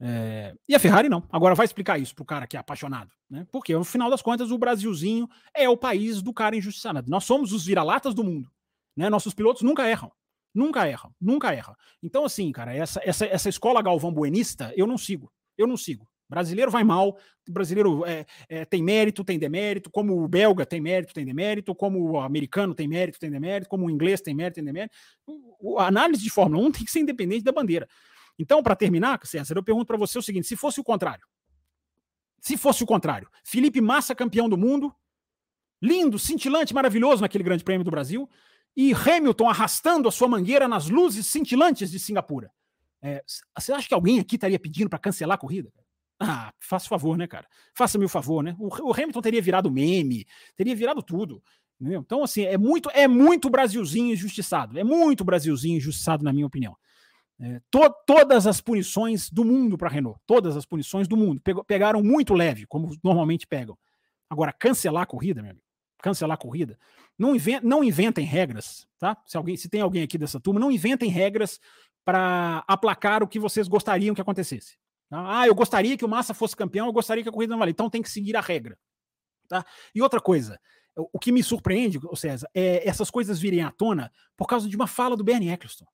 É, 0.00 0.54
e 0.66 0.74
a 0.74 0.78
Ferrari 0.78 1.08
não. 1.08 1.22
Agora 1.30 1.54
vai 1.54 1.66
explicar 1.66 1.98
isso 1.98 2.14
pro 2.14 2.24
cara 2.24 2.46
que 2.46 2.56
é 2.56 2.60
apaixonado, 2.60 3.10
né? 3.28 3.46
Porque 3.52 3.74
no 3.74 3.84
final 3.84 4.08
das 4.08 4.22
contas 4.22 4.50
o 4.50 4.56
Brasilzinho 4.56 5.28
é 5.54 5.68
o 5.68 5.76
país 5.76 6.22
do 6.22 6.32
cara 6.32 6.56
injustiçado. 6.56 7.10
Nós 7.10 7.24
somos 7.24 7.52
os 7.52 7.66
vira-latas 7.66 8.14
do 8.14 8.24
mundo, 8.24 8.50
né? 8.96 9.10
Nossos 9.10 9.34
pilotos 9.34 9.62
nunca 9.62 9.86
erram. 9.86 10.10
Nunca 10.54 10.88
erram, 10.88 11.14
nunca 11.20 11.54
erram. 11.54 11.76
Então, 12.02 12.24
assim, 12.24 12.50
cara, 12.50 12.74
essa, 12.74 13.00
essa, 13.04 13.24
essa 13.26 13.48
escola 13.48 13.82
Galvão 13.82 14.12
Buenista, 14.12 14.72
eu 14.76 14.86
não 14.86 14.98
sigo. 14.98 15.30
Eu 15.56 15.66
não 15.66 15.76
sigo. 15.76 16.08
Brasileiro 16.28 16.70
vai 16.70 16.84
mal, 16.84 17.18
brasileiro 17.48 18.04
é, 18.06 18.24
é, 18.48 18.64
tem 18.64 18.82
mérito, 18.82 19.24
tem 19.24 19.36
demérito, 19.36 19.90
como 19.90 20.22
o 20.22 20.28
belga 20.28 20.64
tem 20.64 20.80
mérito, 20.80 21.12
tem 21.12 21.24
demérito, 21.24 21.74
como 21.74 22.00
o 22.08 22.20
americano 22.20 22.72
tem 22.72 22.86
mérito, 22.86 23.18
tem 23.18 23.30
demérito, 23.30 23.68
como 23.68 23.86
o 23.86 23.90
inglês 23.90 24.20
tem 24.20 24.32
mérito, 24.32 24.54
tem 24.54 24.64
demérito. 24.64 24.94
A 25.78 25.88
análise 25.88 26.22
de 26.22 26.30
Fórmula 26.30 26.64
1 26.68 26.72
tem 26.72 26.84
que 26.84 26.90
ser 26.90 27.00
independente 27.00 27.42
da 27.42 27.50
bandeira. 27.50 27.88
Então, 28.40 28.62
para 28.62 28.74
terminar, 28.74 29.20
César, 29.26 29.54
eu 29.54 29.62
pergunto 29.62 29.84
para 29.84 29.98
você 29.98 30.18
o 30.18 30.22
seguinte: 30.22 30.46
se 30.46 30.56
fosse 30.56 30.80
o 30.80 30.84
contrário, 30.84 31.26
se 32.40 32.56
fosse 32.56 32.82
o 32.82 32.86
contrário, 32.86 33.28
Felipe 33.44 33.82
Massa 33.82 34.14
campeão 34.14 34.48
do 34.48 34.56
mundo, 34.56 34.94
lindo, 35.80 36.18
cintilante, 36.18 36.72
maravilhoso 36.72 37.20
naquele 37.20 37.44
Grande 37.44 37.62
Prêmio 37.62 37.84
do 37.84 37.90
Brasil, 37.90 38.26
e 38.74 38.94
Hamilton 38.94 39.46
arrastando 39.46 40.08
a 40.08 40.10
sua 40.10 40.26
mangueira 40.26 40.66
nas 40.66 40.88
luzes 40.88 41.26
cintilantes 41.26 41.90
de 41.90 41.98
Singapura. 41.98 42.50
É, 43.02 43.22
você 43.58 43.74
acha 43.74 43.86
que 43.86 43.92
alguém 43.92 44.18
aqui 44.18 44.36
estaria 44.36 44.58
pedindo 44.58 44.88
para 44.88 44.98
cancelar 44.98 45.34
a 45.34 45.38
corrida? 45.38 45.70
Ah, 46.18 46.52
faça 46.58 46.88
favor, 46.88 47.18
né, 47.18 47.26
cara? 47.26 47.46
Faça-me 47.74 48.06
o 48.06 48.08
favor, 48.08 48.42
né? 48.42 48.56
O, 48.58 48.68
o, 48.88 48.92
Hamilton 48.94 49.20
teria 49.20 49.42
virado 49.42 49.70
meme, 49.70 50.26
teria 50.56 50.74
virado 50.74 51.02
tudo. 51.02 51.42
Entendeu? 51.78 52.00
Então, 52.00 52.22
assim, 52.22 52.42
é 52.42 52.56
muito, 52.56 52.90
é 52.90 53.06
muito 53.06 53.50
Brasilzinho 53.50 54.14
injustiçado. 54.14 54.78
É 54.78 54.84
muito 54.84 55.24
Brasilzinho 55.24 55.76
injustiçado, 55.76 56.24
na 56.24 56.32
minha 56.32 56.46
opinião. 56.46 56.74
É, 57.42 57.60
to, 57.70 57.80
todas 58.06 58.46
as 58.46 58.60
punições 58.60 59.30
do 59.30 59.44
mundo 59.44 59.78
para 59.78 59.88
a 59.88 59.90
Renault, 59.90 60.20
todas 60.26 60.56
as 60.56 60.66
punições 60.66 61.08
do 61.08 61.16
mundo, 61.16 61.40
pegou, 61.40 61.64
pegaram 61.64 62.02
muito 62.02 62.34
leve, 62.34 62.66
como 62.66 62.94
normalmente 63.02 63.46
pegam. 63.46 63.78
Agora, 64.28 64.52
cancelar 64.52 65.04
a 65.04 65.06
corrida, 65.06 65.40
meu 65.40 65.52
amigo, 65.52 65.64
cancelar 66.02 66.34
a 66.34 66.38
corrida, 66.38 66.78
não, 67.18 67.34
invent, 67.34 67.62
não 67.62 67.82
inventem 67.82 68.26
regras, 68.26 68.86
tá? 68.98 69.16
Se, 69.26 69.36
alguém, 69.36 69.56
se 69.56 69.68
tem 69.70 69.80
alguém 69.80 70.02
aqui 70.02 70.18
dessa 70.18 70.38
turma, 70.38 70.60
não 70.60 70.70
inventem 70.70 71.08
regras 71.10 71.58
para 72.04 72.62
aplacar 72.68 73.22
o 73.22 73.28
que 73.28 73.38
vocês 73.38 73.68
gostariam 73.68 74.14
que 74.14 74.20
acontecesse. 74.20 74.76
Tá? 75.08 75.40
Ah, 75.40 75.46
eu 75.46 75.54
gostaria 75.54 75.96
que 75.96 76.04
o 76.04 76.08
Massa 76.08 76.34
fosse 76.34 76.54
campeão, 76.54 76.86
eu 76.86 76.92
gostaria 76.92 77.22
que 77.22 77.28
a 77.28 77.32
corrida 77.32 77.52
não 77.52 77.58
valesse. 77.58 77.74
Então 77.74 77.90
tem 77.90 78.02
que 78.02 78.10
seguir 78.10 78.36
a 78.36 78.40
regra. 78.40 78.78
Tá? 79.48 79.64
E 79.94 80.02
outra 80.02 80.20
coisa, 80.20 80.60
o 80.94 81.18
que 81.18 81.32
me 81.32 81.42
surpreende, 81.42 81.98
César, 82.14 82.48
é 82.54 82.86
essas 82.86 83.10
coisas 83.10 83.38
virem 83.38 83.62
à 83.62 83.70
tona 83.70 84.12
por 84.36 84.46
causa 84.46 84.68
de 84.68 84.76
uma 84.76 84.86
fala 84.86 85.16
do 85.16 85.24
Bernie 85.24 85.50
Eccleston. 85.50 85.86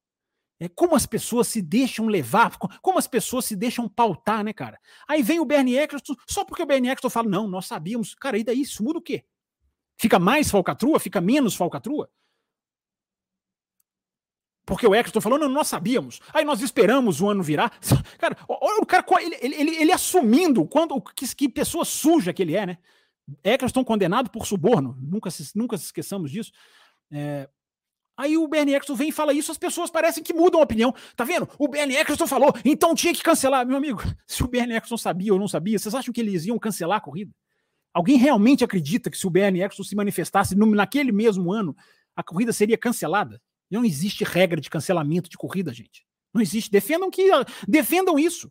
É, 0.59 0.69
como 0.69 0.97
as 0.97 1.05
pessoas 1.05 1.49
se 1.49 1.61
deixam 1.61 2.07
levar, 2.07 2.57
como 2.81 2.99
as 2.99 3.07
pessoas 3.07 3.45
se 3.45 3.55
deixam 3.55 3.89
pautar, 3.89 4.43
né, 4.43 4.53
cara? 4.53 4.81
Aí 5.07 5.23
vem 5.23 5.39
o 5.39 5.45
Bernie 5.45 5.77
Eccleston, 5.77 6.15
só 6.27 6.45
porque 6.45 6.63
o 6.63 6.67
Bernie 6.67 6.91
Eccleston 6.91 7.11
fala, 7.11 7.29
não, 7.29 7.47
nós 7.47 7.67
sabíamos. 7.67 8.15
Cara, 8.15 8.39
e 8.39 8.45
daí 8.45 8.63
isso 8.63 8.83
muda 8.83 8.99
o 8.99 9.03
quê? 9.03 9.25
Fica 9.99 10.19
mais 10.19 10.51
falcatrua? 10.51 10.99
Fica 10.99 11.21
menos 11.21 11.55
falcatrua? 11.55 12.11
Porque 14.67 14.87
o 14.87 14.95
Eccleston 14.95 15.21
falou, 15.21 15.39
não, 15.39 15.49
nós 15.49 15.69
sabíamos. 15.69 16.21
Aí 16.35 16.45
nós 16.45 16.61
esperamos 16.61 17.21
o 17.21 17.29
ano 17.29 17.43
virar. 17.43 17.71
Cara, 18.19 18.37
olha 18.49 18.83
o 18.83 18.87
cara, 18.87 19.05
ele, 19.21 19.55
ele, 19.55 19.77
ele 19.77 19.93
assumindo 19.93 20.67
quando, 20.67 21.01
que, 21.01 21.35
que 21.37 21.49
pessoa 21.49 21.85
suja 21.85 22.33
que 22.33 22.43
ele 22.43 22.57
é, 22.57 22.67
né? 22.67 22.79
Eccleston 23.45 23.85
condenado 23.85 24.31
por 24.31 24.47
suborno, 24.47 24.97
nunca 25.01 25.31
se, 25.31 25.57
nunca 25.57 25.77
se 25.77 25.85
esqueçamos 25.85 26.31
disso. 26.31 26.53
É, 27.11 27.49
Aí 28.17 28.39
o 28.39 28.49
Bernie 28.49 28.75
Eccleston 28.75 28.95
vem 28.95 29.09
e 29.11 29.13
fala 29.13 29.35
isso, 29.35 29.53
as 29.53 29.59
pessoas 29.59 29.91
parecem 29.91 30.23
que 30.23 30.33
mudam 30.33 30.61
a 30.61 30.65
opinião. 30.65 30.95
Tá 31.15 31.23
vendo? 31.23 31.49
O 31.59 31.69
Bernie 31.69 31.97
Eccleston 31.97 32.27
falou, 32.27 32.53
então 32.65 32.95
tinha 32.95 33.13
que 33.13 33.23
cancelar. 33.23 33.67
Meu 33.67 33.77
amigo, 33.77 34.03
se 34.27 34.43
o 34.43 34.49
Bernie 34.49 34.75
Eccleston 34.77 34.97
sabia 34.97 35.35
ou 35.35 35.39
não 35.39 35.49
sabia, 35.49 35.79
vocês 35.79 35.95
acham 35.95 36.13
que 36.13 36.21
eles 36.21 36.47
iam 36.47 36.59
cancelar 36.59 36.99
a 36.99 37.01
corrida? 37.01 37.33
Alguém 37.93 38.17
realmente 38.17 38.65
acredita 38.65 39.11
que 39.11 39.19
se 39.19 39.27
o 39.27 39.31
Bernie 39.31 39.63
Eccleston 39.63 39.85
se 39.85 39.97
manifestasse 39.97 40.55
no, 40.55 40.67
naquele 40.67 41.13
mesmo 41.13 41.53
ano, 41.53 41.77
a 42.15 42.23
corrida 42.23 42.53
seria 42.53 42.79
cancelada? 42.79 43.41
Não 43.71 43.85
existe 43.85 44.25
regra 44.25 44.61
de 44.61 44.71
cancelamento 44.71 45.29
de 45.29 45.37
corrida, 45.37 45.73
gente. 45.73 46.07
Não 46.33 46.41
existe. 46.41 46.71
Defendam 46.71 47.11
que 47.11 47.29
defendam 47.67 48.19
isso. 48.19 48.51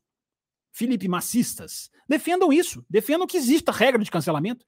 Felipe 0.71 1.07
Macistas, 1.07 1.89
defendam 2.07 2.51
isso. 2.51 2.85
Defendam 2.89 3.25
que 3.25 3.37
exista 3.37 3.71
regra 3.71 4.03
de 4.03 4.11
cancelamento. 4.11 4.65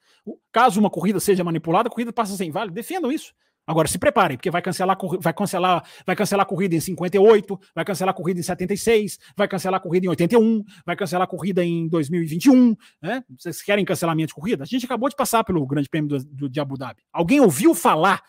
Caso 0.52 0.80
uma 0.80 0.90
corrida 0.90 1.20
seja 1.20 1.44
manipulada, 1.44 1.90
a 1.90 1.92
corrida 1.92 2.14
passa 2.14 2.36
sem 2.38 2.50
vale. 2.50 2.72
Defendam 2.72 3.12
isso. 3.12 3.34
Agora 3.68 3.86
se 3.86 4.00
preparem, 4.00 4.38
porque 4.38 4.50
vai 4.50 4.62
cancelar, 4.62 4.98
vai 5.20 5.34
cancelar, 5.34 5.84
vai 6.06 6.16
cancelar 6.16 6.46
a 6.46 6.48
corrida 6.48 6.74
em 6.74 6.80
58, 6.80 7.60
vai 7.76 7.84
cancelar 7.84 8.14
a 8.14 8.16
corrida 8.16 8.40
em 8.40 8.44
76, 8.44 9.20
vai 9.36 9.46
cancelar 9.46 9.78
a 9.78 9.84
corrida 9.84 10.06
em 10.06 10.10
81, 10.10 10.64
vai 10.86 10.96
cancelar 10.96 11.26
a 11.26 11.28
corrida 11.28 11.66
em 11.66 11.86
2021, 11.90 12.78
né? 13.02 13.26
Vocês 13.38 13.62
querem 13.62 13.84
cancelamento 13.84 14.30
de 14.30 14.34
corrida? 14.34 14.64
A 14.64 14.66
gente 14.66 14.86
acabou 14.86 15.10
de 15.10 15.18
passar 15.18 15.44
pelo 15.44 15.68
Grande 15.68 15.90
Prêmio 15.90 16.08
do, 16.08 16.24
do, 16.24 16.50
de 16.50 16.60
Abu 16.62 16.78
Dhabi. 16.78 17.02
Alguém 17.12 17.42
ouviu 17.42 17.76
falar 17.76 18.24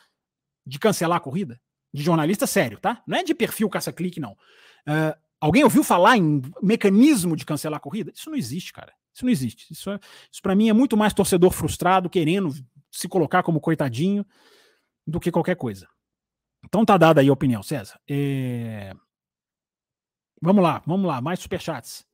de 0.67 0.77
cancelar 0.77 1.19
a 1.19 1.21
corrida? 1.21 1.61
De 1.95 2.03
jornalista 2.03 2.45
sério, 2.45 2.81
tá? 2.81 3.01
Não 3.07 3.17
é 3.17 3.23
de 3.23 3.33
perfil 3.33 3.71
caça-clique, 3.71 4.19
não. 4.19 4.33
Uh, 4.33 5.17
alguém 5.41 5.63
ouviu 5.63 5.85
falar 5.85 6.17
em 6.17 6.43
mecanismo 6.61 7.37
de 7.37 7.47
cancelar 7.47 7.77
a 7.77 7.81
corrida? 7.81 8.11
Isso 8.13 8.29
não 8.29 8.37
existe, 8.37 8.73
cara. 8.73 8.93
Isso 9.15 9.25
não 9.25 9.31
existe. 9.31 9.73
Isso, 9.73 9.89
é, 9.89 10.01
isso 10.33 10.43
para 10.43 10.57
mim 10.57 10.69
é 10.69 10.73
muito 10.73 10.97
mais 10.97 11.15
torcedor 11.15 11.53
frustrado, 11.53 12.11
querendo 12.11 12.53
se 12.91 13.09
colocar 13.09 13.45
como 13.45 13.61
coitadinho 13.61 14.27
do 15.09 15.19
que 15.19 15.33
qualquer 15.33 15.57
coisa. 15.57 15.89
Então 16.65 16.85
tá 16.85 16.97
dada 16.97 17.21
aí 17.21 17.29
a 17.29 17.33
opinião, 17.33 17.63
César. 17.63 17.99
É... 18.09 18.95
Vamos 20.41 20.63
lá, 20.63 20.83
vamos 20.87 21.07
lá, 21.07 21.21
mais 21.21 21.41
superchats. 21.41 22.07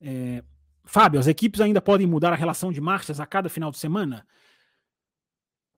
É... 0.00 0.42
Fábio, 0.84 1.20
as 1.20 1.28
equipes 1.28 1.60
ainda 1.60 1.80
podem 1.80 2.06
mudar 2.06 2.32
a 2.32 2.36
relação 2.36 2.72
de 2.72 2.80
marchas 2.80 3.20
a 3.20 3.26
cada 3.26 3.48
final 3.48 3.70
de 3.70 3.78
semana? 3.78 4.26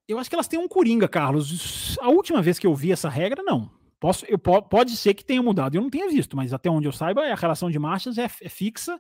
Eu 0.09 0.18
acho 0.18 0.30
que 0.30 0.35
elas 0.35 0.49
têm 0.49 0.59
um 0.59 0.68
coringa, 0.68 1.07
Carlos. 1.07 1.99
A 2.01 2.09
última 2.09 2.41
vez 2.41 2.59
que 2.59 2.66
eu 2.66 2.74
vi 2.74 2.93
essa 2.93 3.09
regra, 3.09 3.43
não. 3.43 3.70
Posso, 4.01 4.24
eu, 4.26 4.39
pode 4.39 4.97
ser 4.97 5.14
que 5.14 5.24
tenha 5.24 5.43
mudado, 5.43 5.76
eu 5.76 5.80
não 5.80 5.91
tenha 5.91 6.09
visto, 6.09 6.37
mas 6.37 6.53
até 6.53 6.68
onde 6.68 6.89
eu 6.89 6.93
saiba, 6.93 7.22
a 7.22 7.37
relação 7.37 7.70
de 7.70 7.78
marchas 7.78 8.18
é, 8.18 8.24
é 8.24 8.49
fixa 8.49 8.99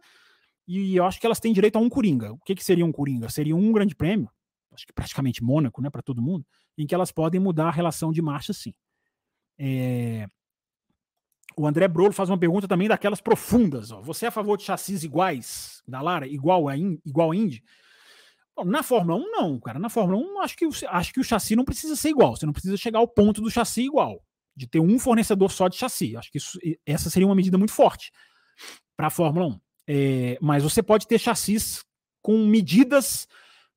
e 0.68 0.94
eu 0.94 1.04
acho 1.04 1.18
que 1.18 1.26
elas 1.26 1.40
têm 1.40 1.52
direito 1.52 1.76
a 1.76 1.80
um 1.80 1.88
coringa. 1.88 2.32
O 2.32 2.38
que, 2.38 2.54
que 2.54 2.64
seria 2.64 2.86
um 2.86 2.92
coringa? 2.92 3.28
Seria 3.28 3.56
um 3.56 3.72
grande 3.72 3.96
prêmio, 3.96 4.30
acho 4.72 4.86
que 4.86 4.92
praticamente 4.92 5.42
Mônaco, 5.42 5.80
né, 5.82 5.90
para 5.90 6.02
todo 6.02 6.22
mundo 6.22 6.46
em 6.76 6.86
que 6.86 6.94
elas 6.94 7.12
podem 7.12 7.40
mudar 7.40 7.68
a 7.68 7.70
relação 7.70 8.12
de 8.12 8.22
marcha, 8.22 8.52
sim. 8.52 8.74
É... 9.58 10.26
O 11.56 11.66
André 11.66 11.86
Brolo 11.86 12.12
faz 12.12 12.30
uma 12.30 12.38
pergunta 12.38 12.66
também 12.66 12.88
daquelas 12.88 13.20
profundas. 13.20 13.90
Ó. 13.90 14.00
Você 14.00 14.24
é 14.24 14.28
a 14.28 14.32
favor 14.32 14.56
de 14.56 14.64
chassis 14.64 15.04
iguais 15.04 15.82
da 15.86 16.00
Lara, 16.00 16.26
igual 16.26 16.68
a, 16.68 16.76
in, 16.76 16.98
igual 17.04 17.30
a 17.30 17.36
Indy? 17.36 17.62
Bom, 18.56 18.64
na 18.64 18.82
Fórmula 18.82 19.18
1, 19.18 19.30
não, 19.30 19.60
cara. 19.60 19.78
Na 19.78 19.90
Fórmula 19.90 20.18
1, 20.18 20.40
acho 20.40 20.56
que, 20.56 20.68
acho 20.88 21.12
que 21.12 21.20
o 21.20 21.24
chassi 21.24 21.54
não 21.54 21.64
precisa 21.64 21.94
ser 21.94 22.08
igual. 22.08 22.36
Você 22.36 22.46
não 22.46 22.52
precisa 22.52 22.76
chegar 22.76 23.00
ao 23.00 23.08
ponto 23.08 23.42
do 23.42 23.50
chassi 23.50 23.82
igual, 23.82 24.22
de 24.56 24.66
ter 24.66 24.80
um 24.80 24.98
fornecedor 24.98 25.50
só 25.50 25.68
de 25.68 25.76
chassi. 25.76 26.16
Acho 26.16 26.30
que 26.30 26.38
isso, 26.38 26.58
essa 26.86 27.10
seria 27.10 27.26
uma 27.26 27.34
medida 27.34 27.58
muito 27.58 27.72
forte 27.72 28.10
para 28.96 29.08
a 29.08 29.10
Fórmula 29.10 29.46
1. 29.46 29.60
É, 29.88 30.38
mas 30.40 30.62
você 30.62 30.82
pode 30.82 31.06
ter 31.06 31.18
chassis 31.18 31.84
com 32.22 32.46
medidas 32.46 33.26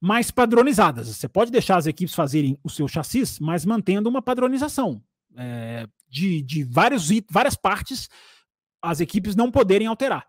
mais 0.06 0.30
padronizadas. 0.30 1.08
Você 1.08 1.28
pode 1.28 1.50
deixar 1.50 1.78
as 1.78 1.88
equipes 1.88 2.14
fazerem 2.14 2.60
o 2.64 2.70
seu 2.70 2.88
chassis, 2.88 3.40
mas 3.40 3.66
mantendo 3.66 4.08
uma 4.08 4.22
padronização 4.22 5.02
é, 5.36 5.88
de, 6.08 6.44
de 6.44 6.64
vários, 6.64 7.10
várias 7.28 7.56
partes, 7.56 8.08
as 8.80 9.00
equipes 9.00 9.36
não 9.36 9.50
poderem 9.50 9.88
alterar. 9.88 10.28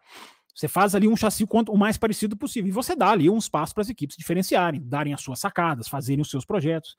Você 0.55 0.67
faz 0.67 0.95
ali 0.95 1.07
um 1.07 1.15
chassi 1.15 1.47
quanto 1.47 1.73
o 1.73 1.77
mais 1.77 1.99
parecido 1.99 2.35
possível. 2.39 2.71
E 2.71 2.73
você 2.73 2.97
dá 2.97 3.11
ali 3.11 3.29
um 3.29 3.37
espaço 3.37 3.75
para 3.75 3.83
as 3.83 3.91
equipes 3.91 4.17
diferenciarem, 4.17 4.81
darem 4.83 5.13
as 5.13 5.21
suas 5.21 5.41
sacadas, 5.41 5.89
fazerem 5.89 6.23
os 6.23 6.31
seus 6.31 6.47
projetos. 6.47 6.97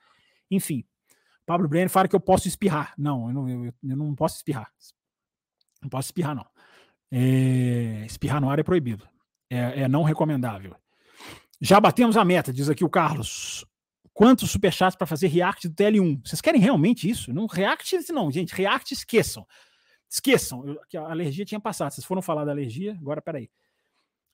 Enfim. 0.52 0.86
Pablo 1.48 1.68
Brenner 1.68 1.90
fala 1.90 2.08
que 2.08 2.16
eu 2.16 2.20
posso 2.20 2.48
espirrar. 2.48 2.94
Não, 2.96 3.28
eu 3.28 3.34
não, 3.34 3.50
eu, 3.50 3.74
eu 3.90 3.98
não 3.98 4.14
posso 4.14 4.36
espirrar. 4.36 4.72
Não 5.82 5.90
posso 5.90 6.10
espirrar, 6.10 6.36
não. 6.36 6.46
É, 7.12 8.06
espirrar 8.06 8.40
no 8.40 8.52
ar 8.52 8.60
é 8.60 8.64
proibido. 8.64 9.10
É, 9.50 9.82
é 9.82 9.88
não 9.88 10.04
recomendável. 10.04 10.76
Já 11.60 11.80
batemos 11.80 12.18
a 12.18 12.26
meta, 12.26 12.53
diz 12.53 12.70
aqui 12.70 12.84
o 12.84 12.89
Carlos. 12.89 13.66
Quantos 14.14 14.49
superchats 14.49 14.95
para 14.95 15.08
fazer 15.08 15.28
react 15.28 15.68
do 15.68 15.76
TL1? 15.76 16.22
Vocês 16.26 16.41
querem 16.41 16.60
realmente 16.60 17.10
isso? 17.10 17.34
Não 17.34 17.45
react, 17.45 18.12
não, 18.12 18.32
gente. 18.32 18.53
React, 18.53 18.93
esqueçam. 18.93 19.45
Esqueçam, 20.10 20.66
eu, 20.66 21.05
a 21.05 21.12
alergia 21.12 21.45
tinha 21.45 21.60
passado. 21.60 21.91
Vocês 21.91 22.05
foram 22.05 22.22
falar 22.22 22.45
da 22.45 22.51
alergia, 22.51 22.93
agora 22.99 23.22
peraí. 23.22 23.49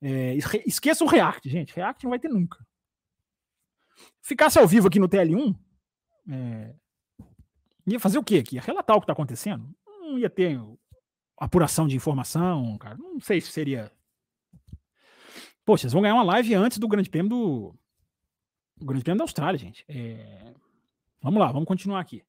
É, 0.01 0.35
esqueçam 0.65 1.07
o 1.07 1.09
React, 1.09 1.49
gente. 1.49 1.73
React 1.73 2.03
não 2.03 2.11
vai 2.11 2.19
ter 2.19 2.29
nunca. 2.29 2.65
Ficasse 4.21 4.59
ao 4.59 4.67
vivo 4.67 4.87
aqui 4.87 4.99
no 4.99 5.09
TL1, 5.09 5.55
é, 6.29 6.73
ia 7.87 7.99
fazer 7.99 8.17
o 8.17 8.23
quê 8.23 8.37
aqui? 8.37 8.59
Relatar 8.59 8.95
o 8.95 8.99
que 8.99 9.05
está 9.05 9.13
acontecendo? 9.13 9.73
Não 9.85 10.17
ia 10.17 10.29
ter 10.29 10.59
apuração 11.37 11.87
de 11.87 11.95
informação, 11.95 12.77
cara. 12.77 12.97
Não 12.97 13.19
sei 13.19 13.41
se 13.41 13.51
seria. 13.51 13.91
Poxa, 15.65 15.83
vocês 15.83 15.93
vão 15.93 16.01
ganhar 16.01 16.15
uma 16.15 16.23
live 16.23 16.53
antes 16.55 16.77
do 16.77 16.87
Grande 16.87 17.09
Prêmio 17.09 17.29
do. 17.29 17.75
O 18.81 18.85
Grande 18.85 19.03
Prêmio 19.03 19.19
da 19.19 19.23
Austrália, 19.23 19.57
gente. 19.57 19.85
É... 19.87 20.53
Vamos 21.21 21.39
lá, 21.39 21.51
vamos 21.51 21.67
continuar 21.67 21.99
aqui. 21.99 22.23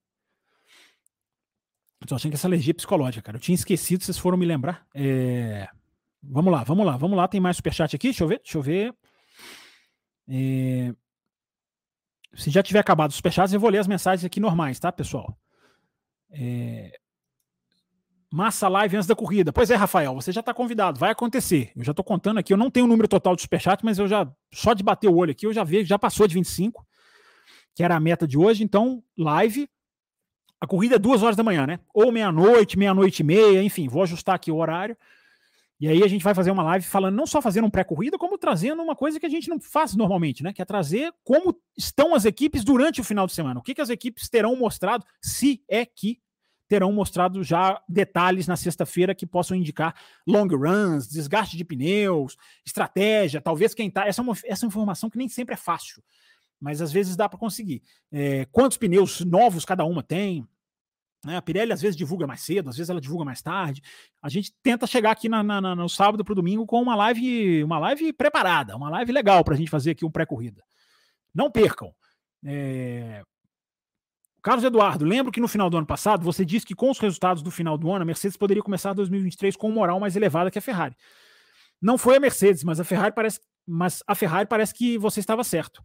Tô 2.06 2.14
achando 2.14 2.32
que 2.32 2.36
essa 2.36 2.46
alergia 2.46 2.70
é 2.70 2.74
psicológica, 2.74 3.22
cara. 3.22 3.36
Eu 3.36 3.40
tinha 3.40 3.54
esquecido, 3.54 4.04
vocês 4.04 4.18
foram 4.18 4.36
me 4.36 4.44
lembrar. 4.44 4.86
É... 4.94 5.68
Vamos 6.22 6.52
lá, 6.52 6.62
vamos 6.62 6.86
lá, 6.86 6.96
vamos 6.96 7.16
lá. 7.16 7.26
Tem 7.26 7.40
mais 7.40 7.56
superchat 7.56 7.96
aqui? 7.96 8.08
Deixa 8.08 8.24
eu 8.24 8.28
ver, 8.28 8.38
deixa 8.38 8.58
eu 8.58 8.62
ver. 8.62 8.94
É... 10.28 10.94
Se 12.34 12.50
já 12.50 12.62
tiver 12.62 12.80
acabado 12.80 13.10
os 13.10 13.16
superchats, 13.16 13.52
eu 13.52 13.60
vou 13.60 13.70
ler 13.70 13.78
as 13.78 13.86
mensagens 13.86 14.24
aqui 14.24 14.38
normais, 14.38 14.78
tá, 14.78 14.92
pessoal? 14.92 15.36
É... 16.30 16.98
Massa 18.34 18.66
live 18.66 18.96
antes 18.96 19.06
da 19.06 19.14
corrida. 19.14 19.52
Pois 19.52 19.70
é, 19.70 19.76
Rafael, 19.76 20.12
você 20.12 20.32
já 20.32 20.40
está 20.40 20.52
convidado, 20.52 20.98
vai 20.98 21.12
acontecer. 21.12 21.70
Eu 21.76 21.84
já 21.84 21.92
estou 21.92 22.04
contando 22.04 22.38
aqui, 22.38 22.52
eu 22.52 22.56
não 22.56 22.68
tenho 22.68 22.84
o 22.84 22.88
número 22.88 23.06
total 23.06 23.36
de 23.36 23.42
superchat, 23.42 23.84
mas 23.84 23.96
eu 23.96 24.08
já, 24.08 24.28
só 24.52 24.74
de 24.74 24.82
bater 24.82 25.08
o 25.08 25.14
olho 25.14 25.30
aqui, 25.30 25.46
eu 25.46 25.52
já 25.52 25.62
vejo, 25.62 25.86
já 25.86 25.96
passou 25.96 26.26
de 26.26 26.34
25, 26.34 26.84
que 27.76 27.84
era 27.84 27.94
a 27.94 28.00
meta 28.00 28.26
de 28.26 28.36
hoje. 28.36 28.64
Então, 28.64 29.04
live 29.16 29.68
a 30.60 30.66
corrida 30.66 30.96
é 30.96 30.98
duas 30.98 31.22
horas 31.22 31.36
da 31.36 31.44
manhã, 31.44 31.64
né? 31.64 31.78
Ou 31.92 32.10
meia-noite, 32.10 32.76
meia-noite 32.76 33.20
e 33.20 33.24
meia, 33.24 33.62
enfim, 33.62 33.86
vou 33.86 34.02
ajustar 34.02 34.34
aqui 34.34 34.50
o 34.50 34.56
horário. 34.56 34.96
E 35.78 35.86
aí 35.86 36.02
a 36.02 36.08
gente 36.08 36.24
vai 36.24 36.34
fazer 36.34 36.50
uma 36.50 36.62
live 36.62 36.86
falando 36.86 37.14
não 37.14 37.26
só 37.26 37.42
fazendo 37.42 37.66
um 37.66 37.70
pré-corrida, 37.70 38.16
como 38.16 38.38
trazendo 38.38 38.82
uma 38.82 38.96
coisa 38.96 39.20
que 39.20 39.26
a 39.26 39.28
gente 39.28 39.48
não 39.48 39.60
faz 39.60 39.94
normalmente, 39.94 40.42
né? 40.42 40.52
Que 40.52 40.62
é 40.62 40.64
trazer 40.64 41.12
como 41.22 41.54
estão 41.76 42.14
as 42.14 42.24
equipes 42.24 42.64
durante 42.64 43.00
o 43.00 43.04
final 43.04 43.26
de 43.26 43.32
semana. 43.32 43.60
O 43.60 43.62
que, 43.62 43.74
que 43.74 43.80
as 43.80 43.90
equipes 43.90 44.28
terão 44.28 44.56
mostrado, 44.56 45.04
se 45.20 45.62
é 45.68 45.84
que 45.84 46.18
terão 46.74 46.92
mostrado 46.92 47.44
já 47.44 47.80
detalhes 47.88 48.48
na 48.48 48.56
sexta-feira 48.56 49.14
que 49.14 49.24
possam 49.24 49.56
indicar 49.56 49.94
long 50.26 50.48
runs, 50.48 51.06
desgaste 51.06 51.56
de 51.56 51.64
pneus, 51.64 52.36
estratégia, 52.66 53.40
talvez 53.40 53.72
quem 53.74 53.88
tá. 53.88 54.08
Essa, 54.08 54.22
é 54.22 54.50
essa 54.50 54.66
informação 54.66 55.08
que 55.08 55.16
nem 55.16 55.28
sempre 55.28 55.54
é 55.54 55.56
fácil, 55.56 56.02
mas 56.60 56.82
às 56.82 56.90
vezes 56.90 57.14
dá 57.14 57.28
para 57.28 57.38
conseguir. 57.38 57.80
É, 58.10 58.44
quantos 58.46 58.76
pneus 58.76 59.20
novos 59.20 59.64
cada 59.64 59.84
uma 59.84 60.02
tem? 60.02 60.44
Né? 61.24 61.36
A 61.36 61.42
Pirelli 61.42 61.72
às 61.72 61.80
vezes 61.80 61.96
divulga 61.96 62.26
mais 62.26 62.40
cedo, 62.40 62.68
às 62.70 62.76
vezes 62.76 62.90
ela 62.90 63.00
divulga 63.00 63.24
mais 63.24 63.40
tarde. 63.40 63.80
A 64.20 64.28
gente 64.28 64.52
tenta 64.60 64.84
chegar 64.84 65.12
aqui 65.12 65.28
na, 65.28 65.44
na, 65.44 65.76
no 65.76 65.88
sábado 65.88 66.24
para 66.24 66.32
o 66.32 66.34
domingo 66.34 66.66
com 66.66 66.82
uma 66.82 66.96
live, 66.96 67.62
uma 67.62 67.78
live 67.78 68.12
preparada, 68.14 68.76
uma 68.76 68.90
live 68.90 69.12
legal 69.12 69.44
para 69.44 69.54
a 69.54 69.56
gente 69.56 69.70
fazer 69.70 69.92
aqui 69.92 70.04
um 70.04 70.10
pré-corrida. 70.10 70.64
Não 71.32 71.52
percam. 71.52 71.94
É... 72.44 73.22
Carlos 74.44 74.62
Eduardo, 74.62 75.06
lembro 75.06 75.32
que 75.32 75.40
no 75.40 75.48
final 75.48 75.70
do 75.70 75.78
ano 75.78 75.86
passado 75.86 76.22
você 76.22 76.44
disse 76.44 76.66
que 76.66 76.74
com 76.74 76.90
os 76.90 76.98
resultados 76.98 77.42
do 77.42 77.50
final 77.50 77.78
do 77.78 77.90
ano 77.90 78.02
a 78.02 78.04
Mercedes 78.04 78.36
poderia 78.36 78.62
começar 78.62 78.92
2023 78.92 79.56
com 79.56 79.70
moral 79.70 79.98
mais 79.98 80.16
elevada 80.16 80.50
que 80.50 80.58
a 80.58 80.62
Ferrari. 80.62 80.94
Não 81.80 81.96
foi 81.96 82.18
a 82.18 82.20
Mercedes, 82.20 82.62
mas 82.62 82.78
a 82.78 82.84
Ferrari 82.84 83.14
parece, 83.14 83.40
mas 83.66 84.02
a 84.06 84.14
Ferrari 84.14 84.46
parece 84.46 84.74
que 84.74 84.98
você 84.98 85.18
estava 85.18 85.42
certo. 85.42 85.82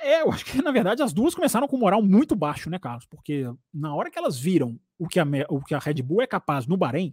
É, 0.00 0.22
eu 0.22 0.30
acho 0.30 0.44
que 0.44 0.62
na 0.62 0.70
verdade 0.70 1.02
as 1.02 1.12
duas 1.12 1.34
começaram 1.34 1.66
com 1.66 1.76
moral 1.76 2.00
muito 2.00 2.36
baixo, 2.36 2.70
né, 2.70 2.78
Carlos? 2.78 3.06
Porque 3.06 3.44
na 3.74 3.92
hora 3.92 4.08
que 4.08 4.16
elas 4.16 4.38
viram 4.38 4.78
o 4.96 5.08
que 5.08 5.18
a, 5.18 5.26
o 5.48 5.60
que 5.60 5.74
a 5.74 5.80
Red 5.80 5.94
Bull 5.94 6.22
é 6.22 6.28
capaz 6.28 6.68
no 6.68 6.76
Bahrein, 6.76 7.12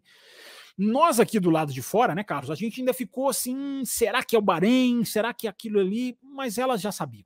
nós 0.77 1.19
aqui 1.19 1.39
do 1.39 1.49
lado 1.49 1.73
de 1.73 1.81
fora, 1.81 2.13
né, 2.13 2.23
Carlos, 2.23 2.51
a 2.51 2.55
gente 2.55 2.81
ainda 2.81 2.93
ficou 2.93 3.29
assim: 3.29 3.83
será 3.83 4.23
que 4.23 4.35
é 4.35 4.39
o 4.39 4.43
Bahrein? 4.43 5.03
Será 5.05 5.33
que 5.33 5.47
é 5.47 5.49
aquilo 5.49 5.79
ali? 5.79 6.15
Mas 6.21 6.59
elas 6.59 6.81
já 6.81 6.91
sabiam. 6.91 7.25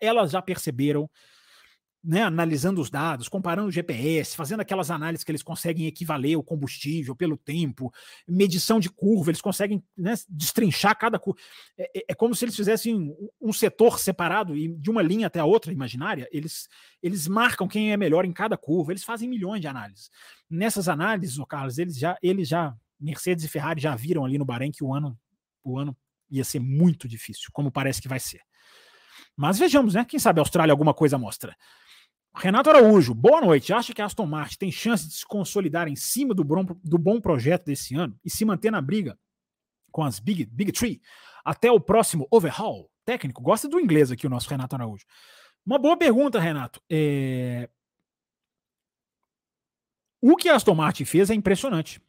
Elas 0.00 0.32
já 0.32 0.42
perceberam 0.42 1.08
né, 2.02 2.22
analisando 2.22 2.80
os 2.80 2.90
dados, 2.90 3.28
comparando 3.28 3.68
o 3.68 3.70
GPS, 3.70 4.36
fazendo 4.36 4.60
aquelas 4.60 4.90
análises 4.90 5.22
que 5.22 5.30
eles 5.30 5.42
conseguem 5.42 5.86
equivaler 5.86 6.36
o 6.36 6.42
combustível 6.42 7.14
pelo 7.14 7.36
tempo, 7.36 7.92
medição 8.26 8.80
de 8.80 8.90
curva, 8.90 9.30
eles 9.30 9.40
conseguem 9.40 9.82
né, 9.96 10.14
destrinchar 10.28 10.98
cada 10.98 11.18
curva. 11.18 11.40
É, 11.78 11.98
é, 11.98 12.04
é, 12.08 12.14
como 12.14 12.34
se 12.34 12.44
eles 12.44 12.56
fizessem 12.56 13.14
um 13.40 13.52
setor 13.52 14.00
separado 14.00 14.56
e 14.56 14.68
de 14.68 14.90
uma 14.90 15.00
linha 15.00 15.28
até 15.28 15.38
a 15.38 15.44
outra 15.44 15.72
imaginária, 15.72 16.28
eles, 16.32 16.68
eles 17.00 17.28
marcam 17.28 17.68
quem 17.68 17.92
é 17.92 17.96
melhor 17.96 18.24
em 18.24 18.32
cada 18.32 18.56
curva, 18.56 18.92
eles 18.92 19.04
fazem 19.04 19.28
milhões 19.28 19.60
de 19.60 19.68
análises. 19.68 20.10
Nessas 20.50 20.88
análises, 20.88 21.38
o 21.38 21.46
Carlos, 21.46 21.78
eles 21.78 21.96
já, 21.96 22.18
eles 22.20 22.48
já, 22.48 22.74
Mercedes 22.98 23.44
e 23.44 23.48
Ferrari 23.48 23.80
já 23.80 23.94
viram 23.94 24.24
ali 24.24 24.38
no 24.38 24.44
Bahrein 24.44 24.72
que 24.72 24.82
o 24.82 24.92
ano, 24.92 25.16
o 25.62 25.78
ano 25.78 25.96
ia 26.28 26.42
ser 26.42 26.58
muito 26.58 27.06
difícil, 27.06 27.50
como 27.52 27.70
parece 27.70 28.02
que 28.02 28.08
vai 28.08 28.18
ser. 28.18 28.40
Mas 29.36 29.58
vejamos, 29.58 29.94
né? 29.94 30.04
Quem 30.04 30.18
sabe 30.18 30.40
a 30.40 30.42
Austrália 30.42 30.72
alguma 30.72 30.92
coisa 30.92 31.16
mostra. 31.16 31.56
Renato 32.34 32.70
Araújo, 32.70 33.14
boa 33.14 33.40
noite. 33.40 33.72
Acha 33.72 33.92
que 33.92 34.00
a 34.00 34.06
Aston 34.06 34.26
Martin 34.26 34.56
tem 34.56 34.72
chance 34.72 35.06
de 35.06 35.14
se 35.14 35.26
consolidar 35.26 35.86
em 35.86 35.96
cima 35.96 36.34
do 36.34 36.42
bom, 36.42 36.64
do 36.82 36.98
bom 36.98 37.20
projeto 37.20 37.66
desse 37.66 37.94
ano 37.94 38.18
e 38.24 38.30
se 38.30 38.44
manter 38.44 38.70
na 38.70 38.80
briga 38.80 39.18
com 39.90 40.02
as 40.02 40.18
Big, 40.18 40.46
Big 40.46 40.72
Three 40.72 41.00
até 41.44 41.70
o 41.70 41.78
próximo 41.78 42.26
overhaul 42.30 42.90
técnico? 43.04 43.42
Gosta 43.42 43.68
do 43.68 43.78
inglês 43.78 44.10
aqui 44.10 44.26
o 44.26 44.30
nosso 44.30 44.48
Renato 44.48 44.74
Araújo. 44.74 45.04
Uma 45.64 45.78
boa 45.78 45.96
pergunta, 45.96 46.40
Renato. 46.40 46.80
É... 46.90 47.68
O 50.20 50.36
que 50.36 50.48
a 50.48 50.56
Aston 50.56 50.74
Martin 50.74 51.04
fez 51.04 51.30
é 51.30 51.34
impressionante. 51.34 52.00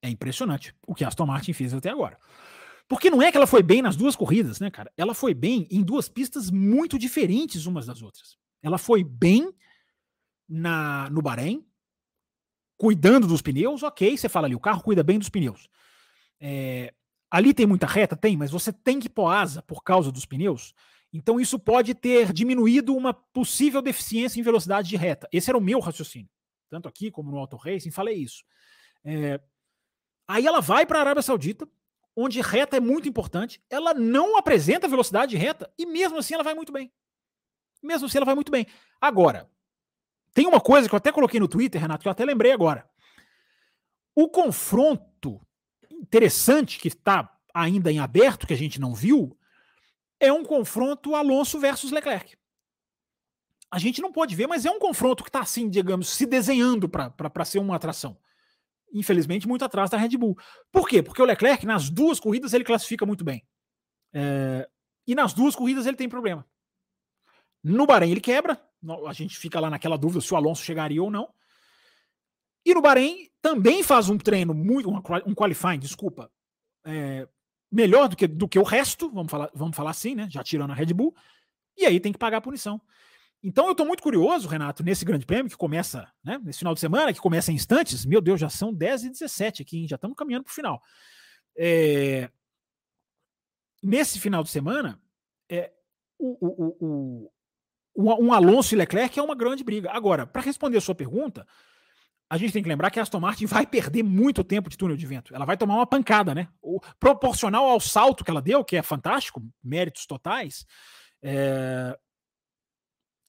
É 0.00 0.08
impressionante 0.08 0.74
o 0.86 0.94
que 0.94 1.04
a 1.04 1.08
Aston 1.08 1.26
Martin 1.26 1.52
fez 1.52 1.74
até 1.74 1.90
agora. 1.90 2.18
Porque 2.88 3.10
não 3.10 3.20
é 3.20 3.30
que 3.30 3.36
ela 3.36 3.46
foi 3.46 3.62
bem 3.62 3.82
nas 3.82 3.96
duas 3.96 4.16
corridas, 4.16 4.58
né, 4.58 4.70
cara? 4.70 4.90
Ela 4.96 5.14
foi 5.14 5.34
bem 5.34 5.66
em 5.70 5.82
duas 5.82 6.08
pistas 6.08 6.50
muito 6.50 6.98
diferentes 6.98 7.66
umas 7.66 7.86
das 7.86 8.00
outras. 8.00 8.38
Ela 8.62 8.78
foi 8.78 9.04
bem 9.04 9.52
na 10.48 11.08
no 11.10 11.22
Bahrein, 11.22 11.66
cuidando 12.76 13.26
dos 13.26 13.42
pneus, 13.42 13.82
ok, 13.82 14.16
você 14.16 14.28
fala 14.28 14.46
ali, 14.46 14.54
o 14.54 14.60
carro 14.60 14.82
cuida 14.82 15.02
bem 15.02 15.18
dos 15.18 15.28
pneus. 15.28 15.68
É, 16.40 16.92
ali 17.30 17.54
tem 17.54 17.66
muita 17.66 17.86
reta? 17.86 18.16
Tem, 18.16 18.36
mas 18.36 18.50
você 18.50 18.72
tem 18.72 19.00
que 19.00 19.08
pôr 19.08 19.28
asa 19.28 19.62
por 19.62 19.82
causa 19.82 20.12
dos 20.12 20.26
pneus. 20.26 20.74
Então 21.12 21.40
isso 21.40 21.58
pode 21.58 21.94
ter 21.94 22.32
diminuído 22.32 22.94
uma 22.94 23.14
possível 23.14 23.80
deficiência 23.80 24.38
em 24.38 24.42
velocidade 24.42 24.88
de 24.88 24.96
reta. 24.96 25.28
Esse 25.32 25.50
era 25.50 25.58
o 25.58 25.62
meu 25.62 25.80
raciocínio. 25.80 26.28
Tanto 26.68 26.88
aqui 26.88 27.10
como 27.10 27.30
no 27.30 27.38
Auto 27.38 27.56
Racing, 27.56 27.90
falei 27.90 28.16
isso. 28.16 28.44
É, 29.04 29.40
aí 30.28 30.46
ela 30.46 30.60
vai 30.60 30.84
para 30.84 30.98
a 30.98 31.00
Arábia 31.00 31.22
Saudita, 31.22 31.66
onde 32.14 32.40
reta 32.40 32.76
é 32.76 32.80
muito 32.80 33.08
importante. 33.08 33.62
Ela 33.70 33.94
não 33.94 34.36
apresenta 34.36 34.88
velocidade 34.88 35.30
de 35.30 35.36
reta 35.36 35.72
e 35.78 35.86
mesmo 35.86 36.18
assim 36.18 36.34
ela 36.34 36.42
vai 36.42 36.54
muito 36.54 36.72
bem. 36.72 36.92
Mesmo 37.82 38.06
assim 38.06 38.18
ela 38.18 38.26
vai 38.26 38.34
muito 38.34 38.50
bem. 38.50 38.66
Agora, 39.00 39.48
tem 40.36 40.46
uma 40.46 40.60
coisa 40.60 40.86
que 40.86 40.94
eu 40.94 40.98
até 40.98 41.10
coloquei 41.10 41.40
no 41.40 41.48
Twitter, 41.48 41.80
Renato, 41.80 42.02
que 42.02 42.08
eu 42.08 42.12
até 42.12 42.22
lembrei 42.22 42.52
agora. 42.52 42.86
O 44.14 44.28
confronto 44.28 45.40
interessante 45.90 46.78
que 46.78 46.88
está 46.88 47.34
ainda 47.54 47.90
em 47.90 48.00
aberto, 48.00 48.46
que 48.46 48.52
a 48.52 48.56
gente 48.56 48.78
não 48.78 48.94
viu, 48.94 49.34
é 50.20 50.30
um 50.30 50.44
confronto 50.44 51.14
Alonso 51.14 51.58
versus 51.58 51.90
Leclerc. 51.90 52.36
A 53.70 53.78
gente 53.78 54.02
não 54.02 54.12
pode 54.12 54.36
ver, 54.36 54.46
mas 54.46 54.66
é 54.66 54.70
um 54.70 54.78
confronto 54.78 55.24
que 55.24 55.30
está 55.30 55.40
assim, 55.40 55.70
digamos, 55.70 56.10
se 56.10 56.26
desenhando 56.26 56.86
para 56.86 57.44
ser 57.46 57.58
uma 57.58 57.74
atração. 57.74 58.18
Infelizmente, 58.92 59.48
muito 59.48 59.64
atrás 59.64 59.88
da 59.88 59.96
Red 59.96 60.18
Bull. 60.18 60.36
Por 60.70 60.86
quê? 60.86 61.02
Porque 61.02 61.22
o 61.22 61.24
Leclerc, 61.24 61.64
nas 61.64 61.88
duas 61.88 62.20
corridas, 62.20 62.52
ele 62.52 62.62
classifica 62.62 63.06
muito 63.06 63.24
bem. 63.24 63.42
É... 64.12 64.68
E 65.06 65.14
nas 65.14 65.32
duas 65.32 65.56
corridas 65.56 65.86
ele 65.86 65.96
tem 65.96 66.10
problema. 66.10 66.46
No 67.64 67.86
Bahrein 67.86 68.10
ele 68.10 68.20
quebra, 68.20 68.62
a 69.06 69.12
gente 69.12 69.38
fica 69.38 69.60
lá 69.60 69.70
naquela 69.70 69.96
dúvida 69.96 70.20
se 70.20 70.32
o 70.32 70.36
Alonso 70.36 70.62
chegaria 70.62 71.02
ou 71.02 71.10
não. 71.10 71.28
E 72.64 72.74
no 72.74 72.82
Bahrein 72.82 73.28
também 73.40 73.82
faz 73.82 74.08
um 74.08 74.18
treino 74.18 74.52
muito, 74.52 74.88
um 74.90 75.34
qualifying, 75.34 75.78
desculpa, 75.78 76.30
é, 76.84 77.28
melhor 77.70 78.08
do 78.08 78.16
que, 78.16 78.26
do 78.26 78.48
que 78.48 78.58
o 78.58 78.64
resto, 78.64 79.10
vamos 79.10 79.30
falar, 79.30 79.50
vamos 79.54 79.76
falar 79.76 79.90
assim, 79.90 80.14
né? 80.14 80.28
Já 80.30 80.42
tirando 80.42 80.72
a 80.72 80.74
Red 80.74 80.92
Bull, 80.92 81.14
e 81.76 81.86
aí 81.86 82.00
tem 82.00 82.12
que 82.12 82.18
pagar 82.18 82.38
a 82.38 82.40
punição. 82.40 82.80
Então 83.42 83.66
eu 83.66 83.72
estou 83.72 83.86
muito 83.86 84.02
curioso, 84.02 84.48
Renato, 84.48 84.82
nesse 84.82 85.04
grande 85.04 85.26
prêmio 85.26 85.50
que 85.50 85.56
começa, 85.56 86.10
né, 86.24 86.40
nesse 86.42 86.58
final 86.58 86.74
de 86.74 86.80
semana, 86.80 87.12
que 87.12 87.20
começa 87.20 87.52
em 87.52 87.54
instantes. 87.54 88.04
Meu 88.04 88.20
Deus, 88.20 88.40
já 88.40 88.48
são 88.48 88.74
10 88.74 89.04
e 89.04 89.10
17 89.10 89.62
aqui, 89.62 89.78
hein? 89.78 89.88
já 89.88 89.96
estamos 89.96 90.16
caminhando 90.16 90.44
para 90.44 90.50
o 90.50 90.54
final. 90.54 90.82
É, 91.56 92.28
nesse 93.82 94.18
final 94.18 94.42
de 94.42 94.50
semana, 94.50 95.00
é, 95.48 95.72
o, 96.18 96.36
o, 96.40 96.76
o, 96.80 97.32
um 97.96 98.32
Alonso 98.32 98.74
e 98.74 98.78
Leclerc 98.78 99.18
é 99.18 99.22
uma 99.22 99.34
grande 99.34 99.64
briga. 99.64 99.90
Agora, 99.90 100.26
para 100.26 100.42
responder 100.42 100.76
a 100.76 100.80
sua 100.80 100.94
pergunta, 100.94 101.46
a 102.28 102.36
gente 102.36 102.52
tem 102.52 102.62
que 102.62 102.68
lembrar 102.68 102.90
que 102.90 102.98
a 102.98 103.02
Aston 103.02 103.20
Martin 103.20 103.46
vai 103.46 103.66
perder 103.66 104.02
muito 104.02 104.42
tempo 104.42 104.68
de 104.68 104.76
túnel 104.76 104.96
de 104.96 105.06
vento. 105.06 105.34
Ela 105.34 105.44
vai 105.44 105.56
tomar 105.56 105.76
uma 105.76 105.86
pancada, 105.86 106.34
né? 106.34 106.48
O, 106.60 106.80
proporcional 106.98 107.68
ao 107.68 107.80
salto 107.80 108.24
que 108.24 108.30
ela 108.30 108.42
deu, 108.42 108.64
que 108.64 108.76
é 108.76 108.82
fantástico, 108.82 109.42
méritos 109.62 110.06
totais, 110.06 110.66
é, 111.22 111.96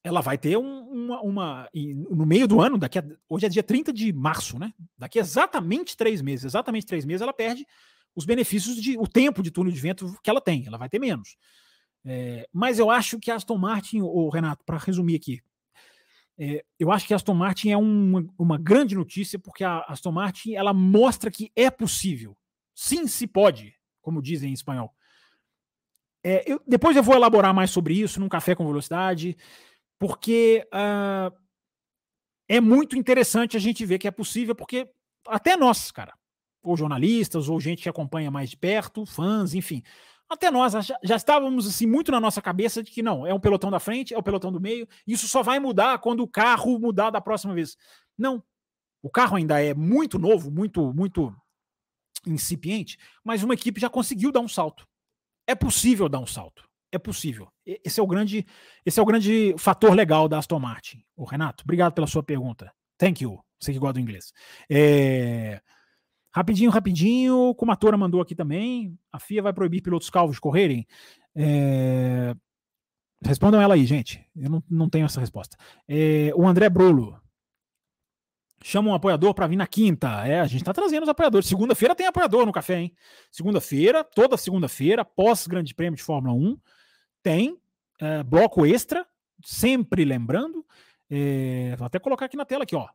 ela 0.02 0.20
vai 0.20 0.36
ter 0.36 0.56
um, 0.56 0.80
uma, 0.88 1.20
uma, 1.20 1.68
No 2.10 2.26
meio 2.26 2.48
do 2.48 2.60
ano, 2.60 2.76
daqui 2.76 2.98
a, 2.98 3.04
hoje 3.28 3.46
é 3.46 3.48
dia 3.48 3.62
30 3.62 3.92
de 3.92 4.12
março, 4.12 4.58
né? 4.58 4.72
Daqui 4.96 5.18
exatamente 5.18 5.96
três 5.96 6.20
meses, 6.20 6.46
exatamente 6.46 6.86
três 6.86 7.04
meses, 7.04 7.22
ela 7.22 7.32
perde 7.32 7.64
os 8.16 8.24
benefícios 8.24 8.76
de 8.76 8.98
o 8.98 9.06
tempo 9.06 9.42
de 9.42 9.50
túnel 9.50 9.72
de 9.72 9.80
vento 9.80 10.18
que 10.22 10.28
ela 10.28 10.40
tem. 10.40 10.66
Ela 10.66 10.76
vai 10.78 10.88
ter 10.88 10.98
menos. 10.98 11.36
É, 12.10 12.48
mas 12.50 12.78
eu 12.78 12.90
acho 12.90 13.18
que 13.18 13.30
Aston 13.30 13.58
Martin, 13.58 14.00
o 14.00 14.30
Renato, 14.30 14.64
para 14.64 14.78
resumir 14.78 15.16
aqui, 15.16 15.42
é, 16.38 16.64
eu 16.78 16.90
acho 16.90 17.06
que 17.06 17.12
Aston 17.12 17.34
Martin 17.34 17.70
é 17.70 17.76
uma, 17.76 18.24
uma 18.38 18.56
grande 18.56 18.94
notícia, 18.94 19.38
porque 19.38 19.62
a 19.62 19.80
Aston 19.80 20.12
Martin 20.12 20.54
ela 20.54 20.72
mostra 20.72 21.30
que 21.30 21.52
é 21.54 21.70
possível. 21.70 22.34
Sim, 22.74 23.06
se 23.06 23.26
pode, 23.26 23.74
como 24.00 24.22
dizem 24.22 24.50
em 24.50 24.54
espanhol. 24.54 24.94
É, 26.24 26.50
eu, 26.50 26.62
depois 26.66 26.96
eu 26.96 27.02
vou 27.02 27.14
elaborar 27.14 27.52
mais 27.52 27.70
sobre 27.70 27.94
isso 27.94 28.20
num 28.20 28.28
café 28.28 28.54
com 28.54 28.66
velocidade, 28.66 29.36
porque 29.98 30.66
uh, 30.72 31.36
é 32.48 32.60
muito 32.60 32.96
interessante 32.96 33.56
a 33.56 33.60
gente 33.60 33.84
ver 33.84 33.98
que 33.98 34.08
é 34.08 34.12
possível, 34.12 34.54
porque 34.54 34.88
até 35.26 35.56
nós, 35.56 35.90
cara, 35.90 36.14
ou 36.62 36.76
jornalistas, 36.76 37.48
ou 37.48 37.60
gente 37.60 37.82
que 37.82 37.88
acompanha 37.88 38.30
mais 38.30 38.50
de 38.50 38.56
perto, 38.56 39.04
fãs, 39.04 39.54
enfim, 39.54 39.82
até 40.28 40.50
nós 40.50 40.72
já, 41.02 41.16
estávamos 41.16 41.66
assim 41.66 41.86
muito 41.86 42.12
na 42.12 42.20
nossa 42.20 42.42
cabeça 42.42 42.82
de 42.82 42.90
que 42.90 43.02
não, 43.02 43.26
é 43.26 43.32
um 43.32 43.40
pelotão 43.40 43.70
da 43.70 43.80
frente, 43.80 44.12
é 44.12 44.18
o 44.18 44.22
pelotão 44.22 44.52
do 44.52 44.60
meio, 44.60 44.86
isso 45.06 45.26
só 45.26 45.42
vai 45.42 45.58
mudar 45.58 45.98
quando 45.98 46.20
o 46.20 46.28
carro 46.28 46.78
mudar 46.78 47.10
da 47.10 47.20
próxima 47.20 47.54
vez. 47.54 47.76
Não. 48.16 48.42
O 49.02 49.08
carro 49.08 49.36
ainda 49.36 49.62
é 49.62 49.72
muito 49.74 50.18
novo, 50.18 50.50
muito 50.50 50.92
muito 50.92 51.34
incipiente, 52.26 52.98
mas 53.24 53.42
uma 53.42 53.54
equipe 53.54 53.80
já 53.80 53.88
conseguiu 53.88 54.32
dar 54.32 54.40
um 54.40 54.48
salto. 54.48 54.86
É 55.46 55.54
possível 55.54 56.08
dar 56.08 56.18
um 56.18 56.26
salto. 56.26 56.68
É 56.90 56.98
possível. 56.98 57.48
Esse 57.66 58.00
é 58.00 58.02
o 58.02 58.06
grande, 58.06 58.46
esse 58.84 58.98
é 58.98 59.02
o 59.02 59.06
grande 59.06 59.54
fator 59.58 59.94
legal 59.94 60.28
da 60.28 60.38
Aston 60.38 60.58
Martin. 60.58 61.04
O 61.16 61.24
Renato, 61.24 61.64
obrigado 61.64 61.92
pela 61.92 62.06
sua 62.06 62.22
pergunta. 62.22 62.72
Thank 62.98 63.22
you. 63.22 63.42
Você 63.60 63.72
que 63.72 63.78
gosta 63.78 63.94
do 63.94 64.00
inglês. 64.00 64.32
É... 64.70 65.60
Rapidinho, 66.38 66.70
rapidinho, 66.70 67.52
como 67.56 67.72
a 67.72 67.76
Tora 67.76 67.96
mandou 67.96 68.20
aqui 68.20 68.32
também, 68.32 68.96
a 69.10 69.18
FIA 69.18 69.42
vai 69.42 69.52
proibir 69.52 69.82
pilotos 69.82 70.08
calvos 70.08 70.38
correrem? 70.38 70.86
É... 71.34 72.32
Respondam 73.20 73.60
ela 73.60 73.74
aí, 73.74 73.84
gente. 73.84 74.24
Eu 74.36 74.48
não, 74.48 74.62
não 74.70 74.88
tenho 74.88 75.04
essa 75.04 75.18
resposta. 75.18 75.56
É... 75.88 76.30
O 76.36 76.46
André 76.46 76.70
Brolo. 76.70 77.20
Chama 78.62 78.90
um 78.90 78.94
apoiador 78.94 79.34
para 79.34 79.48
vir 79.48 79.56
na 79.56 79.66
quinta. 79.66 80.24
É, 80.24 80.38
a 80.38 80.46
gente 80.46 80.60
está 80.60 80.72
trazendo 80.72 81.02
os 81.02 81.08
apoiadores. 81.08 81.48
Segunda-feira 81.48 81.96
tem 81.96 82.06
apoiador 82.06 82.46
no 82.46 82.52
café, 82.52 82.82
hein? 82.82 82.94
Segunda-feira, 83.32 84.04
toda 84.04 84.36
segunda-feira, 84.36 85.04
pós 85.04 85.44
Grande 85.44 85.74
Prêmio 85.74 85.96
de 85.96 86.04
Fórmula 86.04 86.34
1, 86.34 86.56
tem 87.20 87.58
é, 88.00 88.22
bloco 88.22 88.64
extra, 88.64 89.04
sempre 89.44 90.04
lembrando. 90.04 90.64
É, 91.10 91.74
vou 91.76 91.86
até 91.86 91.98
colocar 91.98 92.26
aqui 92.26 92.36
na 92.36 92.44
tela 92.44 92.62
aqui, 92.62 92.76
ó. 92.76 92.86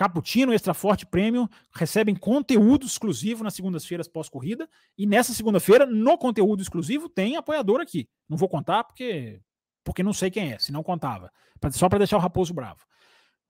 Cappuccino 0.00 0.54
Extra 0.54 0.72
Forte 0.72 1.04
Premium 1.04 1.46
recebem 1.74 2.14
conteúdo 2.14 2.86
exclusivo 2.86 3.44
nas 3.44 3.52
segundas-feiras 3.52 4.08
pós-corrida. 4.08 4.66
E 4.96 5.06
nessa 5.06 5.34
segunda-feira, 5.34 5.84
no 5.84 6.16
conteúdo 6.16 6.62
exclusivo, 6.62 7.06
tem 7.06 7.36
apoiador 7.36 7.82
aqui. 7.82 8.08
Não 8.26 8.38
vou 8.38 8.48
contar 8.48 8.82
porque, 8.84 9.42
porque 9.84 10.02
não 10.02 10.14
sei 10.14 10.30
quem 10.30 10.52
é, 10.54 10.58
se 10.58 10.72
não 10.72 10.82
contava. 10.82 11.30
Só 11.72 11.86
para 11.86 11.98
deixar 11.98 12.16
o 12.16 12.20
Raposo 12.20 12.54
bravo. 12.54 12.80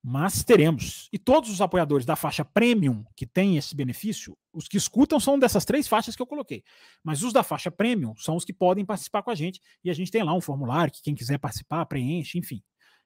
Mas 0.03 0.43
teremos. 0.43 1.09
E 1.13 1.21
todos 1.21 1.51
os 1.51 1.61
apoiadores 1.61 2.05
da 2.05 2.17
faixa 2.17 2.45
Premium 2.45 3.05
que 3.15 3.29
têm 3.29 3.57
esse 3.57 3.77
benefício, 3.77 4.37
os 4.53 4.67
que 4.67 4.77
escutam 4.77 5.21
são 5.21 5.39
dessas 5.39 5.65
três 5.65 5.87
faixas 5.87 6.17
que 6.17 6.23
eu 6.23 6.27
coloquei. 6.27 6.65
Mas 7.05 7.23
os 7.23 7.33
da 7.33 7.45
faixa 7.45 7.71
Premium 7.71 8.17
são 8.17 8.35
os 8.35 8.45
que 8.45 8.53
podem 8.53 8.85
participar 8.85 9.23
com 9.23 9.31
a 9.31 9.37
gente. 9.37 9.61
E 9.85 9.91
a 9.91 9.95
gente 9.95 10.11
tem 10.11 10.25
lá 10.25 10.35
um 10.35 10.41
formulário 10.41 10.93
que 10.93 11.01
quem 11.01 11.15
quiser 11.15 11.39
participar, 11.39 11.87
preenche, 11.87 12.41
enfim. 12.41 12.61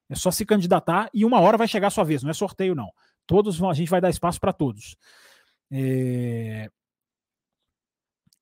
É 0.08 0.14
só 0.14 0.30
se 0.30 0.46
candidatar 0.46 1.10
e 1.12 1.26
uma 1.26 1.40
hora 1.40 1.58
vai 1.58 1.68
chegar 1.68 1.88
a 1.88 1.90
sua 1.90 2.04
vez, 2.04 2.22
não 2.22 2.30
é 2.30 2.34
sorteio, 2.34 2.74
não. 2.74 2.90
Todos 3.26 3.62
a 3.62 3.72
gente 3.72 3.90
vai 3.90 4.00
dar 4.00 4.10
espaço 4.10 4.40
para 4.40 4.52
todos. 4.52 4.96
É... 5.70 6.70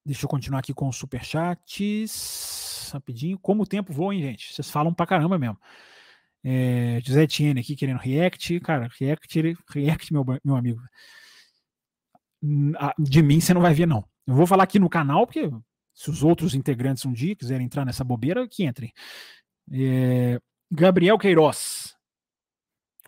Deixa 0.05 0.25
eu 0.25 0.29
continuar 0.29 0.59
aqui 0.61 0.75
com 0.75 0.89
os 0.89 0.97
superchats. 0.97 2.91
Rapidinho. 2.93 3.39
Como 3.39 3.63
o 3.63 3.67
tempo 3.67 3.93
voa, 3.93 4.15
hein, 4.15 4.23
gente? 4.23 4.53
Vocês 4.53 4.71
falam 4.71 4.93
pra 4.93 5.07
caramba 5.07 5.39
mesmo. 5.39 5.59
É... 6.45 7.01
José 7.05 7.23
Etienne 7.23 7.61
aqui 7.61 7.77
querendo 7.77 7.99
react. 7.99 8.59
Cara, 8.61 8.89
react, 8.99 9.57
react 9.69 10.13
meu, 10.13 10.25
meu 10.45 10.57
amigo. 10.57 10.83
De 12.99 13.23
mim 13.23 13.41
você 13.41 13.55
não 13.55 13.61
vai 13.61 13.73
ver, 13.73 13.87
não. 13.87 14.05
Eu 14.27 14.35
vou 14.35 14.47
falar 14.47 14.65
aqui 14.65 14.79
no 14.79 14.89
canal, 14.89 15.27
porque 15.27 15.49
se 15.95 16.11
os 16.11 16.23
outros 16.23 16.55
integrantes 16.55 17.05
um 17.05 17.13
dia 17.13 17.37
quiserem 17.37 17.67
entrar 17.67 17.85
nessa 17.85 18.03
bobeira, 18.03 18.49
que 18.49 18.65
entrem. 18.65 18.93
É... 19.71 20.41
Gabriel 20.71 21.19
Queiroz. 21.19 21.95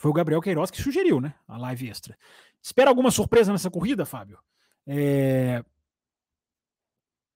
Foi 0.05 0.10
o 0.10 0.14
Gabriel 0.14 0.43
Queiroz 0.43 0.70
que 0.70 0.82
sugeriu, 0.82 1.18
né? 1.18 1.32
A 1.48 1.56
live 1.56 1.89
extra. 1.89 2.14
Espera 2.62 2.90
alguma 2.90 3.10
surpresa 3.10 3.51
nessa 3.51 3.70
corrida, 3.70 4.05
Fábio? 4.05 4.39
É... 4.86 5.64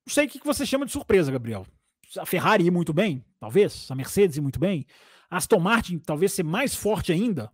Não 0.06 0.12
sei 0.12 0.26
o 0.26 0.28
que 0.28 0.44
você 0.44 0.66
chama 0.66 0.84
de 0.84 0.92
surpresa, 0.92 1.32
Gabriel. 1.32 1.66
A 2.18 2.26
Ferrari 2.26 2.66
ir 2.66 2.70
muito 2.70 2.92
bem, 2.92 3.24
talvez. 3.40 3.90
A 3.90 3.94
Mercedes 3.94 4.36
ir 4.36 4.42
muito 4.42 4.60
bem. 4.60 4.86
A 5.30 5.38
Aston 5.38 5.58
Martin 5.58 5.98
talvez 5.98 6.34
ser 6.34 6.42
mais 6.42 6.74
forte 6.74 7.10
ainda. 7.10 7.50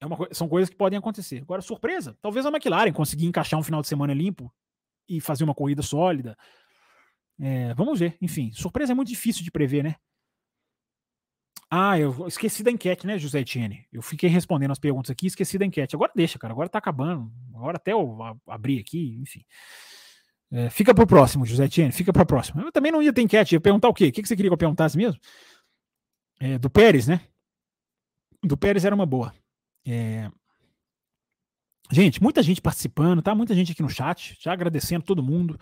É 0.00 0.06
uma, 0.06 0.16
são 0.32 0.48
coisas 0.48 0.70
que 0.70 0.76
podem 0.76 0.98
acontecer. 0.98 1.42
Agora, 1.42 1.60
surpresa, 1.60 2.16
talvez 2.22 2.46
a 2.46 2.48
McLaren 2.48 2.92
conseguir 2.94 3.26
encaixar 3.26 3.60
um 3.60 3.62
final 3.62 3.82
de 3.82 3.88
semana 3.88 4.14
limpo 4.14 4.50
e 5.06 5.20
fazer 5.20 5.44
uma 5.44 5.54
corrida 5.54 5.82
sólida. 5.82 6.34
É, 7.38 7.74
vamos 7.74 8.00
ver. 8.00 8.16
Enfim, 8.22 8.50
surpresa 8.54 8.92
é 8.92 8.94
muito 8.94 9.08
difícil 9.08 9.44
de 9.44 9.50
prever, 9.50 9.84
né? 9.84 9.96
Ah, 11.72 11.96
eu 11.96 12.26
esqueci 12.26 12.64
da 12.64 12.70
enquete, 12.70 13.06
né, 13.06 13.16
José 13.16 13.40
Etienne? 13.40 13.86
Eu 13.92 14.02
fiquei 14.02 14.28
respondendo 14.28 14.72
as 14.72 14.78
perguntas 14.78 15.08
aqui, 15.08 15.28
esqueci 15.28 15.56
da 15.56 15.64
enquete. 15.64 15.94
Agora 15.94 16.10
deixa, 16.12 16.36
cara. 16.36 16.52
Agora 16.52 16.68
tá 16.68 16.78
acabando. 16.78 17.30
Agora 17.54 17.76
até 17.76 17.92
eu 17.92 18.18
abrir 18.48 18.80
aqui, 18.80 19.16
enfim. 19.22 19.44
É, 20.50 20.68
fica 20.68 20.92
pro 20.92 21.06
próximo, 21.06 21.46
José 21.46 21.66
Etienne. 21.66 21.92
Fica 21.92 22.12
pra 22.12 22.26
próxima. 22.26 22.60
Eu 22.62 22.72
também 22.72 22.90
não 22.90 23.00
ia 23.00 23.12
ter 23.12 23.22
enquete. 23.22 23.54
Ia 23.54 23.60
perguntar 23.60 23.88
o 23.88 23.94
quê? 23.94 24.08
O 24.08 24.12
que 24.12 24.26
você 24.26 24.34
queria 24.34 24.50
que 24.50 24.54
eu 24.54 24.58
perguntasse 24.58 24.96
mesmo? 24.96 25.20
É, 26.40 26.58
do 26.58 26.68
Pérez, 26.68 27.06
né? 27.06 27.20
Do 28.42 28.56
Pérez 28.56 28.84
era 28.84 28.94
uma 28.94 29.06
boa. 29.06 29.32
É... 29.86 30.28
Gente, 31.92 32.20
muita 32.20 32.42
gente 32.42 32.60
participando, 32.60 33.22
tá? 33.22 33.32
Muita 33.32 33.54
gente 33.54 33.72
aqui 33.72 33.82
no 33.82 33.88
chat, 33.88 34.36
já 34.40 34.52
agradecendo 34.52 35.04
todo 35.04 35.22
mundo 35.22 35.58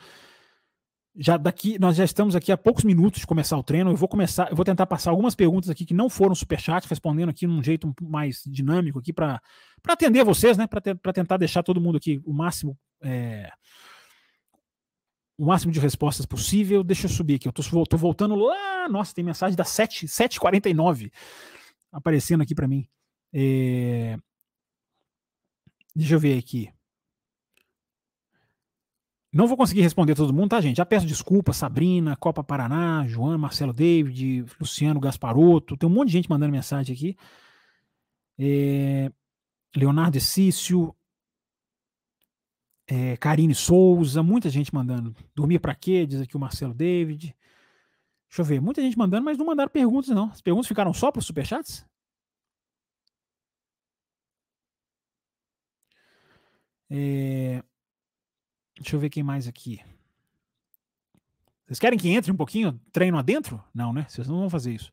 já 1.20 1.36
daqui, 1.36 1.78
nós 1.80 1.96
já 1.96 2.04
estamos 2.04 2.36
aqui 2.36 2.52
há 2.52 2.56
poucos 2.56 2.84
minutos 2.84 3.20
de 3.20 3.26
começar 3.26 3.58
o 3.58 3.62
treino. 3.62 3.90
Eu 3.90 3.96
vou 3.96 4.08
começar, 4.08 4.48
eu 4.50 4.56
vou 4.56 4.64
tentar 4.64 4.86
passar 4.86 5.10
algumas 5.10 5.34
perguntas 5.34 5.68
aqui 5.68 5.84
que 5.84 5.92
não 5.92 6.08
foram 6.08 6.32
superchat, 6.32 6.86
respondendo 6.88 7.28
aqui 7.28 7.44
num 7.44 7.60
jeito 7.60 7.92
mais 8.00 8.42
dinâmico 8.46 9.00
aqui 9.00 9.12
para 9.12 9.40
atender 9.88 10.24
vocês, 10.24 10.56
né? 10.56 10.68
Para 10.68 11.12
tentar 11.12 11.36
deixar 11.36 11.64
todo 11.64 11.80
mundo 11.80 11.96
aqui 11.98 12.22
o 12.24 12.32
máximo 12.32 12.78
é, 13.02 13.50
o 15.36 15.46
máximo 15.46 15.72
de 15.72 15.80
respostas 15.80 16.24
possível. 16.24 16.84
Deixa 16.84 17.06
eu 17.06 17.10
subir 17.10 17.34
aqui. 17.34 17.48
Eu 17.48 17.52
tô, 17.52 17.62
tô 17.84 17.96
voltando 17.96 18.36
lá. 18.36 18.88
Nossa, 18.88 19.12
tem 19.12 19.24
mensagem 19.24 19.56
da 19.56 19.64
7, 19.64 20.06
7h49 20.06 21.10
aparecendo 21.90 22.42
aqui 22.42 22.54
para 22.54 22.68
mim. 22.68 22.88
É, 23.32 24.16
deixa 25.96 26.14
eu 26.14 26.20
ver 26.20 26.38
aqui. 26.38 26.70
Não 29.38 29.46
vou 29.46 29.56
conseguir 29.56 29.82
responder 29.82 30.16
todo 30.16 30.34
mundo, 30.34 30.50
tá, 30.50 30.60
gente? 30.60 30.78
Já 30.78 30.84
peço 30.84 31.06
desculpa, 31.06 31.52
Sabrina, 31.52 32.16
Copa 32.16 32.42
Paraná, 32.42 33.06
João, 33.06 33.38
Marcelo 33.38 33.72
David, 33.72 34.44
Luciano 34.60 34.98
Gasparotto, 34.98 35.76
tem 35.76 35.88
um 35.88 35.92
monte 35.92 36.08
de 36.08 36.14
gente 36.14 36.28
mandando 36.28 36.50
mensagem 36.50 36.92
aqui. 36.92 37.16
É, 38.36 39.12
Leonardo 39.76 40.18
Essício, 40.18 40.92
é, 42.88 43.16
Karine 43.18 43.54
Souza, 43.54 44.24
muita 44.24 44.50
gente 44.50 44.74
mandando. 44.74 45.14
Dormir 45.36 45.60
para 45.60 45.72
quê? 45.72 46.04
Diz 46.04 46.20
aqui 46.20 46.36
o 46.36 46.40
Marcelo 46.40 46.74
David. 46.74 47.32
Deixa 48.28 48.40
eu 48.40 48.44
ver. 48.44 48.60
Muita 48.60 48.82
gente 48.82 48.98
mandando, 48.98 49.24
mas 49.24 49.38
não 49.38 49.46
mandaram 49.46 49.70
perguntas, 49.70 50.10
não. 50.10 50.30
As 50.32 50.40
perguntas 50.40 50.66
ficaram 50.66 50.92
só 50.92 51.12
para 51.12 51.20
os 51.20 51.26
superchats? 51.26 51.86
É... 56.90 57.62
Deixa 58.80 58.96
eu 58.96 59.00
ver 59.00 59.10
quem 59.10 59.22
mais 59.22 59.48
aqui. 59.48 59.80
Vocês 61.66 61.78
querem 61.78 61.98
que 61.98 62.08
entre 62.08 62.32
um 62.32 62.36
pouquinho 62.36 62.80
treino 62.92 63.18
adentro? 63.18 63.62
Não, 63.74 63.92
né? 63.92 64.06
Vocês 64.08 64.26
não 64.26 64.38
vão 64.38 64.50
fazer 64.50 64.72
isso. 64.72 64.90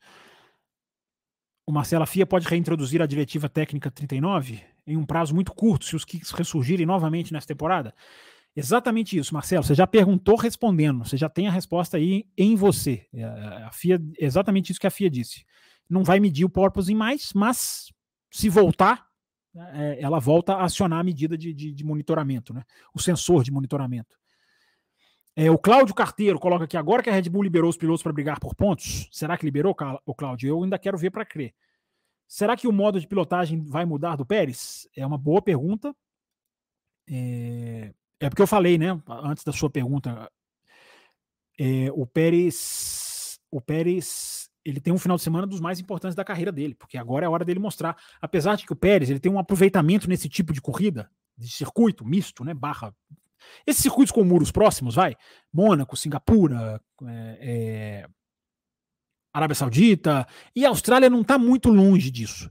O 1.65 1.71
Marcelo 1.71 2.05
Fia 2.05 2.25
pode 2.25 2.47
reintroduzir 2.47 3.01
a 3.01 3.05
diretiva 3.05 3.47
técnica 3.47 3.89
39 3.89 4.61
em 4.85 4.97
um 4.97 5.05
prazo 5.05 5.33
muito 5.33 5.53
curto, 5.53 5.85
se 5.85 5.95
os 5.95 6.05
kicks 6.05 6.31
ressurgirem 6.31 6.85
novamente 6.85 7.33
nessa 7.33 7.47
temporada? 7.47 7.93
Exatamente 8.55 9.17
isso, 9.17 9.33
Marcelo. 9.33 9.63
Você 9.63 9.73
já 9.73 9.87
perguntou 9.87 10.35
respondendo, 10.35 11.03
você 11.03 11.17
já 11.17 11.27
tem 11.27 11.47
a 11.47 11.51
resposta 11.51 11.97
aí 11.97 12.25
em 12.37 12.55
você. 12.55 13.05
É, 13.13 13.23
a 13.23 13.71
FIA, 13.71 13.99
exatamente 14.19 14.71
isso 14.71 14.79
que 14.79 14.87
a 14.87 14.91
FIA 14.91 15.09
disse. 15.09 15.45
Não 15.89 16.03
vai 16.03 16.19
medir 16.19 16.45
o 16.45 16.49
porpoising 16.49 16.95
mais, 16.95 17.31
mas 17.33 17.91
se 18.29 18.47
voltar, 18.47 19.07
é, 19.73 19.97
ela 20.01 20.19
volta 20.19 20.53
a 20.53 20.65
acionar 20.65 20.99
a 20.99 21.03
medida 21.03 21.37
de, 21.37 21.53
de, 21.53 21.71
de 21.71 21.83
monitoramento, 21.83 22.53
né? 22.53 22.63
o 22.93 22.99
sensor 22.99 23.43
de 23.43 23.51
monitoramento. 23.51 24.15
É, 25.35 25.51
o 25.51 25.57
Cláudio 25.57 25.93
Carteiro 25.93 26.39
coloca 26.39 26.63
aqui 26.63 26.77
agora 26.77 27.03
que 27.03 27.09
a 27.09 27.13
Red 27.13 27.29
Bull 27.29 27.43
liberou 27.43 27.69
os 27.69 27.77
pilotos 27.77 28.01
para 28.01 28.13
brigar 28.13 28.39
por 28.39 28.55
pontos. 28.55 29.09
Será 29.11 29.37
que 29.37 29.45
liberou, 29.45 29.75
o 30.05 30.15
Cláudio? 30.15 30.47
Eu 30.47 30.63
ainda 30.63 30.79
quero 30.79 30.97
ver 30.97 31.11
para 31.11 31.25
crer. 31.25 31.53
Será 32.27 32.55
que 32.55 32.67
o 32.67 32.71
modo 32.71 32.99
de 32.99 33.07
pilotagem 33.07 33.61
vai 33.61 33.85
mudar 33.85 34.15
do 34.15 34.25
Pérez? 34.25 34.87
É 34.95 35.05
uma 35.05 35.17
boa 35.17 35.41
pergunta. 35.41 35.93
É, 37.07 37.93
é 38.19 38.29
porque 38.29 38.41
eu 38.41 38.47
falei, 38.47 38.77
né, 38.77 38.99
antes 39.07 39.43
da 39.43 39.51
sua 39.51 39.69
pergunta, 39.69 40.31
é, 41.59 41.91
o 41.93 42.05
Pérez, 42.07 43.39
o 43.51 43.61
Pérez, 43.61 44.44
ele 44.65 44.79
tem 44.79 44.91
um 44.91 44.97
final 44.97 45.15
de 45.15 45.23
semana 45.23 45.45
dos 45.45 45.61
mais 45.61 45.79
importantes 45.79 46.15
da 46.15 46.25
carreira 46.25 46.51
dele, 46.51 46.73
porque 46.73 46.97
agora 46.97 47.25
é 47.25 47.27
a 47.27 47.29
hora 47.29 47.45
dele 47.45 47.59
mostrar, 47.59 47.95
apesar 48.19 48.55
de 48.55 48.65
que 48.65 48.73
o 48.73 48.75
Pérez, 48.75 49.09
ele 49.09 49.19
tem 49.19 49.31
um 49.31 49.37
aproveitamento 49.37 50.09
nesse 50.09 50.27
tipo 50.27 50.51
de 50.51 50.59
corrida, 50.59 51.09
de 51.37 51.47
circuito 51.47 52.03
misto, 52.03 52.43
né, 52.43 52.53
barra, 52.53 52.93
esses 53.65 53.83
circuitos 53.83 54.11
com 54.11 54.23
muros 54.23 54.51
próximos, 54.51 54.95
vai, 54.95 55.15
Mônaco, 55.53 55.95
Singapura, 55.95 56.81
é, 57.03 57.37
é, 57.41 58.07
Arábia 59.31 59.55
Saudita, 59.55 60.27
e 60.55 60.65
a 60.65 60.69
Austrália 60.69 61.09
não 61.09 61.21
está 61.21 61.37
muito 61.37 61.69
longe 61.69 62.09
disso, 62.09 62.49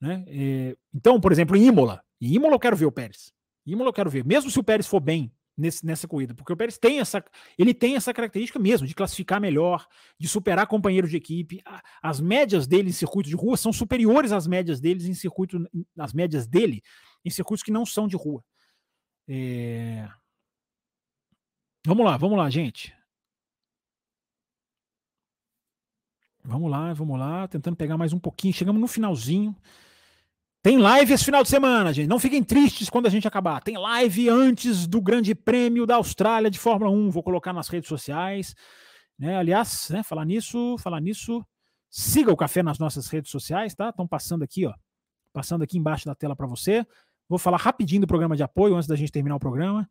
né, 0.00 0.24
é, 0.28 0.76
então, 0.94 1.20
por 1.20 1.32
exemplo, 1.32 1.56
em 1.56 1.66
Imola, 1.66 2.00
em 2.20 2.34
Imola 2.34 2.54
eu 2.54 2.60
quero 2.60 2.76
ver 2.76 2.86
o 2.86 2.92
Pérez, 2.92 3.32
Imola 3.66 3.88
eu 3.88 3.94
quero 3.94 4.08
ver, 4.08 4.24
mesmo 4.24 4.48
se 4.48 4.60
o 4.60 4.64
Pérez 4.64 4.86
for 4.86 5.00
bem 5.00 5.32
nesse, 5.58 5.84
nessa 5.84 6.06
corrida, 6.06 6.34
porque 6.34 6.52
o 6.52 6.56
Pérez 6.56 6.78
tem 6.78 7.00
essa, 7.00 7.22
ele 7.58 7.74
tem 7.74 7.96
essa 7.96 8.14
característica 8.14 8.58
mesmo 8.58 8.86
de 8.86 8.94
classificar 8.94 9.40
melhor, 9.40 9.86
de 10.18 10.28
superar 10.28 10.66
companheiros 10.66 11.10
de 11.10 11.16
equipe. 11.16 11.62
As 12.00 12.20
médias 12.20 12.66
dele 12.66 12.90
em 12.90 12.92
circuito 12.92 13.28
de 13.28 13.34
rua 13.34 13.56
são 13.56 13.72
superiores 13.72 14.32
às 14.32 14.46
médias 14.46 14.80
deles 14.80 15.06
em 15.06 15.14
circuito, 15.14 15.68
as 15.98 16.12
médias 16.12 16.46
dele 16.46 16.82
em 17.24 17.30
circuitos 17.30 17.62
que 17.62 17.72
não 17.72 17.84
são 17.84 18.06
de 18.06 18.16
rua. 18.16 18.42
É... 19.28 20.08
Vamos 21.84 22.04
lá, 22.04 22.16
vamos 22.16 22.38
lá, 22.38 22.48
gente. 22.48 22.94
Vamos 26.44 26.70
lá, 26.70 26.94
vamos 26.94 27.18
lá, 27.18 27.46
tentando 27.46 27.76
pegar 27.76 27.98
mais 27.98 28.12
um 28.12 28.18
pouquinho. 28.18 28.54
Chegamos 28.54 28.80
no 28.80 28.88
finalzinho. 28.88 29.54
Tem 30.62 30.76
live 30.76 31.12
esse 31.12 31.24
final 31.24 31.42
de 31.42 31.48
semana, 31.48 31.92
gente. 31.92 32.08
Não 32.08 32.18
fiquem 32.18 32.42
tristes 32.42 32.90
quando 32.90 33.06
a 33.06 33.10
gente 33.10 33.28
acabar. 33.28 33.62
Tem 33.62 33.76
live 33.78 34.28
antes 34.28 34.86
do 34.86 35.00
Grande 35.00 35.34
Prêmio 35.34 35.86
da 35.86 35.96
Austrália 35.96 36.50
de 36.50 36.58
Fórmula 36.58 36.90
1. 36.90 37.10
Vou 37.10 37.22
colocar 37.22 37.52
nas 37.52 37.68
redes 37.68 37.88
sociais. 37.88 38.54
Né? 39.18 39.36
Aliás, 39.36 39.88
né, 39.90 40.02
falar 40.02 40.24
nisso, 40.24 40.76
falar 40.78 41.00
nisso, 41.00 41.44
siga 41.88 42.32
o 42.32 42.36
café 42.36 42.62
nas 42.62 42.78
nossas 42.78 43.08
redes 43.08 43.30
sociais, 43.30 43.74
tá? 43.74 43.90
Estão 43.90 44.06
passando 44.06 44.42
aqui, 44.42 44.66
ó. 44.66 44.74
Passando 45.32 45.62
aqui 45.62 45.78
embaixo 45.78 46.06
da 46.06 46.14
tela 46.14 46.34
para 46.34 46.46
você. 46.46 46.84
Vou 47.28 47.38
falar 47.38 47.58
rapidinho 47.58 48.00
do 48.00 48.06
programa 48.06 48.36
de 48.36 48.42
apoio 48.42 48.74
antes 48.74 48.88
da 48.88 48.96
gente 48.96 49.12
terminar 49.12 49.36
o 49.36 49.40
programa. 49.40 49.88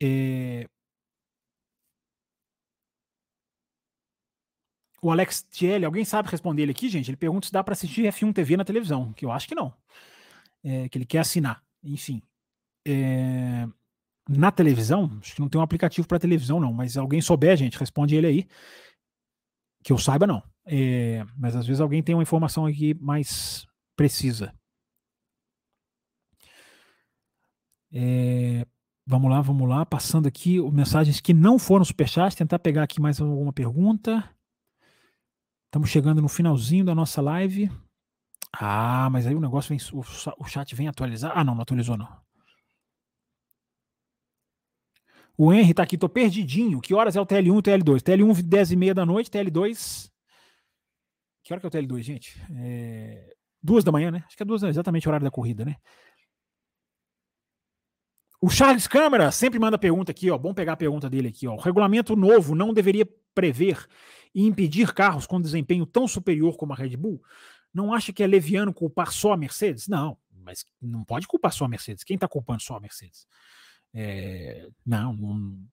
É, 0.00 0.68
O 5.04 5.10
Alex 5.10 5.46
Tielli, 5.50 5.84
alguém 5.84 6.02
sabe 6.02 6.30
responder 6.30 6.62
ele 6.62 6.70
aqui, 6.70 6.88
gente? 6.88 7.10
Ele 7.10 7.16
pergunta 7.18 7.46
se 7.46 7.52
dá 7.52 7.62
para 7.62 7.74
assistir 7.74 8.10
F1 8.10 8.32
TV 8.32 8.56
na 8.56 8.64
televisão, 8.64 9.12
que 9.12 9.26
eu 9.26 9.30
acho 9.30 9.46
que 9.46 9.54
não. 9.54 9.70
É, 10.64 10.88
que 10.88 10.96
ele 10.96 11.04
quer 11.04 11.18
assinar. 11.18 11.62
Enfim. 11.82 12.22
É, 12.86 13.68
na 14.26 14.50
televisão, 14.50 15.18
acho 15.20 15.34
que 15.34 15.42
não 15.42 15.48
tem 15.50 15.60
um 15.60 15.62
aplicativo 15.62 16.08
para 16.08 16.18
televisão, 16.18 16.58
não. 16.58 16.72
Mas 16.72 16.96
alguém 16.96 17.20
souber, 17.20 17.54
gente, 17.54 17.78
responde 17.78 18.16
ele 18.16 18.26
aí. 18.26 18.48
Que 19.82 19.92
eu 19.92 19.98
saiba, 19.98 20.26
não. 20.26 20.42
É, 20.64 21.22
mas 21.36 21.54
às 21.54 21.66
vezes 21.66 21.82
alguém 21.82 22.02
tem 22.02 22.14
uma 22.14 22.22
informação 22.22 22.64
aqui 22.64 22.94
mais 22.94 23.66
precisa. 23.94 24.54
É, 27.92 28.66
vamos 29.06 29.30
lá, 29.30 29.42
vamos 29.42 29.68
lá. 29.68 29.84
Passando 29.84 30.26
aqui 30.26 30.58
mensagens 30.72 31.20
que 31.20 31.34
não 31.34 31.58
foram 31.58 31.84
superchat. 31.84 32.34
Tentar 32.34 32.58
pegar 32.58 32.84
aqui 32.84 33.02
mais 33.02 33.20
alguma 33.20 33.52
pergunta. 33.52 34.33
Estamos 35.74 35.90
chegando 35.90 36.22
no 36.22 36.28
finalzinho 36.28 36.84
da 36.84 36.94
nossa 36.94 37.20
live. 37.20 37.68
Ah, 38.52 39.10
mas 39.10 39.26
aí 39.26 39.34
o 39.34 39.40
negócio 39.40 39.70
vem. 39.70 39.78
O 40.38 40.44
chat 40.44 40.72
vem 40.72 40.86
atualizar. 40.86 41.32
Ah, 41.34 41.42
não, 41.42 41.52
não 41.52 41.62
atualizou, 41.62 41.96
não. 41.96 42.06
O 45.36 45.52
Henry 45.52 45.74
tá 45.74 45.82
aqui, 45.82 45.98
tô 45.98 46.08
perdidinho. 46.08 46.80
Que 46.80 46.94
horas 46.94 47.16
é 47.16 47.20
o 47.20 47.26
TL1 47.26 47.46
e 47.46 47.50
o 47.50 47.60
TL2? 47.60 48.02
TL1, 48.02 48.40
10 48.40 48.70
e 48.70 48.76
meia 48.76 48.94
da 48.94 49.04
noite, 49.04 49.28
TL2. 49.28 50.12
Que 51.42 51.52
hora 51.52 51.60
que 51.60 51.66
é 51.66 51.68
o 51.68 51.72
TL2, 51.72 52.02
gente? 52.02 52.40
É... 52.52 53.34
Duas 53.60 53.82
da 53.82 53.90
manhã, 53.90 54.12
né? 54.12 54.22
Acho 54.28 54.36
que 54.36 54.44
é 54.44 54.46
duas, 54.46 54.62
exatamente 54.62 55.08
o 55.08 55.10
horário 55.10 55.24
da 55.24 55.30
corrida, 55.32 55.64
né? 55.64 55.74
O 58.40 58.48
Charles 58.48 58.86
Câmara 58.86 59.32
sempre 59.32 59.58
manda 59.58 59.76
pergunta 59.76 60.12
aqui, 60.12 60.30
ó. 60.30 60.38
Bom 60.38 60.54
pegar 60.54 60.74
a 60.74 60.76
pergunta 60.76 61.10
dele 61.10 61.30
aqui, 61.30 61.48
ó. 61.48 61.54
O 61.54 61.60
regulamento 61.60 62.14
novo 62.14 62.54
não 62.54 62.72
deveria 62.72 63.04
prever 63.34 63.88
e 64.34 64.44
impedir 64.44 64.92
carros 64.92 65.26
com 65.26 65.40
desempenho 65.40 65.86
tão 65.86 66.08
superior 66.08 66.56
como 66.56 66.72
a 66.72 66.76
Red 66.76 66.96
Bull? 66.96 67.22
Não 67.72 67.92
acha 67.92 68.12
que 68.12 68.22
é 68.22 68.26
leviano 68.26 68.72
culpar 68.72 69.12
só 69.12 69.32
a 69.32 69.36
Mercedes? 69.36 69.88
Não, 69.88 70.16
mas 70.30 70.64
não 70.80 71.04
pode 71.04 71.26
culpar 71.26 71.52
só 71.52 71.64
a 71.64 71.68
Mercedes. 71.68 72.04
Quem 72.04 72.14
está 72.14 72.28
culpando 72.28 72.62
só 72.62 72.76
a 72.76 72.80
Mercedes? 72.80 73.26
É, 73.92 74.68
não, 74.84 75.16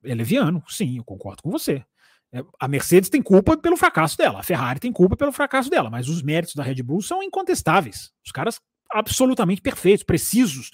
é 0.04 0.14
leviano, 0.14 0.64
sim, 0.68 0.98
eu 0.98 1.04
concordo 1.04 1.42
com 1.42 1.50
você. 1.50 1.84
É, 2.32 2.44
a 2.60 2.68
Mercedes 2.68 3.10
tem 3.10 3.22
culpa 3.22 3.58
pelo 3.58 3.76
fracasso 3.76 4.18
dela, 4.18 4.40
a 4.40 4.44
Ferrari 4.44 4.80
tem 4.80 4.92
culpa 4.92 5.18
pelo 5.18 5.32
fracasso 5.32 5.70
dela, 5.70 5.90
mas 5.90 6.08
os 6.08 6.22
méritos 6.22 6.56
da 6.56 6.64
Red 6.64 6.82
Bull 6.84 7.02
são 7.02 7.22
incontestáveis. 7.22 8.12
Os 8.24 8.32
caras 8.32 8.60
absolutamente 8.92 9.62
perfeitos, 9.62 10.04
precisos, 10.04 10.72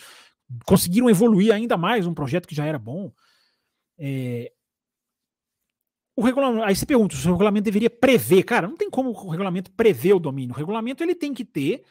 conseguiram 0.65 1.09
evoluir 1.09 1.53
ainda 1.53 1.77
mais 1.77 2.05
um 2.05 2.13
projeto 2.13 2.47
que 2.47 2.55
já 2.55 2.65
era 2.65 2.77
bom. 2.77 3.11
É, 3.97 4.51
o 6.17 6.23
regulamento, 6.23 6.63
aí 6.63 6.75
você 6.75 6.83
pergunta 6.83 7.15
se 7.15 7.27
o 7.27 7.31
regulamento 7.31 7.65
deveria 7.65 7.91
prever. 7.91 8.41
Cara, 8.41 8.67
não 8.67 8.75
tem 8.75 8.89
como 8.89 9.11
o 9.11 9.29
regulamento 9.29 9.71
prever 9.71 10.13
o 10.13 10.19
domínio. 10.19 10.55
O 10.55 10.57
regulamento 10.57 11.03
ele 11.03 11.13
tem 11.13 11.31
que 11.31 11.45
ter 11.45 11.83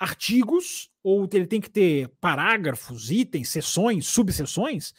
artigos, 0.00 0.90
ou 1.02 1.28
ele 1.30 1.46
tem 1.46 1.60
que 1.60 1.68
ter 1.68 2.08
parágrafos, 2.22 3.10
itens, 3.10 3.50
seções, 3.50 4.06
subseções, 4.06 4.94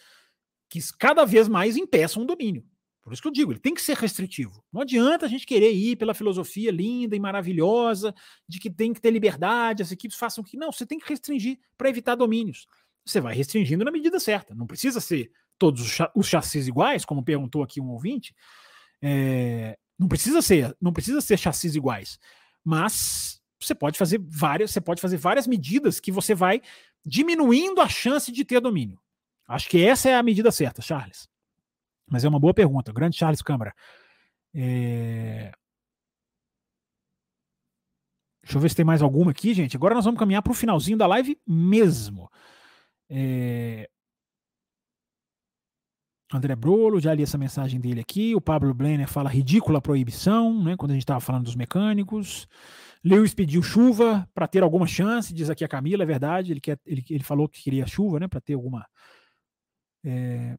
que 0.69 0.79
cada 0.99 1.25
vez 1.25 1.47
mais 1.47 1.75
impeçam 1.75 2.21
o 2.21 2.25
domínio. 2.25 2.63
Por 3.01 3.11
isso 3.13 3.21
que 3.21 3.27
eu 3.27 3.31
digo, 3.31 3.51
ele 3.51 3.59
tem 3.59 3.73
que 3.73 3.81
ser 3.81 3.97
restritivo. 3.97 4.63
Não 4.71 4.81
adianta 4.81 5.25
a 5.25 5.29
gente 5.29 5.45
querer 5.45 5.71
ir 5.71 5.95
pela 5.95 6.13
filosofia 6.13 6.71
linda 6.71 7.15
e 7.15 7.19
maravilhosa 7.19 8.13
de 8.47 8.59
que 8.59 8.69
tem 8.69 8.93
que 8.93 9.01
ter 9.01 9.09
liberdade, 9.09 9.81
as 9.81 9.91
equipes 9.91 10.17
façam 10.17 10.43
o 10.43 10.45
que. 10.45 10.55
Não, 10.55 10.71
você 10.71 10.85
tem 10.85 10.99
que 10.99 11.09
restringir 11.09 11.57
para 11.75 11.89
evitar 11.89 12.13
domínios. 12.13 12.67
Você 13.03 13.19
vai 13.19 13.33
restringindo 13.33 13.83
na 13.83 13.91
medida 13.91 14.19
certa. 14.19 14.53
Não 14.53 14.67
precisa 14.67 15.01
ser 15.01 15.31
todos 15.57 15.99
os 16.15 16.27
chassis 16.27 16.67
iguais, 16.67 17.05
como 17.05 17.23
perguntou 17.23 17.63
aqui 17.63 17.79
um 17.79 17.89
ouvinte, 17.89 18.35
é, 19.01 19.77
não 19.97 20.07
precisa 20.07 20.41
ser, 20.41 20.75
não 20.81 20.91
precisa 20.91 21.21
ser 21.21 21.37
chassis 21.37 21.75
iguais, 21.75 22.19
mas 22.63 23.41
você 23.59 23.73
pode 23.73 23.97
fazer 23.97 24.19
várias, 24.19 24.71
você 24.71 24.81
pode 24.81 25.01
fazer 25.01 25.17
várias 25.17 25.47
medidas 25.47 25.99
que 25.99 26.11
você 26.11 26.35
vai 26.35 26.61
diminuindo 27.05 27.81
a 27.81 27.87
chance 27.87 28.31
de 28.31 28.43
ter 28.43 28.59
domínio. 28.59 28.99
Acho 29.47 29.69
que 29.69 29.83
essa 29.85 30.09
é 30.09 30.15
a 30.15 30.23
medida 30.23 30.51
certa, 30.51 30.81
Charles. 30.81 31.29
Mas 32.07 32.23
é 32.23 32.29
uma 32.29 32.39
boa 32.39 32.53
pergunta, 32.53 32.91
grande 32.91 33.17
Charles 33.17 33.41
Câmara. 33.41 33.73
É... 34.53 35.51
Deixa 38.43 38.57
eu 38.57 38.61
ver 38.61 38.69
se 38.69 38.75
tem 38.75 38.85
mais 38.85 39.01
alguma 39.01 39.31
aqui, 39.31 39.53
gente. 39.53 39.75
Agora 39.75 39.95
nós 39.95 40.05
vamos 40.05 40.19
caminhar 40.19 40.41
para 40.41 40.51
o 40.51 40.55
finalzinho 40.55 40.97
da 40.97 41.07
live 41.07 41.39
mesmo. 41.47 42.29
É... 43.09 43.89
André 46.33 46.55
Brolo, 46.55 46.99
já 46.99 47.13
li 47.13 47.23
essa 47.23 47.37
mensagem 47.37 47.79
dele 47.79 48.01
aqui. 48.01 48.35
O 48.35 48.41
Pablo 48.41 48.73
Blenner 48.73 49.07
fala 49.07 49.29
ridícula 49.29 49.79
proibição, 49.79 50.63
né? 50.63 50.75
Quando 50.75 50.91
a 50.91 50.93
gente 50.95 51.03
estava 51.03 51.19
falando 51.19 51.45
dos 51.45 51.55
mecânicos. 51.55 52.47
Lewis 53.03 53.35
pediu 53.35 53.61
chuva 53.61 54.27
para 54.33 54.47
ter 54.47 54.63
alguma 54.63 54.87
chance, 54.87 55.31
diz 55.31 55.49
aqui 55.49 55.63
a 55.63 55.67
Camila, 55.67 56.01
é 56.01 56.05
verdade. 56.05 56.51
Ele, 56.51 56.59
quer, 56.59 56.79
ele, 56.85 57.05
ele 57.09 57.23
falou 57.23 57.47
que 57.47 57.61
queria 57.61 57.85
chuva, 57.85 58.19
né? 58.19 58.27
Para 58.27 58.41
ter 58.41 58.55
alguma. 58.55 58.87
É... 60.03 60.57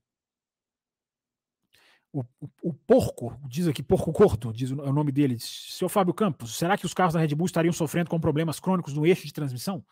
o, 2.12 2.20
o, 2.40 2.48
o, 2.62 2.72
porco, 2.72 3.36
diz 3.48 3.66
aqui, 3.66 3.82
porco 3.82 4.12
corto, 4.12 4.52
diz 4.52 4.70
o, 4.70 4.80
é 4.80 4.88
o 4.88 4.92
nome 4.92 5.10
dele. 5.10 5.36
Seu 5.40 5.88
Fábio 5.88 6.14
Campos, 6.14 6.56
será 6.56 6.78
que 6.78 6.86
os 6.86 6.94
carros 6.94 7.14
da 7.14 7.20
Red 7.20 7.34
Bull 7.34 7.46
estariam 7.46 7.72
sofrendo 7.72 8.08
com 8.08 8.20
problemas 8.20 8.60
crônicos 8.60 8.94
no 8.94 9.04
eixo 9.04 9.26
de 9.26 9.32
transmissão? 9.32 9.84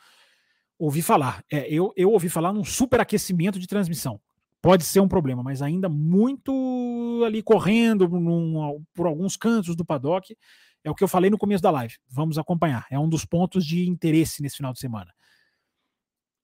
Ouvi 0.78 1.02
falar. 1.02 1.44
É, 1.50 1.68
eu, 1.68 1.92
eu 1.96 2.12
ouvi 2.12 2.28
falar 2.28 2.52
num 2.52 2.64
superaquecimento 2.64 3.58
de 3.58 3.66
transmissão. 3.66 4.20
Pode 4.64 4.82
ser 4.82 5.00
um 5.00 5.06
problema, 5.06 5.42
mas 5.42 5.60
ainda 5.60 5.90
muito 5.90 7.22
ali 7.26 7.42
correndo 7.42 8.08
num, 8.08 8.82
por 8.94 9.06
alguns 9.06 9.36
cantos 9.36 9.76
do 9.76 9.84
paddock. 9.84 10.34
É 10.82 10.90
o 10.90 10.94
que 10.94 11.04
eu 11.04 11.08
falei 11.08 11.28
no 11.28 11.36
começo 11.36 11.62
da 11.62 11.70
live. 11.70 11.94
Vamos 12.08 12.38
acompanhar. 12.38 12.86
É 12.90 12.98
um 12.98 13.06
dos 13.06 13.26
pontos 13.26 13.66
de 13.66 13.86
interesse 13.86 14.40
nesse 14.40 14.56
final 14.56 14.72
de 14.72 14.78
semana. 14.78 15.12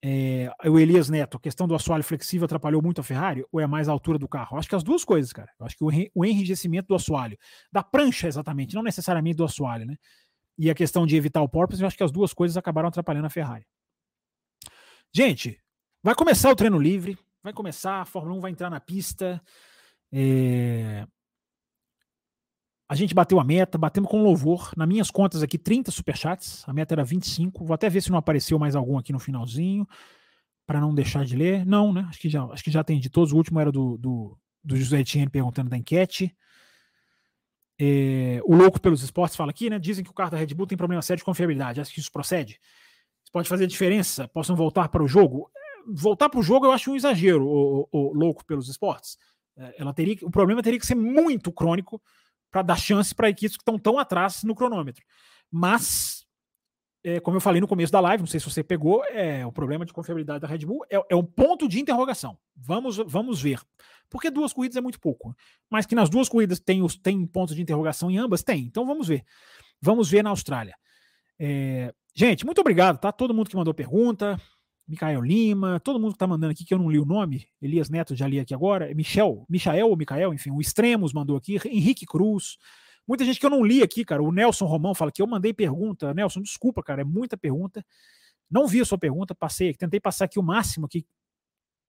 É, 0.05 0.53
o 0.67 0.79
Elias 0.79 1.09
Neto, 1.09 1.39
a 1.39 1.41
questão 1.41 1.67
do 1.67 1.75
assoalho 1.75 2.05
flexível 2.05 2.45
atrapalhou 2.45 2.83
muito 2.83 3.01
a 3.01 3.05
Ferrari 3.05 3.43
ou 3.51 3.59
é 3.59 3.67
mais 3.67 3.89
a 3.89 3.93
altura 3.93 4.19
do 4.19 4.29
carro? 4.29 4.59
Acho 4.59 4.69
que 4.69 4.77
as 4.77 4.83
duas 4.83 5.03
coisas, 5.03 5.33
cara. 5.33 5.51
Eu 5.59 5.65
acho 5.65 5.79
que 5.79 5.83
o, 5.83 5.89
o 6.15 6.23
enrijecimento 6.23 6.89
do 6.89 6.95
assoalho, 6.95 7.39
da 7.73 7.83
prancha 7.83 8.29
exatamente, 8.29 8.75
não 8.75 8.83
necessariamente 8.83 9.37
do 9.37 9.45
assoalho, 9.45 9.87
né? 9.87 9.97
E 10.59 10.69
a 10.69 10.75
questão 10.75 11.07
de 11.07 11.17
evitar 11.17 11.41
o 11.41 11.49
porpoise, 11.49 11.83
eu 11.83 11.87
acho 11.87 11.97
que 11.97 12.05
as 12.05 12.13
duas 12.13 12.35
coisas 12.35 12.59
acabaram 12.59 12.91
atrapalhando 12.91 13.29
a 13.29 13.31
Ferrari. 13.31 13.65
Gente, 15.11 15.59
vai 16.03 16.15
começar 16.15 16.51
o 16.51 16.55
treino 16.55 16.79
livre, 16.79 17.19
vai 17.43 17.53
começar, 17.53 18.03
a 18.03 18.05
Fórmula 18.05 18.37
1 18.37 18.41
vai 18.41 18.51
entrar 18.51 18.71
na 18.71 18.81
pista. 18.81 19.43
É, 20.13 21.07
a 22.91 22.97
gente 22.97 23.15
bateu 23.15 23.39
a 23.39 23.45
meta, 23.45 23.79
batemos 23.79 24.11
com 24.11 24.21
louvor. 24.21 24.73
Nas 24.77 24.89
minhas 24.89 25.13
contas 25.13 25.45
aqui, 25.45 25.57
30 25.57 25.93
superchats. 25.93 26.69
A 26.69 26.73
meta 26.73 26.93
era 26.93 27.05
25. 27.05 27.65
Vou 27.65 27.73
até 27.73 27.89
ver 27.89 28.01
se 28.01 28.11
não 28.11 28.19
apareceu 28.19 28.59
mais 28.59 28.75
algum 28.75 28.99
aqui 28.99 29.13
no 29.13 29.21
finalzinho, 29.21 29.87
para 30.67 30.81
não 30.81 30.93
deixar 30.93 31.25
de 31.25 31.37
ler. 31.37 31.65
Não, 31.65 31.93
né? 31.93 32.05
Acho 32.09 32.19
que 32.19 32.29
já, 32.29 32.43
acho 32.47 32.65
que 32.65 32.71
já 32.71 32.81
atendi 32.81 33.09
todos. 33.09 33.33
O 33.33 33.37
último 33.37 33.61
era 33.61 33.71
do, 33.71 33.97
do, 33.97 34.37
do 34.65 34.77
José 34.77 34.99
Etienne 34.99 35.31
perguntando 35.31 35.71
da 35.71 35.77
enquete. 35.77 36.37
É, 37.81 38.41
o 38.45 38.57
louco 38.57 38.81
pelos 38.81 39.05
esportes 39.05 39.37
fala 39.37 39.53
aqui, 39.53 39.71
né? 39.71 39.79
Dizem 39.79 40.03
que 40.03 40.11
o 40.11 40.15
carro 40.15 40.33
da 40.33 40.37
Red 40.37 40.49
Bull 40.49 40.67
tem 40.67 40.77
problema 40.77 41.01
sério 41.01 41.21
de 41.21 41.25
confiabilidade. 41.25 41.81
Acho 41.81 41.95
que 41.95 42.01
isso 42.01 42.11
procede. 42.11 42.59
Isso 43.23 43.31
pode 43.33 43.49
fazer 43.49 43.69
diferença? 43.69 44.27
Possam 44.27 44.57
voltar 44.57 44.89
para 44.89 45.05
o 45.05 45.07
jogo? 45.07 45.49
Voltar 45.87 46.29
para 46.29 46.41
o 46.41 46.43
jogo 46.43 46.67
eu 46.67 46.73
acho 46.73 46.91
um 46.91 46.97
exagero, 46.97 47.47
o, 47.47 47.89
o, 47.91 48.11
o 48.11 48.15
louco 48.15 48.45
pelos 48.45 48.69
esportes. 48.69 49.17
É, 49.57 49.75
ela 49.79 49.93
teria, 49.93 50.17
o 50.23 50.31
problema 50.31 50.63
teria 50.63 50.79
que 50.79 50.87
ser 50.87 50.95
muito 50.95 51.53
crônico 51.53 52.01
para 52.51 52.63
dar 52.63 52.77
chance 52.77 53.15
para 53.15 53.29
equipes 53.29 53.57
que 53.57 53.63
estão 53.63 53.79
tão 53.79 53.99
atrás 53.99 54.43
no 54.43 54.55
cronômetro. 54.55 55.05
Mas, 55.51 56.25
é, 57.05 57.21
como 57.21 57.37
eu 57.37 57.41
falei 57.41 57.61
no 57.61 57.69
começo 57.69 57.93
da 57.93 58.01
live, 58.01 58.23
não 58.23 58.27
sei 58.27 58.41
se 58.41 58.51
você 58.51 58.63
pegou, 58.63 59.05
é, 59.05 59.45
o 59.47 59.53
problema 59.53 59.85
de 59.85 59.93
confiabilidade 59.93 60.41
da 60.41 60.49
Red 60.49 60.67
Bull 60.67 60.85
é, 60.91 61.01
é 61.11 61.17
um 61.17 61.25
ponto 61.25 61.69
de 61.69 61.81
interrogação. 61.81 62.39
Vamos, 62.57 62.97
vamos 62.97 63.41
ver. 63.41 63.61
Porque 64.09 64.31
duas 64.31 64.53
corridas 64.53 64.77
é 64.77 64.81
muito 64.81 64.99
pouco. 64.99 65.35
Mas 65.71 65.87
que 65.87 65.95
nas 65.95 66.11
duas 66.11 66.29
corridas 66.29 66.59
tem, 66.59 66.83
os, 66.83 66.97
tem 66.97 67.25
pontos 67.27 67.55
de 67.55 67.63
interrogação 67.63 68.11
em 68.11 68.19
ambas? 68.19 68.43
Tem. 68.43 68.65
Então 68.65 68.85
vamos 68.85 69.07
ver. 69.07 69.25
Vamos 69.81 70.11
ver 70.11 70.23
na 70.23 70.31
Austrália. 70.31 70.75
É, 71.39 71.95
gente, 72.15 72.45
muito 72.45 72.61
obrigado, 72.61 72.99
tá? 72.99 73.13
Todo 73.13 73.33
mundo 73.33 73.49
que 73.49 73.57
mandou 73.57 73.73
pergunta. 73.73 74.41
Micael 74.91 75.23
Lima, 75.23 75.79
todo 75.79 76.01
mundo 76.01 76.13
que 76.13 76.19
tá 76.19 76.27
mandando 76.27 76.51
aqui, 76.51 76.65
que 76.65 76.75
eu 76.75 76.79
não 76.79 76.91
li 76.91 76.99
o 76.99 77.05
nome, 77.05 77.47
Elias 77.63 77.89
Neto 77.89 78.17
já 78.17 78.27
li 78.27 78.41
aqui 78.41 78.53
agora, 78.53 78.93
Michel, 78.93 79.47
Michael 79.49 79.89
ou 79.89 79.97
Micael, 79.97 80.35
enfim, 80.35 80.51
o 80.51 80.61
Extremos 80.61 81.13
mandou 81.13 81.37
aqui, 81.37 81.61
Henrique 81.65 82.05
Cruz, 82.05 82.59
muita 83.07 83.25
gente 83.25 83.39
que 83.39 83.47
eu 83.47 83.51
não 83.51 83.65
li 83.65 83.85
aqui, 83.85 84.05
cara, 84.05 84.21
o 84.21 84.33
Nelson 84.33 84.67
Romão 84.67 84.93
fala 84.93 85.13
que 85.13 85.23
eu 85.23 85.29
mandei 85.29 85.55
pergunta, 85.55 86.13
Nelson, 86.13 86.43
desculpa, 86.43 86.83
cara, 86.83 87.03
é 87.03 87.05
muita 87.05 87.37
pergunta, 87.37 87.87
não 88.51 88.67
vi 88.67 88.81
a 88.81 88.85
sua 88.85 88.99
pergunta, 88.99 89.33
passei, 89.33 89.73
tentei 89.75 90.01
passar 90.01 90.25
aqui 90.25 90.41
o 90.41 90.43
máximo 90.43 90.87
aqui, 90.87 91.07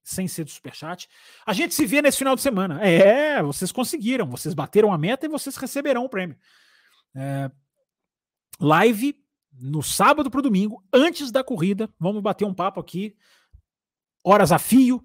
sem 0.03 0.27
ser 0.27 0.43
do 0.43 0.51
superchat. 0.51 1.07
A 1.45 1.53
gente 1.53 1.73
se 1.73 1.85
vê 1.85 2.01
nesse 2.01 2.17
final 2.17 2.35
de 2.35 2.41
semana. 2.41 2.83
É, 2.83 3.41
vocês 3.41 3.71
conseguiram, 3.71 4.27
vocês 4.27 4.53
bateram 4.53 4.91
a 4.91 4.97
meta 4.97 5.25
e 5.25 5.29
vocês 5.29 5.55
receberão 5.55 6.05
o 6.05 6.09
prêmio. 6.09 6.35
É, 7.15 7.51
live 8.59 9.15
no 9.53 9.81
sábado 9.81 10.29
para 10.29 10.39
o 10.39 10.43
domingo, 10.43 10.83
antes 10.93 11.31
da 11.31 11.43
corrida. 11.43 11.89
Vamos 11.99 12.21
bater 12.21 12.45
um 12.45 12.53
papo 12.53 12.79
aqui, 12.79 13.15
horas 14.23 14.51
a 14.51 14.59
fio, 14.59 15.01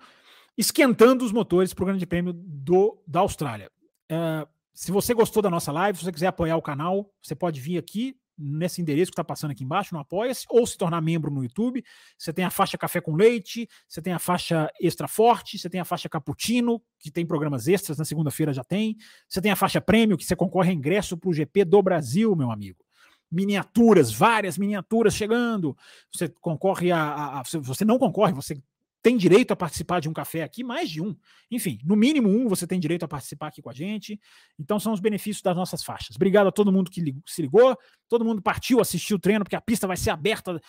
esquentando 0.56 1.24
os 1.24 1.32
motores 1.32 1.74
para 1.74 1.82
o 1.82 1.86
Grande 1.86 2.06
Prêmio 2.06 2.32
do, 2.32 3.02
da 3.06 3.20
Austrália. 3.20 3.70
Uh, 4.10 4.48
se 4.72 4.92
você 4.92 5.14
gostou 5.14 5.42
da 5.42 5.50
nossa 5.50 5.72
live, 5.72 5.98
se 5.98 6.04
você 6.04 6.12
quiser 6.12 6.26
apoiar 6.28 6.56
o 6.56 6.62
canal, 6.62 7.10
você 7.22 7.34
pode 7.34 7.60
vir 7.60 7.78
aqui 7.78 8.16
nesse 8.38 8.82
endereço 8.82 9.10
que 9.10 9.14
está 9.14 9.24
passando 9.24 9.52
aqui 9.52 9.64
embaixo, 9.64 9.94
no 9.94 10.00
Apoia-se, 10.00 10.44
ou 10.50 10.66
se 10.66 10.76
tornar 10.76 11.00
membro 11.00 11.30
no 11.30 11.42
YouTube. 11.42 11.82
Você 12.18 12.32
tem 12.32 12.44
a 12.44 12.50
faixa 12.50 12.76
Café 12.76 13.00
com 13.00 13.14
Leite, 13.14 13.66
você 13.88 14.02
tem 14.02 14.12
a 14.12 14.18
faixa 14.18 14.70
Extra 14.78 15.08
Forte, 15.08 15.58
você 15.58 15.70
tem 15.70 15.80
a 15.80 15.84
faixa 15.84 16.08
Cappuccino, 16.08 16.82
que 16.98 17.10
tem 17.10 17.24
programas 17.24 17.66
extras, 17.66 17.96
na 17.96 18.04
segunda-feira 18.04 18.52
já 18.52 18.62
tem. 18.62 18.96
Você 19.26 19.40
tem 19.40 19.50
a 19.50 19.56
faixa 19.56 19.80
Prêmio, 19.80 20.18
que 20.18 20.24
você 20.24 20.36
concorre 20.36 20.70
a 20.70 20.74
ingresso 20.74 21.16
para 21.16 21.30
o 21.30 21.32
GP 21.32 21.64
do 21.64 21.82
Brasil, 21.82 22.36
meu 22.36 22.50
amigo 22.50 22.85
miniaturas, 23.30 24.12
várias 24.12 24.56
miniaturas 24.56 25.14
chegando. 25.14 25.76
Você 26.12 26.28
concorre 26.28 26.92
a, 26.92 27.00
a, 27.00 27.40
a, 27.40 27.42
Você 27.42 27.84
não 27.84 27.98
concorre, 27.98 28.32
você 28.32 28.60
tem 29.06 29.16
direito 29.16 29.52
a 29.52 29.56
participar 29.56 30.00
de 30.00 30.08
um 30.08 30.12
café 30.12 30.42
aqui, 30.42 30.64
mais 30.64 30.90
de 30.90 31.00
um. 31.00 31.14
Enfim, 31.48 31.78
no 31.84 31.94
mínimo 31.94 32.28
um 32.28 32.48
você 32.48 32.66
tem 32.66 32.80
direito 32.80 33.04
a 33.04 33.08
participar 33.08 33.46
aqui 33.46 33.62
com 33.62 33.70
a 33.70 33.72
gente. 33.72 34.20
Então 34.58 34.80
são 34.80 34.92
os 34.92 34.98
benefícios 34.98 35.42
das 35.42 35.54
nossas 35.54 35.84
faixas. 35.84 36.16
Obrigado 36.16 36.48
a 36.48 36.52
todo 36.52 36.72
mundo 36.72 36.90
que 36.90 37.00
ligou, 37.00 37.22
se 37.24 37.40
ligou, 37.40 37.78
todo 38.08 38.24
mundo 38.24 38.42
partiu 38.42 38.80
assistir 38.80 39.14
o 39.14 39.18
treino, 39.18 39.44
porque 39.44 39.54
a 39.54 39.60
pista 39.60 39.86
vai 39.86 39.96
ser 39.96 40.10
aberta 40.10 40.60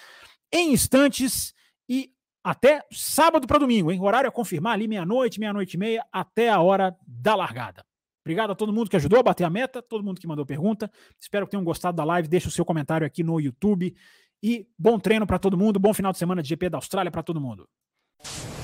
em 0.54 0.72
instantes 0.72 1.52
e 1.90 2.12
até 2.44 2.82
sábado 2.92 3.48
para 3.48 3.58
domingo, 3.58 3.92
hein? 3.92 4.00
Horário 4.00 4.30
a 4.30 4.32
confirmar 4.32 4.74
ali 4.74 4.88
meia-noite, 4.88 5.40
meia-noite 5.40 5.76
e 5.76 5.80
meia, 5.80 6.06
até 6.12 6.48
a 6.48 6.62
hora 6.62 6.96
da 7.08 7.36
largada. 7.36 7.84
Obrigado 8.28 8.52
a 8.52 8.56
todo 8.56 8.74
mundo 8.74 8.90
que 8.90 8.98
ajudou 8.98 9.22
a 9.22 9.24
bater 9.24 9.46
a 9.46 9.50
meta, 9.50 9.82
todo 9.82 10.04
mundo 10.04 10.20
que 10.20 10.28
mandou 10.28 10.46
pergunta. 10.46 10.92
Espero 11.18 11.46
que 11.46 11.52
tenham 11.52 11.64
gostado 11.64 11.96
da 11.96 12.04
live. 12.04 12.28
Deixe 12.28 12.46
o 12.46 12.52
seu 12.52 12.66
comentário 12.66 13.08
aqui 13.08 13.24
no 13.24 13.40
YouTube. 13.40 13.96
E 14.44 14.68
bom 14.78 15.00
treino 15.00 15.26
para 15.26 15.40
todo 15.40 15.58
mundo, 15.58 15.80
bom 15.80 15.94
final 15.94 16.12
de 16.12 16.18
semana 16.18 16.44
de 16.44 16.50
GP 16.50 16.70
da 16.70 16.78
Austrália 16.78 17.10
para 17.10 17.24
todo 17.24 17.40
mundo. 17.40 17.70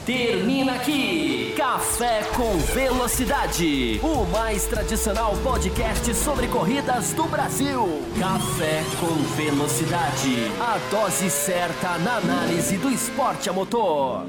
Termina 0.06 0.73
aqui 0.73 1.53
Café 1.56 2.23
com 2.35 2.57
Velocidade, 2.73 4.02
o 4.03 4.26
mais 4.26 4.68
tradicional 4.68 5.31
podcast 5.38 6.14
sobre 6.14 6.49
corridas 6.49 7.14
do 7.14 7.23
Brasil. 7.23 7.85
Café 8.19 8.84
com 8.99 9.15
Velocidade, 9.38 10.52
a 10.60 10.77
dose 10.91 11.30
certa 11.30 11.98
na 11.99 12.18
análise 12.18 12.77
do 12.77 12.91
esporte 12.91 13.49
a 13.49 13.53
motor. 13.53 14.27